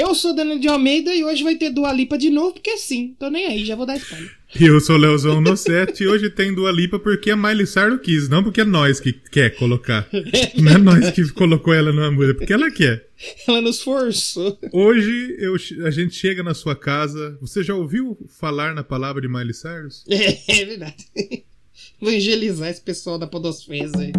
Eu 0.00 0.14
sou 0.14 0.34
Daniel 0.34 0.58
de 0.58 0.66
Almeida 0.66 1.14
e 1.14 1.22
hoje 1.22 1.44
vai 1.44 1.56
ter 1.56 1.68
Dua 1.68 1.92
Lipa 1.92 2.16
de 2.16 2.30
novo, 2.30 2.54
porque 2.54 2.78
sim. 2.78 3.14
Tô 3.18 3.28
nem 3.28 3.44
aí, 3.44 3.66
já 3.66 3.76
vou 3.76 3.84
dar 3.84 3.98
spoiler. 3.98 4.34
E 4.58 4.64
eu 4.64 4.80
sou 4.80 4.96
o 4.96 4.98
Leozão 4.98 5.42
no 5.42 5.54
7 5.54 6.02
e 6.02 6.08
hoje 6.08 6.30
tem 6.30 6.54
Dua 6.54 6.72
Lipa 6.72 6.98
porque 6.98 7.30
a 7.30 7.36
Miley 7.36 7.66
Cyrus 7.66 8.00
quis, 8.02 8.26
não 8.26 8.42
porque 8.42 8.62
é 8.62 8.64
nós 8.64 8.98
que 8.98 9.12
quer 9.12 9.50
colocar. 9.56 10.08
Não 10.56 10.72
é 10.72 10.78
nós 10.78 11.10
que 11.10 11.30
colocou 11.32 11.74
ela 11.74 11.92
numa 11.92 12.10
música, 12.10 12.38
porque 12.38 12.52
ela 12.52 12.70
quer. 12.70 13.08
Ela 13.46 13.60
nos 13.60 13.82
forçou. 13.82 14.58
Hoje 14.72 15.36
eu, 15.38 15.54
a 15.84 15.90
gente 15.90 16.14
chega 16.14 16.42
na 16.42 16.54
sua 16.54 16.74
casa. 16.74 17.36
Você 17.42 17.62
já 17.62 17.74
ouviu 17.74 18.16
falar 18.40 18.74
na 18.74 18.82
palavra 18.82 19.20
de 19.20 19.28
Miley 19.28 19.52
Cyrus? 19.52 20.02
É, 20.08 20.38
é 20.60 20.64
verdade. 20.64 21.06
Evangelizar 22.00 22.70
esse 22.70 22.80
pessoal 22.80 23.18
da 23.18 23.26
Podosfera 23.26 23.90
aí. 23.98 24.12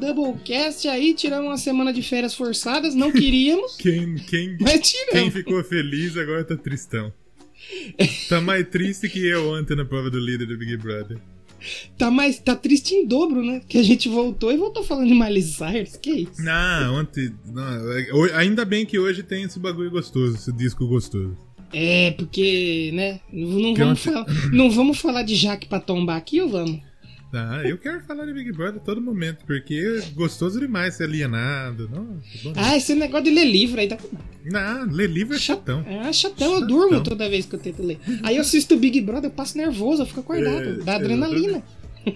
Doublecast 0.00 0.88
aí, 0.88 1.14
tiramos 1.14 1.46
uma 1.46 1.56
semana 1.58 1.92
de 1.92 2.02
férias 2.02 2.34
forçadas, 2.34 2.94
não 2.94 3.12
queríamos, 3.12 3.76
Quem, 3.80 4.16
quem, 4.16 4.56
mas 4.60 4.80
tiramos. 4.80 5.12
quem 5.20 5.30
ficou 5.30 5.62
feliz 5.62 6.16
agora 6.16 6.42
tá 6.44 6.56
tristão. 6.56 7.12
Tá 8.28 8.40
mais 8.40 8.66
triste 8.68 9.08
que 9.08 9.24
eu 9.26 9.50
ontem 9.52 9.76
na 9.76 9.84
prova 9.84 10.10
do 10.10 10.18
líder 10.18 10.46
do 10.46 10.56
Big 10.56 10.76
Brother. 10.78 11.18
Tá, 11.98 12.10
mais, 12.10 12.38
tá 12.38 12.56
triste 12.56 12.94
em 12.94 13.06
dobro, 13.06 13.44
né? 13.44 13.60
Que 13.68 13.76
a 13.76 13.82
gente 13.82 14.08
voltou 14.08 14.50
e 14.50 14.56
voltou 14.56 14.82
falando 14.82 15.08
de 15.08 15.14
Miley 15.14 15.42
Cyrus, 15.42 15.94
que 15.96 16.10
isso? 16.10 16.42
Não, 16.42 16.94
ontem. 16.98 17.30
não, 17.52 17.92
é- 17.92 18.32
ainda 18.34 18.64
bem 18.64 18.86
que 18.86 18.98
hoje 18.98 19.22
tem 19.22 19.42
esse 19.42 19.58
bagulho 19.58 19.90
gostoso, 19.90 20.36
esse 20.36 20.50
disco 20.52 20.86
gostoso. 20.86 21.36
É, 21.72 22.12
porque, 22.12 22.90
né? 22.94 23.20
Não 23.30 23.74
vamos, 23.74 23.90
ontem- 24.06 24.12
falar, 24.12 24.26
não 24.52 24.70
vamos 24.70 24.98
falar 24.98 25.22
de 25.22 25.34
Jaque 25.36 25.68
pra 25.68 25.78
tombar 25.78 26.16
aqui 26.16 26.40
ou 26.40 26.48
vamos? 26.48 26.80
Ah, 27.32 27.62
eu 27.64 27.78
quero 27.78 28.00
falar 28.02 28.26
de 28.26 28.32
Big 28.32 28.50
Brother 28.52 28.80
a 28.80 28.84
todo 28.84 29.00
momento, 29.00 29.44
porque 29.46 29.74
é 29.74 30.10
gostoso 30.14 30.58
demais 30.58 30.94
ser 30.94 31.04
alienado. 31.04 31.88
Nossa. 31.88 32.52
Ah, 32.56 32.76
esse 32.76 32.94
negócio 32.94 33.24
de 33.24 33.30
ler 33.30 33.44
livro 33.44 33.78
aí 33.80 33.86
tá 33.88 33.96
com 33.96 34.08
nada. 34.50 34.84
Não, 34.84 34.92
ler 34.92 35.08
livro 35.08 35.36
é 35.36 35.38
chatão. 35.38 35.84
É 35.86 36.12
chatão, 36.12 36.46
eu 36.54 36.60
Chatão. 36.60 36.66
durmo 36.66 37.02
toda 37.02 37.28
vez 37.28 37.46
que 37.46 37.54
eu 37.54 37.60
tento 37.60 37.82
ler. 37.84 38.00
Aí 38.24 38.36
eu 38.36 38.40
assisto 38.42 38.74
o 38.74 38.78
Big 38.78 39.00
Brother, 39.00 39.30
eu 39.30 39.34
passo 39.34 39.56
nervoso, 39.56 40.02
eu 40.02 40.06
fico 40.06 40.20
acordado, 40.20 40.60
É, 40.60 40.72
dá 40.84 40.96
adrenalina. 40.96 41.62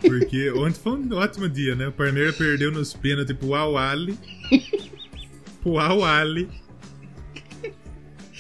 Porque 0.01 0.51
ontem 0.51 0.81
foi 0.83 0.93
um 0.93 1.15
ótimo 1.15 1.49
dia, 1.49 1.75
né? 1.77 1.89
O 1.89 1.93
Parmeira 1.93 2.33
perdeu 2.33 2.73
nos 2.73 2.93
pênaltis 2.95 3.37
pro 3.37 3.55
Awali. 3.55 4.19
pro 5.63 5.79
Awali. 5.79 6.49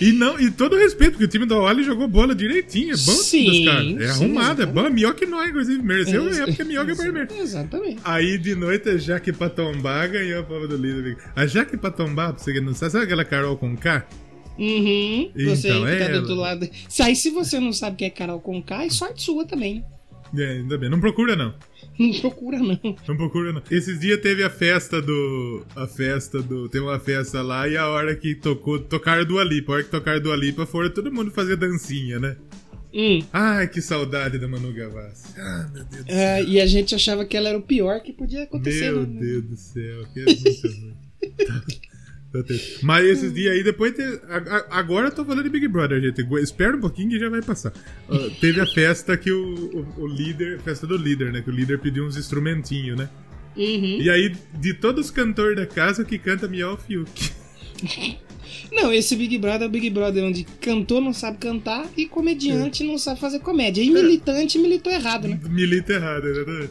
E 0.00 0.12
não, 0.12 0.40
e 0.40 0.50
todo 0.50 0.76
respeito, 0.76 1.12
porque 1.12 1.24
o 1.24 1.28
time 1.28 1.46
do 1.46 1.54
Awali 1.54 1.84
jogou 1.84 2.08
bola 2.08 2.34
direitinho. 2.34 2.94
É 2.94 2.96
bom 2.96 3.04
time 3.04 3.14
dos 3.14 3.26
Sim, 3.26 3.64
caras. 3.64 3.86
É 3.86 4.12
sim, 4.12 4.24
arrumado, 4.24 4.62
é 4.62 4.66
bom. 4.66 4.86
É 4.86 4.90
melhor 4.90 5.14
que 5.14 5.24
nós, 5.26 5.48
inclusive. 5.48 5.82
Mereceu 5.82 6.24
ganhar, 6.24 6.46
porque 6.46 6.62
é 6.62 6.64
melhor 6.64 6.84
que 6.86 6.92
o 6.92 6.96
Parmeira. 6.96 7.28
Exatamente. 7.38 7.98
Aí 8.04 8.36
de 8.38 8.54
noite 8.54 8.88
a 8.88 8.96
Jaque 8.98 9.32
Patombá 9.32 10.06
ganhou 10.06 10.40
a 10.40 10.42
prova 10.42 10.66
do 10.66 10.76
líder. 10.76 11.16
A 11.36 11.46
Jaque 11.46 11.76
Patombá, 11.76 12.32
pra 12.32 12.42
você 12.42 12.52
que 12.52 12.60
não 12.60 12.74
sabe, 12.74 12.92
sabe 12.92 13.04
aquela 13.04 13.24
Carol 13.24 13.56
com 13.56 13.76
K? 13.76 14.04
Uhum. 14.58 15.30
Você 15.34 15.68
Então, 15.68 15.84
que 15.84 15.98
tá 15.98 16.04
é 16.04 16.08
do 16.12 16.16
outro 16.18 16.32
ela. 16.32 16.40
lado. 16.42 16.68
Se 16.88 17.02
aí 17.02 17.16
se 17.16 17.30
você 17.30 17.58
não 17.58 17.72
sabe 17.72 17.96
quem 17.96 18.06
é 18.06 18.10
Carol 18.10 18.40
Conká, 18.40 18.84
é 18.84 18.88
sorte 18.90 19.22
sua 19.22 19.44
também. 19.44 19.84
É, 20.36 20.50
ainda 20.52 20.78
bem. 20.78 20.88
Não 20.88 21.00
procura, 21.00 21.36
não. 21.36 21.54
Não 21.98 22.12
procura, 22.20 22.58
não. 22.58 22.96
Não 23.06 23.16
procura, 23.16 23.52
não. 23.52 23.62
Esses 23.70 24.00
dias 24.00 24.20
teve 24.20 24.42
a 24.42 24.50
festa 24.50 25.00
do. 25.00 25.64
A 25.76 25.86
festa 25.86 26.42
do. 26.42 26.68
Tem 26.68 26.80
uma 26.80 26.98
festa 26.98 27.42
lá 27.42 27.68
e 27.68 27.76
a 27.76 27.88
hora 27.88 28.14
que 28.16 28.34
tocou. 28.34 28.78
Tocaram 28.78 29.24
do 29.24 29.38
Alipa. 29.38 29.72
A 29.72 29.74
hora 29.76 29.84
que 29.84 29.90
tocaram 29.90 30.20
do 30.20 30.32
Alipa, 30.32 30.66
foram 30.66 30.90
todo 30.90 31.12
mundo 31.12 31.30
fazer 31.30 31.56
dancinha, 31.56 32.18
né? 32.18 32.36
Hum. 32.92 33.20
Ai, 33.32 33.66
que 33.68 33.82
saudade 33.82 34.38
da 34.38 34.46
Manu 34.46 34.72
Gavassi. 34.72 35.34
Ah, 35.36 35.68
meu 35.72 35.84
Deus 35.84 36.04
do 36.04 36.12
céu. 36.12 36.16
É, 36.16 36.44
e 36.44 36.60
a 36.60 36.66
gente 36.66 36.94
achava 36.94 37.24
que 37.24 37.36
ela 37.36 37.48
era 37.48 37.58
o 37.58 37.62
pior 37.62 38.00
que 38.00 38.12
podia 38.12 38.44
acontecer. 38.44 38.92
Meu 38.92 39.04
né? 39.06 39.20
Deus 39.20 39.44
do 39.44 39.56
céu, 39.56 40.04
que 40.12 40.20
é 40.20 40.24
muito 40.24 40.68
ruim. 40.68 40.96
Mas 42.82 43.04
esses 43.06 43.32
dias 43.32 43.52
aí, 43.54 43.62
depois. 43.62 43.92
te- 43.94 44.20
Agora 44.70 45.08
eu 45.08 45.12
tô 45.12 45.24
falando 45.24 45.44
de 45.44 45.50
Big 45.50 45.68
Brother, 45.68 46.00
gente. 46.00 46.26
Espera 46.42 46.76
um 46.76 46.80
pouquinho 46.80 47.10
que 47.10 47.18
já 47.18 47.28
vai 47.28 47.42
passar. 47.42 47.72
Ah, 48.08 48.30
teve 48.40 48.60
a 48.60 48.66
festa 48.66 49.16
que 49.16 49.30
o, 49.30 49.86
o, 49.98 50.02
o 50.02 50.06
líder. 50.06 50.60
Festa 50.60 50.86
do 50.86 50.96
líder, 50.96 51.32
né? 51.32 51.40
Que 51.42 51.50
o 51.50 51.52
líder 51.52 51.78
pediu 51.78 52.04
uns 52.04 52.16
instrumentinhos, 52.16 52.98
né? 52.98 53.08
Uhum. 53.56 54.00
E 54.00 54.10
aí, 54.10 54.32
de 54.58 54.74
todos 54.74 55.06
os 55.06 55.10
cantores 55.12 55.56
da 55.56 55.64
casa, 55.66 56.02
o 56.02 56.04
que 56.04 56.18
canta 56.18 56.46
é 56.46 56.66
o 56.66 56.76
Fiuk. 56.76 57.30
Não, 58.72 58.92
esse 58.92 59.14
Big 59.16 59.38
Brother 59.38 59.62
é 59.62 59.66
o 59.66 59.70
Big 59.70 59.88
Brother 59.90 60.24
onde 60.24 60.44
cantor 60.60 61.00
não 61.00 61.12
sabe 61.12 61.38
cantar 61.38 61.86
e 61.96 62.06
comediante 62.06 62.84
não 62.84 62.98
sabe 62.98 63.20
fazer 63.20 63.38
comédia. 63.40 63.82
E 63.82 63.90
militante 63.90 64.58
militou 64.58 64.92
errado, 64.92 65.28
né? 65.28 65.38
Milita 65.48 65.94
errado, 65.94 66.28
exatamente. 66.28 66.70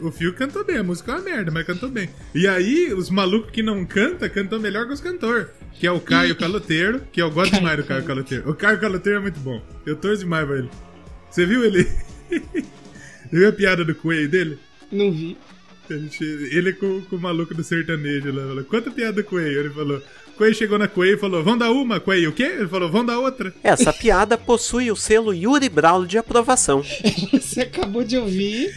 O 0.00 0.10
Fiuk 0.10 0.36
cantou 0.36 0.64
bem, 0.64 0.78
a 0.78 0.82
música 0.82 1.12
é 1.12 1.14
uma 1.16 1.22
merda, 1.22 1.50
mas 1.50 1.66
cantou 1.66 1.88
bem. 1.88 2.08
E 2.34 2.46
aí, 2.46 2.92
os 2.92 3.10
malucos 3.10 3.50
que 3.50 3.62
não 3.62 3.84
cantam, 3.84 4.28
cantam 4.28 4.58
melhor 4.58 4.86
que 4.86 4.92
os 4.92 5.00
cantores. 5.00 5.48
Que 5.74 5.86
é 5.86 5.92
o 5.92 6.00
Caio 6.00 6.34
Caloteiro, 6.36 7.02
que 7.12 7.20
eu 7.20 7.30
gosto 7.30 7.50
Caio 7.50 7.60
demais 7.60 7.78
do 7.78 7.84
Caio 7.84 8.04
Caloteiro. 8.04 8.50
O 8.50 8.54
Caio 8.54 8.80
Caloteiro 8.80 9.18
é 9.18 9.22
muito 9.22 9.40
bom. 9.40 9.60
Eu 9.84 9.96
torço 9.96 10.20
demais 10.20 10.46
pra 10.46 10.58
ele. 10.58 10.70
Você 11.30 11.44
viu 11.44 11.64
ele? 11.64 11.84
Você 11.84 12.62
viu 13.30 13.48
a 13.48 13.52
piada 13.52 13.84
do 13.84 13.94
coelho 13.94 14.28
dele? 14.28 14.58
Não 14.90 15.12
vi. 15.12 15.36
Ele 16.20 16.72
com, 16.72 17.00
com 17.02 17.16
o 17.16 17.20
maluco 17.20 17.54
do 17.54 17.62
sertanejo 17.62 18.32
lá. 18.32 18.42
Falou, 18.46 18.64
Quanta 18.64 18.90
piada 18.90 19.12
do 19.12 19.24
coelho? 19.24 19.60
Ele 19.60 19.70
falou. 19.70 20.02
Coelho 20.36 20.54
chegou 20.54 20.78
na 20.78 20.86
coelho 20.88 21.16
e 21.16 21.20
falou: 21.20 21.42
Vão 21.42 21.56
dar 21.56 21.70
uma, 21.70 21.98
coelho. 21.98 22.30
O 22.30 22.32
quê? 22.32 22.42
Ele 22.44 22.68
falou: 22.68 22.90
Vão 22.90 23.04
dar 23.04 23.18
outra. 23.18 23.54
Essa 23.62 23.92
piada 23.92 24.36
possui 24.36 24.90
o 24.90 24.96
selo 24.96 25.32
Yuri 25.32 25.68
Braulio 25.68 26.06
de 26.06 26.18
aprovação. 26.18 26.82
Você 27.32 27.62
acabou 27.62 28.04
de 28.04 28.16
ouvir 28.18 28.70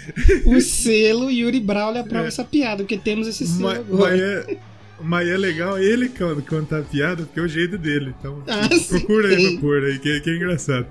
o 0.46 0.60
selo 0.62 1.30
Yuri 1.30 1.60
Brawley 1.60 2.02
aprova 2.02 2.28
essa 2.28 2.44
piada, 2.44 2.84
porque 2.84 2.98
temos 2.98 3.28
esse 3.28 3.46
selo 3.46 3.64
Mas, 3.64 3.78
agora. 3.80 4.12
mas 4.12 4.20
é, 4.22 4.58
mas 5.02 5.28
é 5.28 5.38
legal 5.38 5.78
ele 5.80 6.10
quando 6.10 6.42
contar 6.42 6.80
a 6.80 6.84
piada, 6.84 7.24
porque 7.24 7.40
é 7.40 7.44
o 7.44 7.48
jeito 7.48 7.78
dele. 7.78 8.14
Então, 8.20 8.44
Ah, 8.48 8.68
procura 8.88 9.28
aí 9.30 9.36
sim. 9.38 9.52
pra 9.54 9.62
pôr 9.62 9.84
aí, 9.84 10.00
que, 10.00 10.20
que 10.22 10.30
é 10.30 10.36
engraçado. 10.36 10.88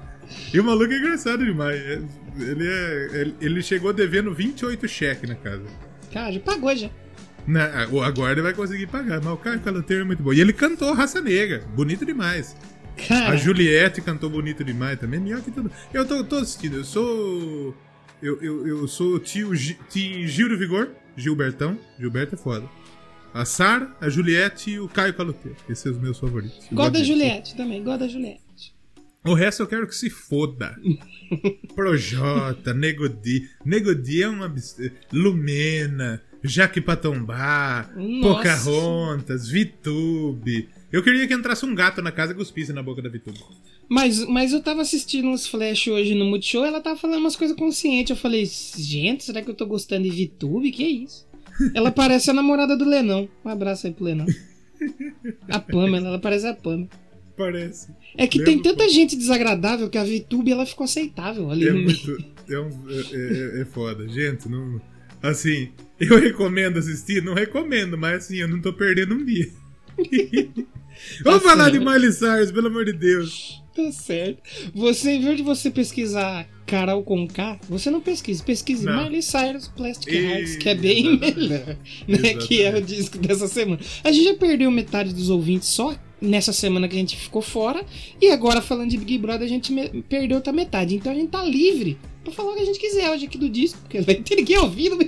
E 0.53 0.61
o 0.61 0.65
maluco 0.65 0.93
é 0.93 0.99
engraçado 0.99 1.45
demais. 1.45 1.81
é- 1.81 2.01
Ele, 2.39 2.67
é, 2.69 3.09
ele, 3.21 3.35
ele 3.41 3.63
chegou 3.63 3.93
devendo 3.93 4.33
28 4.33 4.87
cheques 4.87 5.29
na 5.29 5.35
casa. 5.35 5.63
Cara, 6.13 6.31
já 6.33 6.41
pagou 6.41 6.75
já. 6.77 6.89
Na, 7.49 7.83
agora 8.05 8.33
ele 8.33 8.43
vai 8.43 8.53
conseguir 8.53 8.87
pagar, 8.89 9.23
mas 9.23 9.33
o 9.33 9.37
Caio 9.39 9.59
Caloteiro 9.61 10.03
é 10.03 10.07
muito 10.07 10.23
bom. 10.23 10.35
E 10.35 10.41
ele 10.41 10.53
cantou 10.53 10.93
Raça 10.93 11.19
Negra, 11.21 11.65
bonito 11.75 12.05
demais. 12.05 12.55
Cara, 13.09 13.31
A 13.31 13.37
Juliette 13.37 14.03
cantou 14.03 14.29
bonito 14.29 14.63
demais 14.63 14.99
também, 15.01 15.19
melhor 15.19 15.41
que 15.41 15.51
tudo. 15.51 15.71
Eu 15.95 16.05
tô, 16.07 16.23
tô 16.25 16.37
assistindo, 16.37 16.77
eu 16.77 16.85
sou. 16.85 17.75
Eu, 18.21 18.43
eu, 18.43 18.67
eu 18.67 18.89
sou 18.89 19.15
o 19.15 19.19
tio, 19.19 19.53
tio 19.89 20.29
Gil 20.29 20.49
do 20.49 20.59
Vigor, 20.59 20.91
Gilbertão. 21.17 21.79
Gilberto 21.99 22.35
é 22.35 22.39
foda. 22.39 22.69
A 23.33 23.45
Sara, 23.45 23.97
a 24.01 24.09
Juliette 24.11 24.73
e 24.73 24.81
o 24.81 24.89
Caio 24.89 25.15
Caloteiro. 25.15 25.57
Esses 25.69 25.79
são 25.79 25.93
os 25.93 25.99
meus 25.99 26.19
favoritos. 26.19 26.69
da 26.69 26.75
gosto 26.77 26.93
deles. 26.93 27.07
Juliette 27.09 27.57
também, 27.57 27.81
igual 27.81 27.97
da 27.97 28.09
Juliette. 28.09 28.75
O 29.25 29.35
resto 29.35 29.63
eu 29.63 29.67
quero 29.67 29.87
que 29.87 29.95
se 29.95 30.11
foda. 30.11 30.77
Projota, 31.75 32.75
Negodi. 32.75 33.49
Negodi 33.65 34.23
é 34.23 34.29
uma. 34.29 34.53
Lumena, 35.13 36.23
Jaque 36.43 36.81
Patombá, 36.81 37.91
Nossa. 37.97 38.23
Pocahontas, 38.23 39.49
Vitube. 39.49 40.69
Eu 40.93 41.03
queria 41.03 41.27
que 41.27 41.35
entrasse 41.35 41.65
um 41.67 41.75
gato 41.75 42.01
na 42.01 42.11
casa 42.13 42.33
e 42.33 42.35
cuspisse 42.37 42.73
na 42.73 42.83
boca 42.83 43.03
da 43.03 43.09
Vitube. 43.09 43.39
Mas, 43.89 44.25
mas 44.27 44.53
eu 44.53 44.63
tava 44.63 44.83
assistindo 44.83 45.29
uns 45.29 45.47
flash 45.47 45.89
hoje 45.89 46.15
no 46.15 46.27
Multishow 46.27 46.65
ela 46.65 46.81
tava 46.81 46.99
falando 46.99 47.21
umas 47.21 47.37
coisas 47.37 47.57
conscientes. 47.57 48.11
Eu 48.11 48.17
falei, 48.17 48.45
gente, 48.47 49.25
será 49.25 49.43
que 49.43 49.51
eu 49.51 49.55
tô 49.55 49.67
gostando 49.67 50.09
de 50.09 50.25
VTube? 50.27 50.71
Que 50.71 50.85
isso? 50.85 51.27
Ela 51.75 51.91
parece 51.91 52.31
a 52.31 52.35
namorada 52.35 52.77
do 52.77 52.85
Lenão. 52.85 53.29
Um 53.45 53.49
abraço 53.49 53.87
aí 53.87 53.93
pro 53.93 54.05
Lenão. 54.05 54.27
A 55.49 55.59
Pamela, 55.59 56.09
ela 56.09 56.19
parece 56.19 56.47
a 56.47 56.55
Pamela. 56.55 56.89
Parece. 57.37 57.89
É 58.17 58.27
que 58.27 58.39
Lembra, 58.39 58.53
tem 58.53 58.63
tanta 58.63 58.89
gente 58.89 59.17
desagradável 59.17 59.89
que 59.89 59.97
a 59.99 60.05
VTube 60.05 60.51
ela 60.53 60.67
ficou 60.67 60.85
aceitável 60.85 61.51
ali 61.51 61.69
É 61.69 61.73
muito. 61.73 62.25
É, 62.51 62.59
um, 62.59 62.71
é, 62.91 63.59
é- 63.59 63.63
é 63.63 63.65
foda. 63.65 64.09
Gente, 64.09 64.49
não. 64.49 64.81
Assim, 65.23 65.71
eu 66.01 66.19
recomendo 66.21 66.79
assistir? 66.79 67.23
Não 67.23 67.35
recomendo, 67.35 67.97
mas 67.99 68.25
assim, 68.25 68.37
eu 68.37 68.49
não 68.49 68.61
tô 68.61 68.73
perdendo 68.73 69.15
um 69.15 69.25
dia. 69.25 69.49
Vamos 71.25 71.43
Tá 71.43 71.49
falar 71.51 71.71
de 71.71 71.79
certo. 71.79 71.91
Miley 71.91 72.13
Cyrus, 72.13 72.51
pelo 72.53 72.67
amor 72.67 72.85
de 72.85 72.93
Deus. 72.93 73.63
Tá 73.75 73.93
certo. 73.93 74.43
Você, 74.75 75.13
em 75.13 75.21
vez 75.23 75.37
de 75.37 75.43
você 75.45 75.71
pesquisar 75.71 76.49
Carol 76.67 77.03
com 77.05 77.27
K, 77.29 77.59
você 77.69 77.89
não 77.91 78.01
pesquise. 78.01 78.43
Pesquise 78.43 78.85
Não. 78.85 79.05
Miley 79.05 79.23
Cyrus 79.23 79.69
Plastic 79.69 80.13
E- 80.13 80.17
Hearts, 80.17 80.57
que 80.57 80.69
é 80.69 80.75
bem 80.75 81.07
Exatamente. 81.15 81.39
melhor. 81.39 81.77
Né? 82.09 82.35
Que 82.35 82.63
é 82.65 82.77
o 82.77 82.83
disco 82.83 83.17
dessa 83.19 83.47
semana. 83.47 83.81
A 84.03 84.11
gente 84.11 84.25
já 84.25 84.35
perdeu 84.35 84.71
metade 84.73 85.15
dos 85.15 85.31
ouvintes 85.31 85.69
só 85.69 85.97
nessa 86.21 86.53
semana 86.53 86.89
que 86.89 86.97
a 86.97 86.99
gente 86.99 87.17
ficou 87.17 87.41
fora. 87.43 87.85
E 88.21 88.29
agora, 88.31 88.61
falando 88.61 88.91
de 88.91 88.99
Big 88.99 89.19
Brother, 89.19 89.47
a 89.47 89.49
gente 89.49 89.73
perdeu 90.09 90.39
outra 90.39 90.53
metade. 90.53 90.97
Então 90.97 91.13
a 91.13 91.15
gente 91.15 91.29
tá 91.31 91.45
livre 91.45 91.97
pra 92.25 92.33
falar 92.33 92.51
o 92.53 92.55
que 92.57 92.63
a 92.63 92.67
gente 92.67 92.81
quiser 92.81 93.09
hoje 93.11 93.27
aqui 93.27 93.39
do 93.39 93.49
disco. 93.49 93.79
Porque 93.83 94.01
vai 94.01 94.17
ter 94.17 94.35
ninguém 94.35 94.59
ouvindo. 94.59 94.99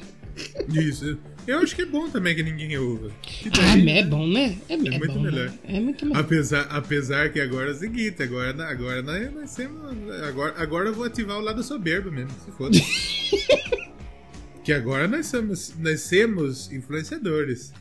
Isso. 0.73 1.19
Eu 1.47 1.59
acho 1.59 1.75
que 1.75 1.83
é 1.83 1.87
bom 1.87 2.09
também 2.11 2.35
que 2.35 2.43
ninguém 2.43 2.77
ouva. 2.79 3.11
Que 3.23 3.49
Ah, 3.61 3.79
é 3.79 4.05
bom, 4.05 4.27
né? 4.27 4.57
É, 4.69 4.75
é 4.75 4.77
muito 4.77 5.07
bom, 5.09 5.21
melhor. 5.21 5.47
né? 5.49 5.59
É 5.65 5.81
muito 5.81 6.05
melhor. 6.07 6.21
Apesar, 6.21 6.63
apesar 6.71 7.33
que 7.33 7.41
agora 7.41 7.71
é 7.71 7.73
o 7.73 7.77
seguinte, 7.79 8.23
agora, 8.23 8.65
agora 8.69 9.03
nós, 9.03 9.33
nós 9.35 9.55
temos. 9.55 9.81
Agora, 10.23 10.55
agora 10.59 10.89
eu 10.91 10.95
vou 10.95 11.05
ativar 11.05 11.39
o 11.39 11.41
lado 11.41 11.63
soberbo 11.63 12.11
mesmo, 12.13 12.31
se 12.45 12.51
foda. 12.53 12.79
que 14.63 14.73
agora 14.73 15.09
nós 15.09 15.27
somos, 15.27 15.73
nós 15.79 16.01
somos 16.03 16.71
influenciadores. 16.71 17.73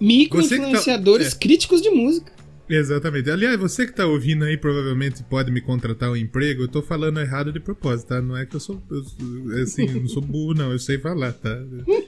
Micro-influenciadores 0.00 1.32
tá- 1.34 1.38
críticos 1.40 1.80
de 1.82 1.90
música. 1.90 2.32
Exatamente. 2.68 3.30
Aliás, 3.30 3.58
você 3.58 3.86
que 3.86 3.92
tá 3.92 4.06
ouvindo 4.06 4.44
aí 4.44 4.56
provavelmente 4.56 5.22
pode 5.24 5.50
me 5.50 5.60
contratar 5.60 6.10
um 6.10 6.16
emprego. 6.16 6.62
Eu 6.62 6.68
tô 6.68 6.80
falando 6.82 7.20
errado 7.20 7.52
de 7.52 7.60
propósito, 7.60 8.08
tá? 8.08 8.22
Não 8.22 8.36
é 8.36 8.46
que 8.46 8.56
eu 8.56 8.60
sou. 8.60 8.82
Eu, 8.90 9.02
sou- 9.04 9.62
assim, 9.62 9.86
eu 9.88 10.00
não 10.00 10.08
sou 10.08 10.22
burro, 10.22 10.54
não. 10.54 10.72
Eu 10.72 10.78
sei 10.78 10.98
falar, 10.98 11.32
tá? 11.32 11.50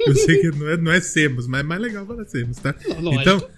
Eu 0.06 0.14
sei 0.14 0.38
que 0.40 0.50
não 0.56 0.68
é, 0.68 0.76
não 0.76 0.92
é 0.92 1.00
semos, 1.00 1.46
mas 1.46 1.60
é 1.60 1.62
mais 1.62 1.80
legal 1.80 2.06
falar 2.06 2.24
semos, 2.26 2.56
tá? 2.58 2.74
Lógico. 3.00 3.20
Então, 3.20 3.48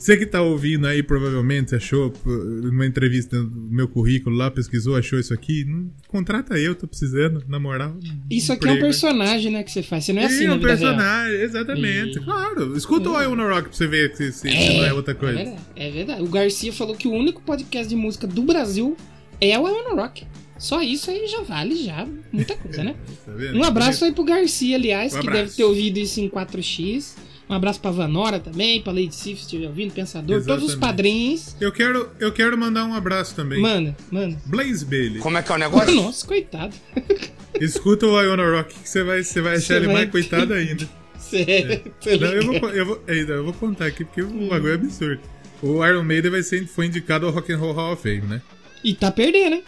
você 0.00 0.16
que 0.16 0.24
tá 0.26 0.40
ouvindo 0.42 0.86
aí 0.86 1.02
provavelmente 1.02 1.74
achou, 1.74 2.12
numa 2.24 2.86
entrevista 2.86 3.42
do 3.42 3.50
meu 3.70 3.86
currículo 3.86 4.34
lá, 4.34 4.50
pesquisou, 4.50 4.96
achou 4.96 5.18
isso 5.20 5.34
aqui. 5.34 5.64
Não, 5.64 5.90
contrata 6.08 6.58
eu, 6.58 6.74
tô 6.74 6.88
precisando, 6.88 7.44
na 7.46 7.58
moral. 7.60 7.96
Isso 8.30 8.52
aqui 8.52 8.64
é 8.66 8.70
um 8.70 8.72
emprego. 8.72 8.86
personagem, 8.88 9.52
né, 9.52 9.62
que 9.62 9.70
você 9.70 9.82
faz. 9.82 10.04
Você 10.06 10.12
não 10.12 10.22
é 10.22 10.24
assim 10.26 10.38
Sim, 10.38 10.46
na 10.48 10.54
um 10.54 10.60
personagem, 10.60 11.40
exatamente. 11.40 12.18
Claro. 12.20 12.76
Escuta 12.76 13.10
o 13.10 13.22
I 13.22 13.26
Wanna 13.26 13.48
Rock 13.48 13.68
pra 13.68 13.72
você 13.72 13.86
ver 13.86 14.16
se, 14.16 14.32
se- 14.32 14.50
se 14.50 14.76
não 14.78 14.84
é 14.86 14.92
outra 14.92 15.12
É 15.12 15.16
coisa. 15.16 15.34
verdade, 15.36 15.60
é 15.76 15.90
verdade. 15.90 16.22
O 16.22 16.26
Garcia 16.28 16.72
falou 16.72 16.96
que 16.96 17.06
o 17.06 17.12
único 17.12 17.42
podcast 17.42 17.88
de 17.88 17.94
música 17.96 18.26
do 18.26 18.42
Brasil 18.42 18.96
é 19.40 19.58
o 19.58 19.68
I 19.68 19.70
Wanna 19.72 20.00
Rock. 20.02 20.26
Só 20.58 20.82
isso 20.82 21.10
aí 21.10 21.26
já 21.26 21.40
vale 21.42 21.74
já 21.84 22.06
muita 22.32 22.54
coisa, 22.56 22.84
né? 22.84 22.94
Tá? 23.24 23.32
Um 23.54 23.64
abraço 23.64 24.04
aí 24.04 24.12
pro 24.12 24.24
Garcia, 24.24 24.76
aliás, 24.76 25.14
Um 25.14 25.20
que 25.20 25.30
deve 25.30 25.50
ter 25.50 25.64
ouvido 25.64 25.98
isso 25.98 26.20
em 26.20 26.28
4x. 26.28 27.14
Um 27.50 27.54
abraço 27.54 27.80
pra 27.80 27.90
Vanora 27.90 28.38
também, 28.38 28.80
pra 28.80 28.92
Lady 28.92 29.12
Sif, 29.12 29.38
se 29.40 29.42
estiver 29.46 29.66
ouvindo, 29.66 29.92
Pensador, 29.92 30.36
todos 30.44 30.62
os 30.62 30.70
Exatamente. 30.70 30.78
padrinhos. 30.78 31.56
Eu 31.60 31.72
quero, 31.72 32.08
eu 32.20 32.30
quero 32.30 32.56
mandar 32.56 32.84
um 32.84 32.94
abraço 32.94 33.34
também. 33.34 33.60
Manda, 33.60 33.96
manda. 34.08 34.36
Blaze 34.46 34.84
Bailey. 34.84 35.18
Como 35.18 35.36
é 35.36 35.42
que 35.42 35.50
é 35.50 35.54
o 35.56 35.58
negócio? 35.58 35.92
Nossa, 35.96 36.24
coitado. 36.24 36.72
Escuta 37.60 38.06
o 38.06 38.22
Iona 38.22 38.48
Rock 38.58 38.72
que 38.74 38.88
você 38.88 39.02
vai, 39.02 39.24
você 39.24 39.40
vai 39.40 39.54
achar 39.56 39.62
Você 39.66 39.74
ele 39.74 39.86
vai 39.86 39.94
mais 39.96 40.10
coitado 40.10 40.54
ainda. 40.54 40.88
Sério. 41.18 41.82
tô 42.00 42.08
É. 42.10 42.18
Não, 42.18 42.28
eu, 42.28 42.44
vou, 42.60 42.70
eu, 42.70 42.86
vou, 42.86 43.02
eita, 43.08 43.32
eu 43.32 43.44
vou 43.44 43.52
contar 43.52 43.86
aqui 43.86 44.04
porque 44.04 44.22
Hum. 44.22 44.46
o 44.46 44.48
bagulho 44.48 44.70
é 44.72 44.74
absurdo. 44.76 45.20
O 45.60 45.84
Iron 45.84 46.04
Maiden 46.04 46.30
vai 46.30 46.44
ser, 46.44 46.64
foi 46.68 46.86
indicado 46.86 47.26
ao 47.26 47.32
Rock 47.32 47.52
and 47.52 47.58
Roll 47.58 47.72
Hall 47.72 47.92
of 47.94 48.02
Fame, 48.02 48.22
né? 48.28 48.40
E 48.84 48.94
tá 48.94 49.10
perdendo, 49.10 49.56
hein? 49.56 49.64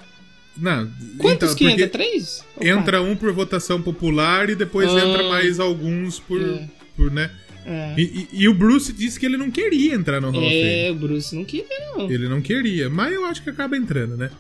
Não, 0.56 0.88
Quantos 1.19 1.52
então, 1.52 1.55
que 1.56 1.64
entra? 1.67 1.88
Três? 1.88 2.44
Ou 2.56 2.64
entra 2.67 3.02
um 3.02 3.17
por 3.17 3.32
votação 3.32 3.82
popular 3.82 4.49
e 4.50 4.55
depois 4.55 4.88
Ah. 4.88 5.00
entra 5.00 5.29
mais 5.29 5.58
alguns 5.58 6.20
por, 6.20 6.40
É. 6.40 6.69
por 6.96 7.11
né? 7.11 7.31
É. 7.64 7.94
E, 7.97 8.03
e- 8.03 8.29
e 8.43 8.49
o 8.49 8.55
Bruce 8.55 8.93
disse 8.93 9.19
que 9.20 9.26
ele 9.26 9.37
não 9.37 9.50
queria 9.50 9.94
entrar 9.94 10.20
no 10.20 10.31
Hall 10.31 10.43
of 10.44 10.55
É, 10.55 10.91
o 10.91 10.94
Bruce 10.94 11.35
não 11.35 11.44
queria, 11.44 11.67
não. 11.97 12.11
Ele 12.11 12.29
não 12.29 12.41
queria, 12.43 12.88
mas 12.91 13.12
eu 13.14 13.25
acho 13.26 13.43
que 13.43 13.50
acaba 13.50 13.76
entrando, 13.76 14.17
né? 14.17 14.31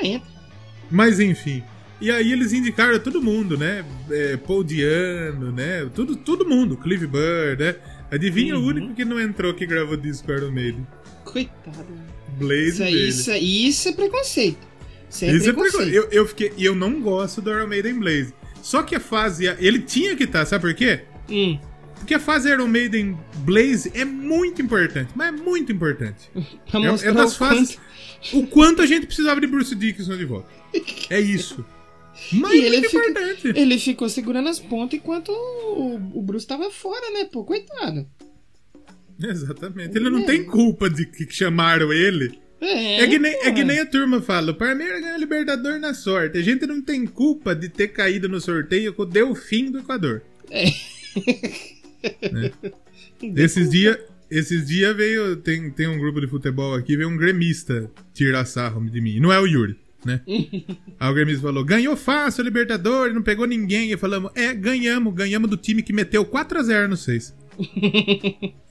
Ah, 0.00 0.06
entra. 0.06 0.28
Mas 0.90 1.18
enfim. 1.20 1.62
E 2.00 2.10
aí 2.10 2.30
eles 2.32 2.52
indicaram 2.52 2.98
todo 3.00 3.20
mundo, 3.20 3.58
né? 3.58 3.84
É, 4.10 4.36
Paul 4.36 4.62
Diano, 4.62 5.50
né? 5.50 5.88
Tudo, 5.94 6.14
todo 6.14 6.46
mundo, 6.48 6.76
Clive 6.76 7.06
Burr, 7.08 7.56
né? 7.58 7.74
Adivinha 8.10 8.56
Uhum. 8.56 8.62
o 8.62 8.66
único 8.68 8.94
que 8.94 9.04
não 9.04 9.20
entrou 9.20 9.52
que 9.52 9.66
gravou 9.66 9.96
disco 9.96 10.30
Iron 10.32 10.50
Maiden? 10.52 10.86
Coitado. 11.24 11.86
Blaze 12.38 12.68
Isso, 12.68 12.78
Bailey. 12.78 13.08
isso, 13.08 13.32
isso 13.32 13.88
é 13.88 13.92
preconceito. 13.92 14.68
Isso 15.10 15.24
é 15.24 15.32
Isso 15.32 15.50
é 15.50 15.52
preconceito. 15.52 15.78
perigoso. 15.78 16.06
Eu, 16.12 16.22
eu 16.22 16.26
fiquei, 16.26 16.52
e 16.56 16.64
eu 16.64 16.74
não 16.74 17.00
gosto 17.00 17.42
do 17.42 17.50
Iron 17.50 17.66
Maiden 17.66 17.98
Blaze. 17.98 18.32
Só 18.62 18.82
que 18.82 18.94
a 18.94 19.00
fase. 19.00 19.46
Ele 19.58 19.80
tinha 19.80 20.14
que 20.14 20.24
estar, 20.24 20.44
sabe 20.46 20.62
por 20.62 20.74
quê? 20.74 21.00
Hum, 21.28 21.58
Porque 21.98 22.14
a 22.14 22.20
fase 22.20 22.48
Iron 22.50 22.66
Maiden 22.68 23.18
Blaze 23.38 23.90
é 23.94 24.04
muito 24.04 24.62
importante, 24.62 25.10
mas 25.14 25.28
é 25.28 25.32
muito 25.32 25.70
importante. 25.72 26.30
pra 26.70 26.80
É, 26.80 27.08
é 27.08 27.12
das 27.12 27.34
o 27.34 27.38
fases. 27.38 27.76
quanto... 27.76 27.88
O 28.32 28.46
quanto 28.48 28.82
a 28.82 28.86
gente 28.86 29.06
precisava 29.06 29.40
de 29.40 29.46
Bruce 29.46 29.74
Dickinson 29.76 30.16
de 30.16 30.24
volta. 30.24 30.48
É 31.08 31.20
isso. 31.20 31.64
Mas 32.32 32.52
E 32.52 32.64
é 32.64 32.66
ele 32.66 32.86
importante. 32.86 33.48
Ele 33.54 33.78
ficou 33.78 34.08
segurando 34.08 34.48
as 34.48 34.58
pontas 34.58 34.98
enquanto 34.98 35.28
o, 35.30 35.94
o 36.14 36.20
Bruce 36.22 36.44
tava 36.44 36.68
fora, 36.68 37.10
né? 37.12 37.26
Pô, 37.26 37.44
coitado. 37.44 38.08
Exatamente. 39.22 39.96
Ele 39.96 40.10
não 40.10 40.20
É. 40.20 40.24
tem 40.24 40.44
culpa 40.44 40.90
de 40.90 41.06
que 41.06 41.30
chamaram 41.30 41.92
ele. 41.92 42.38
É, 42.60 43.02
É 43.04 43.06
que, 43.06 43.20
nem, 43.20 43.32
é 43.34 43.52
que 43.52 43.62
nem 43.62 43.78
a 43.78 43.86
turma 43.86 44.20
fala, 44.20 44.50
o 44.50 44.54
Palmeiras 44.56 45.00
ganhou 45.00 45.16
Libertador 45.18 45.78
na 45.78 45.94
sorte. 45.94 46.38
A 46.38 46.42
gente 46.42 46.66
não 46.66 46.82
tem 46.82 47.06
culpa 47.06 47.54
de 47.54 47.68
ter 47.68 47.86
caído 47.88 48.28
no 48.28 48.40
sorteio 48.40 48.92
com 48.92 49.02
o 49.02 49.06
Delfim 49.06 49.70
do 49.70 49.78
Equador. 49.78 50.22
Né? 53.20 53.42
Esses 53.42 53.70
dias 53.70 53.98
esses 54.30 54.66
dia 54.66 54.92
veio, 54.92 55.36
tem, 55.36 55.70
tem 55.70 55.88
um 55.88 55.98
grupo 55.98 56.20
de 56.20 56.26
futebol 56.26 56.74
aqui, 56.74 56.96
veio 56.96 57.08
um 57.08 57.16
gremista 57.16 57.90
tirar 58.12 58.44
sarro 58.44 58.84
de 58.88 59.00
mim. 59.00 59.20
Não 59.20 59.32
é 59.32 59.40
o 59.40 59.46
Yuri, 59.46 59.76
né? 60.04 60.20
Aí 61.00 61.10
o 61.10 61.14
gremista 61.14 61.42
falou, 61.42 61.64
ganhou 61.64 61.96
fácil 61.96 62.44
Libertadores, 62.44 63.14
não 63.14 63.22
pegou 63.22 63.46
ninguém. 63.46 63.90
E 63.92 63.96
falamos, 63.96 64.30
é, 64.34 64.52
ganhamos, 64.52 65.14
ganhamos 65.14 65.48
do 65.48 65.56
time 65.56 65.82
que 65.82 65.92
meteu 65.92 66.24
4x0 66.24 66.88
no 66.88 66.96
6. 66.96 67.34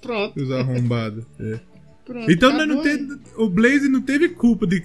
Pronto, 0.01 0.41
Os 0.41 0.51
arrombados. 0.51 1.25
É. 1.39 1.59
pronto. 2.05 2.31
Então 2.31 2.49
acabou 2.49 2.67
não 2.67 2.81
teve, 2.83 3.17
o 3.35 3.49
Blaze 3.49 3.89
não 3.89 4.01
teve 4.01 4.29
culpa 4.29 4.67
de, 4.67 4.81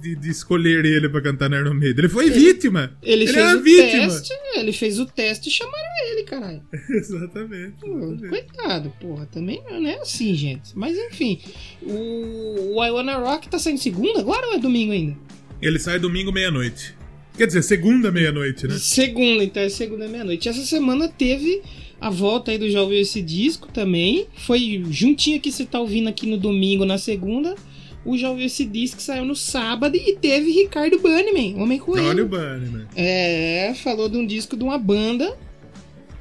de, 0.00 0.16
de 0.16 0.30
escolher 0.30 0.86
ele 0.86 1.08
pra 1.08 1.20
cantar 1.20 1.50
na 1.50 1.60
Iron 1.60 1.74
Maiden. 1.74 1.98
Ele 1.98 2.08
foi 2.08 2.30
vítima. 2.30 2.96
Ele, 3.02 3.26
fez 3.26 3.36
é 3.36 3.48
uma 3.48 3.56
o 3.56 3.62
vítima. 3.62 4.08
teste, 4.08 4.34
ele 4.56 4.72
fez 4.72 4.98
o 4.98 5.06
teste 5.06 5.48
e 5.50 5.52
chamaram 5.52 6.03
caralho. 6.24 6.62
exatamente. 6.90 7.74
Pô, 7.80 7.98
exatamente. 7.98 8.28
coitado, 8.28 8.92
porra, 9.00 9.26
também 9.26 9.62
não 9.70 9.86
é 9.86 10.00
assim, 10.00 10.34
gente. 10.34 10.76
Mas 10.76 10.96
enfim, 10.96 11.40
o, 11.82 12.74
o 12.76 12.84
I 12.84 12.90
Wanna 12.90 13.18
Rock 13.18 13.48
tá 13.48 13.58
saindo 13.58 13.78
segunda 13.78 14.20
agora 14.20 14.46
ou 14.48 14.54
é 14.54 14.58
domingo 14.58 14.92
ainda? 14.92 15.16
Ele 15.62 15.78
sai 15.78 15.98
domingo 15.98 16.32
meia-noite. 16.32 16.94
Quer 17.36 17.48
dizer, 17.48 17.62
segunda 17.62 18.12
meia-noite, 18.12 18.68
né? 18.68 18.76
Segunda, 18.78 19.42
então 19.42 19.62
é 19.62 19.68
segunda 19.68 20.06
meia-noite. 20.06 20.48
Essa 20.48 20.62
semana 20.62 21.08
teve 21.08 21.62
a 22.00 22.08
volta 22.08 22.52
aí 22.52 22.58
do 22.58 22.70
Já 22.70 22.82
Ouviu 22.82 23.00
Esse 23.00 23.20
Disco 23.20 23.68
também. 23.72 24.26
Foi 24.36 24.84
juntinho 24.90 25.40
que 25.40 25.50
você 25.50 25.64
tá 25.64 25.80
ouvindo 25.80 26.08
aqui 26.08 26.28
no 26.28 26.36
domingo, 26.36 26.84
na 26.84 26.96
segunda. 26.96 27.56
O 28.04 28.16
Já 28.16 28.30
Ouviu 28.30 28.46
Esse 28.46 28.64
Disco 28.64 29.00
saiu 29.00 29.24
no 29.24 29.34
sábado 29.34 29.96
e 29.96 30.14
teve 30.14 30.52
Ricardo 30.52 31.00
Banniman, 31.00 31.60
Homem 31.60 31.78
Coelho. 31.78 32.06
Olha 32.06 32.24
o 32.24 32.28
né? 32.28 32.86
É, 32.94 33.74
falou 33.82 34.08
de 34.08 34.16
um 34.16 34.26
disco 34.26 34.56
de 34.56 34.62
uma 34.62 34.78
banda 34.78 35.36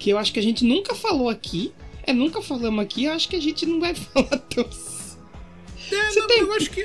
que 0.04 0.10
eu 0.10 0.18
acho 0.18 0.34
que 0.34 0.40
a 0.40 0.44
gente 0.44 0.66
nunca 0.66 0.94
falou 0.94 1.30
aqui. 1.30 1.72
É, 2.06 2.12
nunca 2.12 2.42
falamos 2.42 2.84
aqui, 2.84 3.06
eu 3.06 3.14
acho 3.14 3.30
que 3.30 3.36
a 3.38 3.42
gente 3.42 3.66
não 3.66 3.80
vai 3.80 3.96
falar 3.96 4.38
tão. 4.38 4.64
É, 4.66 6.10
Você 6.12 6.20
não, 6.20 6.28
tem- 6.28 6.40
eu 6.40 6.52
acho 6.54 6.70
que. 6.72 6.82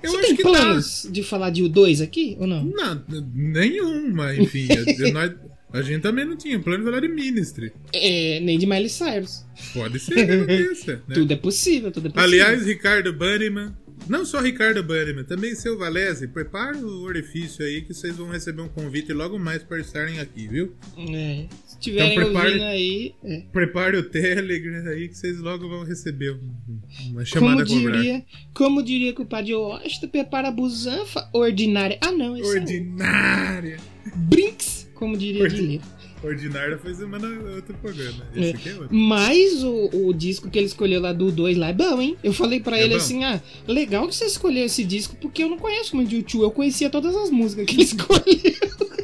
Eu 0.00 0.10
Você 0.12 0.16
acho 0.18 0.26
tem 0.28 0.36
que 0.36 0.42
planos 0.42 1.08
de 1.10 1.22
falar 1.24 1.50
de 1.50 1.62
U2 1.64 2.02
aqui 2.04 2.36
ou 2.38 2.46
não? 2.46 2.62
Não, 2.64 3.04
nenhum, 3.34 4.12
mas 4.12 4.38
enfim. 4.38 4.68
a, 4.70 5.34
a 5.78 5.82
gente 5.82 6.02
também 6.02 6.24
não 6.24 6.36
tinha 6.36 6.60
plano 6.60 6.84
de 6.84 6.90
falar 6.90 7.00
de 7.00 7.08
Ministry. 7.08 7.72
É, 7.92 8.38
nem 8.40 8.58
de 8.58 8.66
Miley 8.66 8.88
Cyrus. 8.88 9.44
Pode 9.74 9.98
ser 9.98 10.14
que 10.14 10.20
aconteça. 10.32 11.02
né? 11.08 11.14
Tudo 11.14 11.32
é 11.32 11.36
possível, 11.36 11.90
tudo 11.90 12.08
é 12.08 12.10
possível. 12.10 12.22
Aliás, 12.44 12.64
Ricardo 12.66 13.12
Bunnyman. 13.12 13.74
Não 14.06 14.24
só 14.24 14.40
Ricardo 14.40 14.82
Bunnyman, 14.82 15.24
também 15.24 15.54
seu 15.54 15.78
Valese. 15.78 16.28
Prepara 16.28 16.76
o 16.78 17.02
orifício 17.02 17.64
aí 17.64 17.82
que 17.82 17.92
vocês 17.92 18.16
vão 18.16 18.30
receber 18.30 18.62
um 18.62 18.68
convite 18.68 19.12
logo 19.12 19.38
mais 19.38 19.62
para 19.62 19.78
estarem 19.80 20.18
aqui, 20.20 20.46
viu? 20.48 20.74
É, 20.96 21.46
se 21.66 21.74
estiverem 21.74 22.12
Então 22.18 22.30
prepare- 22.32 22.62
aí. 22.62 23.14
é. 23.24 23.40
Prepare 23.52 23.96
o 23.96 24.02
Telegram 24.02 24.86
aí 24.90 25.08
que 25.08 25.14
vocês 25.16 25.38
logo 25.38 25.68
vão 25.68 25.84
receber 25.84 26.32
um- 26.32 26.80
uma 27.10 27.24
chamada 27.24 27.66
Como 27.66 27.80
diria, 27.90 28.24
como 28.54 28.82
diria 28.82 29.12
que 29.12 29.22
o 29.22 29.26
padre 29.26 29.54
Washington, 29.54 30.08
prepara 30.08 30.48
a 30.48 30.52
busanfa 30.52 31.28
ordinária. 31.32 31.98
Ah, 32.00 32.12
não, 32.12 32.32
Ordinária! 32.40 33.76
é 34.06 34.08
o 34.08 34.16
Brinks, 34.18 34.90
como 34.94 35.16
diria 35.16 35.42
Ordi- 35.42 35.56
Guilherme. 35.56 35.80
Ordinária 36.22 36.76
foi 36.78 36.94
semana 36.94 37.28
outro 37.54 37.74
programa. 37.74 38.24
É. 38.34 38.40
Esse 38.40 38.50
aqui 38.56 38.68
é 38.70 38.72
outro. 38.74 38.88
Mas 38.94 39.62
o, 39.62 39.90
o 40.08 40.12
disco 40.12 40.50
que 40.50 40.58
ele 40.58 40.66
escolheu 40.66 41.00
lá 41.00 41.12
do 41.12 41.30
2 41.30 41.56
lá 41.56 41.68
é 41.68 41.72
bom, 41.72 42.00
hein? 42.00 42.16
Eu 42.24 42.32
falei 42.32 42.60
pra 42.60 42.76
É 42.76 42.82
ele 42.82 42.90
bom? 42.90 42.96
assim: 42.96 43.24
ah, 43.24 43.40
legal 43.66 44.06
que 44.08 44.14
você 44.14 44.24
escolheu 44.24 44.64
esse 44.64 44.84
disco, 44.84 45.16
porque 45.20 45.42
eu 45.44 45.48
não 45.48 45.58
conheço 45.58 45.94
muito 45.94 46.12
YouTube. 46.14 46.42
Eu 46.42 46.50
conhecia 46.50 46.90
todas 46.90 47.14
as 47.14 47.30
músicas 47.30 47.66
que 47.66 47.74
ele 47.74 47.82
escolheu. 47.84 48.98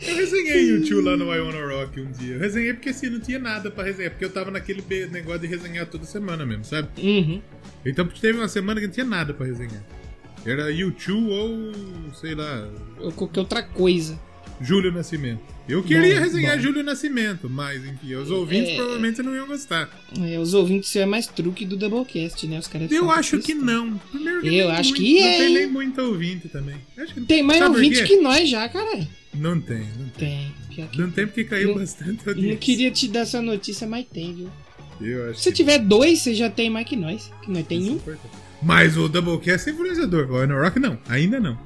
Eu 0.00 0.14
resenhei 0.16 0.72
o 0.72 0.82
tio 0.84 1.00
lá 1.02 1.16
no 1.16 1.32
I 1.34 1.40
Wanna 1.40 1.74
Rock 1.74 2.00
um 2.00 2.10
dia. 2.12 2.34
Eu 2.34 2.40
resenhei 2.40 2.72
porque 2.72 2.88
assim, 2.90 3.10
não 3.10 3.20
tinha 3.20 3.38
nada 3.38 3.70
pra 3.70 3.84
resenhar. 3.84 4.10
Porque 4.12 4.24
eu 4.24 4.30
tava 4.30 4.50
naquele 4.50 4.82
negócio 5.10 5.40
de 5.40 5.46
resenhar 5.48 5.86
toda 5.86 6.04
semana 6.04 6.46
mesmo, 6.46 6.64
sabe? 6.64 6.88
Uhum. 7.02 7.40
Então 7.84 8.06
teve 8.06 8.38
uma 8.38 8.48
semana 8.48 8.80
que 8.80 8.86
não 8.86 8.92
tinha 8.94 9.06
nada 9.06 9.34
pra 9.34 9.44
resenhar. 9.46 9.84
Era 10.46 10.70
YouTube 10.70 11.30
ou 11.30 12.14
sei 12.14 12.34
lá. 12.34 12.68
Ou 13.00 13.10
qualquer 13.12 13.40
outra 13.40 13.62
coisa. 13.62 14.18
Júlio 14.60 14.92
Nascimento. 14.92 15.40
Eu 15.68 15.82
queria 15.82 16.16
Bom, 16.16 16.20
resenhar 16.22 16.56
bom. 16.56 16.62
Júlio 16.62 16.82
Nascimento, 16.82 17.48
mas 17.50 17.84
enfim, 17.84 18.14
os 18.14 18.30
ouvintes 18.30 18.70
É. 18.70 18.76
provavelmente 18.76 19.22
não 19.22 19.34
iam 19.34 19.46
gostar. 19.46 19.88
É, 20.20 20.38
os 20.38 20.54
ouvintes 20.54 20.94
é 20.96 21.04
mais 21.06 21.26
truque 21.26 21.64
do 21.64 21.76
Doublecast, 21.76 22.46
né? 22.46 22.58
Os 22.58 22.66
caras 22.66 22.90
Eu 22.90 23.10
acho 23.10 23.38
que 23.38 23.54
não. 23.54 23.98
Primeiro 24.10 24.38
Eu 24.46 24.50
nem 24.50 24.62
acho 24.62 24.90
muito- 24.90 25.02
que 25.02 25.20
Não 25.20 25.26
é, 25.26 25.36
tem 25.38 25.46
hein? 25.48 25.54
nem 25.54 25.66
muito 25.66 26.00
ouvinte 26.00 26.48
também. 26.48 26.76
Que 27.14 27.20
Tem 27.22 27.42
mais 27.42 27.58
Sabe 27.60 27.90
quê? 27.90 28.02
que 28.04 28.16
nós 28.16 28.48
já, 28.48 28.68
cara. 28.68 29.06
Não 29.34 29.60
tem, 29.60 29.86
não 29.98 30.08
tem. 30.16 30.52
Tem. 30.74 30.86
Que 30.88 30.98
Não 31.00 31.10
tem 31.10 31.26
porque 31.26 31.44
caiu 31.44 31.68
Não- 31.70 31.74
bastante 31.76 32.24
Não 32.24 32.32
audiência. 32.32 32.56
queria 32.58 32.90
te 32.90 33.08
dar 33.08 33.20
essa 33.20 33.42
notícia, 33.42 33.86
mas 33.86 34.06
tem, 34.06 34.34
viu? 34.34 34.50
Eu 35.00 35.30
acho 35.30 35.40
Se 35.40 35.50
que 35.50 35.56
tiver 35.56 35.78
dois, 35.78 36.20
você 36.20 36.34
já 36.34 36.48
tem 36.50 36.68
mais 36.70 36.86
que 36.86 36.96
nós. 36.96 37.30
Que 37.42 37.50
nós 37.50 37.66
tem 37.66 37.78
isso 37.78 37.88
é 37.88 37.92
um. 37.92 37.96
importante. 37.96 38.34
Mas 38.60 38.96
o 38.96 39.08
Doublecast 39.08 39.68
é 39.68 39.72
influenciador. 39.72 40.28
O 40.28 40.62
Rock 40.62 40.80
não. 40.80 40.98
Ainda 41.08 41.38
não. 41.38 41.56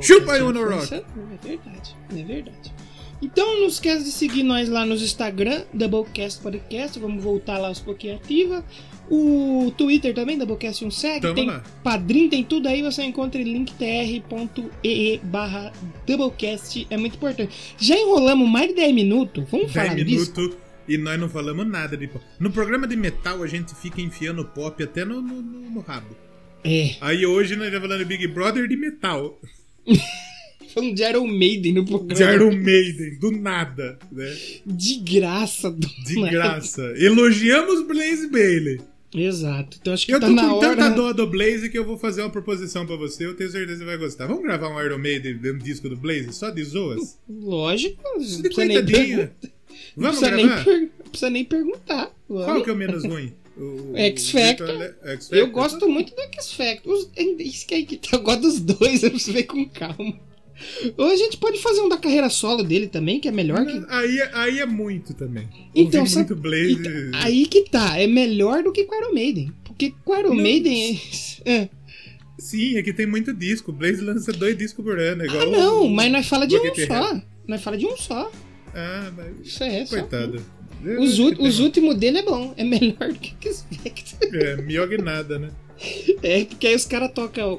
Chupa 0.00 0.32
aí, 0.32 0.40
Rock. 0.40 0.94
É 0.94 1.02
verdade, 1.48 1.96
é 2.10 2.22
verdade. 2.22 2.72
Então 3.20 3.60
não 3.60 3.68
esquece 3.68 4.04
de 4.04 4.10
seguir 4.10 4.42
nós 4.42 4.68
lá 4.68 4.84
nos 4.84 5.00
Instagram, 5.02 5.62
Doublecast 5.72 6.40
Podcast. 6.42 6.98
Vamos 6.98 7.22
voltar 7.22 7.56
lá 7.58 7.68
aos 7.68 7.78
pouquinho 7.78 8.16
ativa. 8.16 8.64
O 9.08 9.72
Twitter 9.76 10.14
também, 10.14 10.36
Doublecast 10.38 10.84
1 10.84 10.90
segue. 10.90 11.20
Tamo 11.20 11.34
tem 11.34 11.46
lá. 11.46 11.62
Padrim, 11.84 12.28
tem 12.28 12.42
tudo 12.42 12.66
aí. 12.68 12.82
Você 12.82 13.02
encontra 13.04 13.40
em 13.40 13.44
linktr.ee 13.44 15.20
barra 15.22 15.72
Doublecast. 16.06 16.86
É 16.90 16.96
muito 16.96 17.14
importante. 17.16 17.74
Já 17.78 17.96
enrolamos 17.96 18.48
mais 18.48 18.68
de 18.68 18.74
10 18.74 18.94
minutos. 18.94 19.44
Vamos 19.50 19.72
10 19.72 19.88
falar 19.88 20.02
disso? 20.04 20.32
minutos 20.34 20.56
e 20.88 20.98
nós 20.98 21.18
não 21.20 21.28
falamos 21.28 21.66
nada 21.66 21.96
de 21.96 22.08
pop. 22.08 22.24
No 22.40 22.50
programa 22.50 22.86
de 22.88 22.96
metal 22.96 23.42
a 23.42 23.46
gente 23.46 23.74
fica 23.74 24.00
enfiando 24.00 24.44
pop 24.44 24.82
até 24.82 25.04
no, 25.04 25.20
no, 25.22 25.40
no- 25.42 25.80
rabo. 25.80 26.16
É, 26.64 26.94
Aí 27.00 27.26
hoje 27.26 27.56
nós 27.56 27.72
já 27.72 27.80
falando 27.80 28.04
Big 28.04 28.26
Brother 28.28 28.68
de 28.68 28.76
metal. 28.76 29.38
falando 30.74 30.94
de 30.94 31.02
Iron 31.02 31.26
Maiden 31.26 31.72
no 31.74 31.84
programa. 31.84 32.14
De 32.14 32.22
Iron 32.22 32.56
Maiden, 32.56 33.18
do 33.18 33.30
nada, 33.30 33.98
né? 34.10 34.36
De 34.64 34.94
graça. 35.00 35.70
Do 35.70 35.86
De 36.06 36.14
graça. 36.30 36.82
Elogiamos 36.96 37.82
Blaze 37.86 38.28
Bailey. 38.28 38.80
Exato. 39.14 39.76
Então 39.80 39.92
acho 39.92 40.06
que 40.06 40.14
Eu 40.14 40.18
tá 40.20 40.26
tô 40.26 40.32
na 40.32 40.48
com 40.48 40.54
hora. 40.54 40.68
tanta 40.74 40.88
dó 40.90 41.12
do 41.12 41.26
Blaze 41.26 41.68
que 41.68 41.78
eu 41.78 41.84
vou 41.84 41.98
fazer 41.98 42.22
uma 42.22 42.30
proposição 42.30 42.86
pra 42.86 42.96
você. 42.96 43.26
Eu 43.26 43.34
tenho 43.36 43.50
certeza 43.50 43.72
que 43.72 43.78
você 43.80 43.84
vai 43.84 43.98
gostar. 43.98 44.26
Vamos 44.26 44.42
gravar 44.42 44.68
um 44.70 44.82
Iron 44.82 44.96
Maiden, 44.98 45.38
um 45.52 45.58
disco 45.58 45.86
do 45.90 45.96
Blaze, 45.96 46.32
só 46.32 46.48
de 46.48 46.64
zoas? 46.64 47.18
Lógico. 47.28 48.02
Não 48.02 48.18
De 48.18 48.24
precisa 48.40 48.64
nem, 48.64 48.76
coitadinha. 48.78 49.32
não 49.94 50.10
Vamos 50.10 50.18
precisa 50.18 50.30
nem, 50.36 50.46
gravar? 50.46 50.64
per- 50.64 50.80
não 50.80 51.10
precisa 51.10 51.30
nem 51.30 51.44
perguntar. 51.44 52.10
Qual 52.26 52.46
Vamos. 52.46 52.64
que 52.64 52.70
é 52.70 52.72
o 52.72 52.76
menos 52.76 53.04
ruim? 53.04 53.34
O, 53.56 53.92
X 53.96 54.28
o 54.28 54.32
Factor. 54.32 54.66
Victor 54.66 54.78
Le- 54.78 54.94
X 55.12 55.24
Factor? 55.28 55.38
Eu 55.38 55.50
gosto 55.50 55.88
muito 55.88 56.14
do 56.14 56.20
X 56.22 56.52
Factor. 56.52 56.92
Os- 56.92 57.10
é 57.16 57.22
Isso 57.22 57.66
que 57.66 57.74
aí 57.74 57.84
que 57.84 57.96
tá. 57.96 58.16
Eu 58.16 58.22
gosto 58.22 58.40
dos 58.42 58.60
dois, 58.60 59.02
eu 59.04 59.10
preciso 59.10 59.32
ver 59.32 59.44
com 59.44 59.68
calma. 59.68 60.18
Ou 60.96 61.06
a 61.06 61.16
gente 61.16 61.38
pode 61.38 61.58
fazer 61.60 61.80
um 61.80 61.88
da 61.88 61.96
carreira 61.96 62.30
solo 62.30 62.62
dele 62.62 62.86
também, 62.86 63.18
que 63.18 63.26
é 63.28 63.32
melhor 63.32 63.64
que. 63.66 63.82
Aí, 63.88 64.18
é- 64.18 64.30
aí 64.32 64.58
é 64.60 64.66
muito 64.66 65.12
também. 65.14 65.48
Então, 65.74 66.06
sabe- 66.06 66.28
muito 66.28 66.40
Blaze. 66.42 66.72
Então, 66.72 67.20
aí 67.20 67.46
que 67.46 67.68
tá, 67.68 67.98
é 67.98 68.06
melhor 68.06 68.62
do 68.62 68.70
que 68.72 68.84
com 68.84 68.94
Iron 68.94 69.12
Maiden. 69.12 69.52
Porque 69.64 69.92
com 70.04 70.16
Iron 70.18 70.34
Não. 70.34 70.42
Maiden 70.42 71.00
é. 71.44 71.50
é. 71.62 71.68
Sim, 72.38 72.76
é 72.76 72.82
que 72.82 72.92
tem 72.92 73.06
muito 73.06 73.32
disco. 73.32 73.70
O 73.70 73.74
Blaze 73.74 74.00
lança 74.02 74.32
dois 74.32 74.56
discos 74.56 74.84
por 74.84 74.98
ano. 74.98 75.24
Igual 75.24 75.42
Ah, 75.42 75.46
não, 75.46 75.84
o- 75.84 75.90
mas 75.90 76.10
nós 76.12 76.26
fala 76.26 76.46
de 76.46 76.56
um 76.56 76.74
só. 76.74 77.20
Nós 77.46 77.62
fala 77.62 77.76
de 77.78 77.86
um 77.86 77.96
só. 77.96 78.30
Ah, 78.74 79.12
mas. 79.16 79.46
Isso 79.46 79.62
é, 79.64 79.84
só. 79.86 79.96
Coitado. 79.98 80.36
Eu 80.36 80.42
Os, 80.98 81.18
os 81.18 81.60
últimos 81.60 81.96
dele 81.96 82.18
é 82.18 82.22
bom, 82.22 82.52
é 82.56 82.64
melhor 82.64 83.08
do 83.12 83.14
que 83.18 83.48
o 83.48 83.54
Factor. 83.54 84.34
É, 84.34 84.56
melhor 84.62 84.88
que 84.88 84.98
nada, 84.98 85.38
né? 85.38 85.50
É, 86.22 86.44
porque 86.44 86.68
aí 86.68 86.76
os 86.76 86.84
caras 86.84 87.10
tocam 87.12 87.58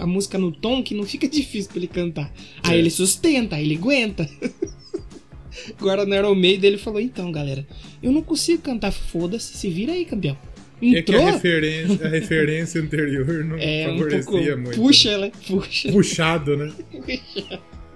a 0.00 0.06
música 0.06 0.38
no 0.38 0.50
tom 0.50 0.82
que 0.82 0.94
não 0.94 1.04
fica 1.04 1.26
difícil 1.28 1.70
pra 1.70 1.78
ele 1.78 1.86
cantar. 1.88 2.32
Aí 2.62 2.76
É. 2.76 2.78
ele 2.78 2.88
sustenta, 2.90 3.56
aí 3.56 3.64
ele 3.66 3.76
aguenta. 3.76 4.26
Agora 5.78 6.06
no 6.06 6.14
Iron 6.14 6.34
Maiden 6.34 6.68
ele 6.70 6.78
falou, 6.78 7.00
então 7.00 7.30
galera, 7.30 7.66
eu 8.02 8.10
não 8.12 8.22
consigo 8.22 8.62
cantar, 8.62 8.92
foda-se, 8.92 9.56
se 9.58 9.68
vira 9.68 9.92
aí, 9.92 10.04
campeão. 10.06 10.36
É 10.80 10.80
que 10.80 10.96
a 10.96 10.98
Entrou? 11.00 11.26
referência, 11.26 12.06
a 12.06 12.08
referência 12.08 12.80
anterior 12.80 13.44
não 13.44 13.56
É, 13.58 13.86
um 13.90 13.98
favorecia 13.98 14.22
pouco. 14.24 14.58
muito. 14.62 14.80
Puxa, 14.80 15.18
né? 15.18 15.32
Puxa. 15.46 15.92
Puxado, 15.92 16.56
né? 16.56 16.72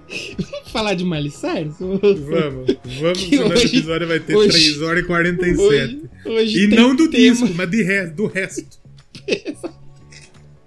Vamos 0.07 0.71
falar 0.71 0.93
de 0.93 1.03
Miley 1.03 1.31
Cyrus? 1.31 1.75
Vamos, 1.79 2.19
vamos, 2.99 3.21
Que 3.23 3.29
senão 3.37 3.47
hoje- 3.47 3.65
episódio 3.67 4.07
vai 4.07 4.19
ter 4.19 4.35
hoje- 4.35 4.49
3 4.49 4.81
horas 4.81 5.03
e 5.03 5.07
47. 5.07 5.61
Hoje, 5.61 6.01
hoje 6.25 6.63
E 6.63 6.67
não 6.67 6.95
do 6.95 7.09
tema. 7.09 7.33
disco, 7.33 7.53
mas 7.55 7.69
de 7.71 7.83
re- 7.83 8.07
do 8.07 8.27
resto. 8.27 8.79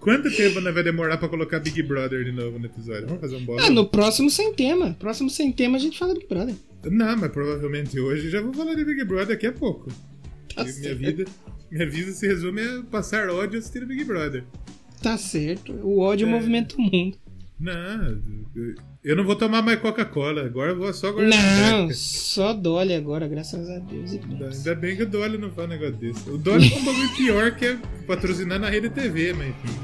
Quanto 0.01 0.31
tempo 0.35 0.61
vai 0.61 0.83
demorar 0.83 1.19
pra 1.19 1.29
colocar 1.29 1.59
Big 1.61 1.83
Brother 1.83 2.25
de 2.25 2.33
novo 2.33 2.59
no 2.59 2.67
episódio? 2.67 3.07
Vamos 3.07 3.21
fazer 3.21 3.37
um 3.37 3.45
bola? 3.45 3.63
Ah, 3.67 3.71
no 3.71 3.87
próximo 3.87 4.31
sem 4.31 4.53
tema. 4.55 4.97
Próximo 4.99 5.29
sem 5.29 5.53
tema 5.53 5.77
a 5.77 5.81
gente 5.81 5.99
fala 5.99 6.15
Big 6.15 6.27
Brother. 6.29 6.55
Não, 6.85 7.17
mas 7.17 7.31
provavelmente 7.31 7.99
hoje 7.99 8.31
já 8.31 8.41
vou 8.41 8.55
falar 8.55 8.75
de 8.75 8.85
Big 8.85 9.05
Brother 9.05 9.29
daqui 9.29 9.47
a 9.47 9.53
pouco. 9.53 9.91
Tá 10.55 10.63
minha 10.63 10.73
certo. 10.75 10.99
vida, 10.99 11.25
minha 11.71 11.89
vida 11.91 12.11
se 12.13 12.27
resume 12.27 12.63
a 12.63 12.83
passar 12.91 13.29
ódio 13.29 13.59
assistindo 13.59 13.87
Big 13.87 14.05
Brother. 14.05 14.45
Tá 15.03 15.19
certo. 15.19 15.73
O 15.83 15.99
ódio 16.01 16.27
É. 16.27 16.31
movimenta 16.31 16.77
o 16.77 16.81
mundo. 16.81 17.19
Não, 17.61 18.23
eu 19.09 19.17
não 19.17 19.25
vou 19.25 19.35
tomar 19.35 19.63
mais 19.63 19.81
Coca-Cola. 19.81 20.45
Agora 20.45 20.73
eu 20.73 20.77
vou 20.77 20.93
só 20.93 21.11
guardar. 21.11 21.41
Não, 21.41 21.91
só 21.95 22.53
Dolly 22.53 22.93
agora, 22.93 23.27
graças 23.27 23.67
a 23.71 23.79
Deus. 23.79 24.13
Ainda 24.13 24.75
bem 24.75 24.97
que 24.97 25.05
o 25.05 25.09
Dolly 25.09 25.39
não 25.39 25.51
faz 25.51 25.67
um 25.67 25.71
negócio 25.71 25.95
desse. 25.95 26.29
O 26.29 26.37
Dolly 26.37 26.71
é 26.71 26.77
um 26.77 26.85
bagulho 26.85 27.09
pior 27.17 27.51
que 27.53 27.65
é 27.65 27.79
patrocinar 28.07 28.61
na 28.61 28.69
rede 28.69 28.91
TV, 28.91 29.33
mas 29.33 29.49
enfim. 29.49 29.79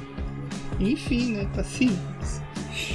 Enfim, 0.78 1.32
né? 1.36 1.48
Paciência. 1.56 2.44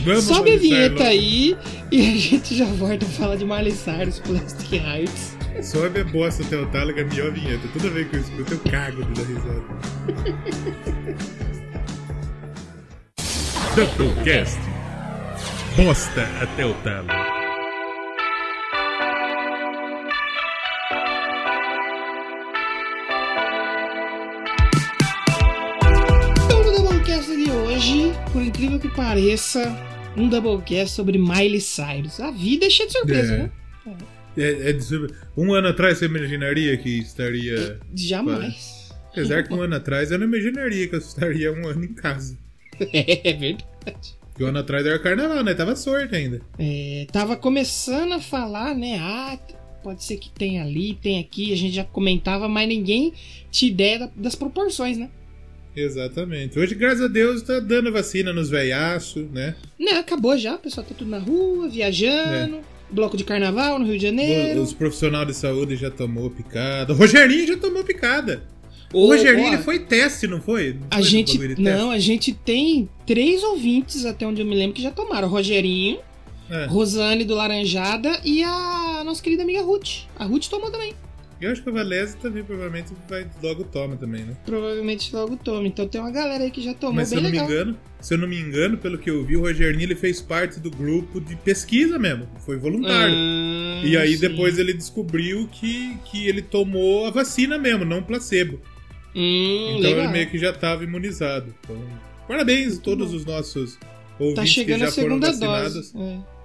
Vamos 0.05 0.25
Sobe 0.25 0.53
a 0.53 0.57
vinheta 0.57 0.93
logo. 0.99 1.03
aí 1.05 1.57
e 1.91 1.99
a 1.99 2.15
gente 2.15 2.55
já 2.55 2.65
volta 2.65 3.07
a 3.07 3.09
falar 3.09 3.35
de 3.35 3.45
Miley 3.45 3.71
Cyrus, 3.71 4.19
Plastic 4.19 4.73
Hearts. 4.73 5.35
Sobe 5.63 6.01
a 6.01 6.03
bosta 6.03 6.43
até 6.43 6.57
o 6.57 6.67
talo, 6.67 6.93
que 6.93 6.99
é 6.99 7.03
a 7.03 7.07
melhor 7.07 7.31
vinheta. 7.31 7.67
Toda 7.73 7.89
vez 7.89 8.07
que 8.07 8.17
eu 8.17 8.21
escuto, 8.21 8.53
eu 8.53 8.59
cago 8.71 9.03
de 9.03 9.13
dar 9.13 9.27
risada. 9.27 9.63
Doublecast. 13.75 14.78
Bosta 15.83 16.23
até 16.41 16.65
o 16.65 16.73
talo. 16.83 17.07
Então, 26.45 26.63
no 26.63 26.71
Doublecast 26.71 27.35
de 27.35 27.51
hoje, 27.51 28.11
por 28.31 28.41
incrível 28.41 28.79
que 28.79 28.89
pareça, 28.89 29.75
um 30.17 30.27
Doublecast 30.27 30.95
sobre 30.95 31.17
Miley 31.17 31.61
Cyrus. 31.61 32.19
A 32.19 32.31
vida 32.31 32.65
é 32.65 32.69
cheia 32.69 32.87
de 32.87 32.93
surpresa, 32.93 33.33
É. 33.33 33.37
né? 33.37 33.51
É, 34.37 34.69
é 34.69 34.73
de 34.73 34.83
sobre- 34.83 35.13
Um 35.35 35.53
ano 35.53 35.67
atrás 35.67 35.97
você 35.97 36.05
imaginaria 36.05 36.77
que 36.77 36.99
estaria. 36.99 37.79
Jamais. 37.93 38.89
Apesar 39.11 39.43
que 39.43 39.53
um 39.53 39.61
ano 39.61 39.75
atrás 39.75 40.11
eu 40.11 40.19
não 40.19 40.27
imaginaria 40.27 40.87
que 40.87 40.95
eu 40.95 40.99
estaria 40.99 41.51
um 41.51 41.67
ano 41.67 41.83
em 41.83 41.93
casa. 41.93 42.37
É 42.79 43.33
verdade. 43.33 44.18
Porque 44.39 44.45
um 44.45 44.47
ano 44.55 44.59
atrás 44.59 44.85
era 44.85 44.97
carnaval, 44.97 45.43
né? 45.43 45.53
Tava 45.53 45.75
sorte 45.75 46.15
ainda. 46.15 46.39
É, 46.57 47.05
tava 47.11 47.35
começando 47.35 48.13
a 48.13 48.21
falar, 48.21 48.73
né? 48.73 48.97
Ah, 48.97 49.37
pode 49.83 50.01
ser 50.01 50.15
que 50.15 50.29
tenha 50.31 50.63
ali, 50.63 50.93
tem 50.93 51.19
aqui. 51.19 51.51
A 51.51 51.57
gente 51.57 51.75
já 51.75 51.83
comentava, 51.83 52.47
mas 52.47 52.65
ninguém 52.65 53.11
tinha 53.51 53.69
ideia 53.69 53.99
da- 53.99 54.09
das 54.15 54.35
proporções, 54.35 54.97
né? 54.97 55.09
Exatamente. 55.75 56.57
Hoje, 56.57 56.73
graças 56.73 57.01
a 57.01 57.07
Deus, 57.09 57.41
tá 57.41 57.59
dando 57.59 57.91
vacina 57.91 58.31
nos 58.31 58.49
veiaços, 58.49 59.29
né? 59.29 59.55
Não, 59.77 59.99
acabou 59.99 60.37
já, 60.37 60.55
o 60.55 60.59
pessoal 60.59 60.87
tá 60.87 60.95
tudo 60.97 61.09
na 61.11 61.19
rua, 61.19 61.67
viajando. 61.67 62.59
Bloco 62.89 63.17
de 63.17 63.25
carnaval 63.25 63.77
no 63.77 63.85
Rio 63.85 63.97
de 63.97 64.03
Janeiro. 64.03 64.61
Os 64.61 64.71
profissionais 64.73 65.27
de 65.27 65.33
saúde 65.33 65.75
já 65.75 65.91
tomou 65.91 66.29
picada. 66.29 66.93
O 66.93 66.95
Rogerinho 66.95 67.45
já 67.45 67.57
tomou 67.57 67.83
picada. 67.83 68.41
O 68.93 69.07
Rogerinho 69.07 69.59
ó, 69.59 69.61
foi 69.61 69.79
teste, 69.79 70.27
não 70.27 70.41
foi? 70.41 70.73
Não 70.73 70.87
A 70.89 70.95
foi 70.95 71.03
gente. 71.03 71.61
Não, 71.61 71.91
a 71.91 71.99
gente 71.99 72.33
tem 72.33 72.89
três 73.05 73.43
ouvintes, 73.43 74.05
até 74.05 74.25
onde 74.25 74.41
eu 74.41 74.45
me 74.45 74.55
lembro, 74.55 74.73
que 74.73 74.81
já 74.81 74.91
tomaram. 74.91 75.27
O 75.27 75.31
Rogerinho? 75.31 75.99
É. 76.49 76.65
Rosane 76.65 77.23
do 77.23 77.35
Laranjada 77.35 78.19
e 78.25 78.43
a 78.43 79.03
nossa 79.05 79.21
querida 79.21 79.43
amiga 79.43 79.61
Ruth. 79.61 80.05
A 80.17 80.25
Ruth 80.25 80.47
tomou 80.47 80.71
também. 80.71 80.95
Eu 81.39 81.51
acho 81.51 81.63
que 81.63 81.69
o 81.69 81.73
Valese 81.73 82.17
também 82.17 82.43
provavelmente 82.43 82.91
vai 83.07 83.25
logo 83.41 83.63
toma 83.63 83.95
também, 83.95 84.23
né? 84.23 84.35
Provavelmente 84.45 85.15
logo 85.15 85.37
toma. 85.37 85.65
Então 85.67 85.87
tem 85.87 86.01
uma 86.01 86.11
galera 86.11 86.43
aí 86.43 86.51
que 86.51 86.61
já 86.61 86.73
tomou 86.73 86.95
Mas 86.95 87.09
se 87.09 87.15
bem 87.15 87.23
eu 87.23 87.29
não 87.29 87.31
legal. 87.31 87.47
me 87.47 87.53
engano, 87.53 87.77
se 88.01 88.13
eu 88.13 88.17
não 88.17 88.27
me 88.27 88.37
engano, 88.37 88.77
pelo 88.77 88.97
que 88.97 89.09
eu 89.09 89.23
vi, 89.23 89.37
o 89.37 89.41
Rogerinho 89.41 89.83
ele 89.83 89.95
fez 89.95 90.21
parte 90.21 90.59
do 90.59 90.69
grupo 90.69 91.21
de 91.21 91.37
pesquisa 91.37 91.97
mesmo. 91.97 92.27
Foi 92.45 92.57
voluntário. 92.57 93.13
Ah, 93.15 93.81
e 93.85 93.95
aí 93.95 94.15
sim. 94.15 94.19
depois 94.19 94.59
ele 94.59 94.73
descobriu 94.73 95.47
que, 95.47 95.95
que 96.11 96.27
ele 96.27 96.41
tomou 96.41 97.05
a 97.05 97.11
vacina 97.11 97.57
mesmo, 97.57 97.85
não 97.85 98.03
placebo. 98.03 98.59
Hum, 99.15 99.77
Então 99.77 99.89
legal. 99.89 100.03
ele 100.05 100.13
meio 100.13 100.29
que 100.29 100.37
já 100.37 100.51
estava 100.51 100.83
imunizado. 100.83 101.53
Então, 101.63 101.77
parabéns 102.27 102.77
a 102.77 102.81
todos 102.81 103.13
os 103.13 103.25
nossos 103.25 103.77
ouvintes 104.19 104.35
Tá 104.35 104.41
que 104.43 104.47
chegando 104.49 104.79
já 104.81 104.87
a 104.89 104.91
foram 104.91 105.19
vacinados. 105.19 105.91
dose. 105.91 105.93
É. 105.97 106.39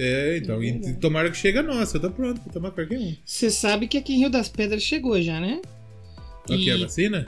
É, 0.00 0.38
então, 0.38 0.62
e 0.62 0.72
Legal. 0.72 0.94
tomara 1.00 1.28
que 1.30 1.36
chegue 1.36 1.58
a 1.58 1.62
nossa, 1.62 1.98
tô 1.98 2.08
pronto 2.10 2.40
pra 2.40 2.52
tomar 2.52 2.70
qualquer 2.70 2.98
um. 2.98 3.16
Você 3.24 3.50
sabe 3.50 3.88
que 3.88 3.98
aqui 3.98 4.14
em 4.14 4.18
Rio 4.20 4.30
das 4.30 4.48
Pedras 4.48 4.82
chegou 4.82 5.20
já, 5.20 5.40
né? 5.40 5.60
Ok, 6.44 6.56
E- 6.64 6.70
a 6.70 6.76
vacina? 6.76 7.26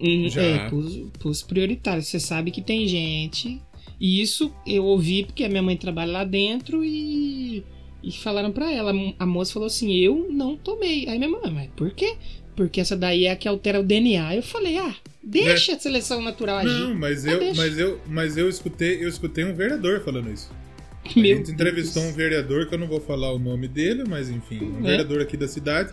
Hum, 0.00 0.28
Já. 0.28 0.40
É, 0.42 0.68
pros, 0.68 0.96
pros 1.18 1.42
prioritários. 1.42 2.06
Você 2.08 2.20
sabe 2.20 2.50
que 2.50 2.60
tem 2.62 2.86
gente. 2.86 3.60
E 4.00 4.20
isso 4.22 4.52
eu 4.66 4.84
ouvi 4.84 5.24
porque 5.24 5.44
a 5.44 5.48
minha 5.48 5.62
mãe 5.62 5.76
trabalha 5.76 6.10
lá 6.12 6.24
dentro 6.24 6.84
e 6.84 7.64
E 8.04 8.10
falaram 8.10 8.50
pra 8.50 8.68
ela, 8.72 8.92
a 9.16 9.26
moça 9.26 9.52
falou 9.52 9.66
assim: 9.66 9.92
Eu 9.92 10.26
não 10.30 10.56
tomei. 10.56 11.08
Aí 11.08 11.18
minha 11.18 11.30
mãe, 11.30 11.52
mas 11.52 11.70
por 11.76 11.92
quê? 11.92 12.16
Porque 12.56 12.80
essa 12.80 12.94
daí 12.96 13.24
é 13.24 13.32
a 13.32 13.36
que 13.36 13.48
altera 13.48 13.80
o 13.80 13.82
DNA. 13.82 14.36
Eu 14.36 14.42
falei: 14.42 14.76
Ah, 14.78 14.94
deixa 15.22 15.74
a 15.74 15.78
seleção 15.78 16.20
natural 16.20 16.58
agir. 16.58 16.68
Não, 16.68 16.94
mas 16.94 17.26
Ah, 17.26 17.30
eu, 17.32 17.38
deixa. 17.38 17.60
mas 17.62 17.78
eu, 17.78 18.00
mas 18.06 18.36
eu 18.36 18.48
escutei, 18.48 19.02
eu 19.02 19.08
escutei 19.08 19.44
um 19.44 19.54
vereador 19.54 20.00
falando 20.00 20.30
isso. 20.32 20.50
A 21.04 21.18
Meu 21.18 21.36
gente 21.36 21.50
entrevistou 21.50 22.02
Deus. 22.02 22.14
um 22.14 22.16
vereador, 22.16 22.66
que 22.68 22.74
eu 22.74 22.78
não 22.78 22.86
vou 22.86 23.00
falar 23.00 23.32
o 23.32 23.38
nome 23.38 23.66
dele, 23.66 24.04
mas 24.08 24.28
enfim, 24.30 24.60
um 24.62 24.78
É. 24.86 24.90
vereador 24.90 25.20
aqui 25.20 25.36
da 25.36 25.48
cidade. 25.48 25.92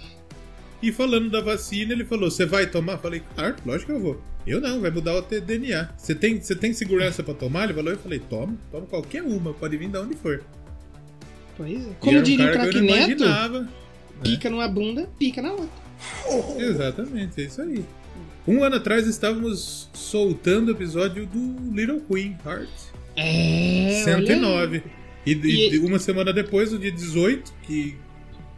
E 0.84 0.92
falando 0.92 1.30
da 1.30 1.42
vacina, 1.42 1.94
ele 1.94 2.06
falou: 2.06 2.30
Você 2.30 2.46
vai 2.46 2.68
tomar? 2.68 2.94
Eu 2.94 3.00
falei: 3.00 3.22
Claro, 3.36 3.56
lógico 3.66 3.92
que 3.92 3.98
eu 3.98 4.02
vou. 4.02 4.22
Eu 4.48 4.60
não, 4.62 4.80
vai 4.82 4.90
mudar 4.92 5.16
o 5.16 5.22
DNA. 5.22 5.90
Você 5.98 6.14
tem, 6.16 6.40
você 6.42 6.56
tem 6.56 6.74
segurança 6.74 7.22
pra 7.24 7.34
tomar? 7.34 7.66
Ele 7.66 7.74
falou: 7.74 7.92
Eu 7.92 7.98
falei: 8.00 8.20
Toma, 8.20 8.58
toma 8.72 8.86
qualquer 8.86 9.24
uma, 9.24 9.54
pode 9.54 9.76
vir 9.78 9.90
de 9.90 9.98
onde 9.98 10.16
for. 10.16 10.44
Pois 11.58 11.72
é. 11.86 11.90
Como 12.00 12.12
era 12.12 12.20
um 12.20 12.24
diria 12.24 12.48
o 12.48 12.52
craque 12.52 12.80
Neto, 12.82 13.12
imaginava. 13.12 13.68
pica 14.24 14.50
numa 14.50 14.68
bunda, 14.68 15.10
pica 15.18 15.42
na 15.42 15.52
outra. 15.52 15.89
Exatamente, 16.58 17.42
é 17.42 17.46
isso 17.46 17.62
aí. 17.62 17.84
Um 18.48 18.64
ano 18.64 18.78
atrás 18.78 19.06
estávamos 19.08 19.90
soltando 19.94 20.70
o 20.70 20.72
episódio 20.72 21.26
do 21.28 21.56
Little 21.76 22.02
Queen 22.02 22.38
Heart. 22.46 22.70
É. 23.16 24.04
olha 24.06 24.18
aí. 24.18 24.26
109. 24.26 24.84
E, 25.26 25.32
e- 25.34 25.76
E- 25.76 25.80
uma 25.80 26.00
semana 26.00 26.32
depois, 26.34 26.72
no 26.72 26.80
dia 26.80 26.92
18, 26.92 27.54
que 27.64 27.96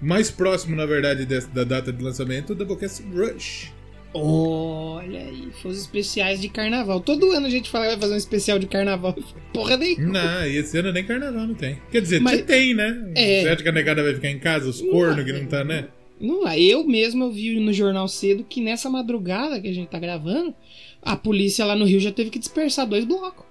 mais 0.02 0.32
próximo, 0.32 0.76
na 0.76 0.86
verdade, 0.86 1.26
dessa- 1.26 1.50
da 1.50 1.64
data 1.64 1.92
de 1.92 2.02
lançamento, 2.04 2.52
o 2.52 2.56
Doublecast 2.56 3.04
Rush. 3.14 3.72
Olha 4.14 5.20
aí, 5.22 5.50
foi 5.62 5.72
os 5.72 5.80
especiais 5.80 6.40
de 6.42 6.50
carnaval. 6.50 7.00
Todo 7.00 7.32
ano 7.32 7.48
a 7.48 7.50
gente 7.50 7.70
fala 7.70 7.86
que 7.86 7.92
vai 7.92 8.00
fazer 8.02 8.14
um 8.14 8.18
especial 8.18 8.60
de 8.60 8.68
carnaval. 8.68 9.16
Porra 9.54 9.78
nenhuma. 9.78 10.12
Não, 10.14 10.46
e 10.48 10.58
esse 10.58 10.78
ano 10.78 10.92
nem 10.92 11.04
carnaval 11.04 11.48
não 11.48 11.56
tem. 11.56 11.78
Quer 11.92 12.02
dizer, 12.02 12.20
Mas- 12.22 12.42
tem, 12.44 12.74
né? 12.74 13.12
É. 13.16 13.42
Você 13.42 13.50
acha 13.50 13.64
que 13.64 13.70
a 13.70 13.72
negada 13.72 14.04
vai 14.04 14.14
ficar 14.14 14.30
em 14.30 14.40
casa? 14.40 14.70
Os 14.70 14.82
cornos 14.82 15.24
que 15.26 15.32
não 15.34 15.46
tá, 15.46 15.64
né? 15.64 15.88
Não, 16.22 16.48
eu 16.54 16.84
mesmo 16.86 17.24
eu 17.26 17.32
vi 17.32 17.60
no 17.60 17.74
jornal 17.74 18.08
cedo 18.08 18.44
que 18.48 18.62
nessa 18.62 18.90
madrugada 18.90 19.60
que 19.60 19.68
a 19.68 19.74
gente 19.74 19.90
tá 19.90 19.98
gravando, 20.00 20.54
a 21.02 21.16
polícia 21.18 21.66
lá 21.66 21.76
no 21.76 21.84
Rio 21.86 22.00
já 22.00 22.12
teve 22.12 22.30
que 22.30 22.38
dispersar 22.40 22.86
dois 22.88 23.04
blocos. 23.06 23.46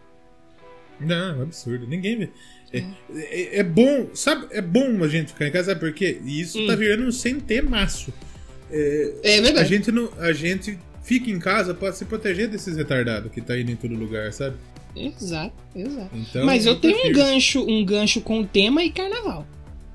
Não, 1.01 1.41
é 1.41 1.43
absurdo. 1.43 1.87
Ninguém 1.87 2.19
vê. 2.19 2.29
É, 2.73 2.85
é- 3.13 3.59
é 3.59 3.63
bom, 3.65 4.11
sabe? 4.15 4.47
É 4.51 4.61
bom 4.63 5.03
a 5.03 5.09
gente 5.09 5.33
ficar 5.33 5.49
em 5.49 5.51
casa, 5.51 5.69
sabe 5.69 5.81
por 5.81 5.93
quê? 5.93 6.21
E 6.25 6.41
isso 6.41 6.59
Hum. 6.61 6.67
tá 6.67 6.77
virando 6.77 7.05
um 7.07 7.11
centemaço. 7.13 8.13
É, 8.71 9.13
É 9.25 9.39
a, 9.39 9.43
verdade. 9.43 9.69
gente 9.69 9.91
não, 9.91 10.09
a 10.19 10.33
gente 10.33 10.79
fica 11.03 11.29
em 11.31 11.39
casa 11.41 11.75
pra 11.75 11.93
se 11.93 12.05
proteger 12.05 12.49
desses 12.49 12.77
retardados 12.77 13.33
que 13.33 13.41
tá 13.41 13.59
indo 13.59 13.73
em 13.73 13.77
todo 13.77 13.95
lugar, 13.95 14.33
sabe? 14.33 14.57
Exato, 14.95 15.55
exato. 15.75 16.11
Então, 16.15 16.45
Mas 16.47 16.67
eu 16.67 16.77
tenho 16.77 17.09
um 17.09 17.13
gancho, 17.13 17.65
um 17.69 17.85
gancho 17.85 18.21
com 18.21 18.41
o 18.41 18.47
tema 18.47 18.85
e 18.85 18.91
carnaval. 18.93 19.47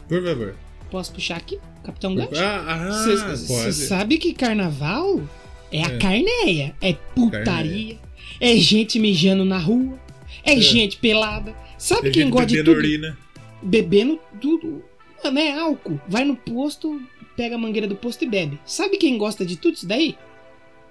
Por 0.09 0.21
favor. 0.23 0.55
Posso 0.91 1.11
puxar 1.13 1.37
aqui? 1.37 1.59
Capitão 1.83 2.15
Gancho? 2.15 2.31
Ah, 2.35 2.65
ah 2.67 3.03
Você 3.03 3.47
pode. 3.47 3.73
sabe 3.73 4.17
que 4.17 4.33
carnaval 4.33 5.21
é 5.71 5.83
a 5.83 5.87
É. 5.89 5.97
carneia, 5.97 6.75
é 6.81 6.93
putaria, 7.15 7.97
é 8.39 8.55
gente 8.57 8.97
mijando 8.99 9.43
na 9.45 9.57
rua, 9.57 9.99
é, 10.43 10.59
gente 10.59 10.97
pelada. 10.97 11.53
Sabe 11.77 12.03
Tem 12.03 12.11
quem 12.13 12.29
gosta 12.29 12.47
de 12.47 12.63
tudo? 12.63 12.77
urina. 12.77 13.17
Bebendo 13.61 14.19
tudo. 14.41 14.83
Mano, 15.23 15.39
é 15.39 15.57
álcool. 15.59 15.99
Vai 16.07 16.23
no 16.23 16.35
posto, 16.35 17.01
pega 17.35 17.55
a 17.55 17.57
mangueira 17.57 17.87
do 17.87 17.95
posto 17.95 18.23
e 18.23 18.27
bebe. 18.27 18.59
Sabe 18.65 18.97
quem 18.97 19.17
gosta 19.17 19.45
de 19.45 19.55
tudo 19.57 19.73
isso 19.75 19.87
daí? 19.87 20.15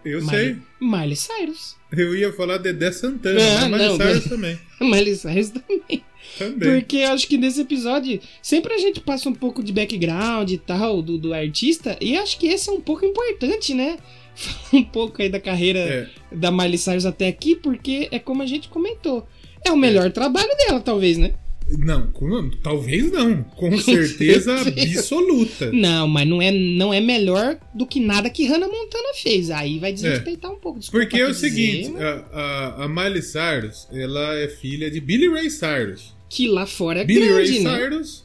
Eu 0.05 0.21
Miley- 0.23 0.55
sei. 0.55 0.57
Miley 0.81 1.17
Cyrus. 1.17 1.77
Eu 1.91 2.15
ia 2.17 2.33
falar 2.33 2.59
Dedé 2.59 2.91
Santana, 2.93 3.41
Ah, 3.41 3.69
mas 3.69 3.81
não, 3.81 3.97
Miley 3.97 3.97
Cyrus 3.97 4.15
mas- 4.15 4.25
também. 4.29 4.59
Miley 4.81 5.17
Cyrus 5.17 5.49
também. 5.51 6.05
Também. 6.39 6.81
Porque 6.81 6.97
eu 6.99 7.13
acho 7.13 7.27
que 7.29 7.37
nesse 7.39 7.61
episódio 7.61 8.21
sempre 8.43 8.75
a 8.75 8.79
gente 8.79 9.01
passa 9.01 9.29
um 9.29 9.35
pouco 9.35 9.63
de 9.63 9.73
background 9.73 10.51
e 10.51 10.59
tal 10.59 11.01
do, 11.03 11.17
do 11.19 11.33
artista. 11.35 11.97
E 12.01 12.17
acho 12.17 12.39
que 12.39 12.47
esse 12.47 12.69
é 12.69 12.73
um 12.73 12.81
pouco 12.81 13.05
importante, 13.05 13.75
né? 13.75 13.97
Falar 14.35 14.81
um 14.83 14.85
pouco 14.85 15.23
aí 15.23 15.29
da 15.29 15.39
carreira 15.41 15.79
É, 15.79 16.09
da 16.35 16.51
Miley 16.51 16.79
Cyrus 16.79 17.07
até 17.07 17.29
aqui, 17.29 17.55
porque 17.55 18.09
é 18.11 18.19
como 18.19 18.43
a 18.43 18.47
gente 18.47 18.69
comentou. 18.69 19.27
É 19.65 19.71
o 19.71 19.77
melhor 19.77 20.11
trabalho 20.13 20.51
dela, 20.67 20.81
talvez, 20.81 21.17
né? 21.19 21.35
não, 21.79 22.09
com- 22.09 22.51
talvez 22.63 23.11
não. 23.11 23.43
Com 23.57 23.79
certeza 23.79 24.55
absoluta. 24.61 25.71
Não, 25.73 26.07
mas 26.07 26.29
não 26.29 26.43
é, 26.43 26.51
não 26.53 26.93
é 26.93 27.01
melhor 27.01 27.59
do 27.75 27.87
que 27.87 28.01
nada 28.01 28.29
que 28.29 28.45
Hannah 28.47 28.69
Montana 28.69 29.15
fez. 29.15 29.51
Aí 29.51 29.79
vai 29.79 29.93
desrespeitar 29.93 30.51
um 30.53 30.57
pouco. 30.57 30.79
desculpa 30.79 31.05
Porque 31.07 31.21
é 31.21 31.25
o 31.27 31.33
dizer, 31.33 31.49
seguinte, 31.49 31.91
mas 31.91 32.03
a, 32.03 32.27
a, 32.33 32.85
a 32.85 32.89
Miley 32.89 33.23
Cyrus, 33.23 33.89
ela 33.93 34.35
é 34.37 34.49
filha 34.49 34.91
de 34.91 35.01
Billy 35.01 35.29
Ray 35.29 35.49
Cyrus. 35.51 36.14
Que 36.35 36.49
lá 36.49 36.67
fora 36.67 37.01
é 37.03 37.05
Billy 37.05 37.27
grande, 37.29 37.51
Ray 37.53 37.61
né? 37.61 37.77
Cyrus, 37.79 38.25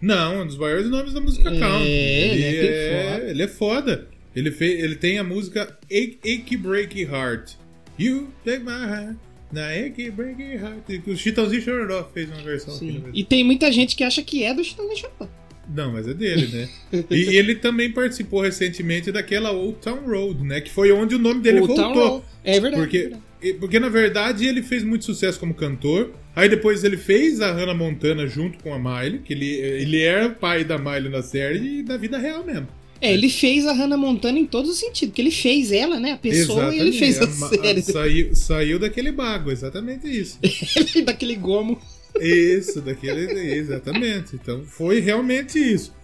não, 0.00 0.42
um 0.42 0.46
dos 0.46 0.56
maiores 0.56 0.88
nomes 0.88 1.12
da 1.12 1.20
música 1.20 1.50
É, 1.50 1.58
country. 1.58 1.88
ele 1.90 2.44
é 2.44 2.60
bem 2.60 2.70
é, 2.70 3.12
foda. 3.12 3.30
ele 3.30 3.42
é 3.42 3.48
foda. 3.48 4.08
Ele, 4.36 4.50
fez, 4.52 4.84
ele 4.84 4.94
tem 4.94 5.18
a 5.18 5.24
música 5.24 5.76
Ache, 5.90 6.18
Ache 6.24 6.56
Breaky 6.56 7.02
Heart. 7.02 7.52
You 7.98 8.28
take 8.44 8.60
my 8.60 8.70
heart. 8.70 9.16
Na 9.52 9.66
Ache 9.68 10.10
Breaky 10.10 10.54
Heart. 10.54 11.06
O 11.08 11.16
Chitãozinho 11.16 11.60
Chororó 11.60 12.08
fez 12.14 12.30
uma 12.30 12.40
versão. 12.40 12.72
Sim. 12.72 13.02
E 13.12 13.24
tem 13.24 13.42
muita 13.44 13.70
gente 13.72 13.96
que 13.96 14.04
acha 14.04 14.22
que 14.22 14.44
é 14.44 14.54
do 14.54 14.62
Chitão 14.62 14.88
Chororó. 14.96 15.28
Não, 15.74 15.92
mas 15.92 16.06
é 16.08 16.14
dele, 16.14 16.46
né? 16.46 16.68
e 17.10 17.36
ele 17.36 17.56
também 17.56 17.90
participou 17.92 18.40
recentemente 18.40 19.12
daquela 19.12 19.50
Old 19.52 19.78
Town 19.80 20.00
Road, 20.06 20.42
né? 20.44 20.60
Que 20.60 20.70
foi 20.70 20.90
onde 20.92 21.14
o 21.14 21.18
nome 21.18 21.40
dele 21.42 21.60
Old 21.60 21.74
Town 21.74 21.92
voltou. 21.94 22.08
Road. 22.12 22.24
É 22.44 22.52
verdade. 22.60 22.74
é 22.74 22.78
Porque, 22.78 22.98
verdade. 22.98 23.22
Porque 23.58 23.80
na 23.80 23.88
verdade 23.88 24.46
ele 24.46 24.62
fez 24.62 24.82
muito 24.82 25.04
sucesso 25.04 25.38
como 25.38 25.54
cantor. 25.54 26.12
Aí 26.34 26.48
depois 26.48 26.84
ele 26.84 26.96
fez 26.96 27.40
a 27.40 27.52
Hannah 27.52 27.74
Montana 27.74 28.26
junto 28.26 28.58
com 28.62 28.72
a 28.72 28.78
Miley, 28.78 29.20
que 29.20 29.32
ele, 29.32 29.46
ele 29.46 30.00
era 30.02 30.28
o 30.28 30.34
pai 30.34 30.64
da 30.64 30.78
Miley 30.78 31.08
na 31.10 31.22
série 31.22 31.80
e 31.80 31.82
na 31.82 31.96
vida 31.96 32.18
real 32.18 32.44
mesmo. 32.44 32.68
É, 33.00 33.14
ele 33.14 33.30
fez 33.30 33.66
a 33.66 33.72
Hannah 33.72 33.96
Montana 33.96 34.38
em 34.38 34.44
todos 34.46 34.70
os 34.70 34.78
sentidos. 34.78 35.08
Porque 35.08 35.22
ele 35.22 35.30
fez 35.30 35.72
ela, 35.72 35.98
né? 35.98 36.12
A 36.12 36.16
pessoa, 36.18 36.74
e 36.74 36.78
ele 36.78 36.92
fez 36.92 37.18
a, 37.20 37.26
ma- 37.26 37.48
série. 37.48 37.82
Saiu, 37.82 38.34
saiu 38.34 38.78
daquele 38.78 39.10
bago, 39.10 39.50
exatamente 39.50 40.06
isso. 40.06 40.38
Ele 40.94 41.04
daquele 41.04 41.34
gomo. 41.34 41.80
Isso, 42.20 42.80
daquele. 42.82 43.54
Exatamente. 43.54 44.34
Então 44.36 44.62
foi 44.64 45.00
realmente 45.00 45.58
isso. 45.58 45.94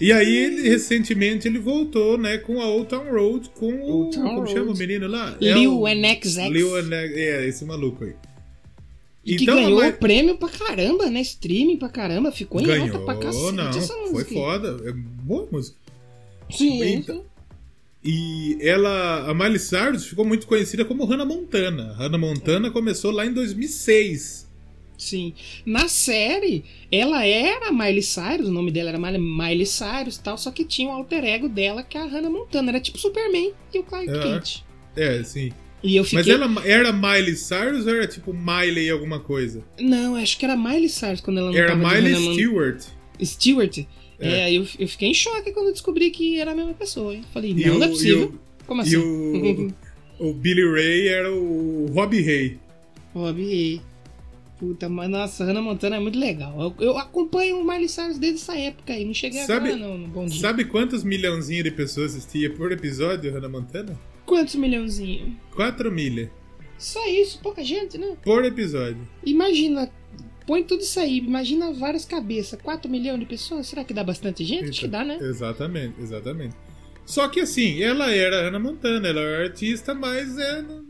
E 0.00 0.12
aí, 0.12 0.36
ele, 0.36 0.68
recentemente, 0.68 1.48
ele 1.48 1.58
voltou, 1.58 2.18
né, 2.18 2.36
com 2.38 2.60
a 2.60 2.66
Old 2.66 2.88
Town 2.88 3.10
Road, 3.10 3.48
com 3.50 3.72
o. 3.74 4.10
Town 4.10 4.22
Como 4.34 4.46
chama 4.46 4.62
o 4.62 4.66
Road. 4.66 4.78
menino 4.78 5.06
lá? 5.06 5.36
É 5.40 5.52
Lil 5.54 5.80
o- 5.80 5.88
NXX. 5.88 6.36
Lil 6.50 6.76
NX, 6.82 7.16
é, 7.16 7.46
esse 7.48 7.64
maluco 7.64 8.04
aí. 8.04 8.14
E 9.24 9.36
que 9.36 9.42
Então, 9.44 9.56
ganhou 9.56 9.80
mas- 9.80 9.96
prêmio 9.96 10.36
pra 10.36 10.48
caramba, 10.48 11.06
né? 11.10 11.20
Streaming 11.22 11.78
pra 11.78 11.88
caramba. 11.88 12.30
Ficou 12.30 12.60
em 12.60 12.64
Ganhou, 12.66 12.86
alta 12.86 12.98
pra 13.00 13.16
cacete 13.16 13.52
não, 13.56 13.68
essa 13.70 13.92
foi 13.94 14.10
música. 14.12 14.34
foda. 14.34 14.76
É 14.88 14.92
boa 14.92 15.48
música. 15.50 15.76
Sim, 16.50 16.82
Então. 16.84 17.24
E 18.04 18.56
ela, 18.60 19.28
a 19.28 19.34
Miley 19.34 19.58
Cyrus 19.58 20.06
ficou 20.06 20.24
muito 20.24 20.46
conhecida 20.46 20.84
como 20.84 21.04
Hannah 21.04 21.24
Montana. 21.24 21.92
Hannah 21.94 22.18
Montana 22.18 22.70
começou 22.70 23.10
lá 23.10 23.26
em 23.26 23.32
2006. 23.32 24.45
Sim. 24.98 25.34
Na 25.64 25.88
série, 25.88 26.64
ela 26.90 27.24
era 27.24 27.70
Miley 27.72 28.02
Cyrus, 28.02 28.48
o 28.48 28.52
nome 28.52 28.70
dela 28.70 28.88
era 28.90 28.98
Miley, 28.98 29.66
Cyrus 29.66 30.16
e 30.16 30.22
tal, 30.22 30.38
só 30.38 30.50
que 30.50 30.64
tinha 30.64 30.88
o 30.88 30.92
alter 30.92 31.24
ego 31.24 31.48
dela, 31.48 31.82
que 31.82 31.98
é 31.98 32.00
a 32.00 32.06
Hannah 32.06 32.30
Montana. 32.30 32.70
Era 32.70 32.80
tipo 32.80 32.98
Superman 32.98 33.52
e 33.74 33.78
o 33.78 33.82
Clark 33.82 34.08
Ah, 34.10 34.22
Kent. 34.22 34.62
É, 34.96 35.22
sim. 35.22 35.52
E 35.82 35.94
eu 35.96 36.04
fiquei. 36.04 36.18
Mas 36.18 36.28
ela 36.28 36.66
era 36.66 36.92
Miley 36.92 37.36
Cyrus 37.36 37.86
ou 37.86 37.94
era 37.94 38.06
tipo 38.06 38.32
Miley 38.32 38.88
alguma 38.90 39.20
coisa? 39.20 39.62
Não, 39.78 40.16
acho 40.16 40.38
que 40.38 40.44
era 40.44 40.56
Miley 40.56 40.88
Cyrus 40.88 41.20
quando 41.20 41.38
ela 41.38 41.50
não 41.52 41.56
Era 41.58 41.76
Miley 41.76 42.12
Hannah 42.14 42.20
Mon- 42.20 42.32
Stewart. 42.32 42.82
Stewart. 43.22 43.78
É. 44.18 44.28
É, 44.48 44.52
eu, 44.52 44.66
eu 44.78 44.88
fiquei 44.88 45.10
em 45.10 45.14
choque 45.14 45.52
quando 45.52 45.70
descobri 45.72 46.10
que 46.10 46.40
era 46.40 46.52
a 46.52 46.54
mesma 46.54 46.72
pessoa, 46.72 47.14
hein? 47.14 47.22
Falei, 47.34 47.50
E 47.50 47.66
não, 47.66 47.76
o- 47.76 47.78
não 47.78 47.84
é 47.84 47.88
e 47.88 47.92
possível. 47.92 48.28
o- 48.34 48.64
Como 48.66 48.80
E 48.80 48.84
assim? 48.86 48.96
o, 48.96 49.74
o 50.18 50.32
Billy 50.32 50.64
Ray 50.72 51.08
era 51.08 51.30
o 51.32 51.86
Robbie 51.94 52.22
Ray. 52.22 52.58
Robbie. 53.14 53.82
Puta, 54.58 54.88
mas 54.88 55.10
nossa, 55.10 55.44
Hannah 55.44 55.60
Montana 55.60 55.96
é 55.96 56.00
muito 56.00 56.18
legal. 56.18 56.58
Eu, 56.78 56.86
eu 56.86 56.98
acompanho 56.98 57.58
o 57.60 57.64
Miley 57.66 57.88
Cyrus 57.88 58.18
desde 58.18 58.40
essa 58.40 58.56
época 58.56 58.92
aí. 58.94 59.04
Não 59.04 59.12
cheguei 59.12 59.42
Sabe- 59.42 59.68
agora, 59.72 59.86
não, 59.88 59.98
no 59.98 60.08
bom 60.08 60.24
dia. 60.24 60.40
Sabe 60.40 60.64
quantos 60.64 61.04
milhãozinhos 61.04 61.64
de 61.64 61.70
pessoas 61.70 62.12
assistia 62.14 62.48
por 62.50 62.72
episódio, 62.72 63.30
Hannah 63.32 63.48
Montana? 63.50 63.98
Quantos 64.24 64.54
milhãozinhos? 64.54 65.34
4 65.54 65.92
milha. 65.92 66.30
Só 66.78 67.06
isso, 67.06 67.38
pouca 67.42 67.62
gente, 67.62 67.98
né? 67.98 68.16
Por 68.22 68.44
episódio. 68.46 69.06
Imagina, 69.24 69.90
põe 70.46 70.62
tudo 70.62 70.80
isso 70.80 70.98
aí, 71.00 71.18
imagina 71.18 71.72
várias 71.72 72.04
cabeças, 72.06 72.58
4 72.62 72.90
milhões 72.90 73.20
de 73.20 73.26
pessoas, 73.26 73.66
será 73.66 73.84
que 73.84 73.92
dá 73.94 74.02
bastante 74.02 74.42
gente? 74.44 74.70
Acho 74.70 74.80
que 74.80 74.88
dá, 74.88 75.04
né? 75.04 75.18
Exatamente, 75.20 76.00
exatamente. 76.00 76.54
Só 77.04 77.28
que 77.28 77.40
assim, 77.40 77.82
ela 77.82 78.10
era 78.10 78.42
Hannah 78.42 78.58
Montana, 78.58 79.06
ela 79.08 79.20
era 79.20 79.44
artista, 79.44 79.94
mas 79.94 80.36
é 80.38 80.58
n- 80.60 80.85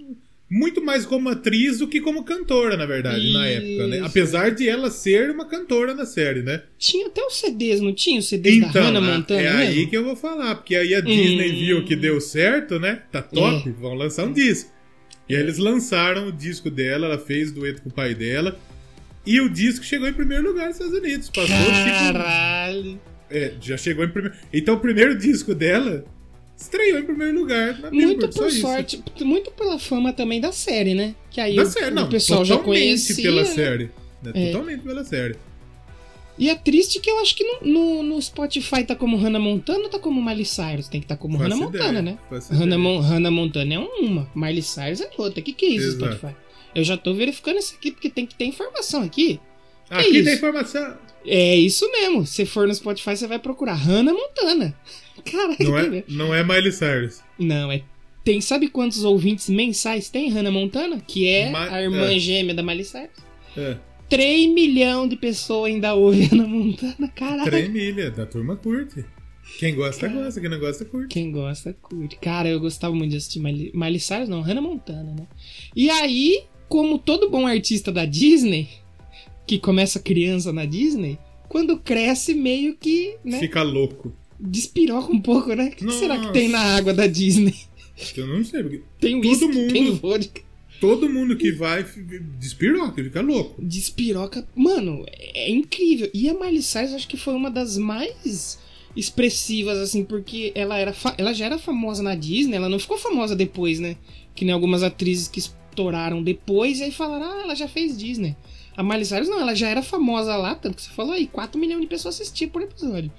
muito 0.49 0.81
mais 0.85 1.05
como 1.05 1.29
atriz 1.29 1.79
do 1.79 1.89
que 1.89 2.01
como 2.01 2.23
cantora, 2.25 2.77
na 2.77 2.87
verdade, 2.87 3.33
na 3.33 3.47
época, 3.49 3.87
né? 3.89 3.97
Isso. 3.97 4.05
Apesar 4.07 4.51
de 4.51 4.69
ela 4.69 4.91
ser 4.91 5.31
uma 5.31 5.45
cantora 5.45 5.93
na 5.93 6.07
série, 6.07 6.43
né? 6.43 6.63
Tinha 6.79 7.09
até 7.09 7.21
os 7.25 7.35
CDs, 7.37 7.81
não 7.81 7.93
tinha 7.93 8.21
os 8.21 8.29
CDs 8.29 8.61
da 8.61 8.69
Hannah 8.81 8.99
a- 8.99 9.03
Montana 9.03 9.41
é 9.41 9.45
mesmo? 9.57 9.59
aí 9.81 9.87
que 9.89 9.97
eu 9.97 10.05
vou 10.05 10.15
falar, 10.15 10.55
porque 10.55 10.77
aí 10.77 10.95
a 10.95 11.01
Disney 11.01 11.51
Hum. 11.53 11.59
viu 11.59 11.85
que 11.85 11.97
deu 11.97 12.21
certo, 12.21 12.79
né? 12.79 13.03
Tá 13.11 13.23
top, 13.23 13.69
É. 13.69 13.73
vão 13.73 13.95
lançar 13.95 14.25
um 14.25 14.33
disco. 14.33 14.71
E 15.29 15.35
aí 15.35 15.43
eles 15.43 15.59
lançaram 15.59 16.29
o 16.29 16.33
disco 16.33 16.71
dela, 16.71 17.07
ela 17.07 17.19
fez 17.19 17.51
dueto 17.51 17.83
com 17.83 17.89
o 17.89 17.93
pai 17.93 18.15
dela. 18.15 18.57
E 19.27 19.41
o 19.41 19.49
disco 19.49 19.85
chegou 19.85 20.07
em 20.09 20.13
primeiro 20.13 20.45
lugar 20.47 20.67
nos 20.69 20.77
Estados 20.77 20.97
Unidos. 20.97 21.29
Passou 21.29 21.47
tipo. 21.57 22.13
Caralho. 22.13 23.01
É, 23.29 23.53
já 23.61 23.77
chegou 23.77 24.05
em 24.05 24.09
primeiro. 24.09 24.37
Então 24.53 24.77
o 24.77 24.79
primeiro 24.79 25.19
disco 25.19 25.53
dela 25.53 26.05
estreou 26.57 26.99
em 26.99 27.05
primeiro 27.05 27.39
lugar. 27.39 27.79
Na 27.81 27.91
Muito 27.91 28.07
Billboard, 28.09 28.35
por 28.39 28.49
isso. 28.49 28.61
sorte, 28.61 29.03
muito 29.21 29.51
pela 29.51 29.79
fama 29.79 30.13
também 30.13 30.41
da 30.41 30.53
série, 30.53 30.95
né? 30.95 31.15
Que 31.31 31.41
aí 31.41 31.57
Da 31.57 31.63
o, 31.63 31.67
série, 31.67 31.91
o 31.91 31.95
não. 31.95 32.09
pessoal 32.09 32.45
já 32.45 32.57
conhecia. 32.59 33.23
pela 33.23 33.43
né? 33.43 33.49
série. 33.49 33.91
né, 34.23 34.33
É. 34.35 34.47
Totalmente 34.53 34.83
pela 34.83 35.05
série. 35.05 35.37
E 36.39 36.51
é 36.51 36.55
triste 36.55 37.01
que 37.01 37.11
eu 37.11 37.19
acho 37.21 37.35
que 37.35 37.43
no, 37.45 37.61
no, 37.67 38.03
no 38.03 38.21
Spotify 38.23 38.85
tá 38.85 38.95
como 38.95 39.17
Hannah 39.17 39.39
Montana 39.39 39.85
ou 39.85 39.89
tá 39.89 39.99
como 39.99 40.23
Miley 40.23 40.45
Cyrus? 40.45 40.87
Tem 40.87 41.01
que 41.01 41.07
tá 41.07 41.17
como 41.17 41.39
Faço 41.39 41.51
Hannah 41.51 41.67
ideia, 41.69 41.85
Montana, 41.85 42.03
né? 42.03 42.19
Hannah. 42.51 42.77
Mon 42.79 43.01
Hannah 43.01 43.31
Montana 43.31 43.75
é 43.75 43.79
uma, 43.79 44.31
Miley 44.35 44.63
Cyrus 44.63 45.01
é 45.01 45.09
outra. 45.17 45.41
O 45.41 45.43
que, 45.43 45.53
que 45.55 45.65
é 45.65 45.69
isso, 45.71 45.87
Exato. 45.97 46.17
Spotify? 46.17 46.37
Eu 46.75 46.85
já 46.85 46.97
tô 46.99 47.15
verificando 47.15 47.57
isso 47.59 47.75
aqui 47.75 47.91
porque 47.91 48.11
tem 48.11 48.27
que 48.27 48.35
ter 48.35 48.45
informação 48.45 49.03
aqui. 49.03 49.41
Aqui 49.89 50.11
isso? 50.17 50.25
tem 50.25 50.35
informação. 50.35 50.99
É 51.27 51.57
isso 51.57 51.91
mesmo. 51.91 52.27
Se 52.27 52.45
for 52.45 52.69
no 52.69 52.75
Spotify, 52.75 53.17
você 53.17 53.27
vai 53.27 53.39
procurar 53.39 53.73
Hannah 53.75 54.13
Montana. 54.13 54.77
Não 55.61 55.79
é, 55.79 56.05
não 56.09 56.35
é 56.35 56.43
Miley 56.43 56.73
Cyrus. 56.73 57.21
Não, 57.39 57.71
é. 57.71 57.83
Tem, 58.25 58.41
sabe 58.41 58.69
quantos 58.69 59.05
ouvintes 59.05 59.49
mensais 59.49 60.09
tem 60.11 60.29
Hannah 60.31 60.51
Montana? 60.51 61.01
Que 61.07 61.29
é 61.29 61.51
Ma- 61.51 61.71
a 61.71 61.83
irmã 61.83 62.13
é. 62.13 62.19
gêmea 62.19 62.55
da 62.55 62.63
Miley 62.63 62.85
Cyrus. 62.85 63.11
É. 63.57 63.77
3 64.09 64.53
milhões 64.53 65.11
de 65.11 65.17
pessoas 65.17 65.73
ainda 65.73 65.95
ouvem 65.95 66.23
Hannah 66.27 66.47
Montana, 66.49 67.09
caralho. 67.15 67.45
Três 67.45 67.69
milha, 67.69 68.11
da 68.11 68.27
turma 68.27 68.57
curte. 68.57 69.05
Quem 69.59 69.75
gosta, 69.75 70.09
gosta. 70.09 70.41
Quem 70.41 70.51
não 70.51 70.59
gosta, 70.59 70.85
curte. 70.85 71.09
Quem 71.09 71.31
gosta, 71.31 71.73
curte. 71.81 72.17
Cara, 72.17 72.49
eu 72.49 72.59
gostava 72.61 72.95
muito 72.95 73.13
de 73.13 73.17
assistir 73.17 73.39
Miley, 73.41 73.71
Miley 73.75 74.01
Cyrus, 74.01 74.29
não, 74.29 74.41
Hannah 74.43 74.61
Montana, 74.61 75.15
né? 75.17 75.27
E 75.75 75.89
aí, 75.89 76.43
como 76.69 76.99
todo 76.99 77.31
bom 77.31 77.47
artista 77.47 77.93
da 77.93 78.05
Disney, 78.05 78.69
que 79.47 79.59
começa 79.59 80.01
criança 80.01 80.53
na 80.53 80.65
Disney, 80.65 81.17
quando 81.49 81.79
cresce 81.79 82.35
meio 82.35 82.77
que, 82.77 83.17
né, 83.25 83.39
Fica 83.39 83.63
louco. 83.63 84.13
Despiroca 84.39 85.13
um 85.13 85.21
pouco, 85.21 85.55
né? 85.55 85.67
O 85.67 85.71
que, 85.71 85.85
que 85.87 85.93
será 85.93 86.19
que 86.19 86.33
tem 86.33 86.49
na 86.49 86.61
água 86.61 86.93
da 86.95 87.07
Disney? 87.07 87.55
Eu 88.17 88.27
não 88.27 88.45
sei, 88.45 88.63
porque 88.63 88.83
Tem 89.01 89.21
Todo 89.21 89.29
uísque, 89.31 89.47
mundo. 89.47 89.73
tem 89.73 89.91
vodka. 89.95 90.41
todo 90.81 91.09
mundo 91.09 91.37
que 91.37 91.51
vai 91.53 91.85
despiroca, 92.39 93.03
fica 93.03 93.21
louco. 93.23 93.55
Despiroca. 93.63 94.47
Mano, 94.55 95.05
é 95.09 95.51
incrível. 95.51 96.11
E 96.13 96.29
a 96.29 96.35
Miley 96.35 96.63
Cyrus 96.63 96.93
acho 96.93 97.09
que 97.09 97.17
foi 97.17 97.35
uma 97.35 97.51
das 97.51 97.79
mais 97.79 98.59
expressivas, 98.95 99.79
assim, 99.79 100.05
porque 100.05 100.53
ela, 100.55 100.77
era 100.79 100.95
ela 101.19 101.33
já 101.33 101.47
era 101.47 101.59
famosa 101.59 102.03
na 102.03 102.15
Disney, 102.15 102.57
ela 102.57 102.69
não 102.69 102.79
ficou 102.79 102.99
famosa 102.99 103.35
depois, 103.37 103.79
né? 103.81 103.97
Que 104.35 104.45
nem 104.45 104.53
algumas 104.55 104.83
atrizes 104.83 105.29
que 105.29 105.39
estouraram 105.39 106.23
depois 106.23 106.81
e 106.81 106.85
aí 106.85 106.91
falaram, 106.91 107.27
ah, 107.31 107.43
ela 107.45 107.55
já 107.55 107.69
fez 107.69 107.97
Disney. 107.97 108.37
A 108.77 108.83
Miley 108.83 109.05
Cyrus 109.07 109.29
não, 109.29 109.41
ela 109.41 109.55
já 109.55 109.69
era 109.69 109.83
famosa 109.83 110.37
lá, 110.37 110.55
tanto 110.55 110.77
que 110.77 110.83
você 110.83 110.91
falou 110.91 111.13
aí, 111.13 111.27
4 111.27 111.59
milhões 111.59 111.81
de 111.81 111.87
pessoas 111.87 112.21
assistiam 112.21 112.51
por 112.51 112.61
episódio. 112.63 113.11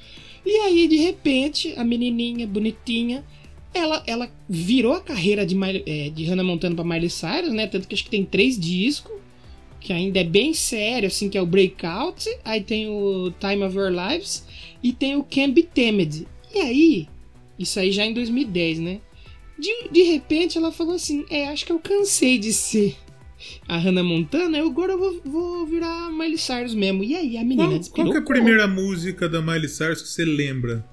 E 0.45 0.51
aí, 0.57 0.87
de 0.87 0.97
repente, 0.97 1.73
a 1.77 1.83
menininha 1.83 2.47
bonitinha, 2.47 3.23
ela, 3.73 4.03
ela 4.07 4.31
virou 4.47 4.93
a 4.93 5.01
carreira 5.01 5.45
de, 5.45 5.55
eh, 5.85 6.09
de 6.09 6.23
Hannah 6.25 6.43
Montana 6.43 6.75
pra 6.75 6.83
Miley 6.83 7.09
Cyrus, 7.09 7.51
né? 7.51 7.67
Tanto 7.67 7.87
que 7.87 7.93
acho 7.93 8.03
que 8.03 8.09
tem 8.09 8.25
três 8.25 8.59
discos 8.59 9.17
que 9.79 9.93
ainda 9.93 10.19
é 10.19 10.23
bem 10.23 10.53
sério, 10.53 11.07
assim, 11.07 11.29
que 11.29 11.37
é 11.37 11.41
o 11.41 11.45
Breakout, 11.45 12.27
aí 12.43 12.61
tem 12.61 12.89
o 12.89 13.31
Time 13.39 13.63
of 13.63 13.77
Your 13.77 13.91
Lives 13.91 14.45
e 14.81 14.91
tem 14.91 15.15
o 15.15 15.23
Can 15.23 15.51
Be. 15.51 15.67
E 16.53 16.59
aí, 16.59 17.07
isso 17.57 17.79
aí 17.79 17.91
já 17.91 18.05
em 18.05 18.13
2010, 18.13 18.79
né? 18.79 18.99
De, 19.57 19.89
de 19.89 20.03
repente 20.03 20.57
ela 20.57 20.71
falou 20.71 20.95
assim: 20.95 21.25
É, 21.29 21.47
acho 21.47 21.65
que 21.65 21.71
eu 21.71 21.79
cansei 21.79 22.37
de 22.37 22.53
ser 22.53 22.95
a 23.67 23.77
Hannah 23.77 24.03
Montana, 24.03 24.57
eu 24.57 24.67
agora 24.67 24.95
vou, 24.95 25.21
vou 25.25 25.65
virar 25.65 26.11
Miley 26.11 26.37
Cyrus 26.37 26.73
mesmo. 26.73 27.03
E 27.03 27.15
aí 27.15 27.37
a 27.37 27.43
menina 27.43 27.79
Qual, 27.89 28.05
qual 28.05 28.15
é 28.15 28.17
a 28.17 28.21
primeira 28.21 28.67
música 28.67 29.27
da 29.27 29.41
Miley 29.41 29.69
Cyrus 29.69 30.01
que 30.01 30.07
você 30.09 30.25
lembra? 30.25 30.85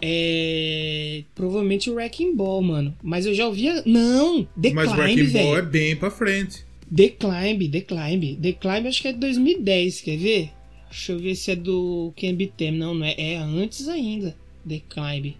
É. 0.00 1.24
Provavelmente 1.34 1.88
o 1.90 1.94
Wrecking 1.94 2.34
Ball, 2.36 2.62
mano. 2.62 2.94
Mas 3.02 3.26
eu 3.26 3.34
já 3.34 3.46
ouvia. 3.46 3.82
Não! 3.86 4.46
The 4.60 4.72
Mas 4.72 4.92
Climb, 4.92 5.00
Wrecking 5.00 5.32
Ball 5.32 5.58
é 5.58 5.62
bem 5.62 5.96
pra 5.96 6.10
frente. 6.10 6.64
The 6.94 7.08
Climb, 7.08 7.68
The 7.70 7.80
Climb. 7.80 8.36
The 8.36 8.52
Climb 8.52 8.86
acho 8.86 9.02
que 9.02 9.08
é 9.08 9.12
de 9.12 9.18
2010, 9.18 10.00
quer 10.02 10.18
ver? 10.18 10.50
Deixa 10.90 11.12
eu 11.12 11.18
ver 11.18 11.34
se 11.34 11.50
é 11.50 11.56
do 11.56 12.12
Can 12.20 12.34
Be 12.34 12.46
Tem. 12.46 12.70
Não, 12.70 12.94
não 12.94 13.06
é. 13.06 13.14
É 13.16 13.36
antes 13.36 13.88
ainda. 13.88 14.36
The 14.68 14.82
Climb. 14.88 15.36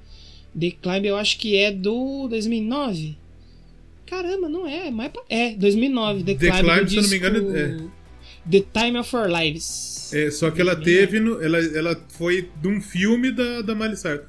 The 0.58 0.70
Climb 0.82 1.06
eu 1.06 1.16
acho 1.16 1.38
que 1.38 1.56
é 1.56 1.70
do 1.70 2.26
2009. 2.28 3.16
Caramba, 4.06 4.48
não 4.48 4.66
é. 4.66 4.88
é 4.88 5.08
pra... 5.08 5.22
É, 5.28 5.54
2009. 5.54 6.24
The, 6.24 6.34
The 6.34 6.50
Climb, 6.50 6.64
Climb, 6.64 6.88
se 6.88 6.96
eu 6.96 7.02
não 7.02 7.08
me 7.08 7.16
engano, 7.16 7.92
The 8.50 8.64
Time 8.72 8.98
of 8.98 9.16
Our 9.16 9.28
Lives. 9.28 10.12
É, 10.12 10.30
só 10.30 10.50
que 10.50 10.60
ela 10.60 10.76
teve. 10.76 11.18
No, 11.18 11.42
ela, 11.42 11.58
ela 11.58 12.00
foi 12.08 12.50
de 12.60 12.68
um 12.68 12.80
filme 12.80 13.32
da, 13.32 13.62
da 13.62 13.74
Miley 13.74 13.96
Cyrus. 13.96 14.22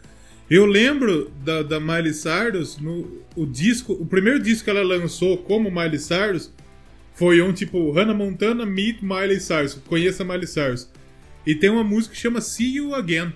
Eu 0.49 0.65
lembro 0.65 1.31
da, 1.43 1.63
da 1.63 1.79
Miley 1.79 2.13
Cyrus, 2.13 2.77
no, 2.77 3.21
o 3.35 3.45
disco. 3.45 3.93
O 3.93 4.05
primeiro 4.05 4.39
disco 4.39 4.65
que 4.65 4.69
ela 4.69 4.83
lançou 4.83 5.38
como 5.38 5.69
Miley 5.69 5.99
Cyrus 5.99 6.51
foi 7.13 7.41
um 7.41 7.51
tipo 7.51 7.91
Hannah 7.91 8.13
Montana 8.13 8.65
Meet 8.65 9.01
Miley 9.01 9.39
Cyrus. 9.39 9.75
Conheça 9.88 10.23
Miley 10.23 10.47
Cyrus. 10.47 10.89
E 11.45 11.53
tem 11.53 11.69
uma 11.69 11.83
música 11.83 12.15
que 12.15 12.21
chama 12.21 12.41
See 12.41 12.75
You 12.75 12.95
Again. 12.95 13.33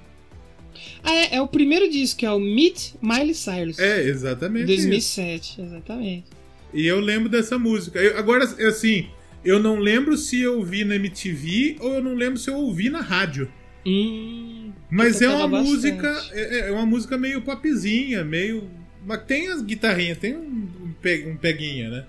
Ah, 1.04 1.14
é, 1.14 1.36
é 1.36 1.42
o 1.42 1.48
primeiro 1.48 1.90
disco, 1.90 2.20
que 2.20 2.26
é 2.26 2.32
o 2.32 2.40
Meet 2.40 2.94
Miley 3.02 3.34
Cyrus. 3.34 3.80
É, 3.80 4.02
exatamente. 4.04 4.66
isso. 4.72 4.76
2007, 4.84 5.62
exatamente. 5.62 6.26
E 6.74 6.86
eu 6.86 7.00
lembro 7.00 7.30
dessa 7.30 7.58
música. 7.58 8.00
Eu- 8.00 8.18
agora, 8.18 8.44
assim, 8.44 9.08
eu 9.44 9.60
não 9.60 9.80
lembro 9.80 10.16
se 10.18 10.40
eu 10.42 10.58
ouvi 10.58 10.84
na 10.84 10.96
MTV 10.96 11.78
ou 11.80 11.96
eu 11.96 12.04
não 12.04 12.14
lembro 12.16 12.38
se 12.40 12.50
eu 12.50 12.56
ouvi 12.56 12.90
na 12.90 13.02
rádio. 13.02 13.52
Hum, 13.86 14.72
Mas 14.90 15.22
é 15.22 15.28
uma 15.30 15.38
tocava 15.50 15.64
música. 15.64 16.14
bastante. 16.14 16.34
É, 16.38 16.68
é 16.68 16.72
uma 16.72 16.86
música 16.86 17.18
meio 17.18 17.42
popzinha, 17.42 18.24
meio. 18.24 18.70
Mas 19.06 19.24
tem 19.24 19.48
as 19.48 19.62
guitarrinhas, 19.62 20.18
tem 20.18 20.36
um, 20.36 20.68
um 21.28 21.38
peguinha, 21.38 21.90
né? 21.90 22.06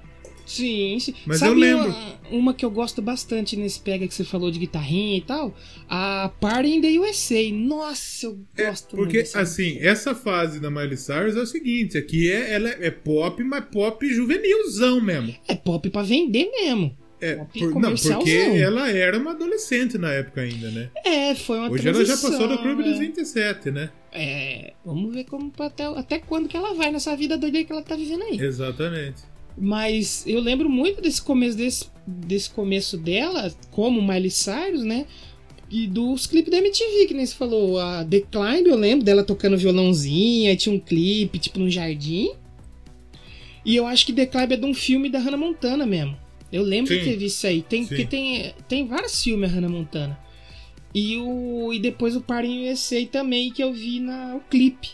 Sim, 0.50 0.98
sim. 0.98 1.14
Mas 1.24 1.38
Sabe 1.38 1.52
eu 1.52 1.58
lembro. 1.58 1.88
Uma, 1.90 2.18
uma 2.30 2.54
que 2.54 2.64
eu 2.64 2.70
gosto 2.70 3.00
bastante 3.00 3.56
nesse 3.56 3.78
pega 3.80 4.06
que 4.08 4.12
você 4.14 4.24
falou 4.24 4.50
de 4.50 4.58
guitarrinha 4.58 5.18
e 5.18 5.20
tal? 5.20 5.54
A 5.88 6.30
Party 6.40 6.70
in 6.70 6.80
the 6.80 6.98
USA. 6.98 7.52
Nossa, 7.52 8.26
eu 8.26 8.40
É, 8.56 8.66
gosto 8.66 8.96
porque, 8.96 9.18
muito 9.18 9.38
assim, 9.38 9.78
essa 9.80 10.12
fase 10.14 10.58
da 10.58 10.68
Miley 10.70 10.96
Cyrus 10.96 11.36
é 11.36 11.40
o 11.40 11.46
seguinte: 11.46 11.96
aqui 11.96 12.30
é, 12.30 12.52
ela 12.52 12.68
é 12.68 12.90
pop, 12.90 13.42
mas 13.44 13.64
pop 13.66 14.04
juvenilzão 14.12 15.00
mesmo. 15.00 15.34
É 15.46 15.54
pop 15.54 15.88
pra 15.88 16.02
vender 16.02 16.50
mesmo. 16.50 16.96
É, 17.22 17.34
por- 17.34 17.78
não, 17.78 17.94
porque 17.94 18.30
ela 18.30 18.90
era 18.90 19.18
uma 19.18 19.32
adolescente 19.32 19.98
na 19.98 20.10
época 20.10 20.40
ainda, 20.40 20.70
né? 20.70 20.90
É, 21.04 21.34
foi 21.34 21.58
uma 21.58 21.70
Hoje 21.70 21.86
ela 21.86 22.02
já 22.02 22.16
passou 22.16 22.48
do 22.48 22.56
Clube 22.58 22.82
né? 22.82 22.88
dos 22.88 22.98
27, 22.98 23.70
né? 23.70 23.90
É, 24.10 24.72
vamos 24.82 25.14
ver 25.14 25.24
como 25.24 25.52
até, 25.58 25.84
até 25.84 26.18
quando 26.18 26.48
que 26.48 26.56
ela 26.56 26.72
vai 26.72 26.90
nessa 26.90 27.14
vida 27.14 27.36
doida 27.36 27.62
que 27.62 27.70
ela 27.70 27.82
tá 27.82 27.94
vivendo 27.94 28.22
aí. 28.22 28.40
Exatamente. 28.40 29.22
Mas 29.56 30.24
eu 30.26 30.40
lembro 30.40 30.68
muito 30.68 31.00
desse 31.00 31.20
começo 31.20 31.56
desse, 31.56 31.86
desse 32.06 32.50
começo 32.50 32.96
dela, 32.96 33.52
como 33.70 34.02
Miley 34.02 34.30
Cyrus, 34.30 34.82
né? 34.82 35.06
E 35.70 35.86
dos 35.86 36.26
clipes 36.26 36.50
da 36.50 36.58
MTV, 36.58 37.06
que 37.06 37.14
nem 37.14 37.24
você 37.24 37.34
falou. 37.34 37.78
A 37.78 38.04
The 38.04 38.20
Climb, 38.20 38.66
eu 38.66 38.76
lembro 38.76 39.04
dela 39.04 39.22
tocando 39.22 39.56
violãozinho, 39.56 40.50
aí 40.50 40.56
tinha 40.56 40.74
um 40.74 40.80
clipe, 40.80 41.38
tipo, 41.38 41.58
num 41.58 41.70
jardim. 41.70 42.32
E 43.64 43.76
eu 43.76 43.86
acho 43.86 44.04
que 44.06 44.12
The 44.12 44.26
Climb 44.26 44.52
é 44.52 44.56
de 44.56 44.66
um 44.66 44.74
filme 44.74 45.08
da 45.08 45.18
Hannah 45.18 45.36
Montana 45.36 45.86
mesmo. 45.86 46.16
Eu 46.52 46.62
lembro 46.64 46.92
Sim. 46.92 46.98
de 46.98 47.04
ter 47.04 47.16
visto 47.16 47.36
isso 47.36 47.46
aí. 47.46 47.62
Tem, 47.62 47.82
Sim. 47.82 47.88
porque 47.88 48.04
tem, 48.04 48.52
tem 48.68 48.86
vários 48.86 49.22
filmes 49.22 49.50
a 49.50 49.54
Hannah 49.54 49.68
Montana. 49.68 50.18
E, 50.92 51.16
o, 51.18 51.72
e 51.72 51.78
depois 51.78 52.16
o 52.16 52.20
Party 52.20 52.48
in 52.48 52.72
USA 52.72 53.06
também, 53.06 53.52
que 53.52 53.62
eu 53.62 53.72
vi 53.72 54.00
na, 54.00 54.34
o 54.34 54.40
clipe. 54.40 54.90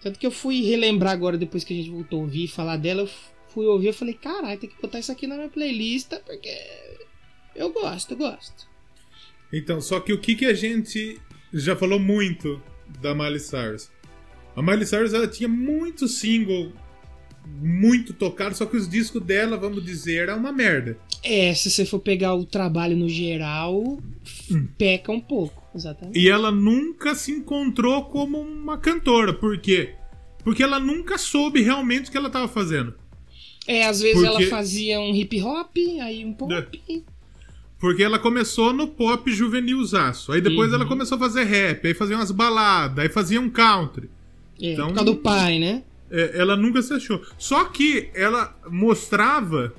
Tanto 0.00 0.18
que 0.18 0.26
eu 0.26 0.30
fui 0.30 0.62
relembrar 0.62 1.12
agora, 1.12 1.36
depois 1.36 1.64
que 1.64 1.74
a 1.74 1.76
gente 1.76 1.90
voltou 1.90 2.20
a 2.20 2.22
ouvir 2.22 2.46
falar 2.46 2.76
dela, 2.76 3.02
eu 3.02 3.10
fui 3.52 3.66
ouvir 3.66 3.88
e 3.88 3.92
falei, 3.92 4.14
caralho, 4.14 4.58
tem 4.58 4.70
que 4.70 4.80
botar 4.80 4.98
isso 4.98 5.12
aqui 5.12 5.26
na 5.26 5.36
minha 5.36 5.48
playlist, 5.48 6.10
porque 6.26 6.56
eu 7.54 7.70
gosto, 7.70 8.12
eu 8.12 8.16
gosto. 8.16 8.66
Então, 9.52 9.80
só 9.80 10.00
que 10.00 10.12
o 10.12 10.18
que, 10.18 10.34
que 10.34 10.46
a 10.46 10.54
gente 10.54 11.20
já 11.52 11.76
falou 11.76 11.98
muito 11.98 12.60
da 13.00 13.14
Miley 13.14 13.40
Cyrus? 13.40 13.90
A 14.56 14.62
Miley 14.62 14.86
Cyrus 14.86 15.12
ela 15.12 15.28
tinha 15.28 15.48
muito 15.48 16.08
single, 16.08 16.72
muito 17.46 18.14
tocado, 18.14 18.54
só 18.54 18.64
que 18.64 18.76
os 18.76 18.88
discos 18.88 19.22
dela, 19.22 19.56
vamos 19.56 19.84
dizer, 19.84 20.22
era 20.22 20.36
uma 20.36 20.52
merda. 20.52 20.96
É, 21.22 21.54
se 21.54 21.70
você 21.70 21.84
for 21.84 22.00
pegar 22.00 22.34
o 22.34 22.44
trabalho 22.44 22.96
no 22.96 23.08
geral, 23.08 23.98
peca 24.78 25.12
um 25.12 25.20
pouco, 25.20 25.62
exatamente. 25.74 26.18
E 26.18 26.28
ela 26.28 26.50
nunca 26.50 27.14
se 27.14 27.30
encontrou 27.30 28.06
como 28.06 28.40
uma 28.40 28.78
cantora. 28.78 29.32
Por 29.32 29.58
quê? 29.60 29.94
Porque 30.42 30.62
ela 30.62 30.80
nunca 30.80 31.18
soube 31.18 31.62
realmente 31.62 32.08
o 32.08 32.12
que 32.12 32.16
ela 32.16 32.26
estava 32.26 32.48
fazendo. 32.48 33.01
É, 33.66 33.86
às 33.86 34.00
vezes 34.00 34.20
Porque- 34.22 34.42
ela 34.44 34.50
fazia 34.50 35.00
um 35.00 35.14
hip 35.14 35.40
hop, 35.42 35.76
aí 36.02 36.24
um 36.24 36.32
pop. 36.32 37.04
Porque 37.78 38.02
ela 38.02 38.18
começou 38.18 38.72
no 38.72 38.86
pop 38.88 39.30
juvenilzaço. 39.32 40.32
Aí 40.32 40.40
depois 40.40 40.68
Uhum. 40.70 40.76
ela 40.76 40.86
começou 40.86 41.16
a 41.16 41.18
fazer 41.18 41.44
rap, 41.44 41.86
aí 41.86 41.94
fazia 41.94 42.16
umas 42.16 42.30
baladas, 42.30 42.98
aí 43.04 43.08
fazia 43.08 43.40
um 43.40 43.50
country. 43.50 44.08
É, 44.60 44.72
Então- 44.72 44.88
por 44.88 44.94
causa 44.94 45.10
do 45.12 45.16
pai, 45.18 45.58
né? 45.58 45.82
É, 46.10 46.38
ela 46.40 46.56
nunca 46.56 46.80
se 46.82 46.92
achou. 46.92 47.20
Só 47.38 47.64
que 47.64 48.10
ela 48.14 48.56
mostrava 48.70 49.74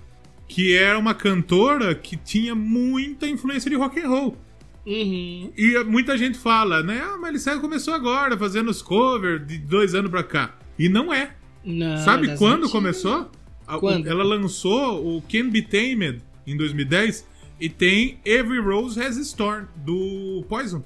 que 0.48 0.76
era 0.76 0.98
uma 0.98 1.13
cantora 1.13 1.93
que 1.96 2.17
tinha 2.17 2.54
muita 2.56 3.28
influência 3.28 3.69
de 3.69 3.76
rock 3.76 4.00
and 4.00 4.08
roll. 4.10 4.38
Uhum. 4.86 5.52
E 5.56 5.82
muita 5.86 6.17
gente 6.17 6.38
fala, 6.38 6.84
né? 6.84 7.02
Ah, 7.06 7.17
Miley 7.17 7.39
Cyrus 7.39 7.62
começou 7.62 7.93
agora, 7.93 8.38
fazendo 8.38 8.69
os 8.69 8.82
covers 8.82 9.46
de 9.48 9.58
dois 9.60 9.96
anos 9.96 10.12
pra 10.12 10.24
cá. 10.24 10.56
E 10.78 10.89
não 10.89 11.13
é. 11.13 11.32
Não, 11.63 11.98
Sabe 12.04 12.36
quando 12.38 12.54
antigas. 12.65 12.72
começou? 12.72 13.32
A- 13.67 13.78
Quando? 13.78 14.08
Ela 14.08 14.23
lançou 14.23 15.17
o 15.17 15.21
Can 15.21 15.49
Be 15.49 15.62
Tamed 15.62 16.21
em 16.45 16.58
2010 16.58 17.26
e 17.60 17.69
tem 17.69 18.17
Every 18.26 18.60
Rose 18.60 19.02
Has 19.02 19.17
its 19.17 19.34
Thorn 19.34 19.67
do 19.78 20.43
Poison. 20.49 20.84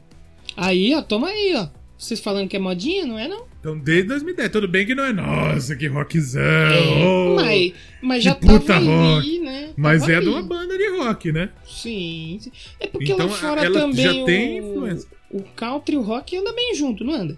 Aí, 0.55 0.93
ó, 0.95 1.01
toma 1.01 1.27
aí, 1.29 1.53
ó. 1.55 1.67
Vocês 1.97 2.19
falando 2.19 2.47
que 2.47 2.55
é 2.55 2.59
modinha, 2.59 3.05
não 3.07 3.17
é 3.17 3.27
não? 3.27 3.45
Então, 3.59 3.77
desde 3.79 4.09
2010. 4.09 4.49
Tudo 4.51 4.67
bem 4.67 4.85
que 4.85 4.93
não 4.93 5.03
é, 5.03 5.11
nossa, 5.11 5.75
que 5.75 5.87
rockzão. 5.87 6.41
É, 6.41 7.03
oh, 7.03 7.35
mas, 7.35 7.73
mas 8.01 8.23
já 8.23 8.35
puta 8.35 8.59
tava 8.73 8.85
rock. 8.85 9.27
aí, 9.27 9.39
né? 9.39 9.73
Mas 9.75 10.01
Tava 10.01 10.13
é 10.13 10.19
de 10.19 10.27
aí. 10.27 10.33
uma 10.33 10.41
banda 10.43 10.77
de 10.77 10.87
rock, 10.97 11.31
né? 11.31 11.49
Sim, 11.65 12.37
sim. 12.39 12.51
É 12.79 12.85
porque 12.87 13.11
Então, 13.13 13.27
lá 13.27 13.33
fora 13.33 13.65
ela 13.65 13.79
também 13.79 14.05
já 14.05 14.13
o, 14.13 14.25
tem 14.25 14.57
influência. 14.59 15.09
o 15.31 15.41
country 15.55 15.95
e 15.95 15.97
o 15.97 16.01
rock 16.03 16.37
anda 16.37 16.53
bem 16.53 16.75
junto, 16.75 17.03
não 17.03 17.13
anda? 17.13 17.37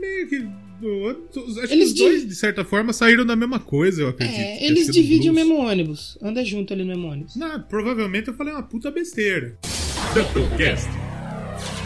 Meio 0.00 0.28
que. 0.28 0.48
Acho 0.82 1.72
Eles 1.72 1.92
que 1.92 1.92
os 1.92 1.94
dois, 1.94 2.28
de 2.28 2.34
certa 2.34 2.64
forma, 2.64 2.92
saíram 2.92 3.24
da 3.24 3.36
mesma 3.36 3.60
coisa, 3.60 4.02
eu 4.02 4.08
acredito. 4.08 4.36
É, 4.36 4.66
eles 4.66 4.88
dividem 4.88 5.30
o 5.30 5.32
mesmo 5.32 5.56
ônibus. 5.56 6.18
Anda 6.20 6.44
junto 6.44 6.72
ali 6.72 6.82
no 6.82 6.88
mesmo 6.88 7.08
ônibus. 7.08 7.36
Não, 7.36 7.60
provavelmente 7.62 8.28
eu 8.28 8.34
falei 8.34 8.52
uma 8.52 8.62
puta 8.62 8.90
besteira. 8.90 9.56
Doublecast. 10.14 10.88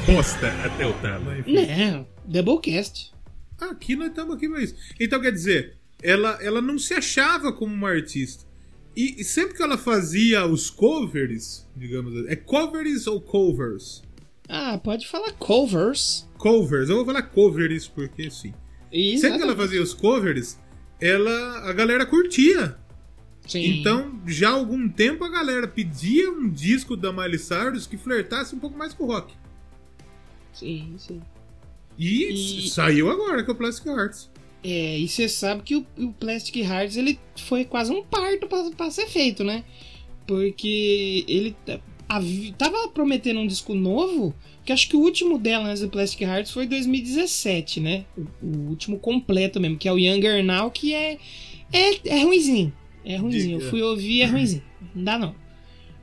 Posta 0.07 0.49
até 0.65 0.87
o 0.87 0.93
talo. 0.95 1.25
Não, 1.47 2.07
Doublecast. 2.27 3.13
Aqui 3.61 3.97
nós 3.97 4.09
estamos 4.09 4.37
aqui 4.37 4.49
pra 4.49 4.63
isso. 4.63 4.75
Então 4.99 5.21
quer 5.21 5.33
dizer, 5.33 5.77
ela, 6.03 6.39
ela 6.43 6.63
não 6.63 6.79
se 6.79 6.95
achava 6.95 7.53
como 7.53 7.75
uma 7.75 7.91
artista. 7.91 8.45
E, 8.97 9.21
e 9.21 9.25
sempre 9.25 9.55
que 9.55 9.63
ela 9.63 9.77
fazia 9.77 10.47
os 10.47 10.71
covers, 10.71 11.67
digamos 11.77 12.17
assim, 12.17 12.29
é 12.31 12.37
covers 12.37 13.07
ou 13.07 13.21
covers? 13.21 14.03
Ah, 14.49 14.79
pode 14.79 15.07
falar 15.07 15.33
covers. 15.33 16.27
Covers, 16.39 16.89
eu 16.89 16.97
vou 16.97 17.05
falar 17.05 17.23
covers 17.23 17.89
porque 17.89 18.31
sim. 18.31 18.55
Isso. 18.93 19.23
Sempre 19.23 19.39
que 19.39 19.45
ela 19.45 19.57
fazia 19.57 19.83
os 19.83 19.93
covers, 19.95 20.59
ela, 21.01 21.69
a 21.69 21.73
galera 21.73 22.07
curtia. 22.07 22.77
Sim. 23.47 23.81
Então, 23.81 24.21
já 24.27 24.49
há 24.51 24.53
algum 24.53 24.89
tempo 24.89 25.25
a 25.25 25.29
galera 25.29 25.69
pedia 25.69 26.31
um 26.31 26.49
disco 26.49 26.97
da 26.97 27.13
Miley 27.13 27.39
Cyrus 27.39 27.87
que 27.87 27.97
flertasse 27.97 28.55
um 28.55 28.59
pouco 28.59 28.77
mais 28.77 28.93
com 28.93 29.05
o 29.05 29.07
rock. 29.07 29.33
Sim, 30.53 30.95
sim. 30.99 31.21
E, 31.99 32.65
E- 32.65 32.71
saiu 32.71 33.11
agora 33.11 33.43
com 33.45 33.53
o 33.53 33.55
Plastic 33.55 33.87
Hearts. 33.87 34.31
É, 34.65 34.99
e 34.99 35.09
você 35.09 35.29
sabe 35.29 35.63
que 35.63 35.77
o, 35.77 35.87
o 35.99 36.13
Plastic 36.13 36.57
Hearts 36.57 36.97
ele 36.97 37.21
foi 37.37 37.65
quase 37.65 37.93
um 37.93 38.03
parto 38.03 38.49
pra 38.77 38.91
ser 38.91 39.07
feito, 39.07 39.45
né? 39.45 39.65
Porque 40.27 41.25
ele 41.29 41.55
havi- 42.09 42.55
tava 42.57 42.89
prometendo 42.89 43.41
um 43.41 43.47
disco 43.47 43.75
novo, 43.75 44.35
que 44.65 44.73
acho 44.73 44.89
que 44.89 44.97
o 44.97 45.01
último 45.01 45.39
dela 45.39 45.69
antes 45.69 45.83
do 45.83 45.89
Plastic 45.89 46.23
Hearts 46.23 46.51
foi 46.53 46.67
2017, 46.67 47.81
né? 47.81 48.05
O, 48.17 48.47
o 48.47 48.69
último 48.71 48.99
completo 48.99 49.61
mesmo, 49.61 49.77
que 49.77 49.89
é 49.89 49.93
o 49.93 49.99
Younger 49.99 50.45
Now, 50.45 50.71
que 50.71 50.95
é, 50.95 51.19
é, 51.73 52.09
é 52.09 52.23
ruimzinho. 52.25 52.73
É 53.05 53.17
ruimzinho. 53.17 53.61
Eu 53.61 53.71
fui 53.71 53.83
ouvir, 53.83 54.23
é 54.23 54.27
ruimzinho. 54.27 54.63
Não 54.95 55.05
dá 55.05 55.19
não. 55.19 55.35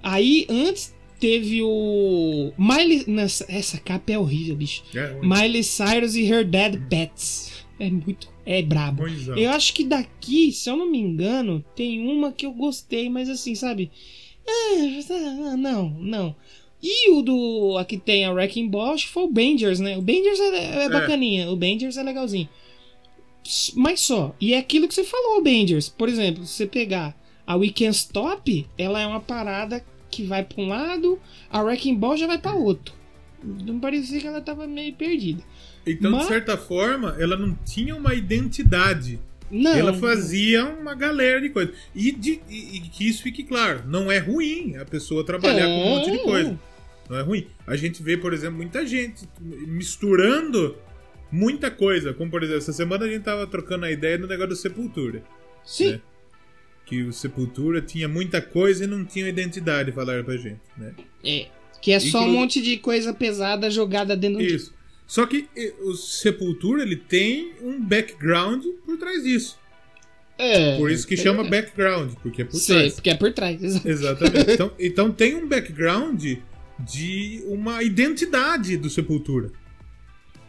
Aí, 0.01 0.45
antes 0.49 0.93
teve 1.19 1.61
o... 1.61 2.51
Miley... 2.57 3.05
Nossa, 3.07 3.45
essa 3.49 3.77
capa 3.77 4.11
é 4.11 4.19
horrível, 4.19 4.55
bicho. 4.55 4.83
É, 4.95 5.19
Miley 5.21 5.63
Cyrus 5.63 6.15
e 6.15 6.23
Her 6.23 6.45
Dead 6.45 6.81
Pets. 6.89 7.65
É 7.79 7.89
muito. 7.89 8.31
É 8.45 8.61
brabo. 8.61 9.03
ruimzão. 9.03 9.37
Eu 9.37 9.51
acho 9.51 9.73
que 9.73 9.83
daqui, 9.85 10.51
se 10.51 10.69
eu 10.69 10.75
não 10.75 10.89
me 10.91 10.97
engano, 10.99 11.63
tem 11.75 12.05
uma 12.05 12.31
que 12.31 12.45
eu 12.45 12.51
gostei, 12.51 13.09
mas 13.09 13.29
assim, 13.29 13.55
sabe? 13.55 13.89
Ah, 14.47 15.55
não, 15.57 15.89
não. 15.89 16.35
E 16.81 17.11
o 17.11 17.21
do. 17.21 17.77
Aqui 17.77 17.97
tem 17.97 18.25
a 18.25 18.31
Wrecking 18.31 18.69
que 18.69 19.07
foi 19.07 19.23
o 19.23 19.31
Bangers, 19.31 19.79
né? 19.79 19.97
O 19.97 20.01
Bangers 20.01 20.39
é, 20.39 20.83
é 20.85 20.89
bacaninha, 20.89 21.49
o 21.49 21.55
Bangers 21.55 21.95
é 21.95 22.03
legalzinho. 22.03 22.49
Mas 23.75 24.01
só. 24.01 24.35
E 24.39 24.53
é 24.53 24.57
aquilo 24.57 24.87
que 24.87 24.93
você 24.93 25.03
falou, 25.03 25.39
o 25.39 25.43
Bangers. 25.43 25.87
Por 25.89 26.09
exemplo, 26.09 26.45
se 26.45 26.53
você 26.53 26.67
pegar 26.67 27.15
a 27.47 27.55
Weekend 27.55 27.95
Stop, 27.95 28.67
ela 28.77 28.99
é 29.01 29.07
uma 29.07 29.19
parada 29.19 29.83
que 30.09 30.23
vai 30.23 30.43
pra 30.43 30.61
um 30.61 30.67
lado, 30.67 31.19
a 31.49 31.61
Wrecking 31.61 31.95
Ball 31.95 32.15
já 32.17 32.27
vai 32.27 32.37
pra 32.37 32.53
outro. 32.53 32.93
Não 33.43 33.79
parecia 33.79 34.19
que 34.21 34.27
ela 34.27 34.41
tava 34.41 34.67
meio 34.67 34.93
perdida. 34.93 35.43
Então, 35.85 36.11
Mas- 36.11 36.21
de 36.23 36.27
certa 36.27 36.57
forma, 36.57 37.15
ela 37.19 37.35
não 37.35 37.57
tinha 37.65 37.95
uma 37.95 38.13
identidade. 38.13 39.19
Não. 39.53 39.71
Ela 39.75 39.93
fazia 39.93 40.65
uma 40.65 40.95
galera 40.95 41.39
de 41.39 41.49
coisas. 41.49 41.75
E, 41.95 42.11
de- 42.11 42.41
e- 42.49 42.77
e 42.77 42.79
que 42.81 43.07
isso 43.07 43.21
fique 43.21 43.43
claro, 43.43 43.83
não 43.87 44.11
é 44.11 44.17
ruim 44.17 44.75
a 44.77 44.83
pessoa 44.85 45.23
trabalhar 45.23 45.65
com 45.67 45.71
um 45.81 45.89
monte 45.89 46.11
de 46.11 46.17
É. 46.17 46.23
coisa. 46.23 46.59
Não 47.09 47.17
é 47.17 47.21
ruim. 47.21 47.47
A 47.67 47.75
gente 47.75 48.01
vê, 48.01 48.17
por 48.17 48.33
exemplo, 48.33 48.57
muita 48.57 48.85
gente 48.85 49.27
misturando 49.67 50.75
muita 51.31 51.69
coisa. 51.71 52.13
Como, 52.13 52.31
por 52.31 52.41
exemplo, 52.43 52.59
essa 52.59 52.73
semana 52.73 53.05
a 53.05 53.09
gente 53.09 53.23
tava 53.23 53.45
trocando 53.47 53.85
a 53.85 53.91
ideia 53.91 54.17
no 54.17 54.27
negócio 54.27 54.49
do 54.49 54.55
Sepultura. 54.55 55.23
Sim. 55.65 55.93
né? 55.93 56.01
Que 56.85 57.01
o 57.03 57.13
Sepultura 57.13 57.81
tinha 57.81 58.07
muita 58.09 58.41
coisa 58.41 58.83
e 58.83 58.87
não 58.87 59.05
tinha 59.05 59.27
identidade, 59.27 59.91
falaram 59.91 60.23
pra 60.23 60.35
gente, 60.35 60.59
né? 60.77 60.93
É. 61.23 61.47
Que 61.81 61.91
é 61.91 61.99
só 61.99 62.21
um 62.23 62.31
monte 62.31 62.61
de 62.61 62.77
coisa 62.77 63.13
pesada 63.13 63.69
jogada 63.69 64.15
dentro 64.15 64.39
do 64.39 64.43
Isso. 64.43 64.73
Só 65.13 65.27
que 65.27 65.47
eh, 65.55 65.75
o 65.81 65.93
Sepultura, 65.93 66.81
ele 66.81 66.95
tem 66.95 67.53
um 67.61 67.79
background 67.79 68.65
por 68.83 68.97
trás 68.97 69.21
disso. 69.21 69.59
É. 70.39 70.75
Por 70.75 70.89
isso 70.89 71.05
que 71.05 71.15
chama 71.15 71.43
background, 71.43 72.13
porque 72.23 72.41
é 72.41 72.45
por 72.45 72.57
Sei, 72.57 72.77
trás. 72.77 72.93
porque 72.95 73.09
é 73.11 73.15
por 73.15 73.31
trás. 73.31 73.61
Exatamente. 73.85 74.51
Então, 74.53 74.71
então 74.79 75.11
tem 75.11 75.35
um 75.35 75.47
background 75.47 76.19
de 76.79 77.43
uma 77.45 77.83
identidade 77.83 78.75
do 78.75 78.89
Sepultura. 78.89 79.51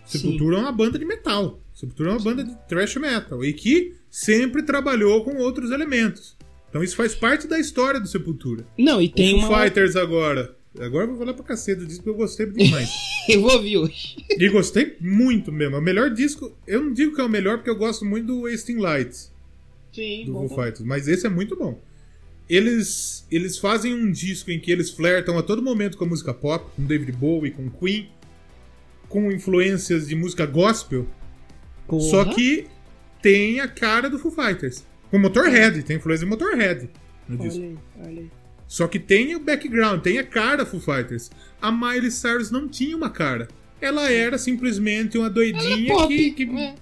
Sepultura 0.06 0.56
é 0.56 0.60
uma 0.60 0.72
banda 0.72 0.98
de 0.98 1.04
metal. 1.04 1.60
Sepultura 1.74 2.08
é 2.08 2.12
uma 2.14 2.22
banda 2.22 2.42
de 2.42 2.56
thrash 2.66 2.96
metal. 2.96 3.44
E 3.44 3.52
que 3.52 3.92
sempre 4.08 4.62
trabalhou 4.62 5.22
com 5.24 5.36
outros 5.36 5.72
elementos. 5.72 6.38
Então 6.70 6.82
isso 6.82 6.96
faz 6.96 7.14
parte 7.14 7.46
da 7.46 7.58
história 7.58 8.00
do 8.00 8.08
Sepultura. 8.08 8.66
Não, 8.78 9.02
e 9.02 9.10
tem 9.10 9.34
o 9.34 9.40
uma. 9.40 9.60
Fighters 9.60 9.94
agora. 9.94 10.56
Agora 10.78 11.04
eu 11.04 11.08
vou 11.10 11.18
falar 11.18 11.34
pra 11.34 11.44
caceta 11.44 11.84
disso 11.84 11.98
porque 11.98 12.10
eu 12.10 12.14
gostei 12.14 12.46
demais. 12.46 12.90
Eu 13.26 13.40
vou 13.40 13.52
ouvir 13.52 13.78
hoje. 13.78 14.16
e 14.28 14.48
gostei 14.50 14.96
muito 15.00 15.50
mesmo. 15.50 15.76
É 15.76 15.78
O 15.78 15.82
melhor 15.82 16.10
disco. 16.10 16.52
Eu 16.66 16.84
não 16.84 16.92
digo 16.92 17.14
que 17.14 17.20
é 17.22 17.24
o 17.24 17.28
melhor 17.28 17.56
porque 17.56 17.70
eu 17.70 17.76
gosto 17.76 18.04
muito 18.04 18.26
do 18.26 18.42
Wasting 18.42 18.76
Lights 18.76 19.32
Sim, 19.94 20.26
do 20.26 20.32
bom, 20.34 20.46
Foo 20.46 20.62
Fighters, 20.62 20.84
mas 20.84 21.08
esse 21.08 21.26
é 21.26 21.30
muito 21.30 21.56
bom. 21.56 21.80
Eles, 22.50 23.26
eles 23.30 23.56
fazem 23.56 23.94
um 23.94 24.10
disco 24.10 24.50
em 24.50 24.60
que 24.60 24.70
eles 24.70 24.90
flertam 24.90 25.38
a 25.38 25.42
todo 25.42 25.62
momento 25.62 25.96
com 25.96 26.04
a 26.04 26.08
música 26.08 26.34
pop, 26.34 26.70
com 26.76 26.84
David 26.84 27.12
Bowie, 27.12 27.52
com 27.52 27.70
Queen, 27.70 28.10
com 29.08 29.32
influências 29.32 30.08
de 30.08 30.14
música 30.14 30.44
gospel, 30.44 31.06
Porra. 31.86 32.02
só 32.10 32.24
que 32.26 32.66
tem 33.22 33.60
a 33.60 33.68
cara 33.68 34.10
do 34.10 34.18
Foo 34.18 34.30
Fighters. 34.30 34.84
Com 35.10 35.18
Motorhead, 35.18 35.82
tem 35.82 35.96
influência 35.96 36.26
de 36.26 36.30
Motorhead 36.30 36.90
no 37.26 37.38
disco. 37.38 37.60
Olha 37.60 37.68
aí, 37.68 37.78
olha 38.06 38.20
aí. 38.20 38.30
Só 38.66 38.86
que 38.88 38.98
tem 38.98 39.34
o 39.36 39.40
background, 39.40 40.00
tem 40.00 40.18
a 40.18 40.24
cara 40.24 40.64
Foo 40.66 40.80
Fighters. 40.80 41.30
A 41.60 41.70
Miley 41.70 42.10
Cyrus 42.10 42.50
não 42.50 42.68
tinha 42.68 42.96
uma 42.96 43.10
cara. 43.10 43.48
Ela 43.80 44.10
era 44.10 44.38
simplesmente 44.38 45.18
uma 45.18 45.28
doidinha 45.28 45.92
Ela 45.92 46.04
é 46.04 46.06
que, 46.06 46.30
que 46.32 46.42
é. 46.56 46.74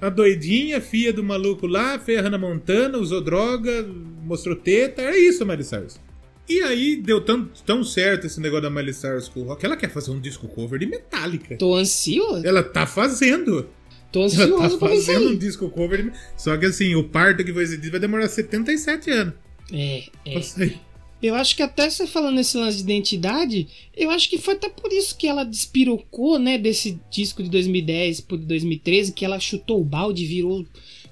a 0.00 0.08
doidinha, 0.08 0.80
filha 0.80 1.12
do 1.12 1.22
maluco 1.22 1.66
lá, 1.66 1.98
fez 1.98 2.18
a 2.18 2.22
Hannah 2.22 2.38
Montana, 2.38 2.98
usou 2.98 3.20
droga, 3.20 3.86
mostrou 4.22 4.56
teta, 4.56 5.02
era 5.02 5.18
isso 5.18 5.42
a 5.42 5.46
Miley 5.46 5.64
Cyrus. 5.64 6.00
E 6.48 6.62
aí 6.62 6.96
deu 6.96 7.20
tão, 7.20 7.44
tão 7.66 7.84
certo 7.84 8.26
esse 8.26 8.40
negócio 8.40 8.62
da 8.62 8.70
Miley 8.70 8.94
Cyrus 8.94 9.28
com 9.28 9.40
o 9.40 9.44
rock, 9.44 9.66
ela 9.66 9.76
quer 9.76 9.90
fazer 9.90 10.10
um 10.10 10.20
disco 10.20 10.48
cover 10.48 10.78
de 10.78 10.86
Metallica. 10.86 11.56
Tô 11.58 11.74
ansioso. 11.74 12.46
Ela 12.46 12.62
tá 12.62 12.86
fazendo. 12.86 13.68
Tô 14.10 14.22
Ela 14.22 14.30
tá 14.30 14.42
ansioso 14.44 14.78
pra 14.78 14.94
isso 14.94 15.06
fazendo 15.06 15.28
um 15.28 15.36
disco 15.36 15.68
cover 15.68 16.04
de... 16.04 16.12
Só 16.38 16.56
que 16.56 16.64
assim, 16.64 16.94
o 16.94 17.04
parto 17.04 17.44
que 17.44 17.52
vai 17.52 17.66
ser 17.66 17.78
vai 17.90 18.00
demorar 18.00 18.26
77 18.28 19.10
anos 19.10 19.34
É, 19.70 20.04
pra 20.24 20.32
é. 20.32 20.40
sair. 20.42 20.80
Eu 21.22 21.34
acho 21.34 21.56
que 21.56 21.62
até 21.62 21.90
você 21.90 22.06
falando 22.06 22.36
nesse 22.36 22.56
lance 22.56 22.76
de 22.76 22.84
identidade, 22.84 23.66
eu 23.96 24.10
acho 24.10 24.28
que 24.28 24.38
foi 24.38 24.54
até 24.54 24.68
por 24.68 24.92
isso 24.92 25.16
que 25.16 25.26
ela 25.26 25.44
despirocou, 25.44 26.38
né, 26.38 26.56
desse 26.56 27.00
disco 27.10 27.42
de 27.42 27.50
2010 27.50 28.20
pro 28.20 28.38
de 28.38 28.46
2013, 28.46 29.12
que 29.12 29.24
ela 29.24 29.40
chutou 29.40 29.80
o 29.80 29.84
balde, 29.84 30.24
virou 30.24 30.64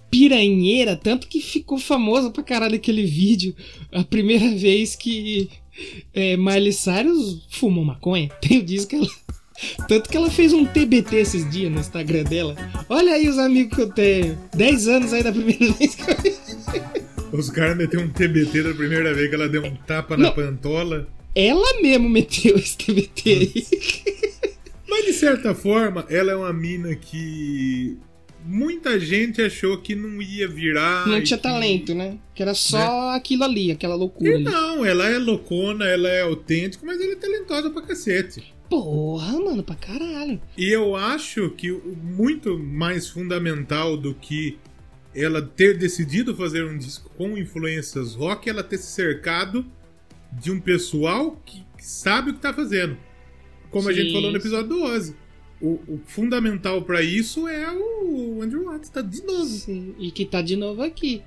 piranheira, 0.09 0.97
tanto 0.97 1.27
que 1.27 1.41
ficou 1.41 1.79
famosa 1.79 2.31
pra 2.31 2.43
caralho 2.43 2.77
aquele 2.77 3.05
vídeo, 3.05 3.55
a 3.91 4.05
primeira 4.05 4.49
vez 4.55 4.95
que 4.95 5.51
é, 6.15 6.37
Miley 6.37 6.73
Cyrus 6.73 7.43
fumou 7.51 7.85
maconha. 7.85 8.29
Tem 8.41 8.59
o 8.59 8.63
disco 8.63 8.91
que 8.91 8.97
ela... 8.97 9.09
Tanto 9.89 10.11
que 10.11 10.17
ela 10.17 10.31
fez 10.31 10.53
um 10.53 10.67
TBT 10.67 11.17
esses 11.17 11.51
dias 11.51 11.73
no 11.73 11.81
Instagram 11.81 12.25
dela. 12.25 12.55
Olha 12.91 13.15
aí 13.15 13.27
os 13.27 13.39
amigos 13.39 13.75
que 13.75 13.83
eu 13.83 13.91
tenho. 13.91 14.39
10 14.55 14.89
anos 14.89 15.13
aí 15.15 15.23
da 15.23 15.33
primeira 15.33 15.73
vez 15.73 15.95
que 15.95 16.03
eu. 16.03 16.46
Os 17.37 17.51
caras 17.51 17.77
meteram 17.77 18.05
um 18.05 18.09
TBT 18.09 18.63
da 18.63 18.75
primeira 18.75 19.13
vez 19.15 19.29
que 19.29 19.35
ela 19.35 19.49
deu 19.49 19.65
um 19.65 19.75
tapa 19.77 20.17
na 20.17 20.25
Não. 20.29 20.33
pantola. 20.35 21.09
Ela 21.35 21.83
mesmo 21.83 22.09
meteu 22.09 22.57
esse 22.57 22.77
TBT 22.79 23.31
aí. 23.31 23.67
Mas 24.89 25.05
de 25.05 25.13
certa 25.13 25.55
forma, 25.55 26.07
ela 26.09 26.33
é 26.33 26.37
uma 26.37 26.53
mina 26.53 26.95
que 26.95 27.99
muita 28.45 28.99
gente 28.99 29.43
achou 29.43 29.77
que 29.79 29.95
não 29.95 30.23
ia 30.23 30.49
virar. 30.49 31.07
Não 31.07 31.21
tinha 31.23 31.37
que- 31.37 31.43
talento, 31.43 31.95
né? 31.95 32.17
Que 32.35 32.43
era 32.43 32.55
só 32.55 33.11
aquilo 33.11 33.45
ali, 33.45 33.71
aquela 33.73 33.95
loucura 33.97 34.31
E 34.31 34.35
ali. 34.35 34.45
não, 34.45 34.85
ela 34.85 35.09
é 35.09 35.19
loucona, 35.19 35.85
ela 35.87 36.09
é 36.09 36.23
autêntica, 36.23 36.87
mas 36.87 37.01
ela 37.01 37.13
é 37.13 37.17
talentosa 37.17 37.69
pra 37.71 37.83
cacete. 37.83 38.55
Porra, 38.71 39.33
mano, 39.39 39.63
pra 39.63 39.75
caralho. 39.77 40.41
E 40.57 40.69
eu 40.73 40.97
acho 40.97 41.51
que 41.51 41.71
o 41.71 41.97
muito 42.03 42.59
mais 42.59 43.09
fundamental 43.09 43.97
do 43.97 44.15
que 44.15 44.57
ela 45.17 45.41
ter 45.41 45.79
decidido 45.79 46.37
fazer 46.37 46.65
um 46.65 46.77
disco 46.77 47.11
com 47.17 47.39
influências 47.39 48.15
rock, 48.15 48.51
ela 48.51 48.63
ter 48.63 48.77
se 48.77 48.93
cercado 48.93 49.65
de 50.31 50.53
um 50.53 50.61
pessoal 50.61 51.41
que 51.47 51.65
sabe 51.79 52.31
o 52.31 52.35
que 52.35 52.41
tá 52.41 52.53
fazendo. 52.53 52.99
Como 53.71 53.89
a 53.89 53.93
Sim. 53.95 54.01
gente 54.01 54.13
falou 54.13 54.31
no 54.31 54.37
episódio 54.37 54.69
do 54.69 54.83
Ozzy. 54.83 55.17
O, 55.59 55.81
o 55.89 56.01
fundamental 56.05 56.83
pra 56.83 57.01
isso 57.01 57.49
é 57.49 57.73
o 57.73 58.43
Andrew 58.43 58.67
Watts, 58.67 58.91
tá 58.91 59.01
de 59.01 59.23
novo. 59.23 59.47
Sim, 59.47 59.95
e 59.99 60.11
que 60.11 60.27
tá 60.27 60.43
de 60.43 60.55
novo 60.55 60.83
aqui. 60.83 61.23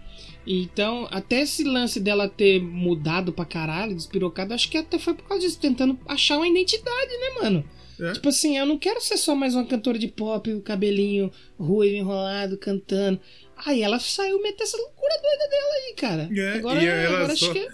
Então, 0.45 1.07
até 1.09 1.41
esse 1.41 1.63
lance 1.63 1.99
dela 1.99 2.29
ter 2.29 2.61
mudado 2.61 3.33
pra 3.33 3.43
caralho, 3.43 3.95
despirocado, 3.95 4.53
acho 4.53 4.69
que 4.69 4.77
até 4.77 4.99
foi 4.99 5.15
por 5.15 5.27
causa 5.27 5.43
disso, 5.43 5.59
tentando 5.59 5.97
achar 6.05 6.37
uma 6.37 6.47
identidade, 6.47 7.11
né, 7.17 7.41
mano? 7.41 7.65
É. 7.99 8.13
Tipo 8.13 8.29
assim, 8.29 8.57
eu 8.57 8.65
não 8.65 8.77
quero 8.77 9.01
ser 9.01 9.17
só 9.17 9.35
mais 9.35 9.55
uma 9.55 9.65
cantora 9.65 9.99
de 9.99 10.07
pop, 10.07 10.51
o 10.53 10.61
cabelinho 10.61 11.31
ruivo 11.59 11.97
enrolado, 11.97 12.57
cantando. 12.57 13.19
Aí 13.65 13.81
ela 13.81 13.99
saiu 13.99 14.41
meter 14.41 14.63
essa 14.63 14.77
loucura 14.77 15.13
doida 15.21 15.49
dela 15.49 15.73
aí, 15.75 15.93
cara. 15.95 16.29
É, 16.35 16.53
agora 16.57 16.81
e 16.81 16.85
ela 16.85 17.17
agora 17.17 17.35
só- 17.35 17.51
acho 17.51 17.53
que. 17.53 17.67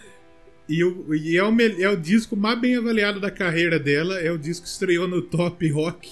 E, 0.68 0.84
o, 0.84 1.14
e 1.14 1.38
é, 1.38 1.44
o, 1.44 1.62
é 1.82 1.90
o 1.90 1.96
disco 1.96 2.36
mais 2.36 2.60
bem 2.60 2.76
avaliado 2.76 3.20
da 3.20 3.30
carreira 3.30 3.78
dela, 3.80 4.20
é 4.20 4.32
o 4.32 4.38
disco 4.38 4.64
que 4.64 4.70
estreou 4.72 5.08
no 5.08 5.22
Top 5.22 5.68
Rock. 5.70 6.10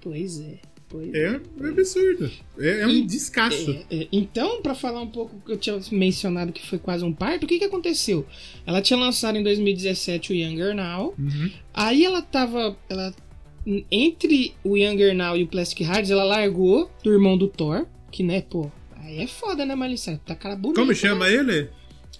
Pois 0.00 0.38
é. 0.40 0.58
Pois 0.86 1.12
É, 1.14 1.40
é 1.62 1.68
absurdo. 1.68 2.30
É, 2.58 2.80
é 2.82 2.86
um 2.86 2.90
E- 2.90 3.02
descasso. 3.06 3.70
É, 3.90 4.02
é, 4.02 4.08
então, 4.12 4.60
pra 4.60 4.74
falar 4.74 5.00
um 5.00 5.10
pouco 5.10 5.40
que 5.44 5.50
eu 5.50 5.56
tinha 5.56 5.80
mencionado 5.90 6.52
que 6.52 6.64
foi 6.64 6.78
quase 6.78 7.02
um 7.04 7.12
parto, 7.12 7.44
o 7.44 7.46
que 7.48 7.58
que 7.58 7.64
aconteceu? 7.64 8.26
Ela 8.66 8.82
tinha 8.82 8.98
lançado 8.98 9.36
em 9.38 9.42
2017 9.42 10.32
o 10.32 10.36
Younger 10.36 10.74
Now. 10.74 11.14
Uhum. 11.18 11.50
Aí 11.72 12.04
ela 12.04 12.20
tava. 12.20 12.76
Ela, 12.88 13.14
entre 13.90 14.54
o 14.62 14.76
Younger 14.76 15.14
Now 15.16 15.36
e 15.36 15.42
o 15.42 15.46
Plastic 15.48 15.80
Hearts, 15.80 16.10
ela 16.10 16.22
largou 16.24 16.90
do 17.02 17.10
irmão 17.12 17.36
do 17.38 17.48
Thor. 17.48 17.86
Que, 18.14 18.22
né, 18.22 18.42
pô. 18.42 18.70
Aí 18.96 19.18
é 19.20 19.26
foda, 19.26 19.66
né, 19.66 19.74
Malissa? 19.74 20.20
Tá 20.24 20.34
cara 20.36 20.54
bonito. 20.54 20.76
Como 20.76 20.88
né? 20.90 20.94
chama 20.94 21.28
ele? 21.28 21.68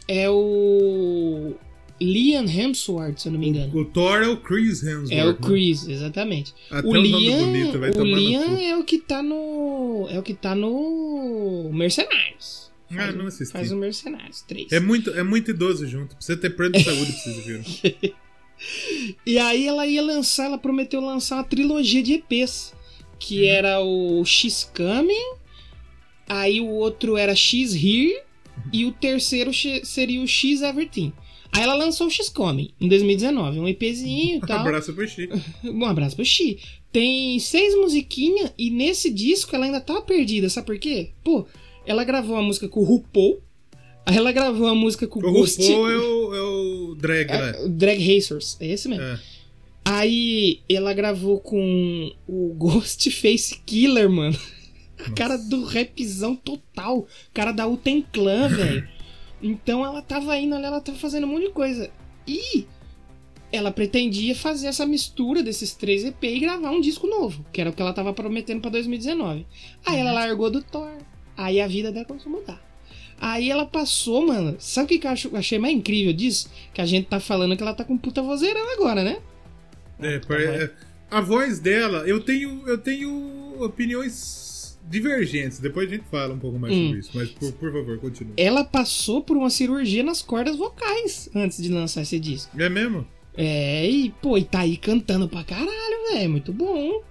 É 0.08 0.28
o. 0.28 1.54
Liam 2.00 2.44
Hemsworth, 2.44 3.18
se 3.18 3.28
eu 3.28 3.32
não 3.32 3.38
me 3.38 3.48
engano. 3.48 3.72
O 3.78 3.84
Thor 3.84 4.20
é 4.22 4.26
o 4.28 4.36
Chris 4.36 4.82
Hemsworth. 4.82 5.12
É 5.12 5.24
o 5.24 5.28
né? 5.32 5.38
Chris, 5.40 5.86
exatamente. 5.88 6.52
Até 6.68 6.86
o 6.86 6.90
o 6.90 6.96
Liam, 6.96 7.38
bonito, 7.46 7.78
vai 7.78 7.90
o 7.90 8.02
Liam 8.04 8.58
é 8.58 8.76
o 8.76 8.82
que 8.82 8.98
tá 8.98 9.22
no. 9.22 10.08
É 10.10 10.18
o 10.18 10.22
que 10.22 10.34
tá 10.34 10.54
no. 10.56 11.70
Mercenários. 11.72 12.72
Ah, 12.90 12.94
Faz, 12.96 13.14
não 13.16 13.24
o- 13.24 13.28
assisti. 13.28 13.52
faz 13.52 13.70
o 13.72 13.76
Mercenários 13.76 14.42
3. 14.42 14.72
É 14.72 14.80
muito, 14.80 15.10
é 15.10 15.22
muito 15.22 15.52
idoso 15.52 15.86
junto. 15.86 16.16
Precisa 16.16 16.36
ter 16.36 16.50
plano 16.50 16.72
de 16.72 16.82
saúde 16.82 17.12
pra 17.12 17.20
vocês 17.22 17.46
verem. 17.46 18.14
E 19.26 19.36
aí 19.38 19.66
ela 19.66 19.86
ia 19.86 20.00
lançar, 20.00 20.46
ela 20.46 20.56
prometeu 20.58 21.00
lançar 21.00 21.36
uma 21.36 21.44
trilogia 21.44 22.02
de 22.02 22.14
EPs. 22.14 22.72
Que 23.18 23.42
Uhum. 23.42 23.48
era 23.48 23.80
o 23.80 24.24
X 24.24 24.70
Coming, 24.76 25.34
aí 26.28 26.60
o 26.60 26.68
outro 26.68 27.16
era 27.16 27.34
X 27.34 27.74
Here, 27.74 28.22
e 28.72 28.84
o 28.84 28.92
terceiro 28.92 29.50
seria 29.84 30.20
o 30.20 30.26
X 30.26 30.62
Everything. 30.62 31.12
Aí 31.52 31.62
ela 31.62 31.74
lançou 31.74 32.08
o 32.08 32.10
X 32.10 32.28
Coming 32.28 32.70
em 32.80 32.88
2019, 32.88 33.60
um 33.60 33.68
EPzinho 33.68 34.38
e 34.38 34.40
tal. 34.46 34.60
Abraço 34.60 34.92
pro 34.92 35.06
Chico. 35.06 35.40
Um 35.64 35.84
abraço 35.84 36.16
pro 36.16 36.24
Xi. 36.24 36.58
Tem 36.90 37.38
seis 37.38 37.74
musiquinhas 37.76 38.52
e 38.58 38.70
nesse 38.70 39.10
disco 39.10 39.54
ela 39.54 39.66
ainda 39.66 39.80
tá 39.80 40.00
perdida, 40.00 40.48
sabe 40.48 40.66
por 40.66 40.78
quê? 40.78 41.10
Pô, 41.22 41.46
ela 41.86 42.04
gravou 42.04 42.36
uma 42.36 42.42
música 42.42 42.68
com 42.68 42.80
o 42.80 42.84
RuPaul, 42.84 43.40
aí 44.06 44.16
ela 44.16 44.32
gravou 44.32 44.66
uma 44.66 44.74
música 44.74 45.06
com 45.06 45.20
o 45.20 45.28
O 45.28 45.32
Ghost... 45.32 45.60
RuPaul 45.60 45.90
é 45.90 45.96
o, 45.96 46.34
é 46.34 46.40
o 46.40 46.94
drag. 46.94 47.30
É, 47.30 47.64
o 47.64 47.68
Drag 47.68 47.98
Racers, 48.14 48.56
é 48.60 48.66
esse 48.68 48.88
mesmo. 48.88 49.04
É. 49.04 49.20
Aí 49.84 50.60
ela 50.68 50.94
gravou 50.94 51.40
com 51.40 52.10
o 52.26 52.54
Ghostface 52.54 53.60
Killer, 53.66 54.08
mano. 54.08 54.38
Cara 55.14 55.36
do 55.36 55.64
rapzão 55.64 56.36
total. 56.36 57.06
Cara 57.32 57.52
da 57.52 57.66
Uten 57.66 58.04
Clan, 58.12 58.48
velho. 58.54 58.88
Então 59.42 59.84
ela 59.84 60.00
tava 60.00 60.36
indo 60.38 60.54
ali, 60.54 60.64
ela 60.64 60.80
tava 60.80 60.98
fazendo 60.98 61.24
um 61.24 61.30
monte 61.30 61.46
de 61.46 61.52
coisa. 61.52 61.90
E 62.26 62.66
ela 63.52 63.70
pretendia 63.70 64.34
fazer 64.34 64.66
essa 64.66 64.86
mistura 64.86 65.42
desses 65.42 65.74
três 65.74 66.04
EP 66.04 66.24
e 66.24 66.40
gravar 66.40 66.70
um 66.70 66.80
disco 66.80 67.06
novo, 67.06 67.44
que 67.52 67.60
era 67.60 67.70
o 67.70 67.72
que 67.72 67.80
ela 67.80 67.92
tava 67.92 68.12
prometendo 68.12 68.60
pra 68.60 68.70
2019. 68.70 69.46
Aí 69.84 69.98
ela 69.98 70.12
largou 70.12 70.50
do 70.50 70.62
Thor. 70.62 70.96
Aí 71.36 71.60
a 71.60 71.66
vida 71.66 71.92
dela 71.92 72.04
começou 72.04 72.32
a 72.32 72.36
mudar. 72.36 72.64
Aí 73.20 73.50
ela 73.50 73.66
passou, 73.66 74.26
mano. 74.26 74.56
Sabe 74.58 74.86
o 74.86 74.88
que 74.88 74.98
que 74.98 75.06
eu 75.06 75.36
achei 75.36 75.58
mais 75.58 75.74
incrível 75.74 76.12
disso? 76.12 76.50
Que 76.72 76.80
a 76.80 76.86
gente 76.86 77.06
tá 77.06 77.20
falando 77.20 77.56
que 77.56 77.62
ela 77.62 77.74
tá 77.74 77.84
com 77.84 77.96
puta 77.96 78.22
vozeirão 78.22 78.72
agora, 78.72 79.04
né? 79.04 79.18
É, 80.00 80.16
é, 80.16 80.70
a 81.10 81.20
voz 81.20 81.60
dela, 81.60 81.98
eu 82.08 82.20
tenho, 82.20 82.66
eu 82.66 82.76
tenho 82.76 83.62
opiniões 83.62 84.43
divergentes. 84.88 85.58
Depois 85.58 85.88
a 85.88 85.94
gente 85.94 86.04
fala 86.10 86.34
um 86.34 86.38
pouco 86.38 86.58
mais 86.58 86.74
Hum. 86.74 86.84
sobre 86.86 86.98
isso. 87.00 87.10
Mas 87.14 87.30
por, 87.30 87.52
por 87.52 87.72
favor, 87.72 87.98
continue. 87.98 88.34
Ela 88.36 88.64
passou 88.64 89.22
por 89.22 89.36
uma 89.36 89.50
cirurgia 89.50 90.02
nas 90.02 90.22
cordas 90.22 90.56
vocais 90.56 91.28
antes 91.34 91.62
de 91.62 91.68
lançar 91.68 92.02
esse 92.02 92.18
disco. 92.20 92.60
É 92.60 92.68
mesmo? 92.68 93.06
É, 93.36 93.88
e 93.88 94.10
pô, 94.22 94.38
e 94.38 94.44
tá 94.44 94.60
aí 94.60 94.76
cantando 94.76 95.28
pra 95.28 95.42
caralho, 95.42 96.12
velho. 96.12 96.30
Muito 96.30 96.52
bom. 96.52 97.02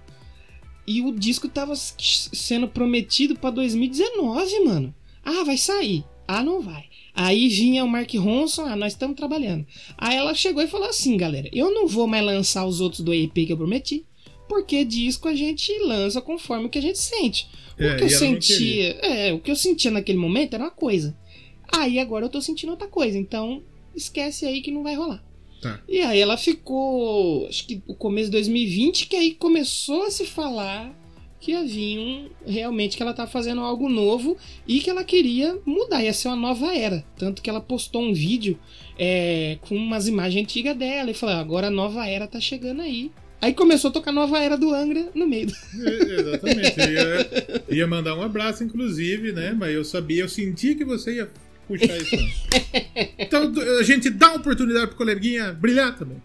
E 0.86 1.00
o 1.02 1.12
disco 1.12 1.48
tava 1.48 1.74
sendo 1.76 2.68
prometido 2.68 3.36
pra 3.36 3.50
2019, 3.50 4.60
mano. 4.64 4.94
Ah, 5.24 5.42
vai 5.44 5.56
sair. 5.56 6.04
Ah, 6.28 6.42
não 6.42 6.60
vai. 6.60 6.84
Aí 7.14 7.48
vinha 7.48 7.84
o 7.84 7.88
Mark 7.88 8.12
Ronson, 8.14 8.64
ah, 8.66 8.74
nós 8.76 8.92
estamos 8.94 9.16
trabalhando. 9.16 9.64
Aí 9.96 10.16
ela 10.16 10.34
chegou 10.34 10.62
e 10.62 10.66
falou 10.66 10.88
assim, 10.88 11.16
galera, 11.16 11.48
eu 11.52 11.72
não 11.72 11.86
vou 11.86 12.06
mais 12.06 12.24
lançar 12.24 12.66
os 12.66 12.80
outros 12.80 13.02
do 13.02 13.14
EP 13.14 13.32
que 13.32 13.52
eu 13.52 13.56
prometi, 13.56 14.04
porque 14.48 14.84
disco 14.84 15.28
a 15.28 15.34
gente 15.34 15.76
lança 15.80 16.20
conforme 16.20 16.66
o 16.66 16.68
que 16.68 16.78
a 16.78 16.82
gente 16.82 16.98
sente. 16.98 17.48
O 17.78 17.82
É, 17.82 17.96
que 17.96 18.04
eu 18.04 18.10
sentia, 18.10 18.90
é, 19.02 19.32
o 19.32 19.40
que 19.40 19.50
eu 19.50 19.56
sentia 19.56 19.90
naquele 19.90 20.18
momento 20.18 20.54
era 20.54 20.64
uma 20.64 20.70
coisa. 20.70 21.16
Aí 21.72 21.98
agora 21.98 22.24
eu 22.26 22.30
tô 22.30 22.40
sentindo 22.40 22.70
outra 22.70 22.86
coisa, 22.86 23.18
então 23.18 23.62
esquece 23.94 24.46
aí 24.46 24.60
que 24.60 24.70
não 24.70 24.82
vai 24.82 24.94
rolar. 24.94 25.24
Tá. 25.60 25.80
E 25.88 26.00
aí 26.00 26.20
ela 26.20 26.36
ficou, 26.36 27.46
acho 27.48 27.66
que 27.66 27.82
o 27.86 27.94
começo 27.94 28.26
de 28.26 28.32
2020, 28.32 29.06
que 29.06 29.16
aí 29.16 29.34
começou 29.34 30.04
a 30.04 30.10
se 30.10 30.26
falar 30.26 30.94
que 31.40 31.54
havia 31.54 32.00
um, 32.00 32.30
realmente 32.46 32.96
que 32.96 33.02
ela 33.02 33.12
tava 33.12 33.30
fazendo 33.30 33.60
algo 33.60 33.86
novo 33.88 34.34
e 34.66 34.80
que 34.80 34.88
ela 34.88 35.04
queria 35.04 35.58
mudar, 35.66 36.02
ia 36.02 36.12
ser 36.12 36.28
uma 36.28 36.36
nova 36.36 36.74
era. 36.74 37.04
Tanto 37.18 37.42
que 37.42 37.50
ela 37.50 37.60
postou 37.60 38.02
um 38.02 38.14
vídeo 38.14 38.58
é, 38.98 39.58
com 39.60 39.76
umas 39.76 40.08
imagens 40.08 40.42
antigas 40.42 40.76
dela 40.76 41.10
e 41.10 41.14
falou: 41.14 41.34
agora 41.34 41.66
a 41.66 41.70
nova 41.70 42.06
era 42.06 42.26
tá 42.26 42.40
chegando 42.40 42.80
aí. 42.80 43.10
Aí 43.44 43.52
começou 43.52 43.90
a 43.90 43.92
tocar 43.92 44.10
Nova 44.10 44.38
Era 44.38 44.56
do 44.56 44.74
Angra 44.74 45.08
no 45.14 45.26
meio. 45.26 45.48
do- 45.48 45.54
É, 45.86 46.20
exatamente. 46.20 46.80
Eu 46.80 46.92
ia, 46.92 47.64
ia 47.80 47.86
mandar 47.86 48.14
um 48.16 48.22
abraço, 48.22 48.64
inclusive, 48.64 49.32
né? 49.32 49.52
Mas 49.52 49.74
eu 49.74 49.84
sabia, 49.84 50.22
eu 50.22 50.28
sentia 50.28 50.74
que 50.74 50.84
você 50.84 51.16
ia 51.16 51.30
puxar 51.68 51.94
isso. 51.96 52.16
Então 53.18 53.52
a 53.78 53.82
gente 53.82 54.08
dá 54.08 54.32
oportunidade 54.34 54.86
pro 54.88 54.96
coleguinha 54.96 55.52
brilhar 55.52 55.94
também. 55.98 56.16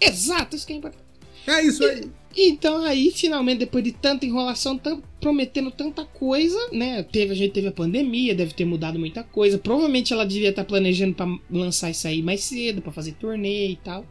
Exato, 0.00 0.54
isso 0.54 0.66
que 0.66 0.74
é 0.74 0.76
importante. 0.76 1.02
É 1.46 1.62
isso 1.64 1.82
aí. 1.84 2.04
Então 2.36 2.84
aí, 2.84 3.10
finalmente, 3.14 3.60
depois 3.60 3.82
de 3.82 3.92
tanta 3.92 4.26
enrolação, 4.26 4.76
tam- 4.76 5.02
prometendo 5.18 5.70
tanta 5.70 6.04
coisa, 6.04 6.58
né? 6.72 7.02
Teve, 7.04 7.32
a 7.32 7.34
gente 7.34 7.52
teve 7.52 7.68
a 7.68 7.72
pandemia, 7.72 8.34
deve 8.34 8.52
ter 8.52 8.66
mudado 8.66 8.98
muita 8.98 9.22
coisa. 9.22 9.56
Provavelmente 9.56 10.12
ela 10.12 10.26
devia 10.26 10.50
estar 10.50 10.64
planejando 10.64 11.14
pra 11.14 11.26
lançar 11.50 11.88
isso 11.90 12.06
aí 12.06 12.22
mais 12.22 12.42
cedo, 12.42 12.82
pra 12.82 12.92
fazer 12.92 13.12
turnê 13.12 13.68
e 13.68 13.76
tal. 13.76 14.04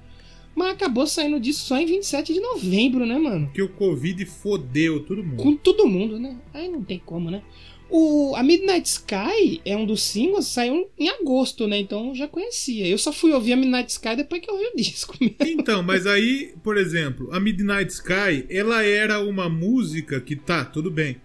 Mas 0.56 0.72
acabou 0.72 1.06
saindo 1.06 1.40
disso 1.40 1.66
só 1.66 1.78
em 1.78 1.86
27 1.86 2.34
de 2.34 2.40
novembro, 2.40 3.06
né, 3.06 3.18
mano? 3.18 3.52
Que 3.54 3.62
o 3.62 3.68
Covid 3.68 4.26
fodeu 4.26 5.02
todo 5.02 5.22
mundo. 5.22 5.44
Com 5.44 5.56
todo 5.56 5.86
mundo, 5.86 6.18
né? 6.18 6.38
Aí 6.54 6.70
não 6.70 6.82
tem 6.82 6.98
como, 6.98 7.30
né? 7.30 7.44
O, 7.90 8.34
a 8.36 8.42
Midnight 8.42 8.88
Sky 8.88 9.62
é 9.64 9.78
um 9.78 9.86
dos 9.86 10.02
singles, 10.02 10.48
saiu 10.48 10.90
em 10.98 11.10
agosto, 11.10 11.68
né? 11.68 11.78
Então 11.78 12.10
eu 12.10 12.16
já 12.16 12.28
conhecia. 12.28 12.88
Eu 12.88 12.98
só 12.98 13.12
fui 13.14 13.32
ouvir 13.32 13.54
a 13.54 13.56
Midnight 13.56 13.92
Sky 13.92 14.16
depois 14.16 14.42
que 14.42 14.50
eu 14.50 14.56
ouvi 14.56 14.66
o 14.74 14.76
disco. 14.78 15.16
Então, 15.42 15.84
mas 15.84 16.08
aí, 16.08 16.54
por 16.64 16.78
exemplo, 16.78 17.30
a 17.32 17.40
Midnight 17.40 17.92
Sky, 17.92 18.46
ela 18.50 18.84
era 18.84 19.20
uma 19.20 19.50
música 19.50 20.20
que 20.20 20.36
tá, 20.36 20.66
tudo 20.66 20.90
bem. 20.90 21.18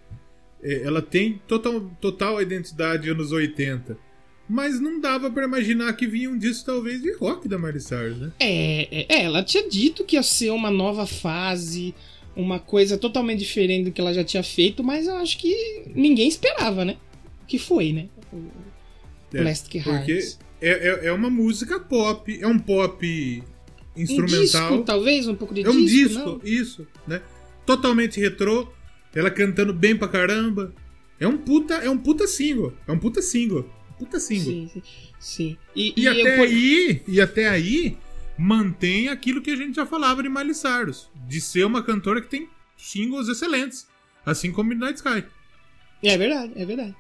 É, 0.63 0.83
ela 0.83 1.01
tem 1.01 1.41
total, 1.47 1.81
total 2.01 2.43
identidade 2.43 3.09
anos 3.09 3.33
80. 3.33 4.10
Mas 4.53 4.81
não 4.81 4.99
dava 5.01 5.31
pra 5.31 5.45
imaginar 5.45 5.93
que 5.93 6.09
vinha 6.09 6.29
um 6.29 6.37
disco 6.37 6.67
talvez 6.67 7.01
de 7.01 7.13
rock 7.13 7.47
da 7.47 7.57
Miley 7.57 7.79
Cyrus, 7.81 8.19
né? 8.19 8.33
É, 8.41 9.03
é, 9.03 9.07
é, 9.09 9.23
ela 9.23 9.45
tinha 9.45 9.69
dito 9.69 10.03
que 10.05 10.17
ia 10.17 10.25
ser 10.25 10.51
uma 10.51 10.73
nova 10.73 11.07
fase, 11.07 11.95
uma 12.35 12.59
coisa 12.59 12.99
totalmente 12.99 13.39
diferente 13.39 13.85
do 13.85 13.93
que 13.93 14.01
ela 14.01 14.13
já 14.13 14.25
tinha 14.25 14.43
feito, 14.43 14.83
mas 14.83 15.07
eu 15.07 15.15
acho 15.19 15.39
que 15.39 15.85
ninguém 15.95 16.27
esperava, 16.27 16.85
né? 16.85 16.97
Que 17.47 17.61
foi, 17.61 17.93
né? 17.93 18.09
O 18.33 18.43
É, 19.33 19.39
Plastic 19.41 19.87
Hearts. 19.87 20.37
é, 20.61 20.71
é, 20.71 21.07
é 21.07 21.13
uma 21.13 21.31
música 21.31 21.79
pop, 21.79 22.37
é 22.41 22.47
um 22.49 22.59
pop 22.59 23.43
Um 23.97 24.01
instrumental. 24.03 24.41
disco, 24.71 24.83
talvez, 24.85 25.29
um 25.29 25.35
pouco 25.37 25.55
de 25.55 25.63
é 25.63 25.71
um 25.71 25.85
disco, 25.85 26.41
disco, 26.41 26.41
isso, 26.43 26.87
né? 27.07 27.23
Totalmente 27.65 28.19
retrô, 28.19 28.67
ela 29.15 29.31
cantando 29.31 29.73
bem 29.73 29.97
pra 29.97 30.09
caramba. 30.09 30.75
É 31.21 31.29
um 31.29 31.37
puta, 31.37 31.75
é 31.75 31.89
um 31.89 31.99
puta 31.99 32.27
single. 32.27 32.73
É 32.89 32.91
um 32.91 32.99
puta 32.99 33.23
single. 33.23 33.65
Puta 34.01 34.19
single. 34.19 34.45
Sim, 34.53 34.71
sim. 34.73 34.83
sim. 35.21 35.57
E, 35.77 35.93
E, 35.97 36.03
e 36.03 36.09
até 36.09 36.39
eu- 36.39 36.43
aí, 36.43 37.03
e 37.07 37.21
até 37.21 37.49
aí, 37.49 37.97
mantém 38.37 39.09
aquilo 39.09 39.41
que 39.43 39.51
a 39.51 39.57
gente 39.57 39.77
já 39.77 39.87
falava 39.87 40.23
de 40.23 40.29
Miley 40.29 40.55
Cyrus. 40.55 41.09
De 41.29 41.41
ser 41.41 41.65
uma 41.65 41.83
cantora 41.83 42.21
que 42.21 42.29
tem 42.29 42.49
singles 42.77 43.29
excelentes. 43.29 43.87
Assim 44.27 44.51
como 44.51 44.71
Midnight 44.71 44.97
Sky. 44.97 45.25
É 46.03 46.17
verdade, 46.17 46.53
é 46.57 46.65
verdade. 46.65 46.97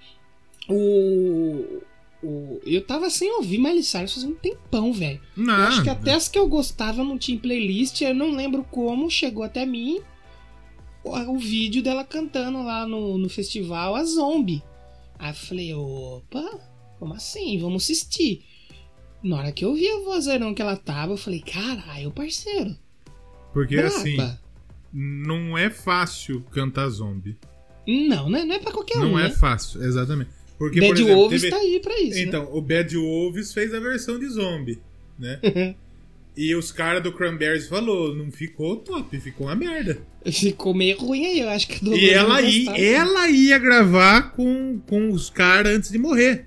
O. 0.69 1.83
o 2.23 2.61
eu 2.65 2.83
tava 2.85 3.09
sem 3.11 3.31
ouvir 3.37 3.59
Miley 3.59 3.83
Cyrus 3.83 4.13
faz 4.15 4.25
um 4.25 4.35
tempão, 4.35 4.93
velho. 4.93 5.21
Eu 5.37 5.51
acho 5.55 5.83
que 5.83 5.89
até 5.91 6.13
as 6.15 6.29
que 6.29 6.39
eu 6.39 6.47
gostava 6.49 7.03
não 7.03 7.17
tinha 7.19 7.39
playlist, 7.39 8.01
eu 8.03 8.15
não 8.15 8.31
lembro 8.33 8.63
como 8.65 9.11
chegou 9.11 9.43
até 9.43 9.65
mim 9.65 10.01
o, 11.03 11.17
o 11.33 11.39
vídeo 11.39 11.83
dela 11.83 12.05
cantando 12.05 12.63
lá 12.63 12.87
no, 12.87 13.17
no 13.17 13.29
festival 13.31 13.97
a 13.97 14.05
Zombie. 14.05 14.63
Aí 15.19 15.31
eu 15.31 15.35
falei, 15.35 15.75
opa, 15.75 16.61
como 17.01 17.15
assim? 17.15 17.59
Vamos 17.59 17.83
assistir. 17.83 18.43
Na 19.23 19.39
hora 19.39 19.53
que 19.53 19.65
eu 19.65 19.75
vi 19.75 19.89
a 19.89 20.01
vozeirão 20.01 20.55
que 20.55 20.63
ela 20.63 20.77
tava, 20.77 21.15
eu 21.15 21.17
falei, 21.17 21.41
caralho, 21.41 22.11
parceiro. 22.13 22.77
Porque 23.53 23.77
braba. 23.77 23.89
assim, 23.89 24.17
não 24.93 25.57
é 25.59 25.71
fácil 25.71 26.43
cantar 26.53 26.89
zombie. 26.89 27.37
Não, 27.87 28.29
né? 28.31 28.45
Não 28.45 28.55
é 28.55 28.59
pra 28.59 28.71
qualquer 28.73 28.99
não 28.99 29.15
um, 29.15 29.19
é 29.19 29.25
né? 29.25 29.31
fácil, 29.31 29.83
exatamente. 29.83 30.31
Porque, 30.59 30.79
Bad 30.79 30.93
por 30.93 31.01
exemplo, 31.01 31.15
Wolves 31.17 31.41
teve- 31.41 31.55
tá 31.57 31.61
aí 31.61 31.81
pra 31.81 32.01
isso, 32.01 32.19
Então, 32.19 32.49
o 32.53 32.61
Bad 32.61 32.95
Wolves 32.95 33.53
fez 33.53 33.73
a 33.73 33.81
versão 33.81 34.19
de 34.19 34.29
zombie, 34.29 34.79
né? 35.19 35.41
né? 35.43 35.75
e 36.37 36.55
os 36.55 36.71
caras 36.71 37.03
do 37.03 37.13
Cranberries 37.13 37.67
falou, 37.67 38.15
não 38.15 38.31
ficou 38.31 38.77
top, 38.77 39.19
ficou 39.21 39.47
uma 39.47 39.57
merda. 39.57 40.01
Ficou 40.31 40.75
meio 40.75 40.99
ruim 40.99 41.25
aí, 41.25 41.41
eu 41.41 41.49
acho 41.49 41.67
que 41.67 41.83
Dolores 41.83 42.03
E 42.05 42.11
ela, 42.11 42.41
não 42.43 42.49
ia, 42.49 42.71
ela 42.79 43.29
ia 43.31 43.59
gravar 43.59 44.33
com, 44.33 44.79
com 44.87 45.11
os 45.11 45.31
caras 45.31 45.75
antes 45.77 45.91
de 45.91 45.99
morrer. 45.99 46.47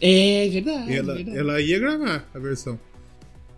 É 0.00 0.48
verdade, 0.48 0.94
ela, 0.96 1.14
verdade. 1.14 1.38
ela 1.38 1.60
ia 1.60 1.78
gravar 1.78 2.28
a 2.34 2.38
versão. 2.38 2.78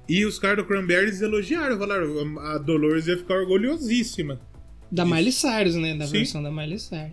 E 0.09 0.25
os 0.25 0.39
caras 0.39 0.59
do 0.59 0.65
Cranberries 0.67 1.21
elogiaram, 1.21 1.79
falaram, 1.79 2.39
a 2.41 2.59
Dolores 2.59 3.07
ia 3.07 3.17
ficar 3.17 3.35
orgulhosíssima. 3.35 4.41
Da 4.91 5.05
Isso. 5.05 5.15
Miley 5.15 5.33
Cyrus, 5.33 5.75
né? 5.77 5.95
Da 5.95 6.07
Sim. 6.07 6.13
versão 6.13 6.43
da 6.43 6.51
Miley 6.51 6.79
Cyrus. 6.79 7.13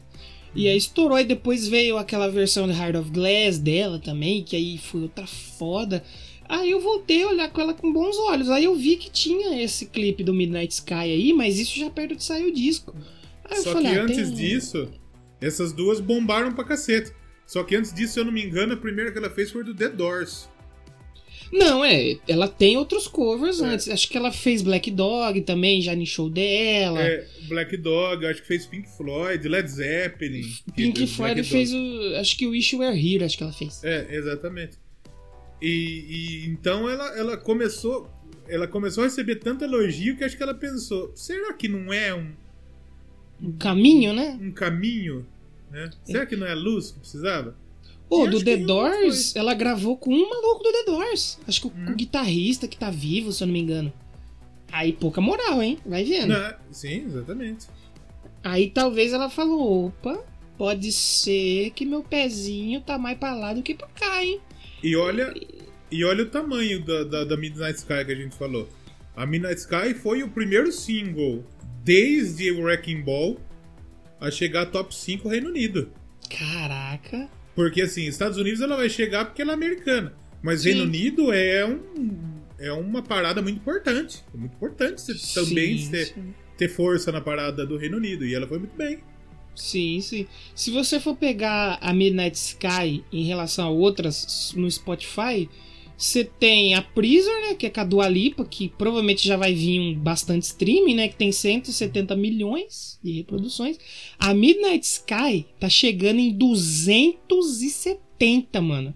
E 0.55 0.67
aí 0.67 0.77
estourou, 0.77 1.19
e 1.19 1.23
depois 1.23 1.67
veio 1.67 1.97
aquela 1.97 2.27
versão 2.31 2.67
de 2.67 2.73
Heart 2.73 2.95
of 2.95 3.11
Glass 3.11 3.59
dela 3.59 3.99
também, 3.99 4.43
que 4.43 4.55
aí 4.55 4.77
foi 4.79 5.01
outra 5.03 5.27
foda. 5.27 6.03
Aí 6.49 6.71
eu 6.71 6.79
voltei 6.79 7.21
a 7.23 7.27
olhar 7.27 7.51
com 7.51 7.61
ela 7.61 7.73
com 7.73 7.91
bons 7.93 8.17
olhos. 8.17 8.49
Aí 8.49 8.63
eu 8.63 8.73
vi 8.73 8.95
que 8.95 9.11
tinha 9.11 9.61
esse 9.61 9.85
clipe 9.85 10.23
do 10.23 10.33
Midnight 10.33 10.73
Sky 10.73 10.93
aí, 10.93 11.33
mas 11.33 11.59
isso 11.59 11.77
já 11.77 11.89
perto 11.89 12.15
de 12.15 12.23
sair 12.23 12.45
o 12.47 12.53
disco. 12.53 12.95
Aí 13.45 13.61
Só 13.61 13.73
falei, 13.73 13.91
que 13.91 13.99
ah, 13.99 14.03
antes 14.03 14.27
tem- 14.29 14.33
disso, 14.33 14.87
essas 15.39 15.71
duas 15.71 15.99
bombaram 15.99 16.53
pra 16.53 16.63
cacete. 16.63 17.11
Só 17.47 17.63
que 17.63 17.75
antes 17.75 17.91
disso, 17.93 18.13
se 18.13 18.19
eu 18.19 18.25
não 18.25 18.31
me 18.31 18.43
engano, 18.43 18.73
a 18.73 18.77
primeira 18.77 19.11
que 19.11 19.17
ela 19.17 19.29
fez 19.29 19.49
foi 19.49 19.63
do 19.63 19.73
The 19.73 19.89
Doors. 19.89 20.47
Não, 21.51 21.83
é, 21.85 22.17
ela 22.27 22.45
tem 22.49 22.75
outros 22.75 23.07
covers 23.07 23.61
É. 23.61 23.65
antes. 23.65 23.87
Acho 23.87 24.09
que 24.09 24.17
ela 24.17 24.33
fez 24.33 24.61
Black 24.61 24.91
Dog 24.91 25.39
também, 25.41 25.81
já 25.81 25.95
no 25.95 26.05
show 26.05 26.29
dela. 26.29 27.01
É, 27.01 27.25
Black 27.47 27.77
Dog, 27.77 28.25
acho 28.25 28.41
que 28.41 28.47
fez 28.49 28.65
Pink 28.65 28.89
Floyd, 28.97 29.47
Led 29.47 29.65
Zeppelin. 29.71 30.41
Pink 30.75 31.07
Floyd 31.07 31.35
Black 31.35 31.49
fez 31.49 31.71
Dog. 31.71 31.81
o. 31.81 32.15
Acho 32.19 32.37
que 32.37 32.45
o 32.45 32.49
Wish 32.49 32.75
You 32.75 32.81
Were 32.81 32.97
Here, 32.99 33.23
acho 33.23 33.37
que 33.37 33.43
ela 33.43 33.53
fez. 33.53 33.81
É, 33.81 34.07
exatamente. 34.13 34.77
E, 35.61 35.69
e 36.45 36.49
então 36.49 36.89
ela, 36.89 37.17
ela 37.17 37.37
começou. 37.37 38.09
Ela 38.49 38.67
começou 38.67 39.03
a 39.03 39.07
receber 39.07 39.37
tanto 39.37 39.63
elogio 39.63 40.17
que 40.17 40.23
acho 40.25 40.35
que 40.35 40.43
ela 40.43 40.53
pensou: 40.53 41.11
será 41.15 41.53
que 41.53 41.69
não 41.69 41.93
é 41.93 42.13
um, 42.13 42.29
Um 43.41 43.51
caminho, 43.53 44.11
né? 44.13 44.37
um 44.41 44.51
caminho? 44.51 45.25
Né? 45.71 45.89
Será 46.03 46.25
que 46.25 46.35
não 46.35 46.47
é 46.47 46.51
a 46.51 46.55
luz 46.55 46.91
que 46.91 46.99
precisava? 46.99 47.55
Pô, 48.09 48.25
E 48.25 48.29
do 48.29 48.43
The 48.43 48.57
que 48.57 48.63
Doors, 48.65 49.35
ela 49.35 49.53
gravou 49.53 49.97
com 49.97 50.13
um 50.13 50.29
maluco 50.29 50.63
do 50.63 50.71
The 50.71 50.83
Doors. 50.85 51.37
Acho 51.47 51.61
que 51.61 51.67
o, 51.67 51.71
Hum. 51.71 51.91
o 51.91 51.95
guitarrista 51.95 52.67
que 52.67 52.77
tá 52.77 52.89
vivo, 52.89 53.31
se 53.33 53.43
eu 53.43 53.47
não 53.47 53.53
me 53.53 53.59
engano. 53.59 53.91
Aí 54.71 54.93
pouca 54.93 55.19
moral, 55.19 55.61
hein? 55.61 55.77
Vai 55.85 56.03
vendo. 56.05 56.27
Não, 56.29 56.53
sim, 56.71 57.05
exatamente. 57.05 57.67
Aí 58.43 58.69
talvez 58.69 59.11
ela 59.13 59.29
falou: 59.29 59.87
opa, 59.87 60.23
pode 60.57 60.91
ser 60.91 61.71
que 61.71 61.85
meu 61.85 62.01
pezinho 62.03 62.79
tá 62.81 62.97
mais 62.97 63.17
pra 63.17 63.35
lá 63.35 63.53
do 63.53 63.61
que 63.61 63.73
pra 63.75 63.87
cá, 63.87 64.23
hein? 64.23 64.39
E 64.81 64.95
olha, 64.95 65.33
e 65.91 66.03
olha 66.05 66.23
o 66.23 66.29
tamanho 66.29 66.83
da, 66.85 67.03
da, 67.03 67.23
da 67.25 67.37
Midnight 67.37 67.77
Sky 67.79 68.05
que 68.05 68.11
a 68.11 68.15
gente 68.15 68.35
falou. 68.37 68.69
A 69.15 69.25
Midnight 69.25 69.59
Sky 69.59 69.93
foi 69.93 70.21
o 70.23 70.29
primeiro 70.29 70.71
single 70.71 71.43
desde 71.83 72.51
o 72.51 72.61
Wrecking 72.63 73.01
Ball 73.01 73.37
a 74.19 74.31
chegar 74.31 74.67
top 74.67 74.93
5 74.93 75.27
Reino 75.27 75.49
Unido. 75.49 75.91
Caraca. 76.29 77.29
Porque 77.55 77.81
assim, 77.81 78.05
Estados 78.05 78.37
Unidos 78.37 78.61
ela 78.61 78.75
vai 78.75 78.89
chegar 78.89 79.25
porque 79.25 79.41
ela 79.41 79.51
é 79.51 79.55
americana. 79.55 80.13
Mas 80.41 80.61
Sim. 80.61 80.69
Reino 80.69 80.83
Unido 80.83 81.33
é, 81.33 81.65
um, 81.65 82.39
é 82.59 82.71
uma 82.71 83.01
parada 83.01 83.41
muito 83.41 83.57
importante. 83.57 84.23
É 84.33 84.37
muito 84.37 84.53
importante 84.53 85.01
você 85.01 85.13
também 85.33 85.77
Sim, 85.77 85.91
ter, 85.91 86.05
sim. 86.05 86.33
ter 86.57 86.69
força 86.69 87.11
na 87.11 87.21
parada 87.21 87.65
do 87.65 87.77
Reino 87.77 87.97
Unido. 87.97 88.25
E 88.25 88.35
ela 88.35 88.47
foi 88.47 88.59
muito 88.59 88.75
bem. 88.75 88.99
Sim, 89.55 89.99
sim. 90.01 90.27
Se 90.53 90.69
você 90.69 90.99
for 90.99 91.15
pegar 91.15 91.79
a 91.81 91.91
Midnight 91.91 92.37
Sky 92.37 93.03
em 93.11 93.23
relação 93.23 93.65
a 93.65 93.69
outras 93.71 94.53
no 94.55 94.69
Spotify, 94.69 95.49
você 95.97 96.23
tem 96.23 96.75
a 96.75 96.81
Prisoner, 96.81 97.49
né, 97.49 97.53
que 97.55 97.65
é 97.65 97.69
com 97.71 97.79
a 97.79 97.83
Dua 97.83 98.07
Lipa, 98.07 98.45
que 98.45 98.69
provavelmente 98.69 99.27
já 99.27 99.35
vai 99.35 99.51
vir 99.53 99.79
um 99.79 99.95
bastante 99.95 100.43
streaming, 100.43 100.93
né, 100.95 101.07
que 101.07 101.15
tem 101.15 101.31
170 101.31 102.15
milhões 102.15 102.99
de 103.03 103.11
reproduções. 103.13 103.79
A 104.19 104.31
Midnight 104.33 104.85
Sky 104.85 105.45
tá 105.59 105.67
chegando 105.67 106.19
em 106.19 106.31
270, 106.31 108.61
mano. 108.61 108.93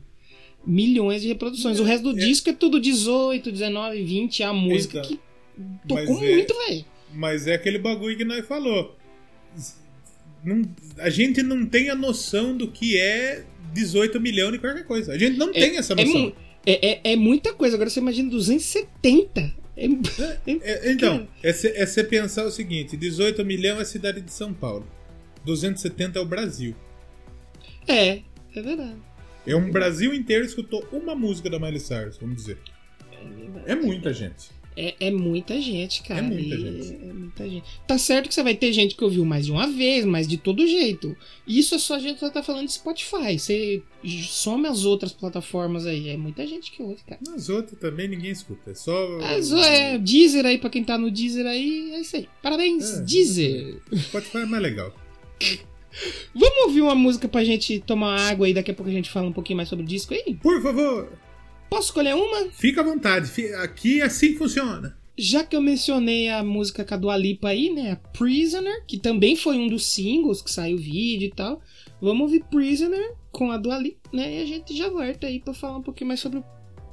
Milhões 0.65 1.23
de 1.23 1.27
reproduções. 1.27 1.79
O 1.79 1.83
resto 1.83 2.13
do 2.13 2.19
É. 2.19 2.23
disco 2.25 2.49
é 2.49 2.53
tudo 2.53 2.79
18, 2.79 3.51
19, 3.51 4.03
20. 4.03 4.43
É 4.43 4.45
a 4.45 4.53
música 4.53 4.99
Então, 4.99 5.09
que 5.09 5.19
tocou 5.87 6.23
é- 6.23 6.35
muito, 6.35 6.53
velho. 6.67 6.85
Mas 7.13 7.47
é 7.47 7.55
aquele 7.55 7.79
bagulho 7.79 8.15
que 8.15 8.23
nós 8.23 8.45
falou. 8.45 8.95
Não- 10.43 10.63
a 10.99 11.09
gente 11.09 11.41
não 11.43 11.65
tem 11.65 11.89
a 11.89 11.95
noção 11.95 12.55
do 12.55 12.67
que 12.67 12.97
é 12.97 13.43
18 13.73 14.19
milhões 14.19 14.53
de 14.53 14.59
qualquer 14.59 14.85
coisa. 14.85 15.13
A 15.13 15.17
gente 15.17 15.37
não 15.37 15.51
tem 15.51 15.77
essa 15.77 15.93
É, 15.93 16.05
noção. 16.05 16.33
É, 16.66 16.91
é, 16.91 17.14
é 17.14 17.16
muita 17.16 17.53
coisa. 17.53 17.76
Agora 17.76 17.89
você 17.89 17.99
imagina 17.99 18.30
270. 18.30 19.62
É, 19.74 19.86
É, 20.62 20.91
então, 20.91 21.28
é 21.41 21.86
você 21.86 22.03
pensar 22.03 22.45
o 22.45 22.51
seguinte: 22.51 22.95
18 22.95 23.43
milhões 23.43 23.80
é 23.80 23.82
a 23.82 23.86
cidade 23.86 24.22
de 24.22 24.32
São 24.32 24.53
Paulo. 24.53 24.86
270 25.45 26.20
é 26.20 26.22
o 26.22 26.26
Brasil. 26.26 26.76
é, 27.88 28.22
é 28.53 28.62
verdade. 28.62 28.97
É 29.47 29.55
um 29.55 29.72
Brasil 29.72 30.14
inteiro 30.14 30.45
escutou 30.45 30.88
uma 30.91 31.16
música 31.16 31.49
da 31.49 31.57
Miley 31.57 31.80
Cyrus, 31.80 32.18
vamos 32.18 32.36
dizer. 32.36 32.59
É 33.66 33.76
muita 33.76 34.14
gente. 34.14 34.51
É, 34.76 34.95
é 34.99 35.11
muita 35.11 35.59
gente, 35.61 36.01
cara. 36.03 36.19
É 36.19 36.24
muita 36.24 36.57
gente. 36.57 36.93
É 36.93 37.13
muita 37.13 37.49
gente. 37.49 37.65
Tá 37.86 37.97
certo 37.97 38.30
que 38.30 38.34
você 38.34 38.41
vai 38.43 38.55
ter 38.55 38.72
gente 38.72 38.95
que 38.95 39.03
ouviu 39.03 39.26
mais 39.26 39.45
de 39.45 39.51
uma 39.51 39.67
vez, 39.67 40.05
mas 40.05 40.28
de 40.28 40.38
todo 40.38 40.65
jeito. 40.65 41.15
Isso 41.45 41.76
é 41.76 41.80
só 41.80 41.95
a 41.95 41.99
gente 41.99 42.19
só 42.19 42.30
tá 42.30 42.41
falando 42.41 42.67
de 42.67 42.74
Spotify. 42.74 43.38
Você 43.38 43.84
some 44.24 44.67
as 44.67 44.86
outras 44.86 45.11
plataformas 45.11 45.86
aí. 45.86 46.09
É 46.09 46.17
muita 46.17 46.47
gente 46.47 46.72
que 46.72 46.82
ouve, 46.82 47.01
cara. 47.05 47.19
Nas 47.28 47.49
outras 47.49 47.78
também 47.80 48.07
ninguém 48.07 48.32
escuta. 48.32 48.72
É 48.72 48.74
só. 48.74 49.19
Mas, 49.19 49.51
é, 49.51 49.97
Deezer 49.97 50.45
aí, 50.45 50.57
pra 50.57 50.69
quem 50.69 50.84
tá 50.84 50.97
no 50.97 51.11
Deezer 51.11 51.45
aí, 51.45 51.91
é 51.93 51.99
isso 51.99 52.15
aí. 52.15 52.28
Parabéns, 52.41 52.97
É. 52.97 53.01
Deezer. 53.01 53.82
Spotify 53.93 54.38
é 54.38 54.45
mais 54.45 54.63
legal. 54.63 54.93
Vamos 56.34 56.57
ouvir 56.67 56.82
uma 56.82 56.95
música 56.95 57.28
pra 57.28 57.43
gente 57.43 57.80
tomar 57.80 58.17
água 58.30 58.47
e 58.47 58.53
daqui 58.53 58.72
a 58.72 58.74
pouco 58.74 58.89
a 58.89 58.93
gente 58.93 59.09
fala 59.09 59.28
um 59.28 59.34
pouquinho 59.34 59.57
mais 59.57 59.67
sobre 59.67 59.84
o 59.84 59.88
disco 59.88 60.13
aí? 60.13 60.36
Por 60.41 60.61
favor, 60.61 61.11
Posso 61.72 61.88
escolher 61.88 62.13
uma? 62.13 62.49
fica 62.51 62.82
à 62.82 62.84
vontade. 62.84 63.32
Aqui 63.55 64.01
assim 64.01 64.36
funciona. 64.36 64.97
Já 65.17 65.41
que 65.41 65.55
eu 65.55 65.61
mencionei 65.61 66.28
a 66.28 66.43
música 66.43 66.84
com 66.84 66.93
a 66.93 66.97
Dua 66.97 67.15
Lipa 67.15 67.47
aí, 67.47 67.69
né? 67.69 67.91
A 67.91 67.95
Prisoner, 67.95 68.84
que 68.86 68.97
também 68.97 69.38
foi 69.38 69.57
um 69.57 69.69
dos 69.69 69.86
singles 69.86 70.41
que 70.41 70.51
saiu 70.51 70.76
o 70.76 70.80
vídeo 70.82 71.28
e 71.28 71.32
tal. 71.32 71.61
Vamos 72.01 72.24
ouvir 72.24 72.43
Prisoner 72.51 73.15
com 73.32 73.51
a 73.51 73.57
Dua 73.57 73.78
Lipa, 73.78 74.09
né? 74.11 74.39
E 74.39 74.43
a 74.43 74.45
gente 74.45 74.76
já 74.76 74.89
volta 74.89 75.28
aí 75.28 75.39
pra 75.39 75.53
falar 75.53 75.78
um 75.78 75.82
pouquinho 75.82 76.09
mais 76.09 76.19
sobre 76.19 76.39
o 76.39 76.43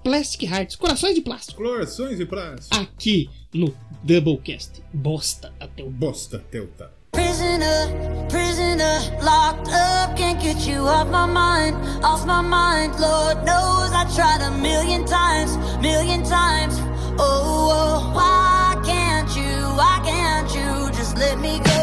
Plastic 0.05 0.45
Hearts, 0.45 0.77
Corações 0.77 1.17
de 1.17 1.23
Plástico. 1.23 1.61
Colorações 1.61 2.21
e 2.21 2.25
plástico. 2.25 2.77
Aqui 2.77 3.29
no 3.53 3.75
Doublecast. 4.05 4.81
Bosta 4.95 5.53
até 5.59 5.83
o... 5.83 5.91
Bosta, 5.91 6.39
Teuta. 6.51 6.93
Prisoner, 7.11 7.89
prisoner, 8.29 9.01
locked 9.25 9.73
up, 9.73 10.18
get 10.55 10.67
you 10.67 10.81
off 10.81 11.09
my 11.09 11.27
mind, 11.27 11.77
off 12.03 12.25
my 12.25 12.41
mind. 12.41 12.99
Lord 12.99 13.37
knows 13.45 13.91
I 13.93 14.05
tried 14.17 14.41
a 14.41 14.51
million 14.51 15.05
times, 15.05 15.57
million 15.83 16.23
times. 16.23 16.75
Oh, 17.19 17.69
oh, 17.79 18.15
why 18.15 18.81
can't 18.83 19.29
you, 19.37 19.53
why 19.81 20.01
can't 20.05 20.49
you 20.57 20.97
just 20.97 21.19
let 21.19 21.39
me 21.39 21.59
go? 21.59 21.78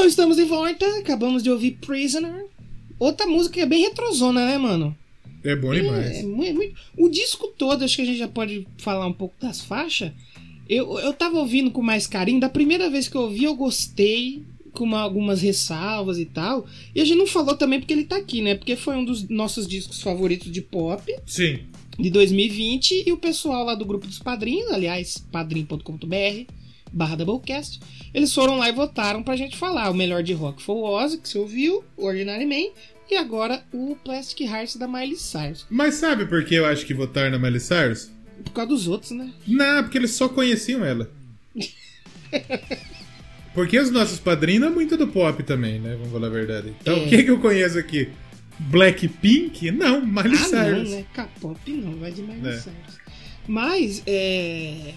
Então 0.00 0.08
estamos 0.08 0.36
de 0.38 0.44
volta, 0.44 0.86
acabamos 0.98 1.42
de 1.42 1.50
ouvir 1.50 1.72
Prisoner. 1.72 2.46
Outra 2.98 3.26
música 3.26 3.56
que 3.56 3.60
é 3.60 3.66
bem 3.66 3.82
retrozona, 3.82 4.46
né, 4.46 4.56
mano? 4.56 4.96
É 5.44 5.54
bom 5.54 5.74
É, 5.74 5.80
demais. 5.82 6.24
muito, 6.24 6.54
muito- 6.54 6.74
O 6.96 7.10
disco 7.10 7.48
todo, 7.48 7.84
acho 7.84 7.96
que 7.96 8.02
a 8.02 8.04
gente 8.06 8.16
já 8.16 8.26
pode 8.26 8.66
falar 8.78 9.06
um 9.06 9.12
pouco 9.12 9.34
das 9.38 9.60
faixas. 9.60 10.10
Eu, 10.66 10.98
eu 11.00 11.12
tava 11.12 11.38
ouvindo 11.38 11.70
com 11.70 11.82
mais 11.82 12.06
carinho. 12.06 12.40
Da 12.40 12.48
primeira 12.48 12.88
vez 12.88 13.08
que 13.08 13.14
eu 13.14 13.20
ouvi, 13.24 13.44
eu 13.44 13.54
gostei, 13.54 14.42
com 14.72 14.84
uma- 14.84 15.00
algumas 15.02 15.42
ressalvas 15.42 16.18
e 16.18 16.24
tal. 16.24 16.66
E 16.94 17.00
a 17.02 17.04
gente 17.04 17.18
não 17.18 17.26
falou 17.26 17.54
também 17.54 17.78
porque 17.78 17.92
ele 17.92 18.04
tá 18.04 18.16
aqui, 18.16 18.40
né? 18.40 18.54
Porque 18.54 18.76
foi 18.76 18.96
um 18.96 19.04
dos 19.04 19.28
nossos 19.28 19.68
discos 19.68 20.00
favoritos 20.00 20.50
de 20.50 20.62
pop 20.62 21.14
Sim. 21.26 21.58
de 21.98 22.08
2020. 22.08 23.04
E 23.06 23.12
o 23.12 23.18
pessoal 23.18 23.66
lá 23.66 23.74
do 23.74 23.84
grupo 23.84 24.06
dos 24.06 24.18
padrinhos, 24.18 24.70
aliás, 24.72 25.18
padrim.com.br 25.30 26.46
barra 26.92 27.16
Doublecast, 27.16 27.80
eles 28.12 28.32
foram 28.34 28.56
lá 28.58 28.68
e 28.68 28.72
votaram 28.72 29.22
pra 29.22 29.36
gente 29.36 29.56
falar. 29.56 29.90
O 29.90 29.94
melhor 29.94 30.22
de 30.22 30.32
rock 30.32 30.62
foi 30.62 30.74
o 30.74 30.82
Ozzy, 30.84 31.18
que 31.18 31.28
você 31.28 31.38
ouviu, 31.38 31.84
o 31.96 32.06
Ordinary 32.06 32.46
Man, 32.46 32.72
e 33.10 33.16
agora 33.16 33.62
o 33.72 33.96
Plastic 34.04 34.40
Hearts 34.42 34.76
da 34.76 34.86
Miley 34.88 35.16
Cyrus. 35.16 35.66
Mas 35.70 35.94
sabe 35.96 36.26
por 36.26 36.44
que 36.44 36.54
eu 36.54 36.66
acho 36.66 36.84
que 36.86 36.94
votaram 36.94 37.30
na 37.30 37.38
Miley 37.38 37.60
Cyrus? 37.60 38.10
Por 38.44 38.52
causa 38.52 38.68
dos 38.70 38.88
outros, 38.88 39.10
né? 39.10 39.30
Não, 39.46 39.82
porque 39.82 39.98
eles 39.98 40.12
só 40.12 40.28
conheciam 40.28 40.84
ela. 40.84 41.10
Porque 43.52 43.78
os 43.78 43.90
nossos 43.90 44.20
padrinhos 44.20 44.60
não 44.62 44.68
é 44.68 44.70
muito 44.70 44.96
do 44.96 45.08
pop 45.08 45.42
também, 45.42 45.80
né? 45.80 45.94
Vamos 45.96 46.12
falar 46.12 46.28
a 46.28 46.30
verdade. 46.30 46.72
Então, 46.80 46.94
É. 46.96 47.04
o 47.04 47.08
que, 47.08 47.24
que 47.24 47.30
eu 47.30 47.40
conheço 47.40 47.78
aqui? 47.78 48.08
Blackpink? 48.60 49.70
Não, 49.72 50.04
Miley 50.06 50.34
Ah, 50.34 50.44
Cyrus. 50.44 50.88
não, 50.90 50.96
né? 50.98 51.04
K-pop 51.12 51.72
não, 51.72 51.96
vai 51.98 52.12
de 52.12 52.22
Miley 52.22 52.48
É. 52.54 52.58
Cyrus. 52.58 52.98
Mas, 53.48 54.02
é... 54.06 54.94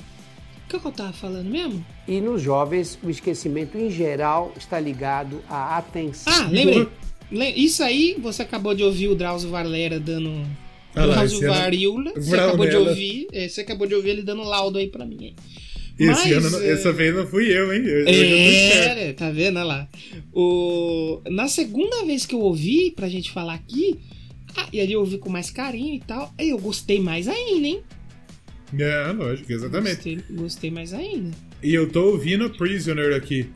O 0.73 0.75
que 0.77 0.81
que 0.81 0.87
eu 0.87 0.91
tava 0.91 1.13
falando 1.13 1.47
mesmo? 1.51 1.85
E 2.07 2.19
nos 2.19 2.41
jovens, 2.41 2.97
o 3.03 3.09
esquecimento 3.09 3.77
em 3.77 3.91
geral 3.91 4.51
está 4.57 4.79
ligado 4.79 5.39
à 5.47 5.77
atenção. 5.77 6.33
Ah, 6.33 6.47
lembrei. 6.49 6.87
Lem- 7.31 7.53
Isso 7.59 7.83
aí, 7.83 8.17
você 8.19 8.41
acabou 8.41 8.73
de 8.73 8.81
ouvir 8.83 9.07
o 9.07 9.13
Drauzio 9.15 9.51
Varlera 9.51 9.99
dando... 9.99 10.31
Ah 10.95 11.05
lá, 11.05 11.13
Drauzio 11.15 11.47
Variola. 11.47 12.11
Você 12.15 12.35
acabou 12.35 12.67
de 12.67 12.75
ouvir. 12.75 13.27
é, 13.31 13.47
você 13.47 13.61
acabou 13.61 13.85
de 13.85 13.93
ouvir 13.93 14.09
ele 14.09 14.23
dando 14.23 14.41
laudo 14.43 14.79
aí 14.79 14.87
pra 14.87 15.05
mim. 15.05 15.17
hein? 15.25 15.35
Esse 15.99 16.33
Mas, 16.33 16.45
ano, 16.45 16.63
é, 16.63 16.71
essa 16.71 16.91
vez 16.91 17.15
não 17.15 17.27
fui 17.27 17.55
eu, 17.55 17.71
hein? 17.71 17.83
Eu, 17.85 17.99
eu. 18.07 18.07
É, 18.07 19.13
tá 19.13 19.29
vendo 19.29 19.57
Olha 19.57 19.65
lá? 19.65 19.87
O... 20.33 21.21
Na 21.29 21.47
segunda 21.47 22.03
vez 22.03 22.25
que 22.25 22.33
eu 22.33 22.39
ouvi, 22.41 22.89
pra 22.95 23.07
gente 23.07 23.29
falar 23.31 23.53
aqui, 23.53 23.99
ah, 24.57 24.67
e 24.73 24.81
ali 24.81 24.93
eu 24.93 25.01
ouvi 25.01 25.19
com 25.19 25.29
mais 25.29 25.51
carinho 25.51 25.93
e 25.95 25.99
tal, 25.99 26.33
aí 26.35 26.49
eu 26.49 26.57
gostei 26.57 26.99
mais 26.99 27.27
ainda, 27.27 27.67
hein? 27.67 27.81
É, 28.79 29.11
lógico, 29.11 29.51
exatamente. 29.51 30.15
Gostei, 30.15 30.23
gostei 30.37 30.71
mais 30.71 30.93
ainda. 30.93 31.31
E 31.61 31.73
eu 31.73 31.89
tô 31.89 32.05
ouvindo 32.11 32.49
Prisoner 32.49 33.15
aqui. 33.15 33.49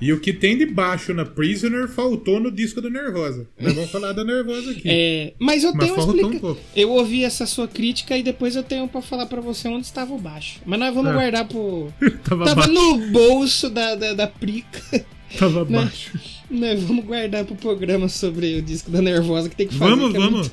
E 0.00 0.12
o 0.12 0.20
que 0.20 0.32
tem 0.32 0.56
de 0.56 0.64
baixo 0.64 1.12
na 1.12 1.24
Prisoner 1.24 1.88
faltou 1.88 2.38
no 2.38 2.52
disco 2.52 2.80
do 2.80 2.88
Nervosa. 2.88 3.48
Nós 3.60 3.72
vamos 3.74 3.90
falar 3.90 4.12
da 4.12 4.22
Nervosa 4.24 4.70
aqui. 4.70 4.82
É, 4.86 5.32
mas 5.40 5.64
eu 5.64 5.72
Mas 5.74 5.80
tenho 5.86 5.94
uma 5.96 6.04
faltou 6.04 6.14
um 6.14 6.18
explica... 6.26 6.40
pouco. 6.40 6.60
Eu 6.76 6.90
ouvi 6.90 7.24
essa 7.24 7.46
sua 7.46 7.66
crítica 7.66 8.16
e 8.16 8.22
depois 8.22 8.54
eu 8.54 8.62
tenho 8.62 8.86
pra 8.86 9.02
falar 9.02 9.26
pra 9.26 9.40
você 9.40 9.66
onde 9.66 9.86
estava 9.86 10.14
o 10.14 10.18
baixo. 10.18 10.60
Mas 10.64 10.78
nós 10.78 10.94
vamos 10.94 11.10
É. 11.10 11.14
guardar 11.14 11.48
pro. 11.48 11.92
Tava, 12.22 12.44
Tava 12.44 12.66
no 12.68 12.98
bolso 13.10 13.68
da, 13.68 13.96
da, 13.96 14.14
da 14.14 14.26
prica. 14.28 15.04
Tava 15.36 15.64
né? 15.64 15.80
baixo. 15.80 16.16
Nós 16.48 16.80
vamos 16.84 17.04
guardar 17.04 17.44
pro 17.44 17.56
programa 17.56 18.08
sobre 18.08 18.54
o 18.54 18.62
disco 18.62 18.90
da 18.92 19.02
Nervosa 19.02 19.48
que 19.48 19.56
tem 19.56 19.66
que 19.66 19.74
fazer. 19.74 19.90
Vamos, 19.96 20.12
que 20.12 20.16
é 20.16 20.20
vamos. 20.20 20.50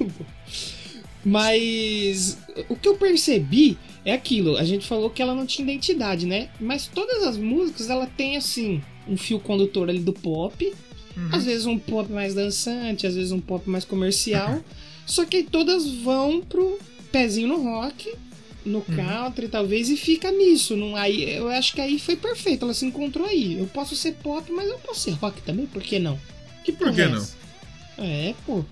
Mas 1.26 2.38
o 2.70 2.76
que 2.76 2.88
eu 2.88 2.96
percebi 2.96 3.78
é 4.06 4.14
aquilo. 4.14 4.58
A 4.58 4.64
gente 4.64 4.86
falou 4.86 5.10
que 5.10 5.22
ela 5.22 5.34
não 5.34 5.46
tinha 5.46 5.68
identidade, 5.68 6.26
né? 6.26 6.50
Mas 6.60 6.86
todas 6.88 7.24
as 7.24 7.36
músicas 7.38 7.90
ela 7.90 8.06
tem 8.06 8.38
assim 8.38 8.82
um 9.08 9.18
fio 9.18 9.40
condutor 9.40 9.90
ali 9.90 10.00
do 10.00 10.14
pop. 10.14 10.72
Uhum. 11.18 11.30
Às 11.32 11.46
vezes 11.46 11.66
um 11.66 11.80
pop 11.80 12.12
mais 12.12 12.36
dançante, 12.36 13.08
às 13.08 13.16
vezes 13.16 13.32
um 13.32 13.40
pop 13.40 13.68
mais 13.70 13.84
comercial. 13.84 14.62
Só 15.06 15.26
que 15.26 15.38
aí 15.38 15.44
todas 15.44 15.88
vão 15.90 16.42
pro 16.42 16.80
pezinho 17.12 17.48
no 17.48 17.64
rock, 17.64 18.14
no 18.66 18.80
Uhum. 18.80 18.96
country 18.96 19.48
talvez, 19.48 19.90
e 19.90 19.98
fica 19.98 20.32
nisso. 20.32 20.76
Não, 20.76 20.96
aí, 20.96 21.36
eu 21.36 21.48
acho 21.50 21.74
que 21.74 21.82
aí 21.82 22.00
foi 22.00 22.16
perfeito, 22.16 22.66
ela 22.66 22.74
se 22.74 22.86
encontrou 22.86 23.26
aí. 23.28 23.58
Eu 23.60 23.68
posso 23.68 23.96
ser 23.96 24.14
pop, 24.14 24.52
mas 24.52 24.68
eu 24.68 24.78
posso 24.80 25.02
ser 25.02 25.12
rock 25.12 25.42
também, 25.44 25.66
por 25.66 25.82
que 25.82 26.00
não? 26.00 26.20
Que 26.64 26.72
Por 26.72 26.92
que 26.94 27.02
é 27.02 27.08
não? 27.08 27.26
É, 27.98 28.34
pô. 28.46 28.66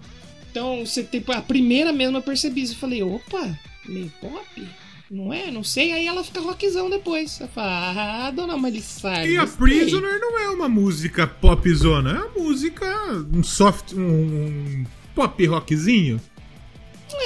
Então, 0.54 0.86
você 0.86 1.02
tem, 1.02 1.24
a 1.30 1.42
primeira 1.42 1.92
mesmo 1.92 2.16
eu 2.18 2.22
percebi 2.22 2.62
isso. 2.62 2.74
Eu 2.74 2.78
falei, 2.78 3.02
opa, 3.02 3.58
meio 3.90 4.14
pop? 4.22 4.68
Não 5.10 5.34
é? 5.34 5.50
Não 5.50 5.64
sei. 5.64 5.92
Aí 5.92 6.06
ela 6.06 6.24
fica 6.24 6.40
rockzão 6.42 6.92
depois. 6.92 7.40
Eu 7.40 7.48
falo, 7.48 7.68
ah, 8.00 8.32
dona 8.32 8.56
Cyrus. 8.80 9.30
E 9.32 9.36
a. 9.36 9.48
Prisoner 9.48 10.20
não 10.20 10.38
é 10.38 10.50
uma 10.50 10.70
música 10.70 11.26
popzona, 11.26 12.12
é 12.12 12.20
uma 12.20 12.44
música, 12.44 12.86
um 13.34 13.42
soft, 13.42 13.94
um, 13.94 14.84
pop 15.16 15.44
rockzinho. 15.48 16.22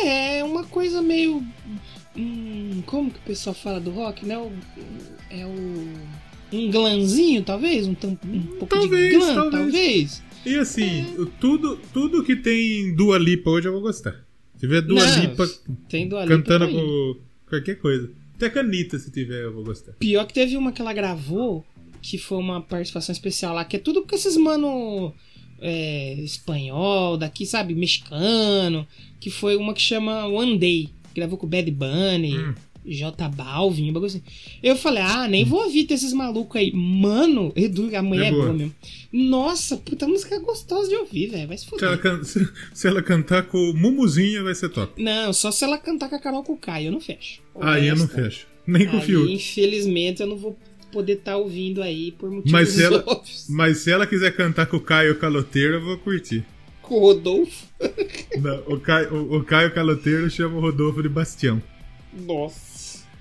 É, 0.06 0.42
uma 0.42 0.64
coisa 0.64 1.02
meio. 1.02 1.44
hum, 2.16 2.82
como 2.86 3.12
que 3.12 3.18
o 3.20 3.24
pessoal 3.24 3.54
fala 3.54 3.82
do 3.82 3.92
rock, 3.92 4.26
né? 4.26 4.38
O- 4.38 4.54
é 5.30 5.46
o. 5.46 6.18
Um 6.54 6.72
glanzinho, 6.72 7.44
talvez? 7.44 7.86
Um, 7.88 7.92
um 7.92 8.42
pouco 8.58 8.68
Talvez, 8.68 9.10
de 9.12 9.18
glam, 9.18 9.36
talvez. 9.36 9.52
talvez. 9.52 10.24
E 10.48 10.58
assim, 10.58 11.06
tudo, 11.40 11.78
tudo 11.94 12.24
que 12.24 12.36
tem 12.36 12.96
Dua 12.96 13.18
Lipa 13.18 13.50
hoje 13.50 13.68
eu 13.68 13.74
vou 13.74 13.82
gostar. 13.82 14.26
Se 14.54 14.62
tiver 14.62 14.82
Dua 14.82 15.06
Não, 15.06 15.22
Lipa 15.22 15.48
Tem 15.90 16.08
do 16.08 16.20
Lipa 16.20 16.28
cantando 16.28 16.68
com 16.70 17.18
qualquer 17.50 17.76
coisa. 17.76 18.10
Até 18.36 18.50
canita 18.50 18.98
se 18.98 19.12
tiver 19.12 19.44
eu 19.44 19.54
vou 19.54 19.64
gostar. 19.64 19.94
Pior 19.94 20.26
que 20.26 20.34
teve 20.34 20.56
uma 20.58 20.72
que 20.72 20.82
ela 20.82 20.94
gravou, 20.94 21.66
que 22.02 22.18
foi 22.18 22.38
uma 22.38 22.62
participação 22.62 23.12
especial 23.14 23.54
lá, 23.54 23.66
que 23.66 23.76
é 23.76 23.80
tudo 23.80 24.04
com 24.04 24.16
esses 24.16 24.38
mano 24.38 25.14
é, 25.60 26.14
espanhol, 26.22 27.18
daqui, 27.18 27.46
sabe, 27.46 27.74
mexicano, 27.74 28.88
que 29.20 29.30
foi 29.30 29.56
uma 29.56 29.74
que 29.74 29.82
chama 29.82 30.26
One 30.28 30.58
Day, 30.58 30.90
gravou 31.16 31.38
com 31.38 31.48
o 31.48 31.50
Bad 31.50 31.70
Bunny, 31.72 32.38
Hum. 32.38 32.54
J 32.88 33.28
Balvin, 33.30 33.90
um 33.90 33.94
bagulho 33.94 34.08
assim. 34.10 34.24
Eu 34.64 34.76
falei, 34.76 35.04
ah, 35.04 35.28
nem 35.28 35.44
vou 35.44 35.64
ouvir 35.66 35.86
esses 35.92 36.14
malucos 36.14 36.56
aí. 36.60 36.72
Mano, 36.74 37.52
Edu, 37.56 37.94
a 37.96 38.02
mulher 38.02 38.26
É 38.26 38.28
é 38.30 38.32
boa. 38.32 38.54
mesmo. 38.54 38.74
Nossa, 39.12 39.78
puta 39.78 40.08
música 40.08 40.40
gostosa 40.40 40.88
de 40.90 40.96
ouvir, 40.96 41.28
velho. 41.28 41.48
Vai 41.48 41.58
se 41.58 41.66
Se 41.66 41.84
ela, 41.84 41.98
fuder. 41.98 42.00
can- 42.20 42.24
se- 42.74 42.88
ela 42.88 43.02
cantar 43.04 43.44
com 43.44 43.58
o 43.58 43.74
Mumuzinha 43.74 44.44
vai 44.44 44.56
ser 44.56 44.70
top. 44.70 45.02
Não, 45.02 45.34
só 45.34 45.52
se 45.52 45.64
ela 45.64 45.78
cantar 45.78 46.10
com 46.10 46.16
a 46.16 46.20
Carol 46.20 46.44
Kukai, 46.44 46.88
eu 46.88 46.92
não 46.92 47.02
fecho. 47.02 47.42
Aí 47.60 47.88
eu 47.88 47.96
não 47.96 48.08
fecho. 48.08 48.48
Nem 48.66 48.86
com 48.88 48.98
o 48.98 49.02
Fiuk. 49.02 49.32
infelizmente, 49.34 50.22
eu 50.22 50.28
não 50.28 50.38
vou 50.38 50.58
poder 50.92 51.14
estar 51.14 51.38
ouvindo 51.38 51.82
aí 51.82 52.12
por 52.12 52.30
motivos 52.30 52.52
Mas 52.52 52.70
se 52.70 52.84
ela- 52.84 53.04
óbvios. 53.06 53.46
Mas 53.50 53.78
se 53.80 53.92
ela 53.92 54.06
quiser 54.08 54.36
cantar 54.36 54.66
com 54.66 54.78
o 54.78 54.82
Caio 54.82 55.18
Caloteiro, 55.18 55.76
eu 55.76 55.82
vou 55.86 55.98
curtir. 55.98 56.44
Com 56.82 56.96
o 56.96 57.00
Rodolfo. 57.00 57.66
Não, 58.42 58.64
o, 58.68 58.80
Caio, 58.80 59.14
o, 59.14 59.38
o 59.38 59.44
Caio 59.44 59.74
Caloteiro 59.74 60.30
chama 60.30 60.58
o 60.58 60.62
Rodolfo 60.62 61.02
de 61.04 61.10
Bastião. 61.10 61.62
Nossa. 62.26 62.67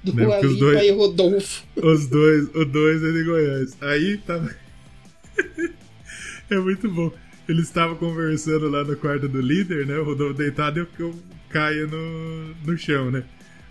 Do 0.06 0.14
Né, 0.14 0.24
porque 0.26 0.46
os 0.46 0.58
dois- 0.58 0.82
e 0.84 0.90
Rodolfo. 0.92 1.64
Os 1.76 2.06
dois, 2.06 2.48
os 2.54 2.66
dois 2.66 3.02
é 3.02 3.12
de 3.12 3.24
Goiás. 3.24 3.76
Aí 3.82 4.18
tava. 4.18 4.54
é 6.50 6.58
muito 6.58 6.88
bom. 6.90 7.12
Eles 7.48 7.64
estavam 7.66 7.96
conversando 7.96 8.68
lá 8.68 8.82
no 8.84 8.96
quarto 8.96 9.28
do 9.28 9.40
líder, 9.40 9.86
né? 9.86 9.96
O 9.98 10.04
Rodolfo 10.04 10.34
deitado 10.34 10.78
e 10.78 10.82
eu- 10.82 10.88
eu 11.08 11.14
caio 11.48 11.88
no, 11.88 12.54
no 12.64 12.76
chão, 12.78 13.10
né? 13.10 13.24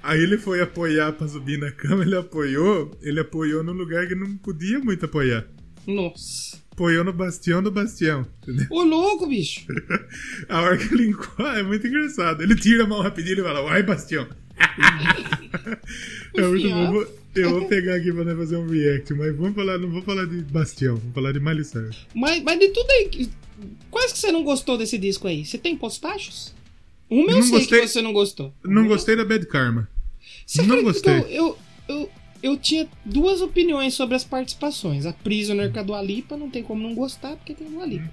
Aí 0.03 0.21
ele 0.21 0.37
foi 0.37 0.61
apoiar 0.61 1.11
pra 1.13 1.27
subir 1.27 1.57
na 1.57 1.71
cama, 1.71 2.03
ele 2.03 2.15
apoiou, 2.15 2.95
ele 3.01 3.19
apoiou 3.19 3.63
no 3.63 3.73
lugar 3.73 4.07
que 4.07 4.13
não 4.15 4.37
podia 4.37 4.79
muito 4.79 5.05
apoiar. 5.05 5.45
Nossa. 5.87 6.57
Apoiou 6.71 7.03
no 7.03 7.11
bastião 7.13 7.63
do 7.63 7.71
bastião, 7.71 8.27
entendeu? 8.43 8.67
Ô, 8.69 8.83
louco, 8.83 9.27
bicho. 9.27 9.65
A 10.49 10.61
hora 10.61 10.77
que 10.77 10.93
ele 10.93 11.07
encosta, 11.07 11.43
é 11.59 11.63
muito 11.63 11.87
engraçado. 11.87 12.41
Ele 12.43 12.55
tira 12.55 12.83
a 12.83 12.87
mão 12.87 13.01
rapidinho 13.01 13.39
e 13.39 13.43
fala, 13.43 13.61
vai, 13.63 13.81
bastião. 13.81 14.27
É 16.41 16.47
muito 16.47 16.69
bom. 16.69 16.91
Vou- 16.93 17.07
Eu 17.35 17.49
vou 17.49 17.65
pegar 17.67 17.95
aqui 17.95 18.13
pra 18.13 18.33
fazer 18.33 18.55
um 18.55 18.65
react, 18.65 19.13
mas 19.13 19.35
vamos 19.35 19.55
falar, 19.55 19.77
não 19.77 19.89
vou 19.89 20.01
falar 20.01 20.23
de 20.25 20.37
Bastião, 20.43 20.95
vamos 20.95 21.13
falar 21.13 21.33
de 21.33 21.39
Miley 21.41 21.65
Cyrus. 21.65 22.07
Mas, 22.15 22.41
mas 22.41 22.57
de 22.57 22.69
tudo 22.69 22.89
aí, 22.91 23.09
que- 23.09 23.29
quais 23.91 24.13
que 24.13 24.19
você 24.19 24.31
não 24.31 24.41
gostou 24.41 24.77
desse 24.77 24.97
disco 24.97 25.27
aí? 25.27 25.43
Você 25.45 25.57
tem 25.57 25.75
postachos? 25.75 26.53
Uma 27.09 27.29
eu 27.31 27.35
Não 27.35 27.41
sei 27.43 27.51
gostei. 27.59 27.81
que 27.81 27.87
você 27.89 28.01
não 28.01 28.13
gostou. 28.13 28.53
Não 28.63 28.87
gostei 28.87 29.17
da 29.17 29.25
Bad 29.25 29.45
Karma. 29.47 29.89
Você 30.45 30.61
não 30.61 30.77
que 30.77 30.83
gostei. 30.83 31.25
Eu, 31.29 31.57
eu, 31.89 32.09
eu, 32.41 32.55
tinha 32.57 32.87
duas 33.03 33.41
opiniões 33.41 33.93
sobre 33.93 34.15
as 34.15 34.23
participações. 34.23 35.05
A 35.05 35.11
Prisoner 35.11 35.71
com 35.73 35.79
a 35.79 35.83
do 35.83 35.93
Alipa, 35.93 36.37
não 36.37 36.49
tem 36.49 36.63
como 36.63 36.81
não 36.81 36.95
gostar, 36.95 37.35
porque 37.35 37.53
tem 37.53 37.67
a 37.67 37.69
do 37.69 37.81
Alipa. 37.81 38.09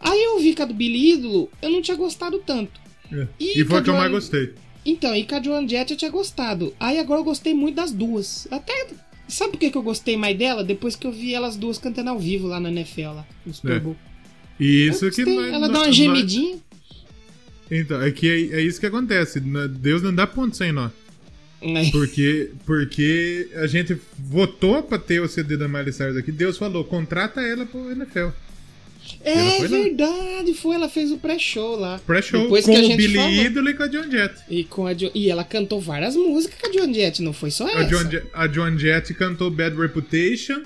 Aí 0.00 0.20
eu 0.24 0.40
vi 0.40 0.52
com 0.52 0.62
a 0.64 0.66
do 0.66 0.74
Billy 0.74 1.12
Ídolo, 1.12 1.48
eu 1.62 1.70
não 1.70 1.80
tinha 1.80 1.96
gostado 1.96 2.40
tanto. 2.40 2.80
É. 3.12 3.28
E 3.38 3.60
E, 3.60 3.64
foi 3.64 3.78
a 3.78 3.82
que 3.82 3.90
eu 3.90 3.94
mais 3.94 4.10
gostei. 4.10 4.52
Então, 4.86 5.14
e 5.14 5.26
Joan 5.42 5.66
Jett 5.68 5.92
eu 5.92 5.96
tinha 5.96 6.10
gostado. 6.10 6.74
Aí 6.78 6.98
agora 6.98 7.20
eu 7.20 7.24
gostei 7.24 7.54
muito 7.54 7.76
das 7.76 7.90
duas. 7.92 8.46
Até. 8.50 8.88
Sabe 9.26 9.52
por 9.52 9.58
que, 9.58 9.70
que 9.70 9.78
eu 9.78 9.82
gostei 9.82 10.16
mais 10.16 10.36
dela? 10.36 10.62
Depois 10.62 10.94
que 10.96 11.06
eu 11.06 11.12
vi 11.12 11.32
elas 11.34 11.56
duas 11.56 11.78
cantando 11.78 12.10
ao 12.10 12.18
vivo 12.18 12.46
lá 12.46 12.60
na 12.60 12.70
NFL, 12.70 13.00
lá, 13.14 13.26
no 13.46 13.54
Super 13.54 13.76
É. 13.76 13.80
Bowl. 13.80 13.96
E 14.60 14.86
isso 14.86 15.10
que 15.10 15.24
nós- 15.24 15.52
Ela 15.52 15.68
dá 15.68 15.78
uma 15.78 15.86
nós- 15.86 15.96
gemidinha. 15.96 16.58
Então, 17.70 18.02
é 18.02 18.10
que 18.10 18.28
é, 18.28 18.58
é 18.58 18.60
isso 18.60 18.78
que 18.78 18.84
acontece. 18.86 19.40
Deus 19.40 20.02
não 20.02 20.14
dá 20.14 20.26
ponto 20.26 20.54
sem 20.56 20.70
nó. 20.72 20.90
Porque, 21.90 22.50
porque 22.66 23.48
a 23.54 23.66
gente 23.66 23.96
votou 24.18 24.82
pra 24.82 24.98
ter 24.98 25.20
o 25.20 25.26
CD 25.28 25.56
da 25.56 25.66
Miley 25.66 25.94
Cyrus 25.94 26.16
aqui. 26.18 26.30
Deus 26.30 26.58
falou, 26.58 26.84
contrata 26.84 27.40
ela 27.40 27.64
pro 27.64 27.90
NFL. 27.90 28.28
É 29.22 29.34
foi 29.58 29.68
lá. 29.68 29.78
verdade, 29.84 30.54
foi. 30.54 30.74
Ela 30.76 30.88
fez 30.88 31.10
o 31.10 31.18
pré-show 31.18 31.76
lá. 31.76 31.98
Pré-show 32.06 32.48
com 32.48 32.54
a 32.54 32.58
o 32.58 32.96
Billy. 32.96 33.40
Idol 33.40 33.68
e 33.68 33.74
com 33.74 33.82
a 33.82 33.86
John 33.86 34.10
Jett. 34.10 34.34
E, 34.50 34.64
com 34.64 34.86
a 34.86 34.92
Jo- 34.94 35.10
e 35.14 35.30
ela 35.30 35.44
cantou 35.44 35.80
várias 35.80 36.14
músicas 36.16 36.58
com 36.60 36.68
a 36.68 36.72
Joan 36.72 36.92
Jett, 36.92 37.22
não 37.22 37.32
foi 37.32 37.50
só 37.50 37.66
A 37.66 37.70
essa. 37.82 37.84
John, 37.84 38.10
Je- 38.10 38.22
a 38.34 38.46
John 38.46 38.76
Jett 38.78 39.14
cantou 39.14 39.50
Bad 39.50 39.76
Reputation. 39.76 40.62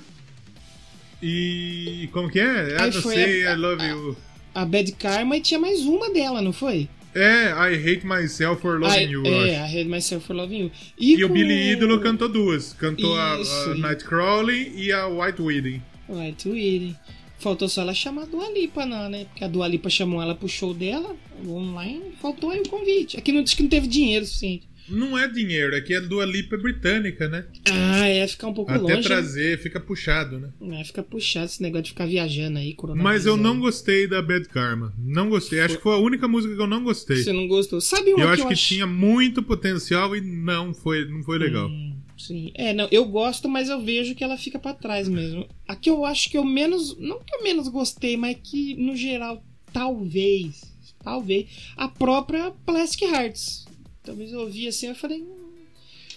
E. 1.21 2.09
Como 2.11 2.29
que 2.29 2.39
é? 2.39 2.75
I 2.75 2.89
don't 2.91 3.01
say 3.01 3.45
a- 3.45 3.53
I 3.53 3.55
love 3.55 3.83
you. 3.85 4.17
A 4.55 4.65
Bad 4.65 4.91
Karma 4.93 5.37
e 5.37 5.41
tinha 5.41 5.59
mais 5.59 5.81
uma 5.81 6.09
dela, 6.11 6.41
não 6.41 6.53
foi? 6.53 6.87
É, 7.13 7.49
I 7.49 7.75
hate 7.75 8.05
myself 8.05 8.61
for 8.61 8.79
loving 8.79 8.99
I- 9.05 9.11
you, 9.11 9.25
é, 9.25 9.57
acho. 9.57 9.73
I 9.75 9.79
Hate 9.81 9.89
Myself 9.89 10.27
for 10.27 10.35
Loving 10.35 10.59
You. 10.59 10.71
E 10.97 11.23
o 11.23 11.27
com- 11.27 11.33
Billy 11.33 11.71
Idol 11.71 11.99
cantou 11.99 12.29
duas. 12.29 12.73
Cantou 12.73 13.17
a, 13.19 13.39
Isso, 13.41 13.71
a 13.71 13.75
e- 13.75 13.79
Nightcrawling 13.81 14.71
e 14.75 14.91
a 14.91 15.07
White 15.07 15.41
Wedding. 15.41 15.81
Vai, 16.07 16.31
Tweety. 16.33 16.95
Faltou 17.39 17.69
só 17.69 17.81
ela 17.81 17.93
chamar 17.93 18.23
a 18.23 18.25
Dua 18.25 18.49
Lipa, 18.51 18.85
não, 18.85 19.09
né? 19.09 19.25
Porque 19.25 19.43
a 19.43 19.47
Dua 19.47 19.67
Lipa 19.67 19.89
chamou 19.89 20.21
ela 20.21 20.35
pro 20.35 20.47
show 20.49 20.73
dela, 20.73 21.15
online, 21.47 22.11
faltou 22.21 22.51
aí 22.51 22.59
o 22.59 22.67
convite. 22.69 23.17
Aqui 23.17 23.31
não 23.31 23.41
diz 23.43 23.53
que 23.53 23.63
não 23.63 23.69
teve 23.69 23.87
dinheiro 23.87 24.25
suficiente. 24.25 24.67
Não 24.89 25.15
é 25.15 25.27
dinheiro, 25.27 25.75
é 25.75 25.81
que 25.81 25.93
a 25.93 25.99
Dua 25.99 26.25
Lipa 26.25 26.55
é 26.55 26.57
britânica, 26.59 27.29
né? 27.29 27.45
Ah, 27.71 28.07
é, 28.07 28.27
ficar 28.27 28.47
um 28.47 28.53
pouco 28.55 28.71
Até 28.71 28.95
longe. 28.95 29.07
trazer, 29.07 29.59
fica 29.59 29.79
puxado, 29.79 30.39
né? 30.39 30.49
É, 30.79 30.83
fica 30.83 31.03
puxado 31.03 31.45
esse 31.45 31.61
negócio 31.61 31.83
de 31.83 31.89
ficar 31.91 32.07
viajando 32.07 32.57
aí. 32.57 32.75
Mas 32.95 33.27
eu 33.27 33.37
não 33.37 33.53
aí. 33.53 33.59
gostei 33.59 34.07
da 34.07 34.19
Bad 34.19 34.49
Karma. 34.49 34.91
Não 34.97 35.29
gostei. 35.29 35.59
Acho 35.59 35.77
que 35.77 35.83
foi 35.83 35.93
a 35.93 35.97
única 35.99 36.27
música 36.27 36.55
que 36.55 36.61
eu 36.61 36.65
não 36.67 36.83
gostei. 36.83 37.17
Você 37.17 37.31
não 37.31 37.47
gostou? 37.47 37.79
Sabe 37.79 38.11
uma 38.15 38.23
Eu 38.23 38.27
que 38.29 38.33
acho 38.33 38.41
eu 38.41 38.47
que 38.47 38.53
ach- 38.53 38.67
tinha 38.67 38.87
muito 38.87 39.43
potencial 39.43 40.15
e 40.15 40.21
não 40.21 40.73
foi, 40.73 41.05
não 41.05 41.21
foi 41.21 41.37
legal. 41.37 41.67
Hum, 41.67 41.95
sim. 42.19 42.51
É, 42.53 42.73
não, 42.73 42.87
eu 42.91 43.05
gosto, 43.05 43.49
mas 43.49 43.69
eu 43.69 43.81
vejo 43.81 44.13
que 44.13 44.23
ela 44.23 44.37
fica 44.37 44.59
pra 44.59 44.73
trás 44.73 45.07
mesmo. 45.07 45.47
A 45.67 45.75
que 45.75 45.89
eu 45.89 46.05
acho 46.05 46.29
que 46.29 46.37
eu 46.37 46.43
menos. 46.43 46.97
Não 46.97 47.19
que 47.19 47.35
eu 47.35 47.43
menos 47.43 47.67
gostei, 47.67 48.15
mas 48.17 48.37
que 48.43 48.75
no 48.75 48.95
geral, 48.95 49.43
talvez. 49.73 50.61
Talvez. 51.03 51.47
A 51.75 51.87
própria 51.87 52.51
Plastic 52.65 53.03
Hearts. 53.03 53.65
Talvez 54.03 54.31
eu 54.31 54.41
ouvi 54.41 54.67
assim 54.67 54.87
eu 54.87 54.95
falei. 54.95 55.21
"Hum." 55.21 55.49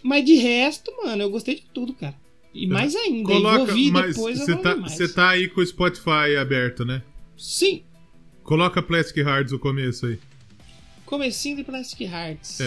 Mas 0.03 0.25
de 0.25 0.35
resto, 0.35 0.93
mano, 1.03 1.23
eu 1.23 1.31
gostei 1.31 1.55
de 1.55 1.63
tudo, 1.73 1.95
cara. 1.95 2.15
E 2.53 2.67
mais 2.67 2.95
ainda. 2.95 3.33
eu 3.33 3.37
Coloca, 3.37 3.61
ouvir 3.61 3.91
mas 3.91 4.15
depois 4.15 4.41
eu 4.41 4.45
você 4.47 4.57
tá, 4.57 4.75
você 4.75 5.09
tá 5.09 5.31
aí 5.31 5.49
com 5.49 5.61
o 5.61 5.67
Spotify 5.67 6.37
aberto, 6.39 6.85
né? 6.85 7.03
Sim. 7.37 7.83
Coloca 8.43 8.83
Plastic 8.83 9.19
Hearts 9.19 9.53
o 9.53 9.59
começo 9.59 10.07
aí. 10.07 10.19
Comecinho 11.07 11.57
de 11.57 11.65
Plastic 11.65 12.01
Hearts. 12.03 12.61
É. 12.61 12.67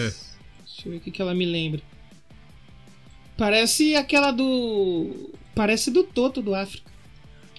Deixa 0.64 0.86
eu 0.86 0.92
ver 0.92 0.96
o 0.96 1.00
que, 1.00 1.10
que 1.10 1.22
ela 1.22 1.34
me 1.34 1.44
lembra. 1.44 1.80
Parece 3.36 3.94
aquela 3.96 4.30
do. 4.30 5.30
Parece 5.54 5.90
do 5.90 6.02
Toto 6.04 6.40
do 6.42 6.54
África. 6.54 6.90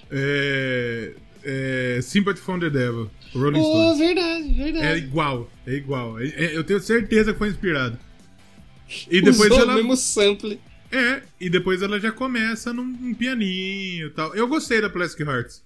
É, 0.10 1.14
é, 1.44 2.00
Sympathy 2.02 2.40
from 2.40 2.60
the 2.60 2.70
Devil, 2.70 3.10
Rolling 3.34 3.60
Oh, 3.60 3.94
Stones. 3.94 3.98
verdade, 4.00 4.62
É 4.62 4.72
verdade. 4.72 5.00
igual, 5.02 5.50
é 5.66 5.74
igual. 5.74 6.20
É- 6.20 6.28
é- 6.28 6.58
eu 6.58 6.64
tenho 6.64 6.80
certeza 6.80 7.34
que 7.34 7.40
foi 7.40 7.50
inspirado. 7.50 7.98
E 9.10 9.20
depois 9.22 9.52
Usou 9.52 9.64
ela. 9.64 9.76
mesmo 9.76 9.96
sample. 9.98 10.60
É, 10.92 11.22
e 11.42 11.50
depois 11.50 11.82
ela 11.82 12.00
já 12.00 12.12
começa 12.12 12.72
num, 12.72 12.86
num 12.86 13.14
pianinho 13.14 14.08
e 14.08 14.10
tal. 14.12 14.34
Eu 14.34 14.48
gostei 14.48 14.80
da 14.80 14.90
Plastic 14.90 15.28
Hearts. 15.28 15.62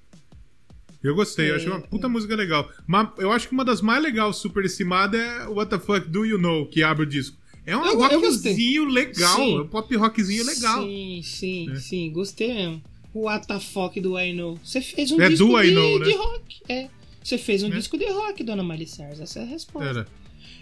Eu 1.04 1.14
gostei, 1.16 1.50
eu 1.50 1.54
É, 1.54 1.58
achei 1.58 1.70
uma 1.70 1.82
puta 1.82 2.08
música 2.10 2.36
legal. 2.36 2.70
Mas 2.88 3.10
eu 3.20 3.32
acho 3.32 3.48
que 3.48 3.54
uma 3.54 3.66
das 3.66 3.82
mais 3.82 4.02
legais, 4.04 4.36
super 4.38 4.66
estimada, 4.66 5.18
é 5.18 5.48
What 5.48 5.70
the 5.70 5.80
Fuck 5.80 6.08
Do 6.08 6.26
You 6.26 6.38
Know, 6.40 6.68
que 6.68 6.82
abre 6.84 7.04
o 7.04 7.08
disco. 7.08 7.38
É 7.66 7.76
um 7.78 7.86
Eu- 7.86 8.00
eu 8.02 8.20
rockzinho 8.22 8.86
legal, 8.86 9.36
Sim. 9.36 9.58
é 9.58 9.62
um 9.62 9.68
pop 9.68 9.96
rockzinho 9.96 10.44
legal. 10.46 10.84
Sim, 10.84 11.22
sim, 11.24 11.72
É. 11.72 11.76
sim. 11.76 12.12
Gostei 12.12 12.54
mesmo. 12.54 12.82
O 13.14 13.22
What 13.24 13.46
the 13.48 13.60
fuck 13.60 14.00
do 14.00 14.18
I 14.20 14.34
Know. 14.34 14.58
Você 14.64 14.82
fez 14.82 15.12
um 15.12 15.22
É 15.22 15.30
disco 15.30 15.46
do 15.48 15.62
I 15.62 15.68
de, 15.70 15.76
Know, 15.76 16.00
né? 16.00 16.06
de 16.06 16.12
rock. 16.14 16.56
É. 16.70 16.88
Você 17.24 17.38
fez 17.38 17.62
um 17.62 17.68
É. 17.68 17.72
disco 17.72 17.98
de 17.98 18.06
rock, 18.10 18.44
dona 18.44 18.64
Miley 18.64 18.88
Cyrus. 18.88 19.20
Essa 19.20 19.40
é 19.40 19.44
a 19.44 19.46
resposta. 19.46 19.90
Era. 19.90 20.08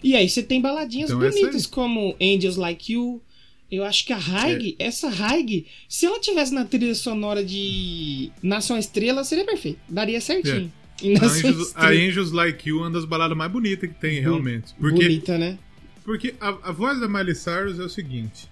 E 0.03 0.15
aí 0.15 0.27
você 0.29 0.41
tem 0.43 0.59
baladinhas 0.59 1.09
Então, 1.09 1.19
bonitas 1.21 1.65
como 1.65 2.15
Angels 2.21 2.55
Like 2.57 2.93
You. 2.93 3.21
Eu 3.71 3.83
acho 3.85 4.03
que 4.05 4.11
a 4.11 4.17
Haig, 4.17 4.75
É. 4.79 4.85
essa 4.87 5.09
Haig, 5.09 5.67
se 5.87 6.05
ela 6.05 6.19
tivesse 6.19 6.51
na 6.53 6.65
trilha 6.65 6.95
sonora 6.95 7.43
de 7.45 8.31
Nação 8.41 8.77
Estrela, 8.79 9.23
seria 9.23 9.45
perfeito. 9.45 9.79
Daria 9.87 10.19
certinho. 10.19 10.71
E 11.01 11.13
A 11.15 11.23
Angels, 11.23 11.71
a. 11.75 11.87
Angels 11.89 12.31
Like 12.31 12.67
You 12.67 12.79
é 12.79 12.81
uma 12.81 12.89
das 12.91 13.05
baladas 13.05 13.37
mais 13.37 13.49
bonitas 13.51 13.87
que 13.89 13.95
tem, 13.95 14.19
realmente. 14.19 14.73
Porque, 14.79 15.03
Bonita, 15.03 15.37
né? 15.37 15.57
Porque 16.09 16.33
a, 16.41 16.49
a 16.63 16.71
voz 16.71 16.99
da 16.99 17.07
Miley 17.07 17.35
Cyrus 17.35 17.77
é 17.79 17.83
o 17.83 17.89
seguinte: 17.89 18.49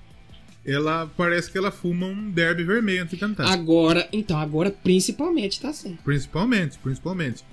ela 0.63 1.09
parece 1.17 1.51
que 1.51 1.57
ela 1.57 1.71
fuma 1.71 2.05
um 2.05 2.29
derby 2.29 2.63
vermelho 2.63 3.01
antes 3.01 3.15
de 3.15 3.19
cantar. 3.19 3.47
Agora, 3.51 4.07
então, 4.13 4.37
agora 4.37 4.69
principalmente 4.69 5.59
tá 5.59 5.69
assim. 5.69 5.97
Principalmente, 6.05 6.77
principalmente. 6.77 7.43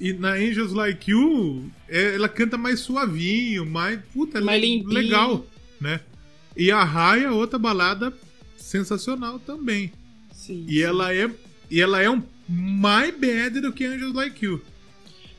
E 0.00 0.14
na 0.14 0.30
Angels 0.32 0.72
Like 0.72 1.10
You, 1.10 1.70
é- 1.86 2.14
ela 2.14 2.30
canta 2.30 2.56
mais 2.56 2.80
suavinho, 2.80 3.66
mais. 3.66 4.00
Puta, 4.10 4.40
Mais 4.40 4.58
limpinho. 4.62 4.90
legal, 4.90 5.46
né? 5.78 6.00
E 6.56 6.70
a 6.70 6.82
Raya, 6.82 7.30
outra 7.32 7.58
balada 7.58 8.10
sensacional 8.56 9.38
também. 9.38 9.92
Sim. 10.32 10.64
E 10.66 10.80
ela 10.80 11.14
é. 11.14 11.30
E 11.70 11.78
ela 11.78 12.00
é 12.00 12.08
um 12.08 12.22
mais 12.48 13.14
bad 13.14 13.60
do 13.60 13.70
que 13.70 13.84
Angels 13.84 14.14
Like 14.14 14.42
You. 14.46 14.62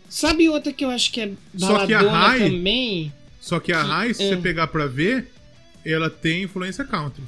Sabe 0.08 0.48
outra 0.50 0.72
que 0.72 0.86
eu 0.86 0.92
acho 0.92 1.12
que 1.12 1.20
é 1.20 1.32
Só 1.58 1.86
que 1.88 1.94
a 1.96 2.04
baladona 2.04 2.28
Rai- 2.28 2.40
também? 2.52 3.14
Só 3.48 3.60
que 3.60 3.72
a 3.72 3.82
Que- 3.82 3.88
Rai, 3.88 4.14
se 4.14 4.24
é. 4.24 4.30
você 4.30 4.38
pegar 4.38 4.68
pra 4.68 4.86
ver, 4.88 5.32
ela 5.86 6.10
tem 6.10 6.44
influência 6.44 6.84
country. 6.84 7.24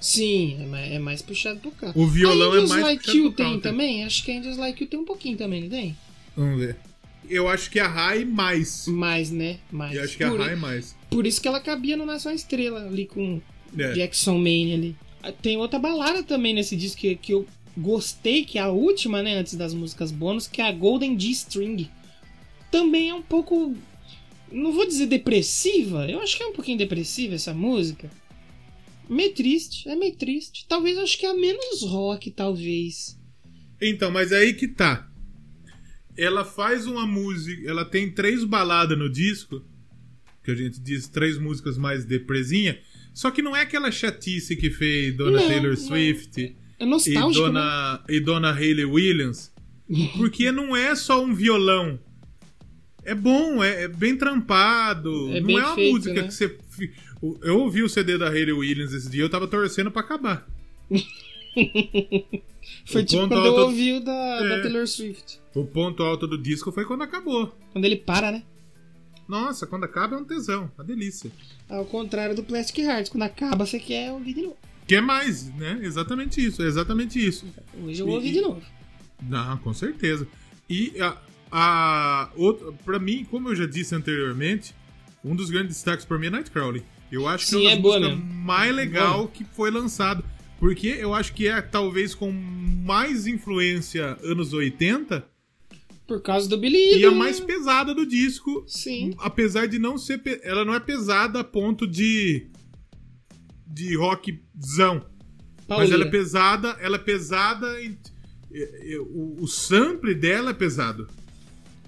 Sim, 0.00 0.58
é 0.60 0.66
mais, 0.66 0.92
é 0.92 0.98
mais 0.98 1.22
puxado 1.22 1.58
pro 1.60 1.70
cá. 1.70 1.92
O 1.94 2.06
violão 2.06 2.52
é 2.52 2.56
Angels 2.56 2.70
mais 2.70 2.82
Like 2.82 2.98
puxado 3.04 3.18
You 3.18 3.24
pro 3.24 3.32
tem 3.36 3.46
country. 3.46 3.62
também? 3.62 4.04
Acho 4.04 4.24
que 4.24 4.32
Angels 4.32 4.56
Like 4.56 4.82
You 4.82 4.90
tem 4.90 5.00
um 5.00 5.04
pouquinho 5.04 5.36
também, 5.36 5.62
não 5.62 5.68
tem? 5.70 5.96
Vamos 6.36 6.58
ver. 6.60 6.76
Eu 7.28 7.48
acho 7.48 7.70
que 7.70 7.80
a 7.80 7.88
Rai 7.88 8.24
mais. 8.24 8.86
Mais, 8.86 9.30
né? 9.30 9.58
Mais. 9.70 9.94
Eu 9.96 10.04
acho 10.04 10.16
que 10.16 10.22
a 10.24 10.30
por, 10.30 10.40
Rai 10.40 10.54
mais. 10.56 10.94
por 11.10 11.26
isso 11.26 11.40
que 11.40 11.48
ela 11.48 11.60
cabia 11.60 11.96
no 11.96 12.04
Nação 12.06 12.30
Estrela, 12.32 12.86
ali 12.86 13.06
com 13.06 13.40
É. 13.76 13.92
Jackson 13.94 14.38
Maine 14.38 14.74
ali. 14.74 14.96
Ah, 15.22 15.32
Tem 15.32 15.56
outra 15.56 15.78
balada 15.78 16.22
também 16.22 16.54
nesse 16.54 16.76
disco 16.76 17.00
que, 17.00 17.16
que 17.16 17.32
eu 17.32 17.46
gostei, 17.76 18.44
que 18.44 18.58
é 18.58 18.62
a 18.62 18.68
última, 18.68 19.22
né? 19.22 19.38
Antes 19.38 19.54
das 19.54 19.74
músicas 19.74 20.12
bônus, 20.12 20.46
que 20.46 20.60
é 20.60 20.68
a 20.68 20.72
Golden 20.72 21.18
G-String. 21.18 21.88
Também 22.70 23.08
é 23.10 23.14
um 23.14 23.22
pouco. 23.22 23.74
Não 24.50 24.72
vou 24.72 24.86
dizer 24.86 25.06
depressiva, 25.06 26.08
eu 26.08 26.20
acho 26.20 26.36
que 26.36 26.42
é 26.42 26.46
um 26.46 26.52
pouquinho 26.52 26.78
depressiva 26.78 27.34
essa 27.34 27.52
música. 27.52 28.10
Meio 29.08 29.32
triste, 29.34 29.88
é 29.88 29.94
meio 29.94 30.14
triste. 30.16 30.66
Talvez 30.68 30.96
eu 30.96 31.02
acho 31.02 31.18
que 31.18 31.26
é 31.26 31.30
a 31.30 31.34
menos 31.34 31.82
rock, 31.82 32.30
talvez. 32.30 33.18
Então, 33.80 34.10
mas 34.10 34.32
aí 34.32 34.54
que 34.54 34.66
tá. 34.66 35.08
Ela 36.16 36.44
faz 36.44 36.86
uma 36.86 37.06
música. 37.06 37.68
Ela 37.68 37.84
tem 37.84 38.10
três 38.10 38.42
baladas 38.44 38.98
no 38.98 39.08
disco. 39.08 39.62
Que 40.42 40.50
a 40.50 40.54
gente 40.54 40.80
diz 40.80 41.08
três 41.08 41.38
músicas 41.38 41.76
mais 41.76 42.04
depresinha. 42.04 42.78
Só 43.12 43.30
que 43.30 43.42
não 43.42 43.54
é 43.54 43.62
aquela 43.62 43.90
chatice 43.90 44.56
que 44.56 44.70
fez 44.70 45.16
Dona 45.16 45.40
Não, 45.40 45.48
Taylor 45.48 45.70
não. 45.70 45.76
Swift 45.76 46.56
É 46.78 46.84
e 46.84 46.86
nostálgico, 46.86 47.46
né? 47.46 47.52
Dona, 47.52 48.04
e 48.08 48.20
Dona 48.20 48.52
Hayley 48.52 48.84
Williams. 48.84 49.52
Porque 50.16 50.50
não 50.50 50.74
é 50.76 50.94
só 50.94 51.24
um 51.24 51.34
violão. 51.34 51.98
É 53.06 53.14
bom, 53.14 53.62
é, 53.62 53.84
é 53.84 53.88
bem 53.88 54.16
trampado. 54.16 55.30
É 55.34 55.40
não 55.40 55.46
bem 55.46 55.56
é 55.58 55.64
uma 55.64 55.74
feito, 55.74 55.92
música 55.94 56.22
né? 56.22 56.28
que 56.28 56.34
você. 56.34 56.58
Eu 57.42 57.60
ouvi 57.60 57.82
o 57.82 57.88
CD 57.88 58.18
da 58.18 58.26
Hayley 58.28 58.52
Williams 58.52 58.92
esse 58.92 59.08
dia, 59.08 59.22
eu 59.22 59.30
tava 59.30 59.46
torcendo 59.48 59.90
pra 59.90 60.02
acabar. 60.02 60.46
Foi 62.84 63.02
o 63.02 63.04
tipo 63.04 63.28
quando 63.28 63.46
eu 63.46 63.54
ouvi 63.54 63.92
o 63.94 64.00
da, 64.00 64.40
da 64.40 64.46
É. 64.56 64.62
Taylor 64.62 64.86
Swift. 64.86 65.40
O 65.54 65.64
ponto 65.64 66.02
alto 66.02 66.26
do 66.26 66.36
disco 66.36 66.70
foi 66.72 66.84
quando 66.84 67.02
acabou. 67.02 67.56
Quando 67.72 67.84
ele 67.84 67.96
para, 67.96 68.30
né? 68.32 68.42
Nossa, 69.28 69.66
quando 69.66 69.84
acaba 69.84 70.16
é 70.16 70.18
um 70.18 70.24
tesão, 70.24 70.70
uma 70.76 70.84
delícia. 70.84 71.30
Ao 71.68 71.84
contrário 71.84 72.34
do 72.36 72.42
Plastic 72.44 72.78
Hearts. 72.80 73.08
Quando 73.10 73.22
acaba, 73.22 73.64
você 73.64 73.78
quer 73.78 74.12
ouvir 74.12 74.34
de 74.34 74.42
novo. 74.42 74.56
Quer 74.86 75.00
mais, 75.00 75.52
né? 75.56 75.80
Exatamente 75.82 76.44
isso, 76.44 76.62
é 76.62 76.66
exatamente 76.66 77.24
isso. 77.24 77.46
Hoje 77.82 78.00
eu 78.00 78.06
vou 78.06 78.16
ouvir 78.16 78.28
E- 78.28 78.32
de 78.32 78.40
novo. 78.40 78.62
Não, 79.22 79.56
com 79.58 79.72
certeza. 79.72 80.28
E 80.68 80.92
a, 81.00 81.16
a 81.50 82.30
outra, 82.36 82.72
pra 82.84 82.98
mim, 82.98 83.24
como 83.30 83.48
eu 83.50 83.54
já 83.56 83.66
disse 83.66 83.94
anteriormente, 83.94 84.74
um 85.24 85.34
dos 85.34 85.50
grandes 85.50 85.76
destaques 85.76 86.04
pra 86.04 86.18
mim 86.18 86.26
é 86.26 86.30
Nightcrawler. 86.30 86.82
Eu 87.10 87.26
acho 87.28 87.44
que 87.44 87.50
Sim, 87.50 87.66
é 87.66 87.70
uma 87.70 87.72
é 87.72 87.80
boa 87.80 87.98
músicas 88.00 88.18
mesmo. 88.18 88.34
mais 88.44 88.68
É 88.70 88.72
legal 88.72 89.16
boa. 89.18 89.28
que 89.28 89.44
foi 89.44 89.70
lançado. 89.70 90.24
Porque 90.58 90.88
eu 90.88 91.14
acho 91.14 91.32
que 91.34 91.46
é 91.46 91.60
talvez 91.60 92.14
com 92.14 92.32
mais 92.32 93.26
influência 93.26 94.16
anos 94.22 94.52
80 94.54 95.24
Por 96.06 96.22
causa 96.22 96.48
do 96.48 96.56
Billy 96.56 96.76
e 96.76 96.94
a 96.94 96.98
Idol, 97.08 97.14
mais 97.14 97.38
né? 97.40 97.46
pesada 97.46 97.94
do 97.94 98.06
disco. 98.06 98.64
Sim. 98.66 99.14
Apesar 99.18 99.66
de 99.66 99.78
não 99.78 99.98
ser. 99.98 100.20
Ela 100.42 100.64
não 100.64 100.74
é 100.74 100.80
pesada 100.80 101.40
a 101.40 101.44
ponto 101.44 101.86
de. 101.86 102.46
de 103.66 103.94
rockzão. 103.96 105.04
Mas 105.68 105.90
ela 105.90 106.04
é 106.04 106.10
pesada, 106.10 106.76
ela 106.80 106.96
é 106.96 107.00
pesada. 107.00 107.82
em- 107.82 107.98
é- 108.52 108.94
é- 108.94 108.98
o, 109.00 109.36
o 109.42 109.46
sample 109.46 110.14
dela 110.14 110.50
é 110.50 110.54
pesado. 110.54 111.06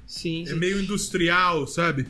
Sim, 0.09 0.44
É 0.48 0.54
meio 0.54 0.80
industrial, 0.80 1.66
sabe? 1.68 2.06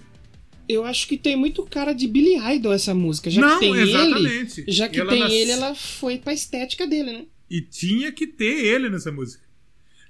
Eu 0.68 0.84
acho 0.84 1.06
que 1.08 1.16
tem 1.18 1.34
muito 1.36 1.62
cara 1.64 1.92
de 1.92 2.06
Billy 2.06 2.36
Idol 2.54 2.72
essa 2.72 2.94
música. 2.94 3.28
Já 3.30 3.40
Não, 3.40 3.58
que 3.58 3.66
tem 3.66 3.74
exatamente. 3.76 4.60
ele. 4.62 4.72
Já 4.72 4.88
que 4.88 5.00
Ela 5.00 5.10
tem 5.10 5.20
nas- 5.20 5.32
ele, 5.32 5.50
ela 5.50 5.74
foi 5.74 6.16
pra 6.18 6.32
estética 6.32 6.86
dele, 6.86 7.10
né? 7.12 7.24
E 7.50 7.60
tinha 7.60 8.12
que 8.12 8.26
ter 8.26 8.64
ele 8.66 8.88
nessa 8.88 9.10
música. 9.10 9.42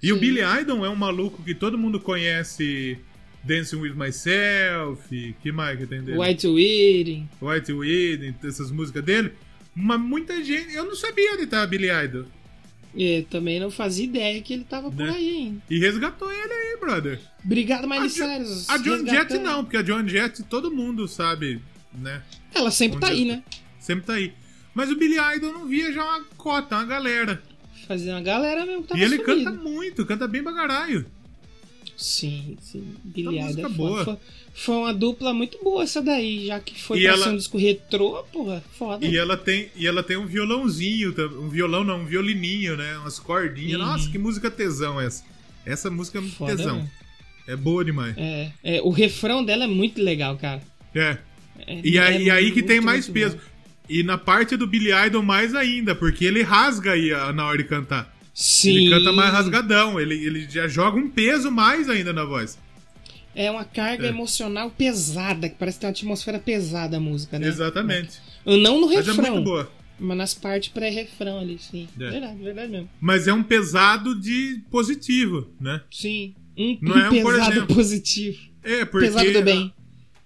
E 0.03 0.12
o 0.12 0.16
Sim. 0.16 0.20
Billy 0.20 0.41
Idol 0.61 0.84
é 0.84 0.91
um 0.91 0.97
maluco 0.97 1.43
que 1.43 1.55
todo 1.55 1.78
mundo 1.78 1.99
conhece 2.01 2.99
Dancing 3.45 3.76
With 3.76 3.95
Myself, 3.95 5.34
que 5.43 5.51
mais 5.53 5.78
que 5.78 5.86
tem 5.86 6.03
dele? 6.03 6.18
White 6.18 6.47
Wedding. 6.47 7.28
White 7.41 7.72
Wedding, 7.72 8.34
essas 8.45 8.70
músicas 8.70 9.03
dele. 9.05 9.32
Mas 9.74 10.01
muita 10.01 10.43
gente. 10.45 10.74
Eu 10.74 10.84
não 10.84 10.95
sabia 10.97 11.34
onde 11.34 11.47
tava 11.47 11.66
Billy 11.68 11.89
Idol. 12.05 12.26
É, 12.99 13.22
também 13.30 13.61
não 13.61 13.70
fazia 13.70 14.05
ideia 14.05 14.43
que 14.43 14.53
ele 14.53 14.64
tava 14.64 14.91
por 14.91 15.07
Né? 15.07 15.11
aí 15.14 15.28
ainda. 15.36 15.62
E 15.70 15.78
resgatou 15.78 16.30
ele 16.32 16.53
brother. 16.89 17.20
Obrigado, 17.45 17.86
Miley 17.86 18.09
Cyrus. 18.09 18.68
a 18.68 18.78
John 18.78 19.05
Jett 19.07 19.39
não, 19.39 19.62
porque 19.64 19.76
a 19.76 19.82
John 19.82 20.07
Jett 20.09 20.43
todo 20.45 20.70
mundo 20.70 21.07
sabe, 21.07 21.61
né? 21.93 22.22
Ela 22.55 22.70
sempre 22.70 22.99
tá 22.99 23.09
aí, 23.09 23.24
né? 23.26 23.43
Sempre 23.78 24.07
tá 24.07 24.14
aí. 24.14 24.32
Mas 24.74 24.91
o 24.91 24.97
Billy 24.97 25.16
Idol 25.36 25.53
não 25.53 25.66
via 25.66 25.93
já 25.93 26.03
uma 26.05 26.24
cota, 26.36 26.76
uma 26.76 26.84
galera. 26.84 27.43
Fazendo 27.86 28.12
uma 28.16 28.20
galera 28.22 28.64
mesmo 28.66 28.82
que 28.82 28.89
tava 28.89 29.01
e 29.01 29.05
ele 29.05 29.16
sumido. 29.18 29.45
canta 29.45 29.51
muito, 29.62 30.07
canta 30.07 30.28
bem 30.28 30.43
pra 30.43 30.53
caralho. 30.53 31.05
Sim, 31.97 32.57
sim. 32.61 32.95
Billy 33.05 33.39
Uma 33.39 33.51
Idol 33.51 33.66
é 33.66 33.68
boa. 33.68 34.05
Foi, 34.05 34.16
foi 34.55 34.74
uma 34.76 34.95
dupla 34.95 35.34
muito 35.34 35.59
boa 35.64 35.82
essa 35.82 36.01
daí, 36.01 36.47
já 36.47 36.61
que 36.61 36.80
foi 36.80 37.01
E 37.01 37.03
pra 37.03 37.12
ela- 37.12 37.28
um 37.30 37.36
disco 37.36 37.59
retrô, 37.59 38.22
porra, 38.32 38.62
foda. 38.78 39.05
E 39.05 39.16
ela 39.16 39.36
tem, 39.36 39.68
e 39.74 39.86
ela 39.86 40.03
tem 40.03 40.16
um 40.16 40.26
violãozinho, 40.26 41.12
um 41.41 41.49
violão 41.49 41.82
não, 41.82 42.03
um 42.03 42.07
violininho, 42.07 42.76
né? 42.76 42.97
Umas 42.99 43.18
cordinhas. 43.18 43.80
Uhum. 43.80 43.86
Nossa, 43.86 44.11
que 44.11 44.18
música 44.18 44.51
tesão 44.51 45.01
essa. 45.01 45.24
Essa 45.71 45.91
música 45.91 46.19
é 46.19 46.21
muito 46.21 46.37
Foda 46.37 46.57
tesão. 46.57 46.77
mesmo. 46.77 46.91
É 47.47 47.57
boa 47.57 47.85
demais. 47.85 48.14
É, 48.19 48.51
é, 48.62 48.83
o 48.83 48.91
refrão 48.91 49.45
dela 49.45 49.64
é 49.64 49.66
muito 49.66 50.03
legal, 50.03 50.37
cara. 50.37 50.61
É. 50.95 51.16
É- 51.66 51.81
E 51.85 51.99
aí, 51.99 52.16
é 52.16 52.23
e 52.23 52.31
aí 52.31 52.51
que 52.53 52.62
tem 52.62 52.77
muito, 52.77 52.85
mais 52.87 53.09
muito 53.09 53.14
peso. 53.21 53.37
bom. 53.37 53.43
E 53.89 54.03
na 54.03 54.19
parte 54.19 54.57
do 54.57 54.66
Billy 54.66 54.91
Idol 55.07 55.23
mais 55.23 55.55
ainda, 55.55 55.95
porque 55.95 56.25
ele 56.25 56.43
rasga 56.43 56.93
aí 56.93 57.11
na 57.35 57.47
hora 57.47 57.59
de 57.59 57.64
cantar. 57.64 58.14
Sim. 58.35 58.77
Ele 58.77 58.91
canta 58.91 59.12
mais 59.12 59.33
rasgadão, 59.33 59.99
ele, 59.99 60.14
ele 60.14 60.47
já 60.49 60.69
joga 60.69 60.99
um 60.99 61.09
peso 61.09 61.51
mais 61.51 61.89
ainda 61.89 62.12
na 62.12 62.25
voz. 62.25 62.59
É 63.35 63.51
uma 63.51 63.64
carga 63.64 64.07
É. 64.07 64.11
emocional 64.11 64.71
pesada, 64.71 65.49
que 65.49 65.55
parece 65.57 65.79
que 65.79 65.81
tem 65.83 65.89
uma 65.89 65.93
atmosfera 65.95 66.39
pesada 66.39 66.97
a 66.99 67.01
música, 67.01 67.39
né? 67.39 67.49
Exatamente. 67.49 68.19
Não 68.45 68.81
no 68.81 68.89
Mas 68.89 69.07
é 69.09 69.11
refrão, 69.12 69.33
muito 69.35 69.45
boa. 69.45 69.73
Mas 69.99 70.16
nas 70.16 70.34
partes 70.34 70.68
pré-refrão 70.70 71.40
ali, 71.40 71.59
sim. 71.59 71.88
É. 71.99 72.11
Verdade, 72.11 72.42
verdade 72.42 72.72
mesmo. 72.72 72.90
Mas 73.01 73.26
é 73.26 73.32
um 73.32 73.42
pesado 73.42 74.18
de 74.18 74.62
positivo, 74.70 75.49
né? 75.61 75.82
Sim. 75.90 76.34
Um, 76.57 76.78
Não 76.82 76.96
um 76.96 76.99
é 76.99 77.09
um, 77.09 77.12
pesado 77.12 77.53
exemplo, 77.53 77.74
positivo. 77.74 78.38
É, 78.62 78.84
porque 78.84 79.07
Pesado 79.07 79.32
do 79.32 79.42
bem. 79.42 79.72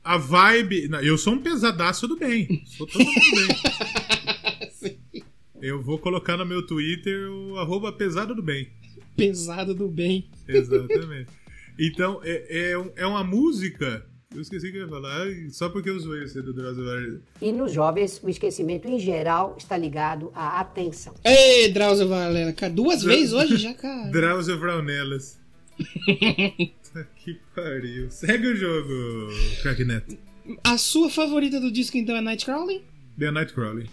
A, 0.03 0.15
a 0.15 0.19
vibe. 0.19 0.89
não, 0.89 1.01
eu 1.01 1.17
sou 1.19 1.35
um 1.35 1.39
pesadaço 1.39 2.09
do 2.09 2.17
bem. 2.17 2.63
Sou 2.67 2.87
todo 2.87 3.05
mundo 3.05 3.15
bem. 3.31 4.99
Eu 5.63 5.81
vou 5.81 5.97
colocar 5.97 6.37
no 6.37 6.45
meu 6.45 6.67
Twitter 6.67 7.31
o 7.31 7.57
arroba 7.57 7.93
pesado 7.93 8.35
do 8.35 8.43
bem. 8.43 8.69
Pesado 9.17 9.73
do 9.73 9.87
bem. 9.87 10.29
Exatamente. 10.49 11.31
Então, 11.79 12.21
é, 12.25 12.73
é, 12.73 12.93
é 12.97 13.07
uma 13.07 13.23
música. 13.23 14.05
Eu 14.35 14.41
esqueci 14.41 14.69
o 14.69 14.73
que 14.73 14.79
eu 14.79 14.83
ia 14.83 14.89
falar, 14.89 15.27
só 15.51 15.69
porque 15.69 15.91
eu 15.91 15.99
zoei 15.99 16.27
você 16.27 16.41
do 16.41 16.53
Drauzio 16.55 16.85
Varela. 16.85 17.21
E 17.41 17.53
nos 17.53 17.73
jovens, 17.73 18.21
o 18.23 18.29
esquecimento 18.31 18.89
em 18.89 18.99
geral 18.99 19.55
está 19.59 19.77
ligado 19.77 20.33
à 20.35 20.61
atenção. 20.61 21.15
Ei, 21.23 21.71
Drauzio 21.71 22.09
Varela, 22.09 22.53
cara, 22.53 22.73
duas 22.73 23.03
vezes 23.03 23.33
hoje 23.33 23.57
já, 23.59 23.75
cara. 23.75 24.09
Drauzio 24.13 24.59
Vraunelas. 24.59 25.39
Puta 25.77 27.09
que 27.17 27.39
pariu. 27.55 28.11
Segue 28.11 28.47
o 28.49 28.57
jogo, 28.57 29.29
Crack 29.63 29.85
Neto. 29.85 30.17
A 30.65 30.79
sua 30.79 31.11
favorita 31.11 31.61
do 31.61 31.71
disco, 31.71 31.97
então, 31.97 32.17
é 32.17 32.21
Nightcrawling? 32.21 32.83
The 33.19 33.31
Nightcrawler. 33.31 33.87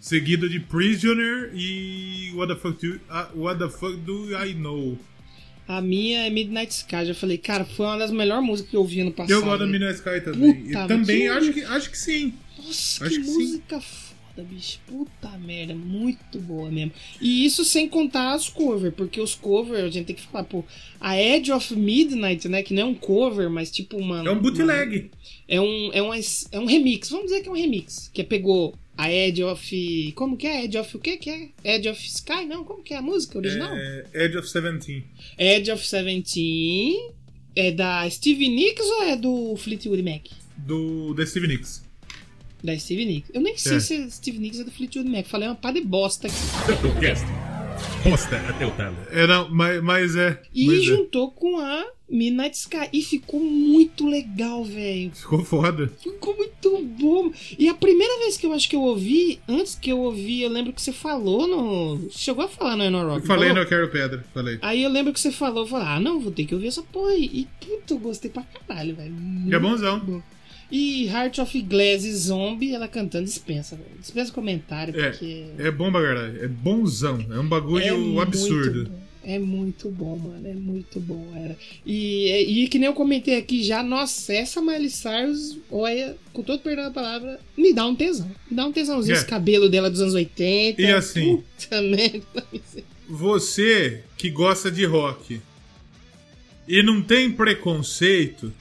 Seguido 0.00 0.48
de 0.48 0.60
Prisoner 0.60 1.50
e 1.54 2.30
What 2.34 2.52
the 2.52 2.60
Fuck 2.60 2.86
Do, 2.86 3.00
ah, 3.08 3.30
What 3.34 3.58
the 3.58 3.70
fuck 3.70 3.96
do 3.98 4.36
I 4.36 4.52
Know? 4.54 4.98
A 5.66 5.80
minha 5.80 6.26
é 6.26 6.30
Midnight 6.30 6.72
Sky. 6.72 7.06
Já 7.06 7.14
falei, 7.14 7.38
cara, 7.38 7.64
foi 7.64 7.86
uma 7.86 7.96
das 7.98 8.10
melhores 8.10 8.44
músicas 8.44 8.70
que 8.70 8.76
eu 8.76 8.80
ouvi 8.80 9.00
ano 9.00 9.12
passado. 9.12 9.30
Eu 9.32 9.42
gosto 9.42 9.60
da 9.60 9.66
Midnight 9.66 9.94
Sky 9.96 10.20
também. 10.22 10.54
Puta, 10.54 10.84
e 10.84 10.86
também 10.88 11.20
que- 11.22 11.28
acho 11.28 11.52
que, 11.52 11.62
acho 11.64 11.90
que 11.90 11.98
sim. 11.98 12.34
Nossa, 12.58 13.04
Acho 13.06 13.14
que, 13.16 13.20
que 13.22 13.26
sim. 13.26 13.32
música 13.38 13.80
foda, 13.80 14.48
bicho. 14.48 14.78
Puta 14.86 15.28
merda, 15.38 15.74
muito 15.74 16.38
boa 16.38 16.70
mesmo. 16.70 16.92
E 17.20 17.44
isso 17.46 17.64
sem 17.64 17.88
contar 17.88 18.32
as 18.34 18.48
covers, 18.48 18.94
porque 18.94 19.20
os 19.20 19.34
covers, 19.34 19.84
a 19.84 19.90
gente 19.90 20.06
tem 20.06 20.16
que 20.16 20.22
falar, 20.22 20.44
pô, 20.44 20.64
a 21.00 21.20
Edge 21.20 21.50
of 21.52 21.74
Midnight, 21.74 22.46
né, 22.48 22.62
que 22.62 22.74
não 22.74 22.82
é 22.82 22.86
um 22.86 22.94
cover, 22.94 23.48
mas 23.50 23.70
tipo 23.70 23.96
uma... 23.96 24.22
É 24.26 24.30
um 24.30 24.38
bootleg. 24.38 25.10
É 25.48 25.60
um, 25.60 25.90
é, 25.92 26.02
um, 26.02 26.10
é 26.52 26.60
um 26.60 26.66
remix, 26.66 27.08
vamos 27.10 27.26
dizer 27.26 27.42
que 27.42 27.48
é 27.48 27.52
um 27.52 27.56
remix. 27.56 28.10
Que 28.12 28.20
é 28.22 28.24
pegou 28.24 28.74
a 28.96 29.10
Edge 29.12 29.42
of. 29.42 30.12
Como 30.14 30.36
que 30.36 30.46
é? 30.46 30.64
Edge 30.64 30.78
of 30.78 30.96
o 30.96 31.00
quê 31.00 31.16
que 31.16 31.30
é? 31.30 31.48
Edge 31.76 31.88
of 31.88 32.00
Sky? 32.06 32.44
Não, 32.46 32.64
como 32.64 32.82
que 32.82 32.94
é 32.94 32.98
a 32.98 33.02
música 33.02 33.38
original? 33.38 33.74
É, 33.74 34.04
Edge 34.14 34.36
of 34.38 34.48
Seventeen. 34.48 35.04
Edge 35.38 35.70
of 35.70 35.86
Seventeen. 35.86 37.10
É 37.56 37.70
da 37.70 38.08
Stevie 38.10 38.48
Nicks 38.48 38.84
ou 38.84 39.02
é 39.04 39.16
do 39.16 39.56
Fleetwood 39.56 40.02
Mac? 40.02 40.22
Do 40.56 41.14
The 41.14 41.26
Steve 41.26 41.46
Nicks. 41.48 41.84
Da 42.62 42.76
Stevie 42.78 43.04
Nicks. 43.04 43.30
Eu 43.34 43.40
nem 43.40 43.56
sei 43.56 43.76
É. 43.76 43.80
se 43.80 44.10
Stevie 44.10 44.38
Nicks 44.40 44.58
é 44.60 44.64
do 44.64 44.70
Fleetwood 44.70 45.08
Mac. 45.08 45.26
Falei 45.26 45.48
uma 45.48 45.54
pá 45.54 45.70
de 45.70 45.80
bosta 45.80 46.26
aqui. 46.26 46.36
Podcast. 46.82 47.24
Posta 48.02 48.36
até 48.48 48.66
o 48.66 48.70
talo. 48.72 48.96
É, 49.10 49.26
não, 49.26 49.48
mas, 49.50 49.82
mas 49.82 50.16
é. 50.16 50.40
E 50.54 50.66
mas 50.66 50.78
é. 50.78 50.82
juntou 50.82 51.30
com 51.30 51.58
a 51.58 51.84
Midnight 52.08 52.56
Sky. 52.56 52.88
E 52.92 53.02
ficou 53.02 53.38
muito 53.40 54.06
legal, 54.08 54.64
velho. 54.64 55.10
Ficou 55.14 55.44
foda. 55.44 55.92
Ficou 56.02 56.33
muito. 56.70 57.32
E 57.58 57.68
a 57.68 57.74
primeira 57.74 58.18
vez 58.20 58.36
que 58.36 58.46
eu 58.46 58.52
acho 58.52 58.68
que 58.68 58.76
eu 58.76 58.82
ouvi, 58.82 59.40
antes 59.48 59.74
que 59.74 59.90
eu 59.90 59.98
ouvi, 60.00 60.42
eu 60.42 60.50
lembro 60.50 60.72
que 60.72 60.80
você 60.82 60.92
falou 60.92 61.46
no. 61.46 62.08
Chegou 62.10 62.44
a 62.44 62.48
falar 62.48 62.76
no 62.76 62.84
Eno 62.84 63.02
Rock. 63.06 63.20
Eu 63.20 63.26
falei, 63.26 63.48
falou? 63.48 63.54
não, 63.54 63.62
eu 63.62 63.68
quero 63.68 63.88
pedra. 63.90 64.24
Falei. 64.34 64.58
Aí 64.62 64.82
eu 64.82 64.90
lembro 64.90 65.12
que 65.12 65.20
você 65.20 65.30
falou, 65.32 65.64
eu 65.64 65.66
falei, 65.66 65.86
ah, 65.88 66.00
não, 66.00 66.20
vou 66.20 66.32
ter 66.32 66.44
que 66.44 66.54
ouvir 66.54 66.68
essa 66.68 66.82
porra 66.82 67.10
aí. 67.12 67.24
E 67.32 67.48
puta, 67.64 67.94
eu 67.94 67.98
gostei 67.98 68.30
pra 68.30 68.42
caralho, 68.66 68.94
velho. 68.96 69.14
É 69.50 69.58
bonzão. 69.58 70.00
bom. 70.00 70.22
E 70.70 71.06
Heart 71.06 71.38
of 71.38 71.62
Glass 71.62 72.04
e 72.04 72.12
Zombie, 72.14 72.74
ela 72.74 72.88
cantando 72.88 73.24
dispensa, 73.26 73.76
velho. 73.76 73.90
Dispensa 74.00 74.32
comentário, 74.32 74.98
É, 74.98 75.10
porque. 75.10 75.44
é 75.58 75.70
bom 75.70 75.92
pra 75.92 76.02
caralho. 76.02 76.42
É 76.44 76.48
bonzão. 76.48 77.24
É 77.30 77.38
um 77.38 77.46
bagulho 77.48 77.98
muito 77.98 78.20
absurdo. 78.20 78.90
É 79.26 79.38
muito 79.38 79.90
bom, 79.90 80.16
mano. 80.18 80.46
É 80.46 80.52
muito 80.54 81.00
bom, 81.00 81.32
era. 81.34 81.56
E, 81.84 82.62
e 82.64 82.68
que 82.68 82.78
nem 82.78 82.86
eu 82.88 82.92
comentei 82.94 83.36
aqui 83.36 83.62
já, 83.62 83.82
nossa, 83.82 84.32
essa 84.34 84.60
Miley 84.60 84.90
Cyrus, 84.90 85.58
olha, 85.70 86.16
com 86.32 86.42
todo 86.42 86.60
perdão 86.60 86.84
da 86.84 86.90
palavra, 86.90 87.40
me 87.56 87.72
dá 87.72 87.86
um 87.86 87.96
tesão. 87.96 88.30
Me 88.50 88.56
dá 88.56 88.66
um 88.66 88.72
tesãozinho 88.72 89.14
É. 89.14 89.18
esse 89.18 89.26
cabelo 89.26 89.68
dela 89.68 89.90
dos 89.90 90.00
anos 90.00 90.14
80. 90.14 90.80
E 90.82 90.86
assim? 90.92 91.42
Puta 91.58 91.80
merda. 91.82 92.46
Você 93.08 94.02
que 94.16 94.30
gosta 94.30 94.70
de 94.70 94.84
rock 94.84 95.40
e 96.66 96.82
não 96.82 97.02
tem 97.02 97.30
preconceito, 97.30 98.52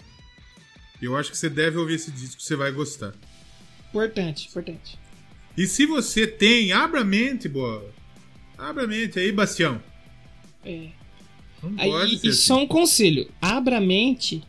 eu 1.02 1.16
acho 1.18 1.32
que 1.32 1.38
você 1.38 1.50
deve 1.50 1.78
ouvir 1.78 1.96
esse 1.96 2.12
disco, 2.12 2.42
você 2.42 2.56
vai 2.56 2.72
gostar. 2.72 3.14
Importante, 3.90 4.48
importante. 4.48 4.98
E 5.58 5.68
se 5.68 5.86
você 5.86 6.26
tem, 6.26 6.72
abra 6.72 7.02
a 7.02 7.06
mente, 7.06 7.48
bola. 7.48 7.90
Abra 8.58 8.84
a 8.84 8.88
mente 8.88 9.20
aí, 9.20 9.32
Bastião. 9.32 9.82
É. 10.66 10.88
Não 11.62 11.74
Aí, 11.78 11.90
pode 11.90 12.28
e, 12.28 12.34
só 12.34 12.58
um 12.62 12.68
conselho: 12.68 13.30
abra 13.42 13.78
a 13.78 13.82
mente 13.82 14.42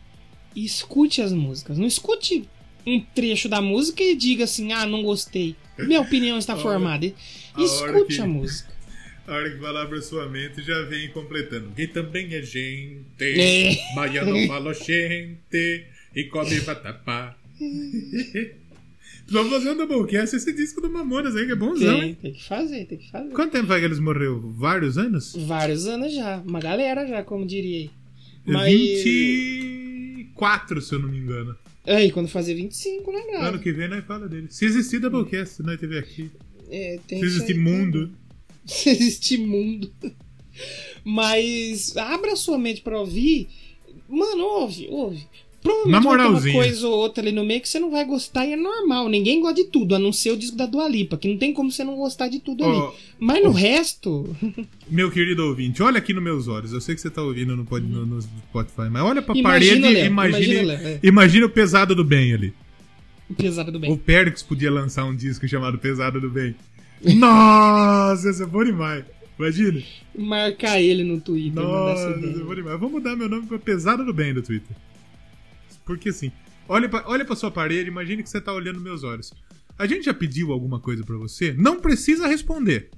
e 0.55 0.65
escute 0.65 1.21
as 1.21 1.31
músicas. 1.31 1.77
Não 1.77 1.87
escute 1.87 2.47
um 2.85 2.99
trecho 2.99 3.47
da 3.49 3.61
música 3.61 4.03
e 4.03 4.15
diga 4.15 4.43
assim: 4.43 4.71
ah, 4.73 4.85
não 4.85 5.01
gostei. 5.03 5.55
Minha 5.77 6.01
opinião 6.01 6.37
está 6.37 6.53
A 6.55 6.57
formada. 6.57 7.05
a 7.53 7.61
hora 7.61 7.65
Escute 7.65 8.15
que- 8.15 8.21
a 8.21 8.27
música. 8.27 8.75
A 9.27 9.33
hora 9.33 9.49
que 9.49 9.57
falar 9.59 9.87
pra 9.87 9.99
sua 10.03 10.29
mente 10.29 10.61
já 10.61 10.79
vem 10.83 11.09
completando. 11.09 11.71
Quem 11.75 11.87
também 11.87 12.31
é 12.35 12.43
gente, 12.43 13.05
É. 13.21 13.75
baiano 13.95 14.35
fala 14.45 14.71
gente 14.71 15.83
e 16.15 16.23
come 16.25 16.59
vatapá. 16.59 17.35
Vamos 19.27 19.51
fazer 19.51 19.71
um 19.71 19.77
doublecast 19.77 20.35
esse 20.35 20.53
disco 20.53 20.79
do 20.81 20.89
Mamonas 20.89 21.35
aí, 21.35 21.45
que 21.47 21.51
é 21.51 21.55
bonzão, 21.55 21.99
Tem, 21.99 22.09
hein? 22.09 22.17
tem 22.21 22.33
que 22.33 22.43
fazer, 22.43 22.85
tem 22.85 22.97
que 22.99 23.09
fazer. 23.09 23.29
Quanto 23.31 23.51
tempo 23.51 23.65
vai 23.65 23.79
que 23.79 23.85
eles 23.85 23.99
morreram? 23.99 24.39
Vários 24.53 24.97
anos? 24.97 25.35
Vários 25.35 25.87
anos 25.87 26.13
já. 26.13 26.43
Uma 26.45 26.59
galera 26.59 27.07
já, 27.07 27.23
como 27.23 27.45
diria 27.45 27.79
aí. 27.79 27.89
Mas. 28.45 28.71
24, 28.71 30.81
se 30.81 30.93
eu 30.93 30.99
não 30.99 31.09
me 31.09 31.17
engano. 31.17 31.55
Aí, 31.87 32.11
quando 32.11 32.27
fazer 32.27 32.55
25, 32.55 33.11
né, 33.11 33.21
cara? 33.21 33.47
Ano 33.49 33.59
que 33.59 33.71
vem 33.71 33.87
nós 33.87 34.03
fala 34.05 34.27
dele. 34.27 34.47
Se 34.49 34.65
existir 34.65 34.99
Doublecast, 34.99 35.61
nós 35.63 35.79
teve 35.79 35.97
aqui. 35.97 36.29
É, 36.69 36.99
tem 37.07 37.19
Se 37.19 37.25
existir 37.25 37.57
mundo. 37.57 38.11
Se 38.65 38.89
existe 38.89 39.37
mundo. 39.37 39.91
Mas 41.03 41.95
abra 41.97 42.35
sua 42.35 42.57
mente 42.57 42.81
pra 42.81 42.99
ouvir. 42.99 43.47
Mano, 44.07 44.43
ouve, 44.43 44.87
ouve. 44.89 45.27
Provavelmente 45.65 46.03
Na 46.05 46.27
uma 46.29 46.41
coisa 46.51 46.87
ou 46.87 46.93
outra 46.95 47.23
ali 47.23 47.31
no 47.31 47.43
meio 47.43 47.59
que 47.59 47.67
você 47.67 47.79
não 47.79 47.89
vai 47.89 48.05
gostar 48.05 48.45
e 48.45 48.53
é 48.53 48.55
normal. 48.55 49.09
Ninguém 49.09 49.41
gosta 49.41 49.55
de 49.55 49.63
tudo, 49.65 49.95
a 49.95 49.99
não 49.99 50.13
ser 50.13 50.31
o 50.31 50.37
disco 50.37 50.55
da 50.55 50.65
Dua 50.67 50.87
Lipa, 50.87 51.17
que 51.17 51.27
não 51.27 51.37
tem 51.37 51.51
como 51.53 51.71
você 51.71 51.83
não 51.83 51.95
gostar 51.95 52.27
de 52.27 52.39
tudo 52.39 52.63
Ó, 52.63 52.69
ali. 52.89 52.95
Mas 53.19 53.43
no 53.43 53.51
resto, 53.51 54.35
Meu 54.87 55.09
querido 55.09 55.43
ouvinte, 55.45 55.81
olha 55.81 55.97
aqui 55.97 56.13
nos 56.13 56.23
meus 56.23 56.47
olhos. 56.47 56.71
Eu 56.71 56.79
sei 56.79 56.93
que 56.93 57.01
você 57.01 57.09
tá 57.09 57.21
ouvindo 57.23 57.55
no, 57.55 57.65
pod- 57.65 57.85
no, 57.85 58.05
no 58.05 58.21
Spotify, 58.21 58.89
mas 58.91 59.01
olha 59.03 59.21
pra 59.23 59.35
Imagina, 59.35 59.81
parede 59.81 59.99
e 60.01 60.05
imagine, 60.05 60.53
imagina, 60.53 60.73
é. 60.73 60.99
imagine 61.01 61.43
o 61.45 61.49
Pesado 61.49 61.95
do 61.95 62.03
Bem 62.03 62.31
ali. 62.33 62.53
pesado 63.35 63.71
do 63.71 63.77
O 63.79 63.81
bem. 63.81 63.97
Perdix 63.97 64.43
podia 64.43 64.71
lançar 64.71 65.03
um 65.05 65.15
disco 65.15 65.47
chamado 65.47 65.79
Pesado 65.79 66.21
do 66.21 66.29
Bem. 66.29 66.53
Nossa, 67.03 68.29
esse 68.29 68.43
é 68.43 68.45
bom 68.45 68.63
demais. 68.63 69.03
Imagina. 69.39 69.81
Marcar 70.17 70.79
ele 70.81 71.03
no 71.03 71.19
Twitter. 71.19 71.61
essa 71.61 71.67
Nossa, 71.71 72.09
ideia. 72.19 72.33
eu 72.33 72.45
vou 72.45 72.55
demais. 72.55 72.73
Eu 72.73 72.79
vou 72.79 72.89
mudar 72.89 73.15
meu 73.15 73.27
nome 73.27 73.47
pra 73.47 73.57
Pesada 73.59 74.03
do 74.03 74.13
Bem 74.13 74.33
do 74.33 74.41
Twitter. 74.41 74.75
Porque 75.85 76.09
assim, 76.09 76.31
olha 76.67 76.89
pra, 76.89 77.03
olha 77.07 77.23
pra 77.25 77.35
sua 77.35 77.51
parede, 77.51 77.89
imagine 77.89 78.23
que 78.23 78.29
você 78.29 78.41
tá 78.41 78.51
olhando 78.53 78.79
meus 78.81 79.03
olhos. 79.03 79.31
A 79.77 79.85
gente 79.85 80.05
já 80.05 80.13
pediu 80.13 80.51
alguma 80.51 80.79
coisa 80.79 81.03
pra 81.03 81.17
você? 81.17 81.53
Não 81.53 81.79
precisa 81.79 82.27
responder. 82.27 82.89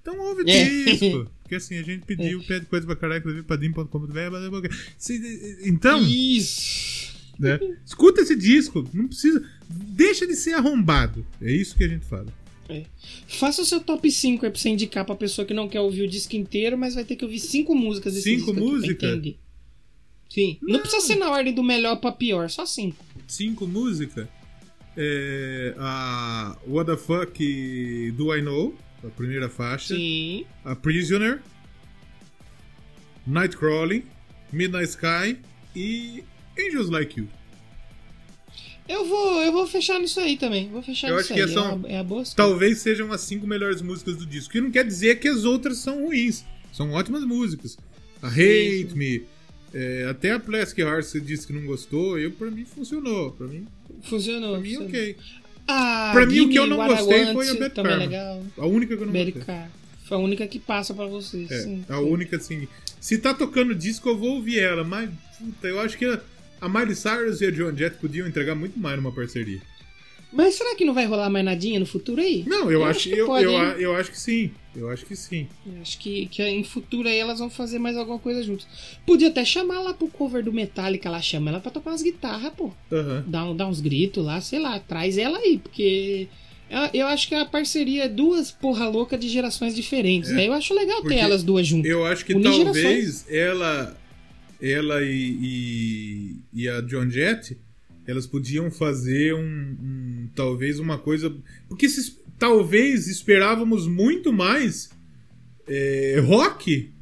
Então 0.00 0.18
ouve 0.20 0.42
o 0.42 0.48
É. 0.48 0.84
disco. 0.84 1.30
Porque 1.44 1.56
assim, 1.56 1.76
a 1.78 1.82
gente 1.82 2.04
pediu, 2.06 2.42
pede 2.44 2.66
coisa 2.66 2.86
pra 2.86 2.96
caralho, 2.96 3.18
inclusive 3.20 3.42
padrim.com.br. 3.44 4.68
Se- 4.96 5.58
Então, 5.64 6.00
Isso. 6.02 7.12
né, 7.38 7.58
escuta 7.84 8.22
esse 8.22 8.34
disco. 8.34 8.88
Não 8.94 9.08
precisa. 9.08 9.46
Deixa 9.68 10.26
de 10.26 10.34
ser 10.36 10.54
arrombado. 10.54 11.26
É 11.40 11.52
isso 11.52 11.76
que 11.76 11.84
a 11.84 11.88
gente 11.88 12.04
fala. 12.06 12.26
Faça 13.28 13.60
o 13.60 13.64
seu 13.64 13.78
top 13.80 14.10
5 14.10 14.46
aí 14.46 14.50
pra 14.50 14.58
você 14.58 14.70
indicar 14.70 15.04
pra 15.04 15.14
pessoa 15.14 15.46
que 15.46 15.52
não 15.52 15.68
quer 15.68 15.80
ouvir 15.80 16.02
o 16.02 16.08
disco 16.08 16.34
inteiro, 16.34 16.78
mas 16.78 16.94
vai 16.94 17.04
ter 17.04 17.14
que 17.16 17.24
ouvir 17.24 17.38
5 17.40 17.74
músicas 17.74 18.14
desse 18.14 18.24
Cinco 18.24 18.36
disco 18.38 18.50
aqui 18.52 18.60
pra 18.60 18.70
músicas? 19.10 19.34
Sim. 20.28 20.58
Não. 20.62 20.80
precisa 20.80 21.00
ser 21.06 21.16
na 21.16 21.30
ordem 21.30 21.54
do 21.54 21.62
melhor 21.62 21.96
pra 21.96 22.10
pior, 22.12 22.48
só 22.50 22.66
5. 22.66 22.96
cinco 23.26 23.66
músicas. 23.66 24.26
É, 24.96 25.74
a 25.78 26.56
What 26.66 26.90
the 26.90 26.96
Fuck 26.96 28.12
Do 28.16 28.34
I 28.34 28.42
Know, 28.42 28.76
a 29.04 29.08
primeira 29.08 29.48
faixa. 29.48 29.94
Sim. 29.94 30.44
A 30.64 30.74
Prisoner, 30.76 31.40
Nightcrawling, 33.26 34.04
Midnight 34.52 34.88
Sky 34.90 35.38
e 35.74 36.24
Angels 36.58 36.90
Like 36.90 37.18
You. 37.18 37.28
Eu 38.86 39.06
vou, 39.06 39.40
eu 39.42 39.50
vou 39.50 39.66
fechar 39.66 39.98
nisso 39.98 40.20
aí 40.20 40.36
também. 40.36 40.68
Vou 40.68 40.82
fechar 40.82 41.08
Eu 41.08 41.16
nisso 41.16 41.32
acho 41.32 41.34
que 41.34 41.48
aí. 41.48 41.52
são- 41.54 41.70
É, 41.70 41.74
uma, 41.74 41.88
é 41.88 41.98
a 41.98 42.04
boa 42.04 42.22
escolha. 42.22 42.36
Talvez 42.48 42.78
sejam 42.80 43.10
as 43.12 43.22
cinco 43.22 43.46
melhores 43.46 43.80
músicas 43.80 44.16
do 44.16 44.26
disco. 44.26 44.52
Que 44.52 44.60
não 44.60 44.70
quer 44.70 44.84
dizer 44.86 45.18
que 45.20 45.26
as 45.28 45.44
outras 45.44 45.78
são 45.78 46.04
ruins. 46.04 46.44
São 46.70 46.92
ótimas 46.92 47.24
músicas. 47.24 47.78
A 48.20 48.28
Hate 48.28 48.88
sim. 48.90 48.94
Me, 48.94 49.24
é, 49.74 50.06
até 50.08 50.30
a 50.30 50.38
Plastic 50.40 50.78
Heart 50.78 51.04
você 51.04 51.20
disse 51.20 51.46
que 51.46 51.52
não 51.52 51.66
gostou. 51.66 52.18
Eu, 52.18 52.30
pra 52.30 52.50
mim, 52.50 52.64
funcionou. 52.64 53.32
Pra 53.32 53.46
mim, 53.46 53.66
Funcionou. 54.04 54.52
pra 54.52 54.60
mim 54.60 54.68
funcionou. 54.74 54.88
ok. 54.88 55.16
Ah, 55.66 56.10
Pra 56.12 56.26
mim, 56.26 56.40
o 56.40 56.48
que 56.48 56.58
eu 56.58 56.66
não 56.66 56.76
gostei 56.76 57.32
foi 57.32 57.48
a 57.48 57.54
Bad 57.54 57.64
é 57.64 57.70
Karma. 57.70 57.96
legal. 57.96 58.42
A 58.58 58.66
única 58.66 58.96
que 58.96 59.02
eu 59.02 59.06
não 59.06 59.12
Bad 59.12 59.32
gostei. 59.32 59.54
Car. 59.54 59.70
Foi 60.04 60.16
a 60.18 60.20
única 60.20 60.46
que 60.46 60.58
passa 60.58 60.92
pra 60.92 61.06
vocês. 61.06 61.50
É, 61.50 61.62
sim, 61.62 61.84
a 61.88 61.96
sim. 61.96 62.02
única 62.02 62.36
assim. 62.36 62.68
Se 63.00 63.18
tá 63.18 63.32
tocando 63.34 63.74
disco, 63.74 64.08
eu 64.08 64.16
vou 64.18 64.36
ouvir 64.36 64.58
ela, 64.58 64.84
mas 64.84 65.10
puta, 65.38 65.66
eu 65.66 65.80
acho 65.80 65.96
que 65.98 66.04
a, 66.60 66.68
Miley 66.68 66.94
Cyrus 66.94 67.40
e 67.40 67.46
a 67.46 67.50
Joan 67.50 67.74
Jett 67.76 67.96
podiam 67.96 68.26
entregar 68.28 68.54
muito 68.54 68.78
mais 68.78 68.96
numa 68.96 69.12
parceria. 69.12 69.60
Mas 70.34 70.54
será 70.56 70.74
que 70.74 70.84
não 70.84 70.92
vai 70.92 71.06
rolar 71.06 71.30
mais 71.30 71.44
nadinha 71.44 71.78
no 71.78 71.86
futuro 71.86 72.20
aí? 72.20 72.44
Não, 72.46 72.70
eu, 72.70 72.84
acho, 72.84 73.08
que 73.08 73.16
eu, 73.16 73.26
pode, 73.26 73.44
eu, 73.44 73.52
eu 73.52 73.94
acho 73.94 74.10
que 74.10 74.18
sim. 74.20 74.50
Eu 74.74 74.90
acho 74.90 75.06
que 75.06 75.14
sim. 75.14 75.46
Eu 75.64 75.80
Acho 75.80 75.96
que, 76.00 76.26
que 76.26 76.42
em 76.42 76.64
futuro 76.64 77.08
aí 77.08 77.16
elas 77.16 77.38
vão 77.38 77.48
fazer 77.48 77.78
mais 77.78 77.96
alguma 77.96 78.18
coisa 78.18 78.42
juntos. 78.42 78.66
Podia 79.06 79.28
até 79.28 79.44
chamar 79.44 79.80
lá 79.80 79.94
pro 79.94 80.08
cover 80.08 80.42
do 80.42 80.52
Metallica, 80.52 81.08
lá 81.08 81.22
chama 81.22 81.50
ela 81.50 81.60
pra 81.60 81.70
tocar 81.70 81.90
umas 81.90 82.02
guitarras, 82.02 82.52
pô. 82.56 82.72
Aham. 82.90 83.24
Dá, 83.28 83.44
um- 83.44 83.56
dá 83.56 83.66
uns 83.68 83.80
gritos 83.80 84.24
lá, 84.24 84.40
sei 84.40 84.58
lá, 84.58 84.80
traz 84.80 85.16
ela 85.16 85.38
aí, 85.38 85.58
porque 85.58 86.26
eu, 86.68 87.00
eu 87.02 87.06
acho 87.06 87.28
que 87.28 87.34
a 87.36 87.44
parceria 87.44 88.04
é 88.06 88.08
duas 88.08 88.50
porra 88.50 88.88
louca 88.88 89.16
de 89.16 89.28
gerações 89.28 89.76
diferentes. 89.76 90.32
Aí 90.32 90.46
eu 90.46 90.52
acho 90.52 90.74
legal 90.74 90.98
É. 91.04 91.08
Ter 91.08 91.16
elas 91.18 91.44
duas 91.44 91.64
juntas. 91.64 91.88
Eu 91.88 92.04
acho 92.04 92.24
que 92.24 92.34
Unir 92.34 92.64
talvez 92.64 93.24
ela 93.30 93.96
ela 94.60 95.02
e, 95.02 95.38
e, 95.42 96.36
e 96.52 96.68
a 96.68 96.80
John 96.80 97.08
Jett 97.10 97.56
elas 98.06 98.26
podiam 98.26 98.70
fazer 98.70 99.34
um, 99.34 99.40
um- 99.40 100.28
talvez 100.34 100.78
uma 100.78 100.98
coisa 100.98 101.34
porque 101.68 101.88
se, 101.88 102.18
talvez 102.38 103.06
esperávamos 103.08 103.86
muito 103.86 104.32
mais 104.32 104.90
é, 105.66 106.20
rock 106.26 106.92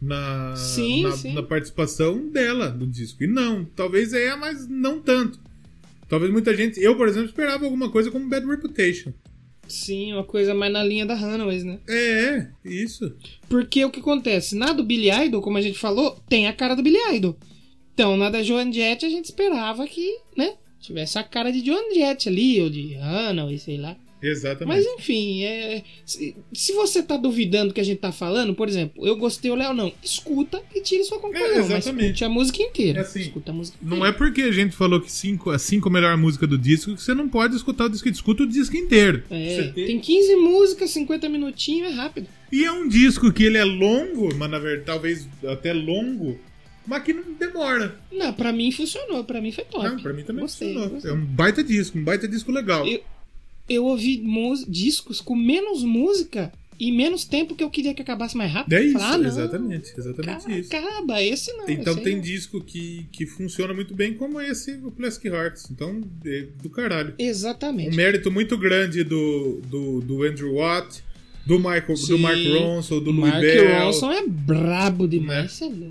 na, 0.00 0.54
Sim, 0.56 1.02
na, 1.04 1.12
sim. 1.12 1.32
na 1.34 1.42
participação 1.42 2.28
dela 2.28 2.70
no 2.70 2.86
disco 2.86 3.22
e 3.22 3.26
não 3.26 3.64
talvez 3.64 4.12
é 4.12 4.34
mas 4.36 4.66
não 4.68 5.00
tanto 5.00 5.38
talvez 6.08 6.30
muita 6.32 6.54
gente 6.56 6.80
eu 6.80 6.96
por 6.96 7.08
exemplo 7.08 7.28
esperava 7.28 7.64
alguma 7.64 7.90
coisa 7.90 8.10
como 8.10 8.28
Bad 8.28 8.46
Reputation 8.46 9.12
Sim, 9.68 10.12
uma 10.12 10.24
coisa 10.24 10.52
mais 10.54 10.70
na 10.72 10.82
linha 10.84 11.06
da 11.06 11.14
Runaways, 11.14 11.64
né? 11.64 11.78
é 11.88 12.02
é, 12.36 12.48
isso 12.64 13.14
Porque 13.48 13.82
o 13.84 13.90
que 13.90 14.00
acontece? 14.00 14.54
Na 14.56 14.72
do 14.72 14.84
Billy 14.84 15.08
Idol, 15.10 15.40
como 15.40 15.56
a 15.56 15.62
gente 15.62 15.78
falou, 15.78 16.20
tem 16.28 16.46
a 16.46 16.52
cara 16.52 16.74
do 16.74 16.82
Billy 16.82 16.98
Idol. 17.14 17.38
Então, 17.94 18.16
na 18.16 18.30
da 18.30 18.42
Joan 18.42 18.72
Jett, 18.72 19.04
a 19.04 19.08
gente 19.08 19.26
esperava 19.26 19.86
que, 19.86 20.18
né? 20.36 20.54
Tivesse 20.80 21.18
a 21.18 21.22
cara 21.22 21.52
de 21.52 21.64
Joan 21.64 21.92
Jett 21.94 22.28
ali, 22.28 22.60
ou 22.60 22.68
de 22.70 22.94
Runaways, 22.96 23.62
sei 23.62 23.76
lá. 23.76 23.96
exatamente 24.20 24.66
Mas 24.68 24.84
enfim, 24.98 25.42
é, 25.44 25.82
se, 26.04 26.34
se 26.52 26.72
você 26.72 27.02
tá 27.02 27.16
duvidando 27.16 27.68
do 27.68 27.74
que 27.74 27.80
a 27.80 27.84
gente 27.84 27.98
tá 27.98 28.10
falando, 28.10 28.54
por 28.54 28.68
exemplo, 28.68 29.06
eu 29.06 29.14
gostei 29.16 29.50
ou 29.50 29.56
Léo 29.56 29.72
não, 29.74 29.92
escuta 30.02 30.60
e 30.74 30.80
tire 30.80 31.04
sua 31.04 31.18
conclusão. 31.20 31.46
É, 31.46 31.58
mas 31.58 31.70
exatamente. 31.70 32.04
escute 32.06 32.24
a 32.24 32.28
música 32.28 32.62
inteira. 32.62 32.98
É 32.98 33.02
assim, 33.02 33.20
escuta 33.20 33.50
a 33.52 33.54
música 33.54 33.78
Não 33.80 33.98
inteira. 33.98 34.08
é 34.14 34.18
porque 34.18 34.42
a 34.42 34.50
gente 34.52 34.74
falou 34.74 35.00
que 35.00 35.10
cinco, 35.12 35.50
a 35.50 35.58
cinco 35.58 35.88
melhor 35.90 36.16
música 36.16 36.46
do 36.48 36.58
disco 36.58 36.94
que 36.96 37.02
você 37.02 37.14
não 37.14 37.28
pode 37.28 37.54
escutar 37.54 37.84
o 37.84 37.88
disco. 37.88 38.08
Escuta 38.08 38.42
o 38.42 38.46
disco 38.48 38.76
inteiro. 38.76 39.22
É, 39.30 39.70
tem- 39.74 39.86
tem 39.86 40.00
15 40.00 40.34
músicas, 40.36 40.90
50 40.90 41.28
minutinhos, 41.28 41.92
é 41.92 41.94
rápido. 41.94 42.26
E 42.50 42.64
é 42.64 42.72
um 42.72 42.88
disco 42.88 43.32
que 43.32 43.44
ele 43.44 43.56
é 43.58 43.64
longo, 43.64 44.34
mas 44.36 44.50
na 44.50 44.58
verdade 44.58 44.84
talvez 44.86 45.28
até 45.46 45.72
longo, 45.72 46.38
mas 46.86 47.02
que 47.02 47.12
não 47.12 47.22
demora. 47.38 47.98
Não, 48.10 48.32
pra 48.32 48.52
mim 48.52 48.70
funcionou, 48.72 49.24
pra 49.24 49.40
mim 49.40 49.52
foi 49.52 49.64
top. 49.64 49.84
Não, 49.84 49.98
pra 50.00 50.12
mim 50.12 50.22
também 50.24 50.42
Gostei, 50.42 50.68
funcionou. 50.68 50.90
gostei. 50.94 51.10
É 51.10 51.14
um 51.14 51.24
baita 51.24 51.62
disco, 51.64 51.98
um 51.98 52.04
baita 52.04 52.26
disco 52.28 52.50
legal. 52.52 52.86
Eu- 52.86 53.00
Eu 53.68 53.84
ouvi 53.84 54.22
discos 54.68 55.20
com 55.20 55.36
menos 55.36 55.82
música 55.84 56.52
e 56.80 56.90
menos 56.90 57.24
tempo 57.24 57.54
que 57.54 57.62
eu 57.62 57.70
queria 57.70 57.94
que 57.94 58.02
acabasse 58.02 58.36
mais 58.36 58.50
rápido. 58.50 58.72
É 58.72 58.82
isso, 58.82 58.98
Falei, 58.98 59.26
ah, 59.26 59.28
exatamente, 59.28 59.92
exatamente 59.96 60.42
cara, 60.44 60.58
isso. 60.58 60.76
Acaba, 60.76 61.22
esse 61.22 61.52
não. 61.52 61.68
Então 61.70 61.94
tem 61.96 62.20
disco 62.20 62.60
que, 62.60 63.06
que 63.12 63.24
funciona 63.24 63.72
muito 63.72 63.94
bem, 63.94 64.14
como 64.14 64.40
esse, 64.40 64.72
o 64.82 64.90
Plastic 64.90 65.26
Hearts. 65.32 65.70
Então, 65.70 66.02
é 66.26 66.46
do 66.60 66.68
caralho. 66.68 67.10
Um 67.20 67.24
Exatamente. 67.24 67.96
mérito 67.96 68.32
muito 68.32 68.58
grande 68.58 69.04
do, 69.04 69.60
do, 69.68 70.00
do 70.00 70.22
Andrew 70.24 70.54
Watt, 70.56 71.02
do 71.46 71.56
Michael, 71.58 71.96
Sim. 71.96 72.08
do 72.08 72.18
Mark 72.18 72.38
Ronson, 72.58 72.98
do 73.00 73.10
Louis 73.12 73.30
Mark 73.32 73.40
Bell. 73.40 73.84
Ronson 73.84 74.10
é 74.12 74.26
brabo 74.26 75.06
demais, 75.06 75.60
Né? 75.60 75.90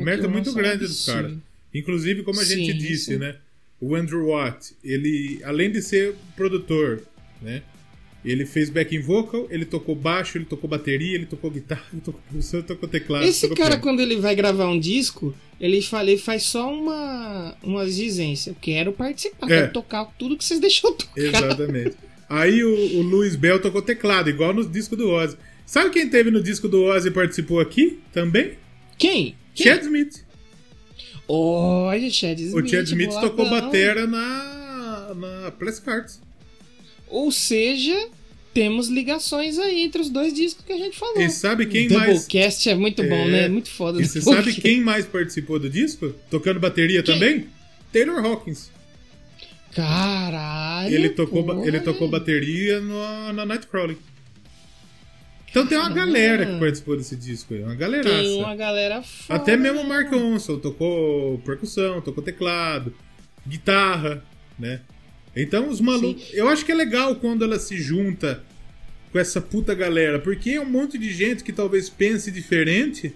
Mérito 0.00 0.28
muito 0.28 0.46
Ronson 0.46 0.58
é 0.58 0.62
grande 0.62 0.86
dos 0.86 1.06
caras. 1.06 1.32
Inclusive, 1.74 2.22
como 2.22 2.40
a 2.40 2.44
gente 2.44 2.72
Sim, 2.72 2.78
disse, 2.78 3.04
sim. 3.12 3.16
né? 3.16 3.36
O 3.80 3.94
Andrew 3.94 4.28
Watt, 4.28 4.72
ele, 4.82 5.40
além 5.44 5.70
de 5.70 5.82
ser 5.82 6.14
produtor, 6.36 7.02
né? 7.42 7.62
Ele 8.24 8.46
fez 8.46 8.70
backing 8.70 9.00
vocal, 9.00 9.46
ele 9.50 9.66
tocou 9.66 9.94
baixo, 9.94 10.38
ele 10.38 10.46
tocou 10.46 10.70
bateria, 10.70 11.14
ele 11.14 11.26
tocou 11.26 11.50
guitarra, 11.50 11.84
ele 11.92 12.00
tocou 12.00 12.20
produção, 12.22 12.60
ele 12.60 12.66
tocou 12.66 12.88
teclado. 12.88 13.24
Esse 13.24 13.48
cara, 13.48 13.70
piano. 13.70 13.82
quando 13.82 14.00
ele 14.00 14.16
vai 14.16 14.34
gravar 14.34 14.66
um 14.68 14.80
disco, 14.80 15.34
ele, 15.60 15.82
fala, 15.82 16.10
ele 16.10 16.20
faz 16.20 16.44
só 16.44 16.72
uma, 16.72 17.54
uma 17.62 17.84
exigência. 17.84 18.50
Eu 18.50 18.56
quero 18.60 18.92
participar, 18.92 19.46
É. 19.46 19.60
quero 19.60 19.72
tocar 19.72 20.06
tudo 20.18 20.38
que 20.38 20.44
vocês 20.44 20.58
deixam 20.60 20.94
tocar. 20.94 21.20
Exatamente. 21.20 21.96
Aí 22.26 22.64
o, 22.64 22.98
o 22.98 23.02
Luiz 23.02 23.36
Bell 23.36 23.60
tocou 23.60 23.82
teclado, 23.82 24.30
igual 24.30 24.54
no 24.54 24.66
disco 24.66 24.96
do 24.96 25.10
Ozzy. 25.10 25.36
Sabe 25.66 25.90
quem 25.90 26.08
teve 26.08 26.30
no 26.30 26.42
disco 26.42 26.66
do 26.66 26.82
Ozzy 26.82 27.08
e 27.08 27.10
participou 27.10 27.60
aqui 27.60 27.98
também? 28.12 28.52
Quem? 28.96 29.34
Quem? 29.54 29.66
Chad 29.66 29.82
Smith. 29.84 30.24
Olha, 31.28 32.10
Chad 32.10 32.38
Smith. 32.40 32.64
o 32.64 32.68
Chad 32.68 32.86
Smith 32.86 33.08
boladão. 33.08 33.30
tocou 33.30 33.50
batera 33.50 34.06
na, 34.06 35.14
na 35.14 35.50
Plastic 35.52 35.86
Hearts. 35.86 36.20
Ou 37.08 37.30
seja, 37.32 38.08
temos 38.52 38.88
ligações 38.88 39.58
aí 39.58 39.82
entre 39.84 40.02
os 40.02 40.10
dois 40.10 40.32
discos 40.34 40.64
que 40.64 40.72
a 40.72 40.76
gente 40.78 40.98
falou. 40.98 41.20
E 41.20 41.30
sabe 41.30 41.66
quem 41.66 41.86
o 41.88 41.92
mais... 41.94 42.20
Doublecast 42.26 42.68
é 42.68 42.74
muito 42.74 43.02
bom, 43.02 43.14
É. 43.14 43.30
né? 43.30 43.48
Muito 43.48 43.70
foda. 43.70 44.00
E 44.00 44.04
você 44.06 44.20
Doublecast. 44.20 44.50
sabe 44.52 44.62
quem 44.62 44.80
mais 44.80 45.06
participou 45.06 45.58
do 45.58 45.70
disco? 45.70 46.12
Tocando 46.30 46.58
bateria 46.60 47.02
Quem? 47.02 47.14
também? 47.14 47.46
Taylor 47.92 48.24
Hawkins. 48.24 48.70
Caralho. 49.72 50.94
Ele 50.94 51.08
tocou, 51.10 51.66
ele 51.66 51.80
tocou 51.80 52.08
bateria 52.08 52.80
no, 52.80 53.32
na 53.32 53.44
Nightcrawling. 53.46 53.96
Então 55.54 55.64
tem 55.68 55.78
uma 55.78 55.88
galera 55.88 56.44
que 56.44 56.58
participou 56.58 56.96
desse 56.96 57.14
disco 57.14 57.54
aí, 57.54 57.62
uma 57.62 57.76
galeraça. 57.76 58.10
Tem 58.10 58.42
uma 58.42 58.56
galera 58.56 59.00
foda. 59.04 59.40
Até 59.40 59.56
mesmo 59.56 59.82
o 59.82 59.88
Mark 59.88 60.10
Ronson 60.10 60.58
tocou 60.58 61.38
percussão, 61.38 62.00
tocou 62.00 62.24
teclado, 62.24 62.92
guitarra, 63.46 64.20
né? 64.58 64.80
Então 65.36 65.68
os 65.68 65.80
malucos. 65.80 66.28
Eu 66.32 66.48
acho 66.48 66.64
que 66.64 66.72
é 66.72 66.74
legal 66.74 67.14
quando 67.14 67.44
ela 67.44 67.56
se 67.60 67.76
junta 67.76 68.42
com 69.12 69.18
essa 69.20 69.40
puta 69.40 69.76
galera, 69.76 70.18
porque 70.18 70.50
é 70.50 70.60
um 70.60 70.68
monte 70.68 70.98
de 70.98 71.12
gente 71.12 71.44
que 71.44 71.52
talvez 71.52 71.88
pense 71.88 72.32
diferente 72.32 73.14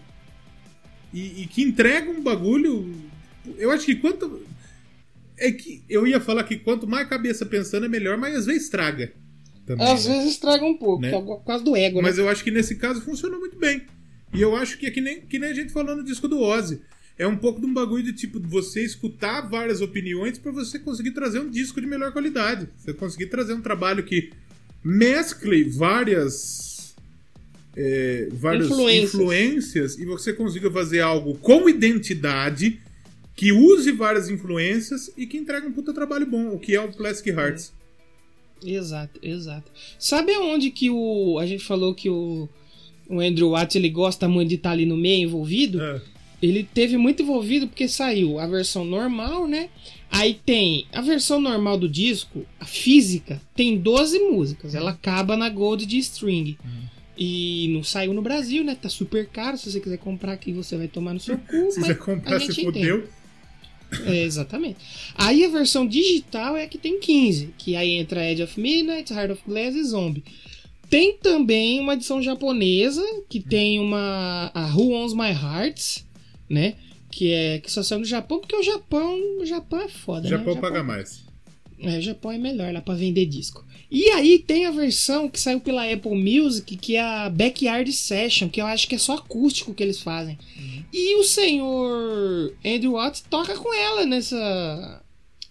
e, 1.12 1.42
e 1.42 1.46
que 1.48 1.60
entrega 1.60 2.08
um 2.08 2.22
bagulho. 2.22 2.94
Eu 3.56 3.72
acho 3.72 3.84
que 3.84 3.96
quanto. 3.96 4.46
É 5.36 5.50
que 5.50 5.82
eu 5.88 6.06
ia 6.06 6.20
falar 6.20 6.44
que 6.44 6.56
quanto 6.56 6.86
mais 6.86 7.08
cabeça 7.08 7.44
pensando 7.44 7.86
é 7.86 7.88
melhor, 7.88 8.16
mas 8.16 8.36
às 8.36 8.46
vezes 8.46 8.62
estraga. 8.62 9.12
Também, 9.68 9.86
Às 9.86 10.06
né? 10.06 10.14
vezes 10.14 10.32
estraga 10.32 10.64
um 10.64 10.78
pouco, 10.78 11.02
Né? 11.02 11.08
é 11.14 11.20
por 11.20 11.44
causa 11.44 11.62
do 11.62 11.76
ego, 11.76 12.00
Mas 12.00 12.16
né? 12.16 12.22
eu 12.22 12.28
acho 12.28 12.42
que 12.42 12.50
nesse 12.50 12.74
caso 12.76 13.02
funcionou 13.02 13.38
muito 13.38 13.58
bem. 13.58 13.82
E 14.32 14.40
eu 14.40 14.56
acho 14.56 14.78
que 14.78 14.86
é 14.86 14.90
que 14.90 15.00
nem, 15.00 15.20
que 15.20 15.38
nem 15.38 15.50
a 15.50 15.54
gente 15.54 15.72
falou 15.72 15.94
no 15.94 16.02
disco 16.02 16.26
do 16.26 16.40
Ozzy. 16.40 16.80
É 17.18 17.26
um 17.26 17.36
pouco 17.36 17.60
de 17.60 17.66
um 17.66 17.74
bagulho 17.74 18.02
de 18.02 18.12
tipo 18.14 18.40
você 18.40 18.82
escutar 18.82 19.42
várias 19.42 19.80
opiniões 19.82 20.38
pra 20.38 20.50
você 20.52 20.78
conseguir 20.78 21.10
trazer 21.10 21.40
um 21.40 21.50
disco 21.50 21.80
de 21.80 21.86
melhor 21.86 22.12
qualidade. 22.12 22.66
Você 22.76 22.94
conseguir 22.94 23.26
trazer 23.26 23.52
um 23.52 23.60
trabalho 23.60 24.04
que 24.04 24.30
mescle 24.82 25.64
várias 25.64 26.94
é, 27.76 28.28
várias 28.32 28.66
Influências. 28.66 29.14
influências 29.14 29.98
e 29.98 30.04
você 30.04 30.32
consiga 30.32 30.70
fazer 30.70 31.00
algo 31.00 31.36
com 31.38 31.68
identidade 31.68 32.80
que 33.36 33.52
use 33.52 33.92
várias 33.92 34.28
influências 34.28 35.10
e 35.16 35.26
que 35.26 35.36
entregue 35.36 35.66
um 35.66 35.72
puta 35.72 35.92
trabalho 35.92 36.26
bom, 36.26 36.48
o 36.48 36.58
que 36.58 36.74
é 36.74 36.80
o 36.80 36.92
Plastic 36.92 37.28
Hearts. 37.28 37.72
Exato, 38.64 39.18
exato. 39.22 39.70
Sabe 39.98 40.32
aonde 40.34 40.70
que 40.70 40.90
o. 40.90 41.38
A 41.38 41.46
gente 41.46 41.64
falou 41.64 41.94
que 41.94 42.10
o, 42.10 42.48
o 43.08 43.20
Andrew 43.20 43.50
Watts 43.50 43.76
ele 43.76 43.88
gosta 43.88 44.28
muito 44.28 44.48
de 44.48 44.56
estar 44.56 44.72
ali 44.72 44.86
no 44.86 44.96
meio 44.96 45.24
envolvido? 45.24 45.80
É. 45.80 46.00
Ele 46.40 46.62
teve 46.62 46.96
muito 46.96 47.22
envolvido 47.22 47.66
porque 47.66 47.88
saiu 47.88 48.38
a 48.38 48.46
versão 48.46 48.84
normal, 48.84 49.46
né? 49.46 49.70
Aí 50.10 50.34
tem 50.34 50.86
a 50.92 51.00
versão 51.00 51.40
normal 51.40 51.76
do 51.76 51.88
disco, 51.88 52.46
a 52.60 52.64
física, 52.64 53.40
tem 53.54 53.76
12 53.76 54.18
músicas. 54.20 54.74
Ela 54.74 54.92
acaba 54.92 55.36
na 55.36 55.48
Gold 55.48 55.84
de 55.84 55.98
String. 55.98 56.56
E 57.20 57.68
não 57.74 57.82
saiu 57.82 58.14
no 58.14 58.22
Brasil, 58.22 58.62
né? 58.62 58.76
Tá 58.80 58.88
super 58.88 59.26
caro. 59.26 59.58
Se 59.58 59.70
você 59.70 59.80
quiser 59.80 59.98
comprar 59.98 60.32
aqui, 60.32 60.52
você 60.52 60.76
vai 60.76 60.86
tomar 60.86 61.12
no 61.12 61.18
seu 61.18 61.36
cu. 61.36 61.70
Se 61.72 61.80
você 61.80 61.94
comprar, 61.96 62.38
se 62.38 62.46
gente 62.46 62.64
fudeu. 62.64 63.08
É, 64.04 64.22
exatamente. 64.22 64.76
Aí 65.14 65.44
a 65.44 65.48
versão 65.48 65.86
digital 65.86 66.56
é 66.56 66.64
a 66.64 66.68
que 66.68 66.78
tem 66.78 67.00
15, 67.00 67.54
que 67.56 67.74
aí 67.74 67.92
entra 67.92 68.30
Edge 68.30 68.42
of 68.42 68.60
Midnight, 68.60 69.12
Heart 69.12 69.32
of 69.32 69.42
Glass 69.46 69.74
e 69.74 69.84
Zombie. 69.84 70.24
Tem 70.90 71.16
também 71.18 71.80
uma 71.80 71.94
edição 71.94 72.22
japonesa, 72.22 73.04
que 73.28 73.40
tem 73.40 73.78
uma 73.78 74.50
a 74.54 74.66
Who 74.74 74.92
Owns 74.92 75.12
My 75.12 75.30
Hearts, 75.30 76.06
né? 76.48 76.74
Que 77.10 77.32
é 77.32 77.58
que 77.58 77.70
só 77.70 77.82
saiu 77.82 78.00
no 78.00 78.04
Japão, 78.06 78.38
porque 78.40 78.56
o 78.56 78.62
Japão, 78.62 79.18
o 79.40 79.44
Japão 79.44 79.80
é 79.80 79.88
foda, 79.88 80.28
Japão 80.28 80.54
né? 80.54 80.60
paga 80.60 80.82
mais. 80.82 81.27
É, 81.80 81.98
o 81.98 82.02
Japão 82.02 82.32
é 82.32 82.38
melhor 82.38 82.72
lá 82.72 82.80
pra 82.80 82.94
vender 82.94 83.26
disco. 83.26 83.64
E 83.90 84.10
aí 84.10 84.38
tem 84.38 84.66
a 84.66 84.70
versão 84.70 85.28
que 85.28 85.40
saiu 85.40 85.60
pela 85.60 85.90
Apple 85.90 86.14
Music, 86.14 86.76
que 86.76 86.96
é 86.96 87.00
a 87.00 87.30
Backyard 87.30 87.90
Session, 87.92 88.48
que 88.48 88.60
eu 88.60 88.66
acho 88.66 88.86
que 88.88 88.94
é 88.94 88.98
só 88.98 89.14
acústico 89.14 89.72
que 89.72 89.82
eles 89.82 90.00
fazem. 90.00 90.36
E 90.92 91.14
o 91.16 91.24
senhor 91.24 92.52
Andrew 92.64 92.92
Watts 92.92 93.24
toca 93.28 93.56
com 93.56 93.72
ela 93.74 94.04
nessa 94.06 95.02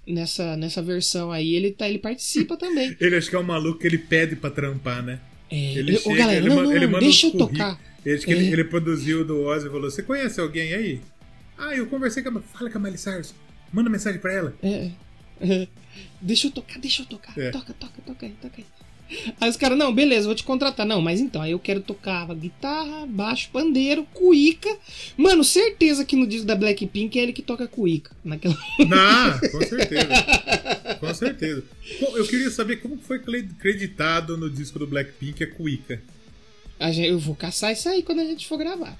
nessa 0.06 0.56
nessa 0.58 0.82
versão 0.82 1.32
aí, 1.32 1.54
ele 1.54 1.72
tá 1.72 1.88
ele 1.88 2.00
participa 2.00 2.56
também. 2.58 2.96
Ele 3.00 3.16
acho 3.16 3.30
que 3.30 3.36
é 3.36 3.40
um 3.40 3.44
maluco 3.44 3.80
que 3.80 3.88
ele 3.88 3.98
pede 3.98 4.36
pra 4.36 4.50
trampar, 4.50 5.04
né? 5.04 5.20
É, 5.50 5.56
Ele 5.74 5.80
ele- 5.92 5.98
ô, 5.98 6.00
chega, 6.02 6.18
galera, 6.18 6.38
ele, 6.40 6.50
não, 6.50 6.56
ma- 6.58 6.64
não, 6.64 6.72
ele 6.76 6.86
não, 6.86 6.92
manda 6.94 7.04
deixa 7.06 7.28
eu 7.28 7.32
tocar. 7.32 7.80
Ele, 8.06 8.22
É. 8.26 8.32
ele, 8.32 8.52
ele 8.54 8.64
produziu 8.66 9.26
do 9.26 9.42
Ozzy 9.44 9.68
e 9.68 9.70
falou: 9.70 9.90
Você 9.90 10.04
conhece 10.04 10.40
alguém 10.40 10.74
aí? 10.74 11.00
Ah, 11.58 11.74
eu 11.76 11.88
conversei 11.88 12.22
com 12.24 12.38
a. 12.38 12.42
Fala 12.42 12.70
com 12.70 12.78
a 12.78 12.82
Miley 12.82 12.98
Cyrus. 12.98 13.34
Manda 13.74 13.90
mensagem 13.90 14.20
pra 14.20 14.34
ela. 14.34 14.54
É, 14.62 14.92
é. 15.42 15.68
Deixa 16.22 16.48
eu 16.48 16.52
tocar, 16.52 16.80
deixa 16.80 17.02
eu 17.02 17.06
tocar. 17.06 17.38
É. 17.38 17.50
Toca, 17.52 17.74
toca, 17.74 18.02
toca 18.06 18.26
aí, 18.26 18.34
toca 18.42 18.54
aí. 18.58 18.66
Aí 19.40 19.50
os 19.50 19.56
caras, 19.56 19.78
não, 19.78 19.94
beleza, 19.96 20.26
vou 20.28 20.36
te 20.36 20.44
contratar. 20.44 20.86
Não, 20.86 21.02
mas 21.02 21.22
então, 21.22 21.42
aí 21.42 21.52
eu 21.52 21.60
quero 21.60 21.80
tocar 21.80 22.26
guitarra, 22.36 23.06
baixo, 23.08 23.50
pandeiro, 23.54 24.04
cuíca. 24.14 24.70
Mano, 25.16 25.46
certeza 25.46 26.04
que 26.04 26.16
no 26.18 26.28
disco 26.28 26.46
da 26.46 26.56
Blackpink 26.56 27.18
é 27.18 27.24
ele 27.24 27.32
que 27.32 27.42
toca 27.42 27.68
cuíca. 27.70 28.12
Naquela... 28.24 28.58
Não, 28.86 29.40
com 29.40 29.62
certeza. 29.66 30.10
com 31.00 31.14
certeza. 31.14 31.64
Eu 32.16 32.28
queria 32.28 32.50
saber 32.52 32.78
como 32.82 32.98
foi 32.98 33.20
cre- 33.20 33.48
creditado 33.60 34.36
no 34.38 34.50
disco 34.50 34.78
do 34.78 34.86
Blackpink 34.88 35.42
a 35.42 35.48
Cuica. 35.52 36.02
A 36.78 36.92
gente, 36.92 37.08
eu 37.08 37.18
vou 37.18 37.34
caçar 37.36 37.72
isso 37.72 37.88
aí 37.88 38.04
quando 38.04 38.20
a 38.20 38.26
gente 38.26 38.46
for 38.46 38.58
gravar. 38.58 39.00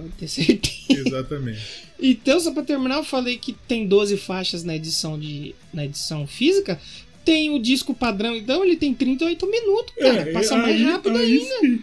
Pode 0.00 0.12
ter 0.14 0.28
certeza. 0.28 1.08
Exatamente. 1.08 1.60
Então, 2.00 2.40
só 2.40 2.52
pra 2.52 2.62
terminar, 2.62 2.96
eu 2.96 3.04
falei 3.04 3.36
que 3.36 3.52
tem 3.52 3.86
12 3.86 4.16
faixas 4.16 4.64
na 4.64 4.74
edição, 4.74 5.18
de, 5.18 5.54
na 5.72 5.84
edição 5.84 6.26
física. 6.26 6.80
Tem 7.24 7.50
o 7.50 7.58
disco 7.58 7.94
padrão, 7.94 8.34
então 8.34 8.64
ele 8.64 8.76
tem 8.76 8.94
38 8.94 9.46
minutos, 9.46 9.94
cara. 9.94 10.32
passa 10.32 10.56
mais 10.56 10.80
rápido 10.80 11.18
ainda. 11.18 11.82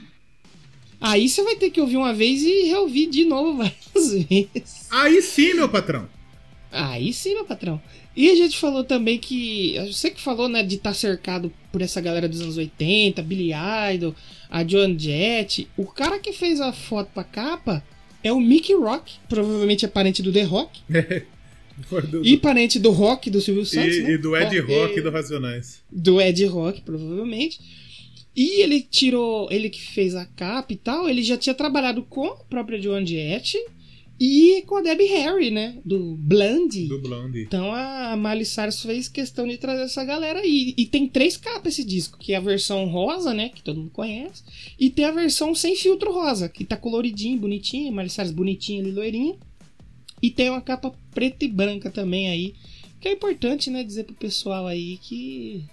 Aí 0.99 1.29
você 1.29 1.43
vai 1.43 1.55
ter 1.55 1.69
que 1.69 1.79
ouvir 1.79 1.97
uma 1.97 2.13
vez 2.13 2.41
e 2.41 2.63
reouvir 2.63 3.07
de 3.07 3.23
novo 3.23 3.57
várias 3.57 4.13
vezes. 4.27 4.87
Aí 4.89 5.21
sim, 5.21 5.53
meu 5.53 5.69
patrão. 5.69 6.09
Aí 6.71 7.13
sim, 7.13 7.35
meu 7.35 7.45
patrão. 7.45 7.79
E 8.15 8.31
a 8.31 8.35
gente 8.35 8.57
falou 8.57 8.83
também 8.83 9.19
que. 9.19 9.75
Você 9.85 10.09
que 10.09 10.19
falou, 10.19 10.49
né, 10.49 10.63
de 10.63 10.75
estar 10.75 10.95
cercado 10.95 11.53
por 11.71 11.83
essa 11.83 12.01
galera 12.01 12.27
dos 12.27 12.41
anos 12.41 12.57
80, 12.57 13.21
Billy 13.21 13.51
Idol, 13.93 14.15
a 14.49 14.67
Joan 14.67 14.97
Jett. 14.97 15.67
O 15.77 15.85
cara 15.85 16.17
que 16.17 16.33
fez 16.33 16.59
a 16.59 16.73
foto 16.73 17.11
pra 17.13 17.23
capa 17.23 17.83
é 18.23 18.31
o 18.31 18.39
Mickey 18.39 18.73
Rock, 18.73 19.13
provavelmente 19.29 19.85
é 19.85 19.87
parente 19.87 20.21
do 20.21 20.31
The 20.31 20.43
Rock. 20.43 20.79
Foi 21.87 22.01
do- 22.01 22.25
E 22.25 22.35
parente 22.37 22.79
do 22.79 22.89
Rock 22.91 23.29
do 23.29 23.39
Silvio 23.39 23.65
Santos. 23.65 23.95
e, 23.95 24.01
né? 24.03 24.11
e 24.13 24.17
do 24.17 24.35
Ed 24.35 24.59
Ó, 24.59 24.63
Rock 24.65 24.97
e 24.97 25.01
do 25.01 25.11
Racionais. 25.11 25.81
do 25.91 26.19
Ed 26.19 26.43
Rock, 26.45 26.81
provavelmente. 26.81 27.59
E 28.35 28.61
ele 28.61 28.81
tirou, 28.81 29.47
ele 29.51 29.69
que 29.69 29.81
fez 29.81 30.15
a 30.15 30.25
capa 30.25 30.73
e 30.73 30.75
tal, 30.75 31.07
ele 31.09 31.21
já 31.23 31.37
tinha 31.37 31.53
trabalhado 31.55 32.01
com 32.03 32.25
a 32.25 32.35
própria 32.35 32.81
Joan 32.81 33.05
Jett 33.05 33.57
e 34.19 34.63
com 34.65 34.77
a 34.77 34.81
Debbie 34.81 35.05
Harry, 35.05 35.51
né? 35.51 35.79
Do 35.85 36.15
Blondie. 36.15 36.87
Do 36.87 36.99
Blondie. 36.99 37.43
Então 37.43 37.71
a 37.71 38.15
Miley 38.17 38.45
Cyrus 38.45 38.81
fez 38.81 39.07
questão 39.07 39.47
de 39.47 39.57
trazer 39.57 39.83
essa 39.83 40.03
galera 40.03 40.39
aí. 40.39 40.73
E 40.75 40.85
tem 40.85 41.07
três 41.07 41.37
capas 41.37 41.73
esse 41.73 41.83
disco, 41.83 42.17
que 42.17 42.33
é 42.33 42.37
a 42.37 42.41
versão 42.41 42.85
rosa, 42.85 43.33
né? 43.33 43.49
Que 43.49 43.61
todo 43.61 43.79
mundo 43.79 43.91
conhece. 43.91 44.43
E 44.79 44.89
tem 44.89 45.05
a 45.05 45.11
versão 45.11 45.53
sem 45.53 45.75
filtro 45.75 46.11
rosa, 46.11 46.49
que 46.49 46.65
tá 46.65 46.75
coloridinho, 46.75 47.39
bonitinho. 47.39 47.91
Miley 47.91 48.09
Cyrus 48.09 48.31
bonitinha 48.31 48.81
ali, 48.81 48.91
loirinha. 48.91 49.35
E 50.21 50.31
tem 50.31 50.49
uma 50.49 50.61
capa 50.61 50.91
preta 51.11 51.45
e 51.45 51.47
branca 51.47 51.91
também 51.91 52.29
aí. 52.29 52.55
Que 52.99 53.09
é 53.09 53.11
importante, 53.11 53.69
né? 53.69 53.83
Dizer 53.83 54.05
pro 54.05 54.15
pessoal 54.15 54.65
aí 54.65 54.97
que 54.97 55.63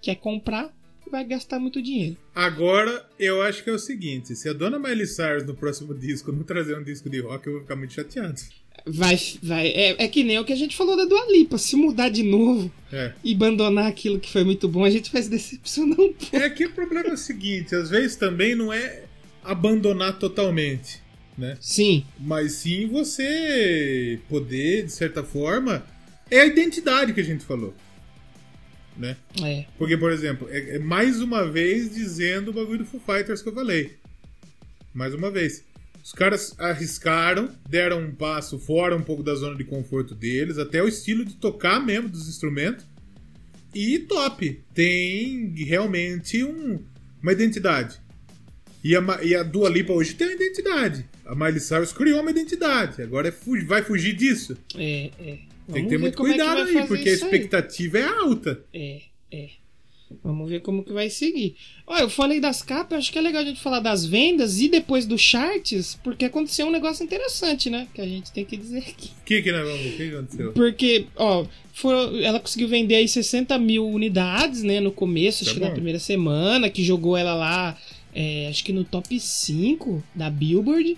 quer 0.00 0.14
comprar 0.14 0.72
vai 1.08 1.24
gastar 1.24 1.58
muito 1.58 1.80
dinheiro. 1.82 2.16
Agora, 2.34 3.04
eu 3.18 3.42
acho 3.42 3.62
que 3.64 3.70
é 3.70 3.72
o 3.72 3.78
seguinte: 3.78 4.34
se 4.36 4.48
a 4.48 4.52
dona 4.52 4.78
Miley 4.78 5.06
Cyrus 5.06 5.44
no 5.44 5.54
próximo 5.54 5.94
disco 5.94 6.30
não 6.32 6.42
trazer 6.42 6.76
um 6.78 6.82
disco 6.82 7.08
de 7.10 7.20
rock, 7.20 7.46
eu 7.46 7.52
vou 7.54 7.62
ficar 7.62 7.76
muito 7.76 7.92
chateado. 7.94 8.40
Vai, 8.86 9.18
vai. 9.42 9.66
É, 9.68 10.04
é 10.04 10.08
que 10.08 10.22
nem 10.22 10.38
o 10.38 10.44
que 10.44 10.52
a 10.52 10.56
gente 10.56 10.76
falou 10.76 10.96
da 10.96 11.04
Dua 11.04 11.26
Lipa. 11.30 11.58
Se 11.58 11.74
mudar 11.74 12.08
de 12.10 12.22
novo 12.22 12.70
É. 12.92 13.12
e 13.24 13.34
abandonar 13.34 13.86
aquilo 13.86 14.20
que 14.20 14.30
foi 14.30 14.44
muito 14.44 14.68
bom, 14.68 14.84
a 14.84 14.90
gente 14.90 15.12
vai 15.12 15.20
se 15.20 15.28
decepcionar 15.28 15.98
um 16.00 16.12
pouco. 16.12 16.36
É 16.36 16.48
que 16.48 16.64
o 16.66 16.72
problema 16.72 17.08
é 17.08 17.12
o 17.12 17.16
seguinte: 17.16 17.74
às 17.74 17.90
vezes 17.90 18.16
também 18.16 18.54
não 18.54 18.72
é 18.72 19.02
abandonar 19.42 20.18
totalmente, 20.18 21.00
né? 21.36 21.56
Sim, 21.60 22.04
Mas 22.18 22.52
sim 22.52 22.86
você 22.86 24.18
poder, 24.28 24.84
de 24.84 24.92
certa 24.92 25.22
forma, 25.24 25.84
é 26.30 26.40
a 26.40 26.46
identidade 26.46 27.12
que 27.12 27.20
a 27.20 27.24
gente 27.24 27.44
falou. 27.44 27.74
Né? 28.98 29.16
é. 29.44 29.64
Porque, 29.78 29.96
por 29.96 30.10
exemplo, 30.10 30.48
é, 30.50 30.76
é 30.76 30.78
mais 30.78 31.20
uma 31.20 31.48
vez 31.48 31.94
dizendo 31.94 32.50
o 32.50 32.54
bagulho 32.54 32.80
do 32.80 32.84
Foo 32.84 33.00
Fighters 33.00 33.40
que 33.40 33.48
eu 33.48 33.54
falei. 33.54 33.96
Mais 34.92 35.14
uma 35.14 35.30
vez. 35.30 35.64
Os 36.02 36.12
caras 36.12 36.54
arriscaram, 36.58 37.50
deram 37.68 38.00
um 38.00 38.14
passo 38.14 38.58
fora 38.58 38.96
um 38.96 39.02
pouco 39.02 39.22
da 39.22 39.34
zona 39.34 39.54
de 39.56 39.64
conforto 39.64 40.14
deles, 40.14 40.58
até 40.58 40.82
o 40.82 40.88
estilo 40.88 41.24
de 41.24 41.36
tocar 41.36 41.84
mesmo 41.84 42.08
dos 42.08 42.28
instrumentos. 42.28 42.84
E 43.74 43.98
top. 44.00 44.62
Tem 44.74 45.52
realmente 45.54 46.42
um, 46.42 46.82
uma 47.22 47.32
identidade. 47.32 48.00
E 48.82 48.96
a, 48.96 49.02
e 49.22 49.34
a 49.34 49.42
Dua 49.42 49.68
Lipa 49.68 49.92
hoje 49.92 50.14
tem 50.14 50.28
uma 50.28 50.36
identidade. 50.36 51.04
A 51.26 51.34
Miley 51.34 51.60
Cyrus 51.60 51.92
criou 51.92 52.20
uma 52.20 52.30
identidade. 52.30 53.02
Agora 53.02 53.28
é 53.28 53.64
vai 53.64 53.82
fugir 53.82 54.14
disso. 54.14 54.56
É, 54.74 55.10
é. 55.20 55.38
Tem 55.72 55.84
que 55.84 55.88
ter 55.90 55.98
muito 55.98 56.14
é 56.14 56.16
cuidado 56.16 56.64
vai 56.64 56.76
aí, 56.82 56.86
porque 56.86 57.08
a 57.08 57.12
isso 57.12 57.24
aí. 57.24 57.30
expectativa 57.32 57.98
é 57.98 58.04
alta. 58.04 58.64
É, 58.72 59.00
é. 59.30 59.48
Vamos 60.24 60.48
ver 60.48 60.62
como 60.62 60.82
que 60.82 60.90
vai 60.92 61.10
seguir. 61.10 61.54
Olha, 61.86 62.00
eu 62.04 62.08
falei 62.08 62.40
das 62.40 62.62
capas, 62.62 62.98
acho 63.00 63.12
que 63.12 63.18
é 63.18 63.20
legal 63.20 63.42
a 63.42 63.44
gente 63.44 63.60
falar 63.60 63.78
das 63.80 64.06
vendas 64.06 64.58
e 64.58 64.66
depois 64.66 65.04
dos 65.04 65.20
charts, 65.20 65.98
porque 66.02 66.24
aconteceu 66.24 66.66
um 66.66 66.70
negócio 66.70 67.04
interessante, 67.04 67.68
né? 67.68 67.86
Que 67.92 68.00
a 68.00 68.06
gente 68.06 68.32
tem 68.32 68.42
que 68.42 68.56
dizer 68.56 68.78
aqui. 68.78 69.10
O 69.20 69.24
que 69.26 69.42
que 69.42 69.52
que 69.98 70.14
aconteceu? 70.14 70.52
Porque, 70.54 71.06
ó, 71.14 71.44
foi- 71.74 72.24
ela 72.24 72.40
conseguiu 72.40 72.68
vender 72.68 72.94
aí 72.94 73.06
60 73.06 73.58
mil 73.58 73.86
unidades, 73.86 74.62
né? 74.62 74.80
No 74.80 74.90
começo, 74.92 75.44
Tá 75.44 75.50
acho 75.50 75.54
que 75.54 75.60
bom. 75.60 75.66
na 75.68 75.74
primeira 75.74 75.98
semana, 75.98 76.70
que 76.70 76.82
jogou 76.82 77.14
ela 77.14 77.34
lá, 77.34 77.76
é, 78.14 78.48
acho 78.48 78.64
que 78.64 78.72
no 78.72 78.84
top 78.84 79.20
5 79.20 80.02
da 80.14 80.30
Billboard. 80.30 80.96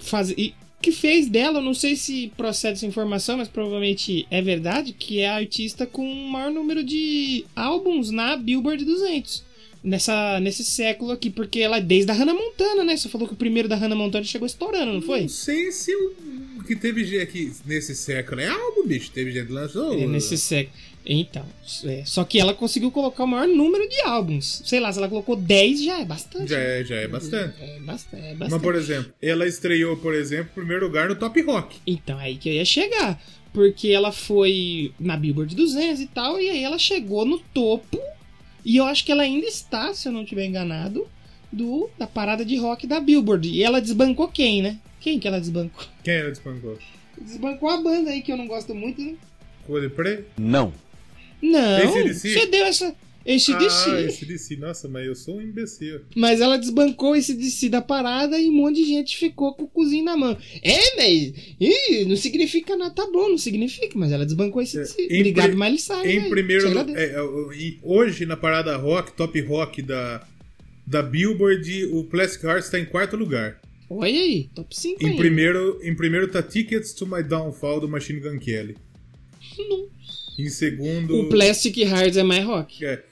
Faz, 0.00 0.30
e 0.30 0.52
que 0.82 0.92
fez 0.92 1.28
dela, 1.28 1.60
eu 1.60 1.62
não 1.62 1.72
sei 1.72 1.96
se 1.96 2.30
procede 2.36 2.74
essa 2.74 2.86
informação, 2.86 3.38
mas 3.38 3.48
provavelmente 3.48 4.26
é 4.30 4.42
verdade, 4.42 4.92
que 4.92 5.20
é 5.20 5.28
a 5.28 5.36
artista 5.36 5.86
com 5.86 6.04
o 6.04 6.30
maior 6.30 6.50
número 6.50 6.82
de 6.82 7.46
álbuns 7.54 8.10
na 8.10 8.36
Billboard 8.36 8.84
200. 8.84 9.52
Nessa, 9.84 10.38
nesse 10.38 10.62
século 10.62 11.10
aqui, 11.10 11.28
porque 11.28 11.58
ela 11.58 11.78
é 11.78 11.80
desde 11.80 12.08
a 12.12 12.14
Hannah 12.14 12.34
Montana, 12.34 12.84
né? 12.84 12.96
Você 12.96 13.08
falou 13.08 13.26
que 13.26 13.34
o 13.34 13.36
primeiro 13.36 13.68
da 13.68 13.74
Hannah 13.74 13.96
Montana 13.96 14.24
chegou 14.24 14.46
estourando, 14.46 14.92
não 14.92 15.02
foi? 15.02 15.22
Não 15.22 15.28
sei 15.28 15.72
se 15.72 15.92
o 15.92 16.62
que 16.64 16.76
teve 16.76 17.20
aqui 17.20 17.52
nesse 17.66 17.96
século 17.96 18.40
é 18.40 18.46
álbum, 18.46 18.86
bicho. 18.86 19.10
Teve 19.10 19.32
gente 19.32 19.50
lançou. 19.50 19.92
É, 19.92 20.06
nesse 20.06 20.38
século. 20.38 20.76
Então, 21.04 21.44
é, 21.84 22.04
só 22.04 22.24
que 22.24 22.38
ela 22.38 22.54
conseguiu 22.54 22.90
colocar 22.90 23.24
o 23.24 23.26
maior 23.26 23.48
número 23.48 23.88
de 23.88 24.00
álbuns. 24.02 24.62
Sei 24.64 24.78
lá, 24.78 24.92
se 24.92 24.98
ela 24.98 25.08
colocou 25.08 25.34
10 25.34 25.82
já 25.82 26.00
é 26.00 26.04
bastante. 26.04 26.50
Já 26.50 26.58
é, 26.58 26.84
já 26.84 26.96
é 26.96 27.08
bastante. 27.08 27.60
É 27.60 27.80
bastante. 27.80 28.24
É 28.24 28.28
Mas, 28.30 28.38
bastante. 28.38 28.62
por 28.62 28.74
exemplo, 28.74 29.12
ela 29.20 29.46
estreou, 29.46 29.96
por 29.96 30.14
exemplo, 30.14 30.50
em 30.52 30.54
primeiro 30.54 30.86
lugar 30.86 31.08
no 31.08 31.16
Top 31.16 31.40
Rock. 31.42 31.78
Então, 31.86 32.18
aí 32.18 32.36
que 32.36 32.48
eu 32.48 32.52
ia 32.54 32.64
chegar. 32.64 33.20
Porque 33.52 33.88
ela 33.88 34.12
foi 34.12 34.94
na 34.98 35.16
Billboard 35.16 35.54
200 35.54 36.00
e 36.00 36.06
tal, 36.06 36.40
e 36.40 36.48
aí 36.48 36.62
ela 36.64 36.78
chegou 36.78 37.24
no 37.24 37.38
topo. 37.38 38.00
E 38.64 38.76
eu 38.76 38.84
acho 38.84 39.04
que 39.04 39.12
ela 39.12 39.24
ainda 39.24 39.46
está, 39.46 39.92
se 39.92 40.08
eu 40.08 40.12
não 40.12 40.22
estiver 40.22 40.46
enganado, 40.46 41.06
do, 41.50 41.90
da 41.98 42.06
parada 42.06 42.44
de 42.44 42.56
rock 42.56 42.86
da 42.86 42.98
Billboard. 43.00 43.48
E 43.48 43.62
ela 43.62 43.80
desbancou 43.80 44.28
quem, 44.28 44.62
né? 44.62 44.78
Quem 45.00 45.18
que 45.18 45.28
ela 45.28 45.40
desbancou? 45.40 45.84
Quem 46.02 46.14
era 46.14 46.30
despancou? 46.30 46.78
Desbancou 47.20 47.68
a 47.68 47.76
banda 47.82 48.10
aí 48.10 48.22
que 48.22 48.32
eu 48.32 48.36
não 48.36 48.46
gosto 48.46 48.74
muito, 48.74 49.02
né? 49.02 49.16
Coldplay? 49.66 50.24
Não. 50.38 50.72
Não, 51.42 51.76
AC/DC? 51.76 52.32
você 52.32 52.46
deu 52.46 52.64
essa. 52.64 52.94
Esse 53.24 53.56
DC. 53.56 53.90
Ah, 53.90 54.02
esse 54.02 54.26
DC. 54.26 54.56
Nossa, 54.56 54.88
mas 54.88 55.06
eu 55.06 55.14
sou 55.14 55.36
um 55.36 55.40
imbecil. 55.40 56.00
Mas 56.14 56.40
ela 56.40 56.56
desbancou 56.56 57.14
esse 57.14 57.34
DC 57.34 57.68
da 57.68 57.80
parada 57.80 58.38
e 58.38 58.48
um 58.48 58.52
monte 58.52 58.76
de 58.76 58.84
gente 58.84 59.16
ficou 59.16 59.54
com 59.54 59.62
o 59.64 59.68
cozinho 59.68 60.04
na 60.04 60.16
mão. 60.16 60.36
É, 60.62 60.96
mas. 60.96 61.32
Ih, 61.60 62.04
não 62.06 62.16
significa 62.16 62.76
nada. 62.76 62.92
Tá 62.92 63.08
bom, 63.10 63.28
não 63.28 63.38
significa, 63.38 63.96
mas 63.96 64.10
ela 64.10 64.26
desbancou 64.26 64.60
esse 64.60 64.76
DC. 64.76 65.04
Obrigado, 65.04 65.56
Miley 65.56 65.78
Cyrus. 65.78 66.04
Em 66.04 66.28
primeiro 66.28 66.68
é, 66.96 67.04
é, 67.04 67.22
hoje 67.82 68.26
na 68.26 68.36
parada 68.36 68.76
rock, 68.76 69.12
top 69.12 69.40
rock 69.42 69.82
da, 69.82 70.26
da 70.86 71.02
Billboard, 71.02 71.86
o 71.86 72.04
Plastic 72.04 72.42
Hearts 72.42 72.66
está 72.66 72.78
em 72.78 72.84
quarto 72.84 73.16
lugar. 73.16 73.60
Olha 73.88 74.20
aí, 74.20 74.48
top 74.54 74.74
5 74.74 75.06
Em 75.06 75.16
primeiro, 75.16 75.78
em 75.82 75.94
primeiro 75.94 76.26
tá 76.26 76.42
Tickets 76.42 76.94
to 76.94 77.06
My 77.06 77.22
Downfall 77.22 77.78
do 77.78 77.88
Machine 77.88 78.20
Gun 78.20 78.38
Kelly. 78.38 78.74
Em 80.38 80.48
segundo. 80.48 81.16
O 81.20 81.28
Plastic 81.28 81.76
Hearts 81.78 82.16
é 82.16 82.22
mais 82.22 82.44
rock. 82.44 82.84
é, 82.84 83.02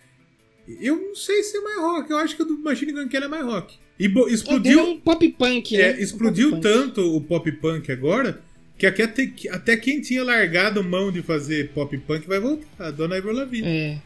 eu 0.80 0.96
não 0.96 1.14
sei 1.14 1.42
se 1.42 1.56
é 1.56 1.60
mais 1.60 1.80
rock, 1.80 2.10
eu 2.10 2.16
acho 2.18 2.36
que 2.36 2.42
o 2.42 2.46
do 2.46 2.58
Machine 2.58 2.92
Gun 2.92 3.08
Kelly 3.08 3.24
é 3.24 3.28
mais 3.28 3.44
rock. 3.44 3.74
E 3.98 4.08
O 4.08 4.28
é 4.28 4.32
explodiu, 4.32 4.82
um 4.82 4.98
pop 5.00 5.28
punk, 5.30 5.76
né? 5.76 5.82
é, 5.82 6.00
explodiu 6.02 6.50
pop 6.50 6.62
punk. 6.62 6.74
tanto 6.74 7.16
o 7.16 7.20
pop 7.20 7.52
punk 7.52 7.92
agora 7.92 8.40
que 8.78 8.86
até, 8.86 9.30
até 9.50 9.76
quem 9.76 10.00
tinha 10.00 10.24
largado 10.24 10.82
mão 10.82 11.12
de 11.12 11.20
fazer 11.20 11.68
pop 11.74 11.94
punk 11.98 12.26
vai 12.26 12.40
voltar. 12.40 12.66
A 12.78 12.90
dona 12.90 13.18
Ivor 13.18 13.32
Lavigne. 13.34 13.68
É. 13.68 13.98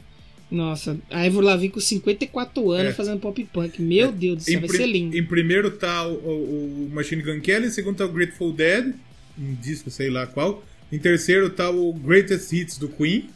Nossa, 0.51 0.99
a 1.11 1.25
Ivor 1.27 1.45
Lavigne 1.45 1.71
com 1.73 1.81
54 1.81 2.71
anos 2.73 2.91
É. 2.93 2.95
fazendo 2.95 3.21
pop 3.21 3.45
punk. 3.53 3.81
Meu 3.81 4.11
Deus 4.11 4.39
do 4.39 4.43
céu, 4.43 4.59
vai 4.61 4.69
pri- 4.69 4.79
ser 4.79 4.87
lindo. 4.87 5.17
em 5.17 5.25
primeiro 5.25 5.71
tá 5.71 6.07
o, 6.09 6.15
o- 6.15 6.87
o 6.87 6.91
Machine 6.93 7.23
Gun 7.23 7.41
Kelly, 7.41 7.69
em 7.69 7.71
segundo 7.71 7.97
tá 7.97 8.05
o 8.05 8.09
Grateful 8.13 8.53
Dead, 8.53 8.95
um 9.39 9.55
disco 9.55 9.91
sei 9.91 10.11
lá 10.11 10.27
qual. 10.27 10.65
Em 10.91 10.99
terceiro 10.99 11.51
tá 11.51 11.71
o 11.71 11.93
Greatest 11.93 12.53
Hits 12.53 12.79
do 12.79 12.89
Queen. 12.89 13.31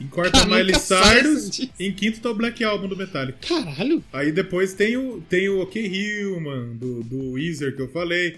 Em 0.00 0.06
quarto 0.06 0.36
Ah, 0.36 0.42
a 0.42 0.46
Miley 0.46 0.78
Cyrus. 0.78 1.70
Em 1.78 1.92
quinto 1.92 2.20
tá 2.20 2.30
o 2.30 2.34
Black 2.34 2.62
Album 2.62 2.88
do 2.88 2.96
Metallica. 2.96 3.38
Caralho. 3.46 4.02
Aí 4.12 4.30
depois 4.30 4.72
tem 4.72 4.96
o, 4.96 5.20
tem 5.28 5.48
o 5.48 5.60
OK 5.60 6.24
Human, 6.24 6.76
do, 6.76 7.02
do 7.02 7.32
Weezer 7.32 7.74
que 7.74 7.82
eu 7.82 7.88
falei. 7.88 8.36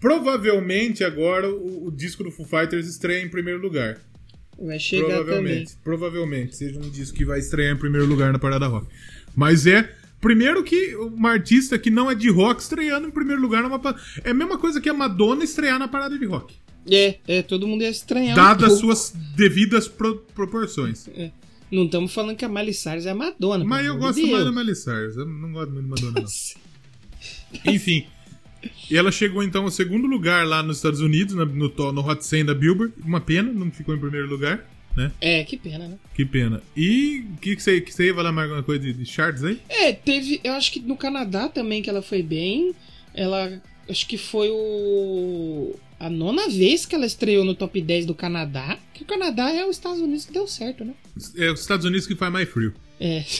Provavelmente 0.00 1.04
agora 1.04 1.48
o, 1.50 1.88
o 1.88 1.90
disco 1.90 2.24
do 2.24 2.30
Foo 2.30 2.46
Fighters 2.46 2.86
estreia 2.86 3.22
em 3.22 3.28
primeiro 3.28 3.60
lugar. 3.60 4.00
Vai 4.58 4.78
chegar 4.78 5.06
também. 5.06 5.16
Provavelmente. 5.24 5.76
Provavelmente 5.82 6.56
seja 6.56 6.78
um 6.78 6.90
disco 6.90 7.16
que 7.16 7.24
vai 7.24 7.38
estrear 7.38 7.74
em 7.74 7.78
primeiro 7.78 8.06
lugar 8.06 8.32
na 8.32 8.38
parada 8.38 8.66
rock. 8.66 8.86
Mas 9.34 9.66
é. 9.66 9.88
Primeiro 10.20 10.64
que 10.64 10.94
uma 10.96 11.32
artista 11.32 11.78
que 11.78 11.90
não 11.90 12.10
é 12.10 12.14
de 12.14 12.30
rock 12.30 12.62
estreando 12.62 13.06
em 13.06 13.10
primeiro 13.10 13.42
lugar 13.42 13.62
numa. 13.62 13.78
É 14.22 14.30
a 14.30 14.34
mesma 14.34 14.56
coisa 14.56 14.80
que 14.80 14.88
a 14.88 14.94
Madonna 14.94 15.44
estrear 15.44 15.78
na 15.78 15.86
parada 15.86 16.18
de 16.18 16.24
rock. 16.24 16.54
É, 16.90 17.16
é, 17.26 17.42
todo 17.42 17.66
mundo 17.66 17.82
ia 17.82 17.88
estranhar 17.90 18.32
um 18.32 18.42
Dadas 18.42 18.68
pouco. 18.80 18.80
suas 18.82 19.14
devidas 19.36 19.88
pro- 19.88 20.18
proporções. 20.34 21.08
Não 21.70 21.84
estamos 21.86 22.12
falando 22.12 22.36
que 22.36 22.44
a 22.44 22.48
Miley 22.48 22.74
Cyrus 22.74 23.06
é 23.06 23.10
a 23.10 23.14
Madonna. 23.14 23.64
Mas 23.64 23.86
eu 23.86 23.96
gosto 23.96 24.20
de 24.20 24.30
mais 24.30 24.44
da. 24.44 24.52
Miley 24.52 24.74
Cyrus. 24.74 25.16
Eu 25.16 25.26
não 25.26 25.52
gosto 25.52 25.72
muito 25.72 25.88
da 25.88 26.06
Madonna, 26.06 26.20
não. 27.64 27.64
Enfim. 27.72 28.06
E 28.90 28.96
ela 28.96 29.10
chegou 29.12 29.42
então 29.42 29.64
ao 29.64 29.70
segundo 29.70 30.06
lugar 30.06 30.46
lá 30.46 30.62
nos 30.62 30.76
Estados 30.78 31.00
Unidos, 31.00 31.34
no, 31.34 31.68
to- 31.68 31.92
no 31.92 32.06
Hot 32.06 32.24
100 32.24 32.44
da 32.46 32.54
Billboard. 32.54 32.94
Uma 33.04 33.20
pena, 33.20 33.52
não 33.52 33.70
ficou 33.70 33.94
em 33.94 33.98
primeiro 33.98 34.28
lugar, 34.28 34.66
né? 34.96 35.10
É, 35.20 35.42
que 35.44 35.56
pena, 35.56 35.88
né? 35.88 35.96
Que 36.14 36.24
pena. 36.24 36.62
E 36.76 37.24
o 37.34 37.36
que, 37.38 37.56
que, 37.56 37.62
você, 37.62 37.80
que 37.80 37.92
você 37.92 38.06
ia 38.06 38.14
falar 38.14 38.32
mais 38.32 38.48
alguma 38.48 38.62
coisa 38.62 38.82
de, 38.82 38.92
de 38.92 39.04
charts 39.06 39.42
aí? 39.44 39.58
É, 39.68 39.92
teve. 39.92 40.40
Eu 40.44 40.52
acho 40.54 40.70
que 40.72 40.80
no 40.80 40.96
Canadá 40.96 41.48
também 41.48 41.82
que 41.82 41.90
ela 41.90 42.02
foi 42.02 42.22
bem. 42.22 42.74
Ela. 43.14 43.60
Acho 43.88 44.06
que 44.06 44.16
foi 44.16 44.48
o. 44.50 45.74
A 46.04 46.10
nona 46.10 46.48
vez 46.48 46.84
que 46.84 46.94
ela 46.94 47.06
estreou 47.06 47.44
no 47.44 47.54
top 47.54 47.80
10 47.80 48.04
do 48.06 48.14
Canadá. 48.14 48.78
Que 48.92 49.02
o 49.02 49.06
Canadá 49.06 49.50
é 49.50 49.64
os 49.64 49.76
Estados 49.76 50.00
Unidos 50.00 50.24
que 50.26 50.32
deu 50.32 50.46
certo, 50.46 50.84
né? 50.84 50.92
É 51.36 51.50
os 51.50 51.60
Estados 51.60 51.86
Unidos 51.86 52.06
que 52.06 52.14
faz 52.14 52.30
mais 52.32 52.48
frio. 52.48 52.74
É. 53.00 53.24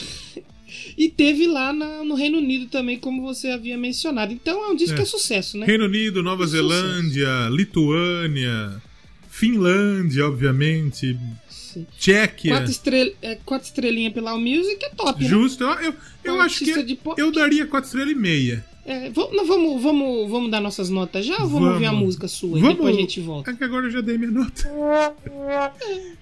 E 0.98 1.08
teve 1.08 1.46
lá 1.46 1.72
na- 1.72 2.02
no 2.02 2.16
Reino 2.16 2.38
Unido 2.38 2.66
também, 2.66 2.98
como 2.98 3.22
você 3.22 3.48
havia 3.48 3.78
mencionado. 3.78 4.32
Então 4.32 4.64
é 4.64 4.68
um 4.70 4.74
disco 4.74 4.94
É. 4.94 4.96
que 4.96 5.02
é 5.02 5.06
sucesso, 5.06 5.56
né? 5.56 5.66
Reino 5.66 5.84
Unido, 5.84 6.20
Nova 6.20 6.44
Sucesso. 6.48 6.66
Zelândia, 6.68 7.48
Lituânia, 7.48 8.82
Finlândia, 9.30 10.26
obviamente, 10.26 11.16
Sim. 11.48 11.86
Tchequia. 11.96 12.52
Quatro, 12.54 12.70
estrel... 12.72 13.12
é, 13.22 13.36
quatro 13.44 13.66
estrelinhas 13.68 14.12
pela 14.12 14.32
All 14.32 14.40
Music 14.40 14.84
é 14.84 14.88
top, 14.90 15.22
né? 15.22 15.28
Justo. 15.28 15.62
Eu, 15.62 15.70
eu, 15.80 15.94
eu 16.24 16.34
Um 16.34 16.40
acho 16.40 16.64
que 16.64 16.98
eu 17.18 17.30
daria 17.30 17.66
4 17.66 17.86
estrelas 17.86 18.12
e 18.12 18.16
meia. 18.16 18.64
É, 18.86 19.08
vamos, 19.10 19.48
vamos, 19.48 19.82
vamos, 19.82 20.30
vamos 20.30 20.50
dar 20.50 20.60
nossas 20.60 20.90
notas 20.90 21.24
já 21.24 21.38
ou 21.38 21.48
vamos, 21.48 21.70
ouvir 21.70 21.86
a 21.86 21.92
música 21.92 22.28
sua 22.28 22.58
e 22.58 22.62
depois 22.62 22.94
a 22.94 23.00
gente 23.00 23.18
volta? 23.18 23.50
É 23.50 23.54
que 23.54 23.64
agora 23.64 23.86
eu 23.86 23.90
já 23.90 24.02
dei 24.02 24.18
minha 24.18 24.30
nota. 24.30 24.70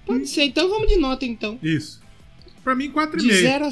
Pode 0.05 0.27
ser, 0.27 0.43
então 0.43 0.69
vamos 0.69 0.87
de 0.87 0.95
nota 0.95 1.25
então. 1.25 1.59
Isso. 1.61 2.01
Pra 2.63 2.73
mim, 2.73 2.89
4,5. 2.89 3.17
De 3.17 3.33
0 3.33 3.65
a, 3.65 3.69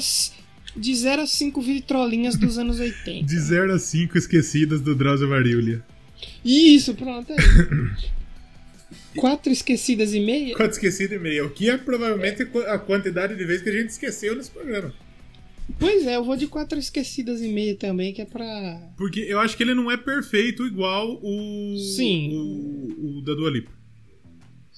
de 0.76 0.94
zero 0.94 1.22
a 1.22 1.26
5 1.26 1.60
vitrolinhas 1.62 2.36
dos 2.36 2.58
anos 2.58 2.78
80. 2.78 3.24
De 3.26 3.38
0 3.38 3.72
a 3.72 3.78
5 3.78 4.18
esquecidas 4.18 4.82
do 4.82 4.94
Drauzio 4.94 5.28
Varíolia. 5.28 5.82
Isso, 6.44 6.94
pronto 6.94 7.32
aí. 7.32 7.38
Quatro 9.16 9.52
esquecidas 9.52 10.12
e 10.12 10.20
meia? 10.20 10.54
4 10.54 10.72
esquecidas 10.72 11.18
e 11.18 11.22
meia. 11.22 11.44
O 11.44 11.50
que 11.50 11.70
é 11.70 11.78
provavelmente 11.78 12.46
a 12.68 12.78
quantidade 12.78 13.34
de 13.34 13.44
vezes 13.44 13.62
que 13.62 13.70
a 13.70 13.72
gente 13.72 13.90
esqueceu 13.90 14.36
nesse 14.36 14.50
programa. 14.50 14.92
Pois 15.78 16.06
é, 16.06 16.16
eu 16.16 16.24
vou 16.24 16.36
de 16.36 16.46
quatro 16.46 16.78
esquecidas 16.78 17.40
e 17.42 17.48
meia 17.48 17.76
também, 17.76 18.12
que 18.12 18.22
é 18.22 18.24
pra. 18.24 18.92
Porque 18.96 19.20
eu 19.20 19.38
acho 19.40 19.56
que 19.56 19.62
ele 19.62 19.74
não 19.74 19.90
é 19.90 19.96
perfeito 19.96 20.66
igual 20.66 21.20
o. 21.22 21.76
Sim. 21.96 22.32
O, 22.34 23.18
o 23.18 23.22
da 23.22 23.34
Dua 23.34 23.50
Lipa. 23.50 23.81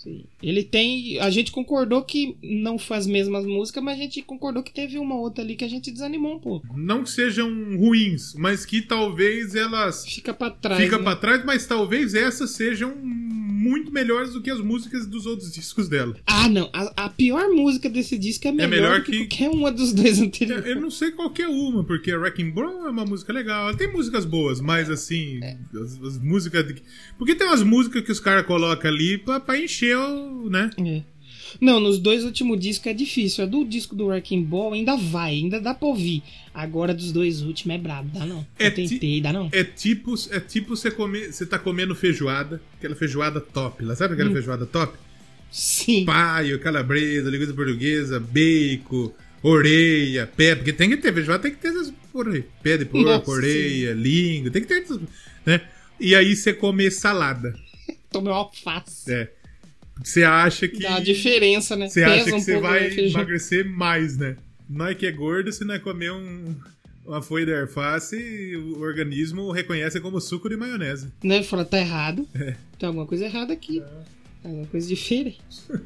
Sim. 0.05 0.25
Ele 0.43 0.63
tem. 0.63 1.19
A 1.19 1.31
gente 1.31 1.51
concordou 1.51 2.03
que 2.03 2.37
não 2.43 2.79
faz 2.79 3.05
as 3.05 3.11
mesmas 3.11 3.45
músicas, 3.47 3.83
mas 3.83 3.99
a 3.99 4.03
gente 4.03 4.21
concordou 4.23 4.63
que 4.63 4.73
teve 4.73 4.99
uma 4.99 5.17
outra 5.19 5.43
ali 5.43 5.57
que 5.57 5.65
a 5.65 5.69
gente 5.69 5.91
desanimou 5.91 6.37
um 6.37 6.39
pouco. 6.39 6.67
Não 6.79 7.03
que 7.03 7.11
sejam 7.11 7.51
ruins, 7.79 8.35
mas 8.35 8.65
que 8.67 8.83
talvez 8.83 9.55
elas 9.55 10.05
Fica 10.07 10.33
pra 10.35 10.51
trás. 10.51 10.81
fica 10.83 10.99
né? 10.99 11.03
pra 11.05 11.17
trás, 11.17 11.45
mas 11.45 11.67
talvez 11.67 12.15
essas 12.15 12.51
sejam 12.51 12.95
muito 12.97 13.91
melhores 13.91 14.33
do 14.35 14.43
que 14.43 14.51
as 14.51 14.61
músicas 14.61 15.07
dos 15.07 15.25
outros 15.25 15.51
discos 15.53 15.89
dela. 15.89 16.15
Ah, 16.27 16.49
não. 16.51 16.69
A, 16.73 17.05
a 17.07 17.09
pior 17.09 17.49
música 17.51 17.89
desse 17.89 18.19
disco 18.19 18.47
é 18.47 18.53
melhor, 18.53 18.69
melhor 18.71 18.99
do 19.01 19.05
que, 19.07 19.13
que- 19.13 19.19
qualquer 19.27 19.49
uma 19.51 19.73
dos 19.73 19.93
dois 19.95 20.19
Eu, 20.19 20.27
anteriores. 20.27 20.67
eu 20.67 20.81
não 20.81 20.91
sei 20.91 21.11
qualquer 21.13 21.49
uma, 21.49 21.83
porque 21.83 22.11
a 22.13 22.19
Wrecking 22.19 22.51
Ball 22.51 22.87
é 22.87 22.91
uma 22.91 23.07
música 23.07 23.33
legal. 23.33 23.69
Ela 23.69 23.77
tem 23.77 23.91
músicas 23.91 24.27
boas, 24.27 24.61
mas 24.61 24.91
assim, 24.91 25.41
as, 25.75 25.99
as 26.03 26.19
músicas. 26.19 26.67
de- 26.67 26.83
Porque 27.17 27.35
tem 27.35 27.47
umas 27.47 27.63
músicas 27.63 28.03
que 28.05 28.13
os 28.13 28.21
caras 28.21 28.45
colocam 28.47 28.91
ali 28.91 29.17
pra, 29.17 29.41
pra 29.41 29.59
encher 29.59 29.94
o. 29.97 30.49
né? 30.51 30.71
É. 30.79 31.03
Não, 31.61 31.79
nos 31.79 31.99
dois 31.99 32.25
últimos 32.25 32.59
discos 32.59 32.87
é 32.89 32.93
difícil. 32.95 33.45
A 33.45 33.47
do 33.47 33.65
disco 33.65 33.95
do 33.95 34.07
Wrecking 34.07 34.43
Ball 34.43 34.73
ainda 34.73 34.97
vai, 34.97 35.35
ainda 35.35 35.61
dá 35.61 35.73
pra 35.73 35.87
ouvir. 35.87 36.23
Agora 36.53 36.93
dos 36.93 37.13
dois 37.13 37.43
últimos 37.43 37.77
é 37.77 37.79
brabo, 37.79 38.11
dá 38.13 38.27
não. 38.27 38.45
É 38.59 38.67
Eu 38.67 38.75
tentei, 38.75 39.21
dá 39.21 39.33
não. 39.33 39.49
É 39.53 39.63
tipo, 39.63 40.15
é 40.31 40.41
tipo 40.41 40.77
você 40.77 40.91
comer, 40.91 41.33
você 41.33 41.47
tá 41.47 41.59
comendo 41.59 41.95
feijoada, 41.95 42.61
aquela 42.77 42.97
feijoada 42.97 43.41
top, 43.41 43.85
lá 43.85 43.95
sabe 43.95 44.15
aquela 44.15 44.31
Hum. 44.31 44.35
feijoada 44.35 44.67
top? 44.67 44.99
Sim. 45.51 46.05
Paio, 46.05 46.59
calabresa, 46.59 47.31
linguiça 47.31 47.55
portuguesa, 47.55 48.19
bacon, 48.19 49.13
orelha, 49.43 50.27
pé, 50.27 50.57
porque 50.57 50.73
tem 50.73 50.91
que 50.91 50.97
ter 50.97 51.13
feijoada, 51.15 51.43
tem 51.45 51.53
que 51.53 51.59
ter 51.59 51.69
essas 51.69 51.93
porra 52.13 52.33
aí. 52.33 52.45
Pé 52.63 52.77
de 52.79 52.85
porco, 52.85 53.31
orelha, 53.31 53.93
língua, 53.93 54.51
tem 54.51 54.63
que 54.63 54.69
ter 54.69 54.83
essas, 54.83 54.99
né? 55.47 55.61
E 56.01 56.15
aí 56.17 56.35
você 56.35 56.53
comer 56.53 56.91
salada. 56.91 57.55
Tomei 58.11 58.33
uma 58.33 58.39
alface. 58.41 59.13
É. 59.13 59.31
Você 60.03 60.23
acha 60.25 60.67
que. 60.69 60.81
Dá 60.81 60.91
uma 60.91 61.01
diferença, 61.01 61.77
né? 61.77 61.89
Você 61.89 62.01
Pesa 62.03 62.15
acha 62.15 62.25
que 62.25 62.33
um 62.33 62.41
você 62.41 62.61
vai 62.61 62.99
emagrecer 62.99 63.65
mais, 63.69 64.17
né? 64.17 64.37
Nós 64.69 64.97
que 64.97 65.07
é 65.07 65.13
gordo, 65.13 65.53
se 65.53 65.65
não 65.65 65.75
é 65.75 65.79
comer 65.79 66.11
um, 66.13 66.55
uma 67.07 67.23
folha 67.23 67.47
de 67.47 67.55
alface, 67.55 68.57
o 68.57 68.81
organismo 68.81 69.51
reconhece 69.53 70.01
como 70.01 70.21
suco 70.21 70.49
de 70.49 70.57
maionese. 70.57 71.09
Né? 71.23 71.43
Fala, 71.43 71.65
tá 71.65 71.79
errado. 71.79 72.27
É. 72.35 72.57
Tem 72.79 72.87
alguma 72.89 73.07
coisa 73.07 73.25
errada 73.27 73.53
aqui. 73.53 73.83
Tem 74.43 74.51
alguma 74.51 74.67
coisa 74.67 74.87
diferente. 74.89 75.39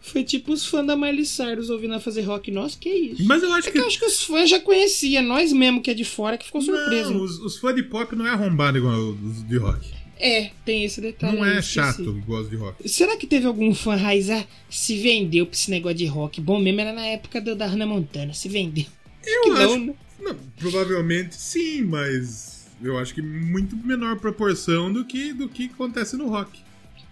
Foi 0.00 0.24
tipo 0.24 0.52
os 0.52 0.66
fãs 0.66 0.86
da 0.86 0.96
Miley 0.96 1.24
Cyrus 1.24 1.70
ouvindo 1.70 1.92
ela 1.92 2.00
fazer 2.02 2.22
rock. 2.22 2.50
Nossa, 2.50 2.76
que 2.78 2.88
isso? 2.88 3.24
Mas 3.24 3.42
eu 3.42 3.52
acho 3.52 3.68
É 3.68 3.70
que. 3.70 3.78
que 3.78 3.82
eu 3.82 3.86
acho 3.86 3.98
que 3.98 4.04
os 4.04 4.22
fãs 4.22 4.50
já 4.50 4.60
conheciam. 4.60 5.22
Nós 5.22 5.52
mesmo 5.52 5.80
que 5.80 5.90
é 5.90 5.94
de 5.94 6.04
fora 6.04 6.36
que 6.36 6.44
ficou 6.46 6.60
surpreso. 6.60 7.14
Não, 7.14 7.22
os, 7.22 7.38
os 7.38 7.58
fãs 7.58 7.74
de 7.74 7.82
pop 7.84 8.14
não 8.16 8.26
é 8.26 8.30
arrombado 8.30 8.76
igual 8.78 8.98
os 8.98 9.46
de 9.46 9.56
rock. 9.56 9.90
É, 10.24 10.52
tem 10.64 10.84
esse 10.84 11.00
detalhe. 11.00 11.36
não 11.36 11.44
é 11.44 11.60
chato 11.60 12.22
os 12.28 12.48
de 12.48 12.54
rock. 12.54 12.88
Será 12.88 13.16
que 13.16 13.26
teve 13.26 13.44
algum 13.44 13.74
fã 13.74 13.96
raiz 13.96 14.30
ah, 14.30 14.46
se 14.70 14.96
vendeu 14.98 15.44
pra 15.46 15.54
esse 15.56 15.68
negócio 15.68 15.98
de 15.98 16.06
rock? 16.06 16.40
Bom 16.40 16.60
mesmo 16.60 16.80
era 16.80 16.92
na 16.92 17.04
época 17.04 17.40
do, 17.40 17.56
da 17.56 17.66
Hannah 17.66 17.86
Montana, 17.86 18.32
se 18.32 18.48
vendeu. 18.48 18.86
Eu 19.24 19.42
que 19.42 19.50
acho. 19.50 19.60
não, 19.60 19.78
né? 19.86 19.94
Não, 20.20 20.36
provavelmente 20.56 21.34
sim, 21.34 21.82
mas 21.82 22.68
eu 22.80 22.96
acho 22.98 23.12
que 23.12 23.20
muito 23.20 23.76
menor 23.76 24.16
proporção 24.20 24.92
do 24.92 25.04
que, 25.04 25.32
do 25.32 25.48
que 25.48 25.64
acontece 25.64 26.16
no 26.16 26.28
rock. 26.28 26.60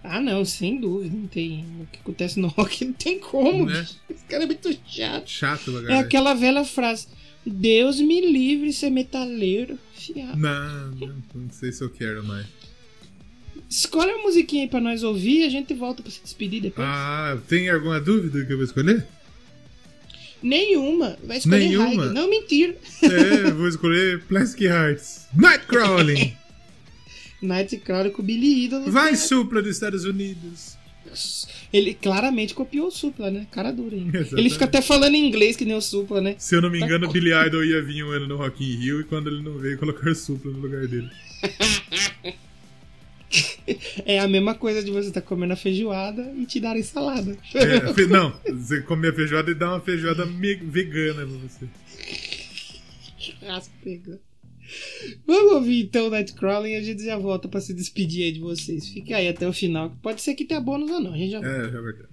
Ah, 0.05 0.21
não, 0.21 0.45
sem 0.45 0.81
dúvida. 0.81 1.15
Não 1.15 1.27
tem. 1.27 1.65
O 1.81 1.87
que 1.87 1.99
acontece 1.99 2.39
no 2.39 2.47
rock 2.49 2.85
não 2.85 2.93
tem 2.93 3.19
como. 3.19 3.67
Né? 3.67 3.87
Esse 4.09 4.25
cara 4.25 4.45
é 4.45 4.47
muito 4.47 4.71
chato. 4.87 5.29
Chato, 5.29 5.71
É 5.71 5.75
galera. 5.83 5.99
aquela 6.01 6.33
velha 6.35 6.65
frase. 6.65 7.09
Deus 7.45 8.01
me 8.01 8.21
livre 8.21 8.73
ser 8.73 8.91
metaleiro. 8.91 9.79
Fiado. 9.95 10.39
Não, 10.39 10.91
não, 10.93 11.23
não 11.35 11.51
sei 11.51 11.73
se 11.73 11.83
eu 11.83 11.91
quero 11.91 12.23
mais. 12.25 12.47
Escolhe 13.71 14.13
uma 14.13 14.25
musiquinha 14.25 14.65
aí 14.65 14.69
pra 14.69 14.81
nós 14.81 15.05
ouvir 15.05 15.43
e 15.43 15.45
a 15.45 15.49
gente 15.49 15.73
volta 15.75 16.03
pra 16.03 16.11
se 16.11 16.21
despedir 16.21 16.61
depois. 16.61 16.85
Ah, 16.89 17.39
tem 17.47 17.71
alguma 17.71 18.01
dúvida 18.01 18.45
que 18.45 18.53
eu 18.53 18.57
vou 18.57 18.65
escolher? 18.67 19.07
Nenhuma. 20.43 21.17
Vai 21.23 21.37
escolher 21.37 21.69
Nenhuma? 21.69 22.07
Não, 22.07 22.29
mentira. 22.29 22.77
É, 23.03 23.51
vou 23.53 23.69
escolher 23.69 24.23
Plastic 24.25 24.63
Hearts. 24.63 25.29
Nightcrawling! 25.35 26.37
Nightcrawler 27.41 28.11
com 28.11 28.23
o 28.23 28.25
Billy 28.25 28.65
Idol. 28.65 28.91
Vai, 28.91 29.15
Supla 29.15 29.63
dos 29.63 29.71
Estados 29.71 30.05
Unidos. 30.05 30.77
Ele 31.73 31.95
claramente 31.95 32.55
copiou 32.55 32.89
o 32.89 32.91
Supla, 32.91 33.31
né? 33.31 33.47
Cara 33.53 33.71
dura 33.71 33.95
ainda. 33.95 34.19
Exatamente. 34.19 34.41
Ele 34.41 34.51
fica 34.51 34.65
até 34.65 34.83
falando 34.83 35.15
em 35.15 35.29
inglês 35.29 35.57
que 35.57 35.65
nem 35.65 35.77
o 35.77 35.81
Supla, 35.81 36.21
né? 36.21 36.35
Se 36.39 36.57
eu 36.57 36.61
não 36.61 36.71
me 36.71 36.81
engano, 36.81 37.09
o 37.09 37.13
Billy 37.13 37.33
Idol 37.33 37.65
ia 37.65 37.81
vir 37.81 38.05
um 38.05 38.11
ano 38.11 38.27
no 38.27 38.37
Rock 38.37 38.65
in 38.65 38.77
Rio 38.77 39.01
e 39.01 39.05
quando 39.05 39.29
ele 39.29 39.43
não 39.43 39.59
veio, 39.59 39.79
colocar 39.79 40.13
Supla 40.13 40.51
no 40.51 40.59
lugar 40.59 40.89
dele. 40.89 41.09
É 44.05 44.19
a 44.19 44.27
mesma 44.27 44.55
coisa 44.55 44.83
de 44.83 44.91
você 44.91 45.09
estar 45.09 45.21
comendo 45.23 45.53
a 45.53 45.57
feijoada 45.57 46.33
e 46.37 46.45
te 46.47 46.59
darem 46.59 46.83
salada. 46.83 47.37
É, 47.55 48.07
não, 48.07 48.33
você 48.53 48.81
comer 48.83 49.15
feijoada 49.15 49.51
e 49.51 49.55
dar 49.55 49.69
uma 49.71 49.81
feijoada 49.81 50.27
vegana 50.27 51.27
pra 51.27 51.37
você. 51.49 51.67
Pegando. 53.83 54.21
Vamos 55.27 55.53
ouvir 55.55 55.83
então 55.83 56.07
o 56.07 56.11
Nightcrawler 56.11 56.73
e 56.73 56.77
a 56.77 56.83
gente 56.83 57.05
já 57.05 57.17
volta 57.19 57.49
pra 57.49 57.61
se 57.61 57.75
despedir 57.75 58.25
aí 58.25 58.33
de 58.33 58.41
vocês. 58.41 58.89
Fica 58.89 59.17
aí 59.17 59.29
até 59.29 59.49
o 59.49 59.53
final. 59.53 59.91
que 59.91 59.97
Pode 59.97 60.23
ser 60.23 60.35
que 60.35 60.45
tenha 60.45 60.61
bônus 60.61 60.91
ou 60.91 61.01
não. 61.01 61.13
A 61.15 61.17
gente 61.17 61.31
já 61.33 61.39
É, 61.39 61.71
já 61.71 61.81
vai 61.81 61.93
ter. 61.93 62.09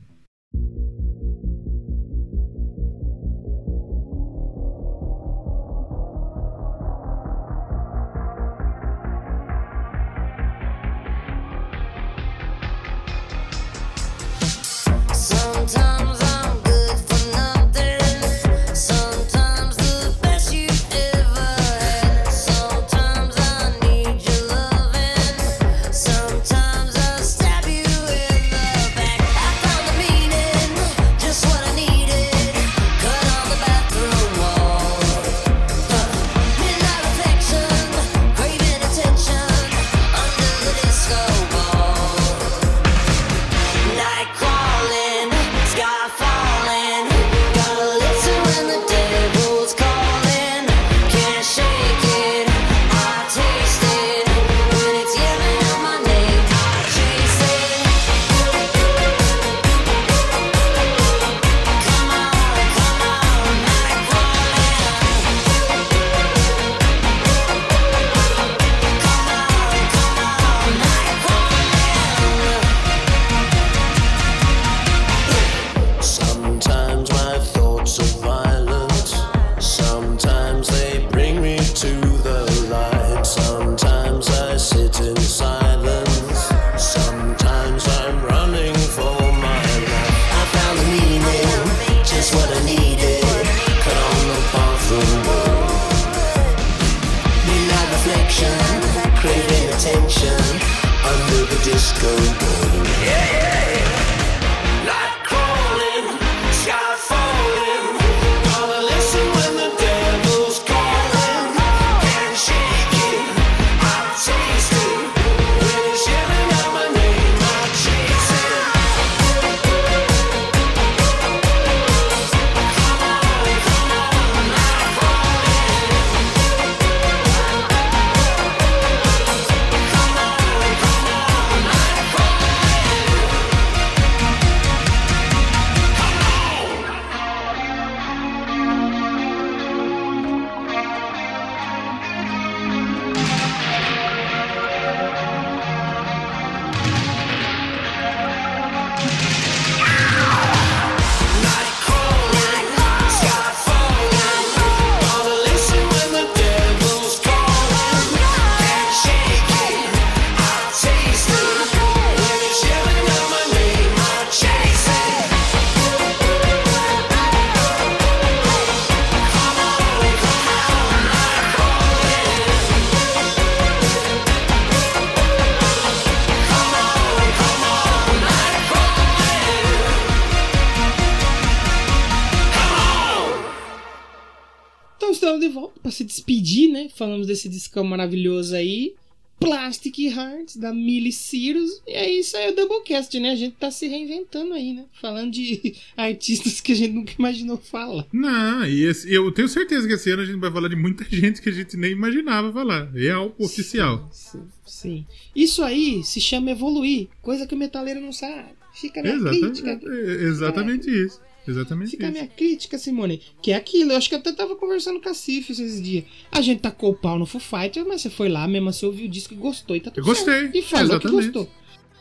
Se 185.97 186.03
despedir, 186.03 186.69
né? 186.69 186.89
Falamos 186.95 187.27
desse 187.27 187.47
discão 187.49 187.83
maravilhoso 187.83 188.55
aí. 188.55 188.93
Plastic 189.39 189.99
Hearts, 189.99 190.57
da 190.57 190.73
Miley 190.73 191.11
Cyrus. 191.11 191.79
E 191.87 191.91
é 191.91 192.11
isso 192.11 192.35
aí, 192.35 192.49
o 192.51 192.55
Doublecast, 192.55 193.19
né? 193.19 193.29
A 193.29 193.35
gente 193.35 193.55
tá 193.55 193.69
se 193.69 193.87
reinventando 193.87 194.51
aí, 194.55 194.73
né? 194.73 194.85
Falando 194.99 195.31
de 195.31 195.75
artistas 195.95 196.59
que 196.59 196.71
a 196.71 196.75
gente 196.75 196.93
nunca 196.93 197.13
imaginou 197.19 197.55
falar. 197.55 198.07
Não, 198.11 198.65
e 198.65 198.83
esse- 198.83 199.13
eu 199.13 199.31
tenho 199.31 199.47
certeza 199.47 199.87
que 199.87 199.93
esse 199.93 200.09
ano 200.09 200.23
a 200.23 200.25
gente 200.25 200.39
vai 200.39 200.51
falar 200.51 200.69
de 200.69 200.75
muita 200.75 201.03
gente 201.15 201.39
que 201.39 201.49
a 201.49 201.51
gente 201.51 201.77
nem 201.77 201.91
imaginava 201.91 202.51
falar. 202.51 202.85
Real, 202.91 203.35
oficial. 203.37 204.09
Sim, 204.11 204.41
sim. 204.65 205.05
Isso 205.35 205.61
aí 205.61 206.03
se 206.03 206.19
chama 206.19 206.49
evoluir, 206.49 207.07
coisa 207.21 207.45
que 207.45 207.53
o 207.53 207.57
metaleiro 207.59 208.01
não 208.01 208.11
sabe. 208.11 208.57
Fica 208.73 209.01
a 209.01 209.03
minha 209.03 209.15
Exatamente, 209.17 209.61
crítica. 209.61 209.89
é- 209.91 210.23
exatamente 210.23 210.89
isso. 210.89 211.19
Exatamente 211.47 211.91
Fica 211.91 212.05
a 212.05 212.09
isso. 212.09 212.17
minha 212.19 212.27
crítica, 212.27 212.77
Simone. 212.77 213.21
Que 213.41 213.51
é 213.51 213.55
aquilo, 213.55 213.91
eu 213.91 213.97
acho 213.97 214.09
que 214.09 214.15
eu 214.15 214.19
até 214.19 214.31
tava 214.31 214.55
conversando 214.55 214.99
com 215.01 215.09
a 215.09 215.13
Cif 215.13 215.51
esses 215.51 215.81
dias. 215.81 216.03
A 216.31 216.41
gente 216.41 216.59
tacou 216.61 216.91
o 216.91 216.95
pau 216.95 217.17
no 217.17 217.25
Foo 217.25 217.39
Fighters, 217.41 217.85
mas 217.87 218.01
você 218.01 218.09
foi 218.09 218.29
lá 218.29 218.47
mesmo, 218.47 218.71
você 218.71 218.85
ouviu 218.85 219.05
o 219.07 219.09
disco 219.09 219.33
e 219.33 219.37
gostou 219.37 219.75
e 219.75 219.79
tá 219.79 219.89
tudo 219.91 220.01
Eu 220.01 220.05
gostei, 220.05 220.33
certo. 220.41 220.55
E 220.57 220.61
falou 220.61 220.85
exatamente. 220.85 221.07
que 221.07 221.31
gostou. 221.33 221.49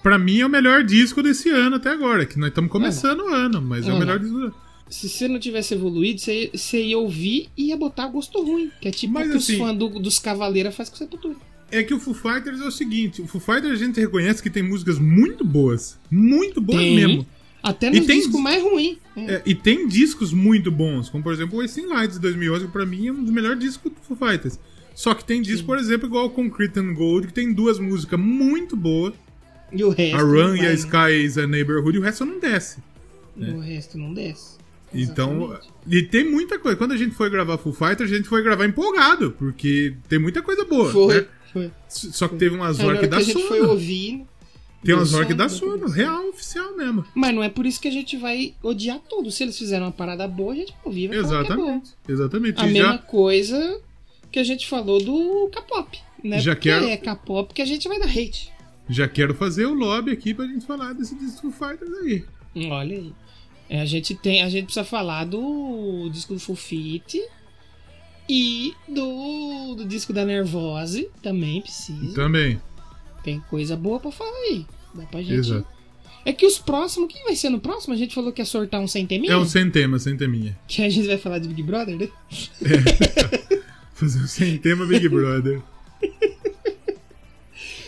Pra 0.03 0.19
mim 0.19 0.39
é 0.41 0.47
o 0.47 0.49
melhor 0.49 0.85
disco 0.85 1.23
desse 1.23 1.49
ano 1.51 1.77
até 1.77 1.91
agora, 1.91 2.25
que 2.27 2.39
nós 2.39 2.49
estamos 2.51 2.71
começando 2.71 3.21
o 3.21 3.29
ano, 3.35 3.61
mas 3.61 3.87
é 3.89 3.93
o 3.93 3.99
melhor 3.99 4.19
disco 4.19 4.35
do 4.39 4.45
ano. 4.47 4.55
Se 4.89 5.09
você 5.09 5.27
não 5.27 5.41
tivesse 5.41 5.75
evoluído, 5.75 6.21
você, 6.21 6.49
você 6.55 6.81
ia 6.81 6.97
ouvir 6.97 7.49
e 7.57 7.71
ia 7.71 7.77
botar 7.77 8.07
gosto 8.07 8.41
ruim. 8.41 8.71
Que 8.81 8.87
é 8.87 8.91
tipo 8.93 9.15
Mas 9.15 9.27
o 9.27 9.31
que 9.33 9.37
assim- 9.39 9.53
os 9.55 9.59
fãs 9.59 9.77
do- 9.77 9.99
dos 9.99 10.19
Cavaleiros 10.21 10.77
fazem 10.77 10.93
com 10.93 10.99
Sepultura. 10.99 11.35
É 11.73 11.83
que 11.83 11.93
o 11.93 11.99
Foo 11.99 12.15
Fighters 12.15 12.61
é 12.61 12.65
o 12.65 12.71
seguinte, 12.71 13.21
o 13.21 13.27
Foo 13.27 13.41
Fighters 13.41 13.73
a 13.73 13.85
gente 13.85 13.99
reconhece 13.99 14.41
que 14.41 14.49
tem 14.49 14.63
músicas 14.63 15.01
muito 15.01 15.45
boas, 15.45 15.99
muito 16.09 16.61
boas 16.61 16.79
Tem. 16.79 16.95
mesmo. 16.95 17.27
Até 17.69 17.89
E 17.89 17.99
nos 17.99 18.07
tem- 18.07 18.19
discos 18.21 18.41
mais 18.41 18.63
ruins. 18.63 18.99
É. 19.17 19.43
E 19.45 19.55
tem 19.55 19.89
discos 19.89 20.33
muito 20.33 20.71
bons, 20.71 21.09
como 21.09 21.23
por 21.25 21.33
exemplo 21.33 21.59
o 21.59 21.63
Wasting 21.63 21.87
Lights 21.87 22.17
de 22.17 22.21
2011, 22.23 22.67
que 22.67 22.71
pra 22.73 22.87
mim 22.87 23.09
é 23.09 23.13
um 23.13 23.23
dos 23.25 23.33
melhores 23.33 23.59
discos 23.59 23.91
do 23.93 23.99
Foo 24.01 24.17
Fighters. 24.17 24.59
Só 24.95 25.13
que 25.15 25.25
tem 25.25 25.43
disco, 25.43 25.67
por 25.67 25.79
exemplo, 25.79 26.07
igual 26.07 26.27
o 26.27 26.31
Concrete 26.31 26.79
and 26.79 26.95
Gold, 26.95 27.27
que 27.27 27.33
tem 27.33 27.53
duas 27.53 27.79
músicas 27.79 28.19
muito 28.19 28.77
boas, 28.77 29.13
E 29.73 29.83
o 29.85 29.91
resto. 29.91 30.17
a 30.17 30.21
Run 30.23 30.55
e 30.57 30.61
a 30.61 30.69
né? 30.71 30.75
Sky 30.75 31.25
is 31.25 31.37
a 31.37 31.47
Neighborhood, 31.47 31.97
e 31.97 32.01
o 32.01 32.03
resto 32.03 32.25
não 32.25 32.39
desce. 32.39 32.79
O 33.37 33.59
resto 33.59 33.99
não 33.99 34.15
desce. 34.15 34.57
Então, 34.95 35.47
Exatamente. 35.53 35.69
e 35.89 36.03
tem 36.03 36.25
muita 36.31 36.59
coisa. 36.59 36.77
Quando 36.79 36.93
a 36.93 36.97
gente 36.97 37.15
foi 37.15 37.29
gravar 37.29 37.59
Foo 37.59 37.73
Fighters, 37.73 38.11
a 38.11 38.17
gente 38.17 38.29
foi 38.29 38.43
gravar 38.43 38.65
empolgado, 38.65 39.33
porque 39.33 39.95
tem 40.09 40.19
muita 40.19 40.41
coisa 40.41 40.65
boa. 40.65 40.91
Foi, 40.91 41.15
né? 41.21 41.27
foi. 41.53 41.71
Só 41.89 42.29
que 42.29 42.37
teve 42.37 42.55
umas 42.55 42.79
horas 42.81 43.01
que 43.01 43.07
dá 43.07 43.17
a 43.19 43.21
gente 43.23 43.33
sono. 43.35 43.49
foi 43.49 43.61
ouvir. 43.63 44.25
Tem 44.87 44.95
umas 44.95 45.13
horas 45.15 45.27
que 45.27 45.35
dá 45.35 45.49
sono, 45.49 45.89
real, 45.89 46.29
oficial 46.29 46.77
mesmo. 46.77 47.05
Mas 47.15 47.35
não 47.35 47.43
é 47.43 47.49
por 47.49 47.67
isso 47.67 47.81
que 47.81 47.89
a 47.89 47.93
gente 47.93 48.17
vai 48.17 48.55
odiar 48.63 48.99
tudo. 49.09 49.31
Se 49.31 49.43
eles 49.43 49.59
fizeram 49.59 49.87
uma 49.87 49.93
parada 49.93 50.27
boa, 50.27 50.53
a 50.53 50.57
gente 50.57 50.71
vai 50.73 50.81
ouvir. 50.85 51.09
Vai 51.09 51.19
falar 51.23 51.45
que 51.45 51.53
é. 51.53 51.55
Exatamente. 51.55 51.91
Exatamente. 52.09 52.61
A 52.61 52.69
E 52.69 52.73
mesma 52.73 52.93
já, 52.93 52.99
coisa 52.99 53.81
que 54.33 54.39
a 54.39 54.45
gente 54.45 54.67
falou 54.67 55.03
do 55.03 55.49
K-pop. 55.53 55.99
Né? 56.25 56.39
Já 56.41 56.55
Porque 56.55 56.69
quero- 56.71 56.87
é 56.89 56.97
K-pop 56.97 57.53
que 57.55 57.63
a 57.63 57.67
gente 57.67 57.87
vai 57.89 57.99
dar 57.99 58.09
hate. 58.09 58.51
já 58.89 59.07
quero 59.09 59.35
fazer 59.35 59.67
o 59.67 59.75
lobby 59.75 60.11
aqui 60.13 60.33
pra 60.35 60.47
gente 60.47 60.65
falar 60.67 60.93
desse 60.93 61.15
disco 61.17 61.51
Foo 61.51 61.69
Fighters 61.69 61.93
aí. 62.03 62.25
Olha 62.71 62.97
aí. 62.97 63.13
É, 63.69 63.81
a 63.81 63.85
gente 63.85 64.15
tem, 64.15 64.43
a 64.43 64.49
gente 64.49 64.65
precisa 64.67 64.85
falar 64.85 65.25
do 65.25 66.09
disco 66.13 66.35
do 66.35 66.39
Full 66.41 66.55
Fit 66.57 67.21
e 68.29 68.73
do, 68.89 69.75
do 69.77 69.85
disco 69.85 70.13
da 70.13 70.25
Nervose 70.25 71.09
também 71.23 71.61
precisa. 71.61 72.15
Também. 72.15 72.61
Tem 73.23 73.41
coisa 73.51 73.77
boa 73.77 73.99
pra 74.01 74.11
falar 74.13 74.31
aí. 74.51 74.65
Dá 74.97 75.05
pra 75.05 75.21
gente. 75.21 75.35
Exato. 75.35 75.67
É 76.25 76.33
que 76.33 76.45
os 76.45 76.59
próximos, 76.59 77.13
quem 77.13 77.23
vai 77.25 77.37
ser 77.37 77.51
no 77.51 77.61
próximo? 77.61 77.95
A 77.95 77.97
gente 77.97 78.13
falou 78.15 78.33
que 78.33 78.43
ia 78.43 78.47
sortar 78.47 78.81
um 78.81 78.89
centeminha? 78.89 79.33
É 79.33 79.37
um 79.37 79.45
sem 79.45 79.71
tema, 79.71 79.99
sem 79.99 80.17
teminha. 80.17 80.59
Que 80.67 80.83
a 80.83 80.89
gente 80.91 81.07
vai 81.07 81.19
falar 81.19 81.39
de 81.39 81.47
Big 81.49 81.63
Brother, 81.63 81.97
né? 81.97 82.09
Fazer 83.95 84.19
um 84.21 84.27
sem 84.27 84.59
tema 84.59 84.85
Big 84.87 85.09
Brother. 85.09 85.63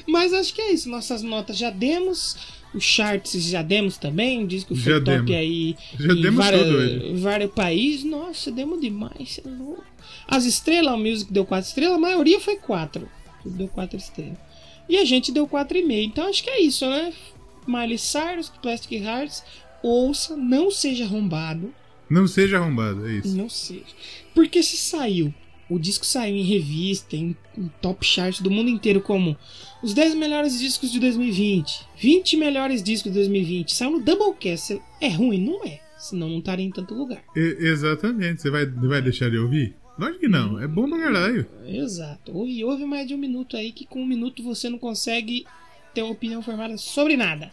Mas 0.07 0.33
acho 0.33 0.55
que 0.55 0.61
é 0.63 0.73
isso. 0.73 0.89
Nossas 0.89 1.23
notas 1.23 1.59
já 1.59 1.71
demos. 1.71 2.37
Os 2.73 2.85
charts 2.85 3.43
já 3.45 3.63
demos 3.63 3.97
também. 3.99 4.39
Um 4.41 4.47
disco 4.47 4.75
foi 4.75 4.93
Já 4.93 5.01
top 5.01 5.17
demos. 5.23 5.31
aí. 5.33 5.77
Já 5.99 6.13
em 6.13 6.23
demos 6.23 6.45
várias, 6.45 6.63
tudo 6.67 7.19
vários 7.21 7.51
países. 7.53 8.05
Nossa, 8.05 8.51
demos 8.51 8.81
demais. 8.81 9.41
é. 9.45 9.99
As 10.27 10.45
estrelas, 10.45 10.95
o 10.95 10.99
Music 10.99 11.33
deu 11.33 11.45
4 11.45 11.67
estrelas. 11.69 11.97
A 11.97 12.01
maioria 12.01 12.39
foi 12.41 12.57
4. 12.57 13.09
Tudo 13.43 13.57
deu 13.57 13.69
4 13.69 13.97
estrelas. 13.99 14.39
E 14.89 14.97
a 14.97 15.05
gente 15.05 15.31
deu 15.33 15.47
4,5. 15.47 16.05
Então 16.05 16.29
acho 16.29 16.43
que 16.43 16.51
é 16.51 16.61
isso, 16.61 16.89
né? 16.89 17.13
Miley 17.67 17.99
Cyrus, 17.99 18.49
Plastic 18.63 18.93
Hearts. 19.03 19.43
Ouça, 19.83 20.37
não 20.37 20.71
seja 20.71 21.05
arrombado. 21.05 21.73
Não 22.11 22.27
seja 22.27 22.57
arrombado, 22.59 23.07
é 23.07 23.13
isso. 23.13 23.37
Não 23.37 23.49
seja. 23.49 23.85
Porque 24.35 24.63
se 24.63 24.77
saiu, 24.79 25.33
o 25.69 25.79
disco 25.79 26.07
saiu 26.07 26.37
em 26.37 26.43
revista, 26.43 27.15
em, 27.15 27.37
em 27.57 27.71
top 27.83 28.05
charts 28.05 28.41
do 28.41 28.51
mundo 28.51 28.71
inteiro, 28.71 29.01
como 29.03 29.37
os 29.83 29.93
10 29.93 30.15
melhores 30.15 30.59
discos 30.59 30.91
de 30.91 30.99
2020, 30.99 31.87
20 31.99 32.37
melhores 32.39 32.83
discos 32.83 33.13
de 33.13 33.19
2020, 33.19 33.75
saiu 33.75 33.91
no 33.93 34.01
Doublecast. 34.01 34.81
É 35.01 35.09
ruim? 35.09 35.45
Não 35.45 35.65
é. 35.65 35.81
Senão 35.99 36.29
não 36.31 36.39
estaria 36.39 36.65
em 36.65 36.71
tanto 36.71 36.95
lugar. 36.95 37.23
E- 37.37 37.57
exatamente. 37.61 38.41
Você 38.41 38.51
vai, 38.51 38.65
vai 38.65 39.03
deixar 39.03 39.31
de 39.31 39.37
ouvir? 39.37 39.75
Lógico 39.99 40.21
que 40.21 40.29
não. 40.29 40.61
É 40.61 40.67
bom 40.69 40.89
pra 40.89 40.99
caralho. 40.99 41.47
Exato. 41.67 42.37
Ouve, 42.37 42.65
ouve 42.65 42.85
mais 42.85 43.07
de 43.07 43.15
um 43.15 43.19
minuto 43.19 43.57
aí, 43.57 43.73
que 43.73 43.85
com 43.87 44.01
um 44.03 44.07
minuto 44.07 44.43
você 44.43 44.69
não 44.69 44.79
consegue 44.79 45.45
ter 45.93 46.03
uma 46.03 46.13
opinião 46.13 46.41
formada 46.43 46.77
sobre 46.77 47.17
nada. 47.17 47.51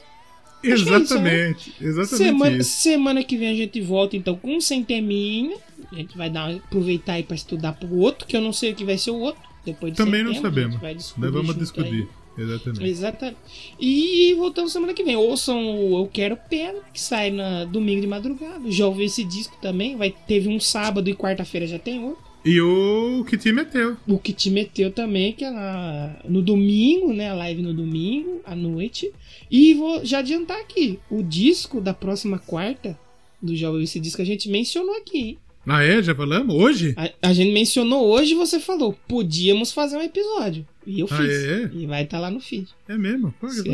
Que 0.62 0.72
é 0.72 0.76
isso, 0.76 0.88
Exatamente. 0.88 1.74
Exatamente 1.82 2.16
Semana, 2.18 2.58
isso. 2.58 2.82
semana 2.82 3.24
que 3.24 3.38
vem 3.38 3.50
a 3.50 3.56
gente 3.56 3.82
volta 3.82 4.16
então 4.16 4.36
com 4.36 4.56
um 4.56 4.62
centeminha. 4.62 5.58
A 5.92 5.96
gente 5.96 6.18
vai 6.18 6.30
dar, 6.30 6.50
aproveitar 6.56 7.14
aí 7.14 7.24
pra 7.24 7.36
estudar 7.36 7.74
pro 7.74 7.96
outro, 7.98 8.28
que 8.28 8.36
eu 8.36 8.42
não 8.42 8.54
sei 8.54 8.72
o 8.72 8.76
que 8.76 8.84
vai 8.86 8.98
ser 8.98 9.12
o 9.12 9.20
outro. 9.20 9.42
Depois 9.66 9.92
de 9.94 9.98
Também 9.98 10.24
não 10.24 10.34
sabemos. 10.36 10.76
vai 10.78 10.94
descobrir 10.94 11.26
Nós 11.26 11.34
vamos 11.34 11.48
junto 11.48 11.60
discutir. 11.60 12.08
Exatamente. 12.38 12.84
aí. 12.84 12.90
Exatamente. 12.90 13.38
E 13.80 14.34
voltamos 14.36 14.72
semana 14.72 14.94
que 14.94 15.04
vem. 15.04 15.16
Ouçam 15.16 15.58
o 15.76 16.00
Eu 16.00 16.08
Quero 16.08 16.38
Pena, 16.50 16.80
que 16.94 17.00
sai 17.02 17.32
na 17.32 17.66
domingo 17.66 18.02
de 18.02 18.08
madrugada. 18.08 18.70
Já 18.70 18.86
ouvi 18.88 19.06
esse 19.06 19.24
disco 19.24 19.58
também. 19.62 19.96
Vai, 19.96 20.12
teve 20.28 20.50
um 20.50 20.60
sábado 20.60 21.10
e 21.10 21.16
quarta-feira 21.16 21.66
já 21.66 21.80
tem 21.80 22.04
outro. 22.04 22.25
E 22.46 22.62
o 22.62 23.26
que 23.28 23.38
te 23.38 23.52
meteu? 23.52 23.98
O 24.08 24.20
que 24.20 24.32
te 24.32 24.50
meteu 24.52 24.92
também, 24.92 25.34
que 25.34 25.44
é 25.44 25.50
na- 25.50 26.16
no 26.30 26.42
domingo, 26.42 27.12
né? 27.12 27.30
A 27.32 27.34
live 27.34 27.62
no 27.64 27.74
domingo, 27.74 28.40
à 28.46 28.56
noite. 28.56 29.12
E 29.50 29.74
vou 29.74 30.06
já 30.06 30.20
adiantar 30.20 30.60
aqui: 30.60 31.00
o 31.10 31.24
disco 31.24 31.82
da 31.82 31.94
próxima 31.94 32.38
quarta, 32.38 32.98
do 33.42 33.52
ouviu 33.52 33.82
esse 33.82 34.00
disco, 34.00 34.22
a 34.22 34.26
gente 34.26 34.48
mencionou 34.50 34.96
aqui, 34.96 35.18
hein? 35.18 35.38
Ah, 35.68 35.84
é? 35.84 36.04
Já 36.04 36.14
falamos? 36.14 36.54
Hoje? 36.56 36.94
A, 36.96 37.10
a 37.30 37.34
gente 37.34 37.52
mencionou 37.52 38.06
hoje 38.06 38.34
e 38.34 38.36
você 38.36 38.60
falou: 38.60 38.96
podíamos 39.08 39.72
fazer 39.72 39.98
um 39.98 40.02
episódio. 40.04 40.68
E 40.86 41.00
eu 41.00 41.08
Ah, 41.10 41.18
fiz. 41.18 41.32
é? 41.46 41.72
E 41.74 41.88
vai 41.88 42.04
estar 42.04 42.20
lá 42.20 42.30
no 42.30 42.40
feed. 42.40 42.68
É 42.88 42.96
mesmo? 42.96 43.34
Pô, 43.42 43.50
sei. 43.50 43.72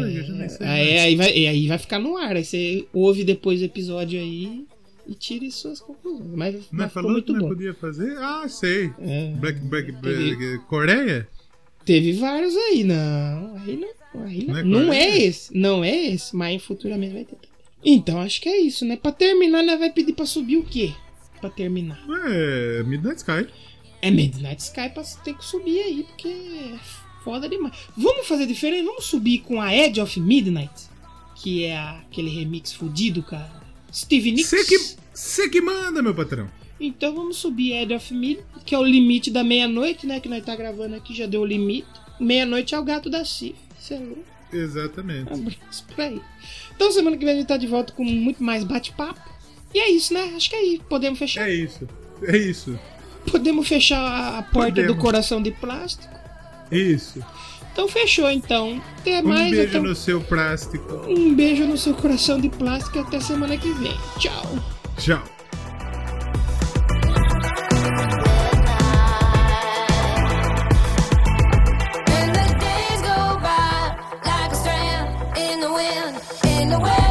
Aí, 0.61 0.97
aí, 0.97 1.15
vai, 1.17 1.37
e 1.37 1.45
aí 1.47 1.67
vai 1.67 1.77
ficar 1.77 1.99
no 1.99 2.15
ar. 2.15 2.37
Aí 2.37 2.45
você 2.45 2.85
ouve 2.93 3.25
depois 3.25 3.61
o 3.61 3.65
episódio 3.65 4.17
aí 4.17 4.63
e 5.07 5.13
tire 5.15 5.51
suas 5.51 5.79
conclusões. 5.79 6.29
Mas, 6.33 6.53
Não 6.55 6.61
mas 6.71 6.87
ficou 6.87 6.89
falou 6.89 7.11
muito 7.11 7.25
que 7.27 7.33
não 7.33 7.39
bom. 7.41 7.47
podia 7.49 7.73
fazer? 7.73 8.17
Ah, 8.17 8.47
sei. 8.47 8.91
É. 8.99 9.31
Black, 9.39 9.59
Black, 9.59 9.91
Black, 9.91 10.59
Coreia? 10.67 11.27
Teve 11.85 12.13
vários 12.13 12.55
aí, 12.55 12.83
não. 12.83 13.55
Aí 13.57 13.77
não. 13.77 14.23
Aí 14.25 14.45
não, 14.45 14.53
Não 14.53 14.59
é 14.59 14.63
não 14.85 14.93
é 14.93 15.17
esse. 15.17 15.57
Não 15.57 15.83
é 15.83 15.95
esse, 16.07 16.35
mas 16.35 16.61
futuramente 16.63 17.13
vai 17.13 17.23
ter 17.25 17.35
também. 17.35 17.49
Então 17.83 18.19
acho 18.19 18.39
que 18.41 18.47
é 18.49 18.59
isso, 18.59 18.85
né? 18.85 18.95
Pra 18.97 19.11
terminar, 19.11 19.63
nós 19.63 19.79
vai 19.79 19.89
pedir 19.91 20.13
pra 20.13 20.25
subir 20.25 20.57
o 20.57 20.63
quê? 20.63 20.91
Pra 21.39 21.49
terminar. 21.49 22.03
É, 22.29 22.83
Midnight 22.83 23.17
Sky. 23.17 23.47
É 24.01 24.11
Midnight 24.11 24.61
Sky 24.61 24.89
pra 24.93 25.03
ter 25.23 25.35
que 25.35 25.43
subir 25.45 25.79
aí, 25.79 26.03
porque 26.03 26.27
é 26.27 26.75
foda 27.23 27.47
demais. 27.49 27.73
Vamos 27.97 28.27
fazer 28.27 28.45
diferente? 28.45 28.85
Vamos 28.85 29.05
subir 29.05 29.39
com 29.39 29.59
a 29.61 29.75
Edge 29.75 29.99
of 30.01 30.19
Midnight, 30.19 30.71
que 31.35 31.63
é 31.63 31.77
aquele 31.77 32.29
remix 32.29 32.71
fudido, 32.73 33.23
cara. 33.23 33.60
Steve 33.93 34.31
Nicks. 34.31 34.49
Você 35.13 35.43
que, 35.43 35.49
que 35.49 35.61
manda, 35.61 36.01
meu 36.01 36.15
patrão. 36.15 36.49
Então 36.79 37.13
vamos 37.13 37.37
subir 37.37 37.73
Edge 37.73 37.93
of 37.93 38.13
Midnight, 38.13 38.43
que 38.65 38.73
é 38.73 38.77
o 38.79 38.83
limite 38.83 39.29
da 39.29 39.43
meia-noite, 39.43 40.07
né? 40.07 40.19
Que 40.19 40.27
nós 40.27 40.43
tá 40.43 40.55
gravando 40.55 40.95
aqui, 40.95 41.13
já 41.13 41.27
deu 41.27 41.41
o 41.41 41.45
limite. 41.45 41.87
Meia-noite 42.19 42.73
é 42.73 42.79
o 42.79 42.83
gato 42.83 43.09
da 43.09 43.23
Cif. 43.23 43.55
Você 43.77 43.95
é 43.95 43.99
louco. 43.99 44.23
Exatamente. 44.51 45.31
Abraço 45.31 45.85
pra 45.95 46.05
aí. 46.05 46.21
Então 46.75 46.91
semana 46.91 47.17
que 47.17 47.23
vem 47.23 47.35
a 47.35 47.37
gente 47.37 47.47
tá 47.47 47.57
de 47.57 47.67
volta 47.67 47.93
com 47.93 48.03
muito 48.03 48.43
mais 48.43 48.63
bate-papo. 48.63 49.21
E 49.73 49.79
é 49.79 49.91
isso, 49.91 50.13
né? 50.13 50.33
Acho 50.35 50.49
que 50.49 50.55
é 50.55 50.59
aí. 50.59 50.81
Podemos 50.89 51.19
fechar. 51.19 51.49
É 51.49 51.53
isso. 51.53 51.87
É 52.23 52.37
isso. 52.37 52.79
Podemos 53.29 53.67
fechar 53.67 54.37
a 54.37 54.41
porta 54.41 54.71
Podemos. 54.71 54.95
do 54.95 55.01
coração 55.01 55.41
de 55.41 55.51
plástico. 55.51 56.13
Isso. 56.71 57.23
Então 57.71 57.87
fechou 57.87 58.29
então. 58.29 58.81
Até 58.99 59.21
Um 59.21 59.27
mais. 59.27 59.51
beijo 59.51 59.69
até- 59.77 59.79
no 59.87 59.95
seu 59.95 60.21
plástico. 60.21 60.93
Um 61.07 61.33
beijo 61.33 61.63
no 61.65 61.77
seu 61.77 61.93
coração 61.93 62.39
de 62.39 62.49
plástico 62.49 62.97
e 62.97 63.01
até 63.01 63.19
semana 63.19 63.57
que 63.57 63.71
vem. 63.73 63.97
Tchau. 64.19 64.43
Tchau. 64.97 65.23
The 72.05 72.43
in 75.37 75.59
wind, 75.73 77.10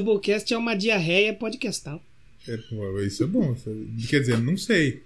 Doublecast 0.00 0.52
é 0.52 0.58
uma 0.58 0.74
diarreia 0.76 1.32
podcastal. 1.32 2.00
É, 2.46 2.56
pô, 2.56 3.00
isso 3.00 3.24
é 3.24 3.26
bom. 3.26 3.52
é- 3.66 4.06
Quer 4.08 4.20
dizer, 4.20 4.38
não 4.38 4.56
sei. 4.56 5.02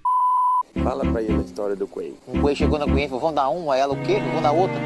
Fala 0.83 1.05
pra 1.11 1.23
ele 1.23 1.33
a 1.35 1.41
história 1.43 1.77
do 1.77 1.87
Quay. 1.87 2.12
Um 2.29 2.41
boi 2.41 2.55
chegou 2.57 2.79
na 2.79 2.85
cliente 2.87 3.05
e 3.07 3.09
falou, 3.09 3.21
vão 3.21 3.35
dar 3.35 3.49
uma, 3.51 3.77
ela 3.77 3.95
o 3.95 4.03
quê? 4.05 4.19
Vão 4.33 4.43
dar 4.43 4.53
outra. 4.53 4.77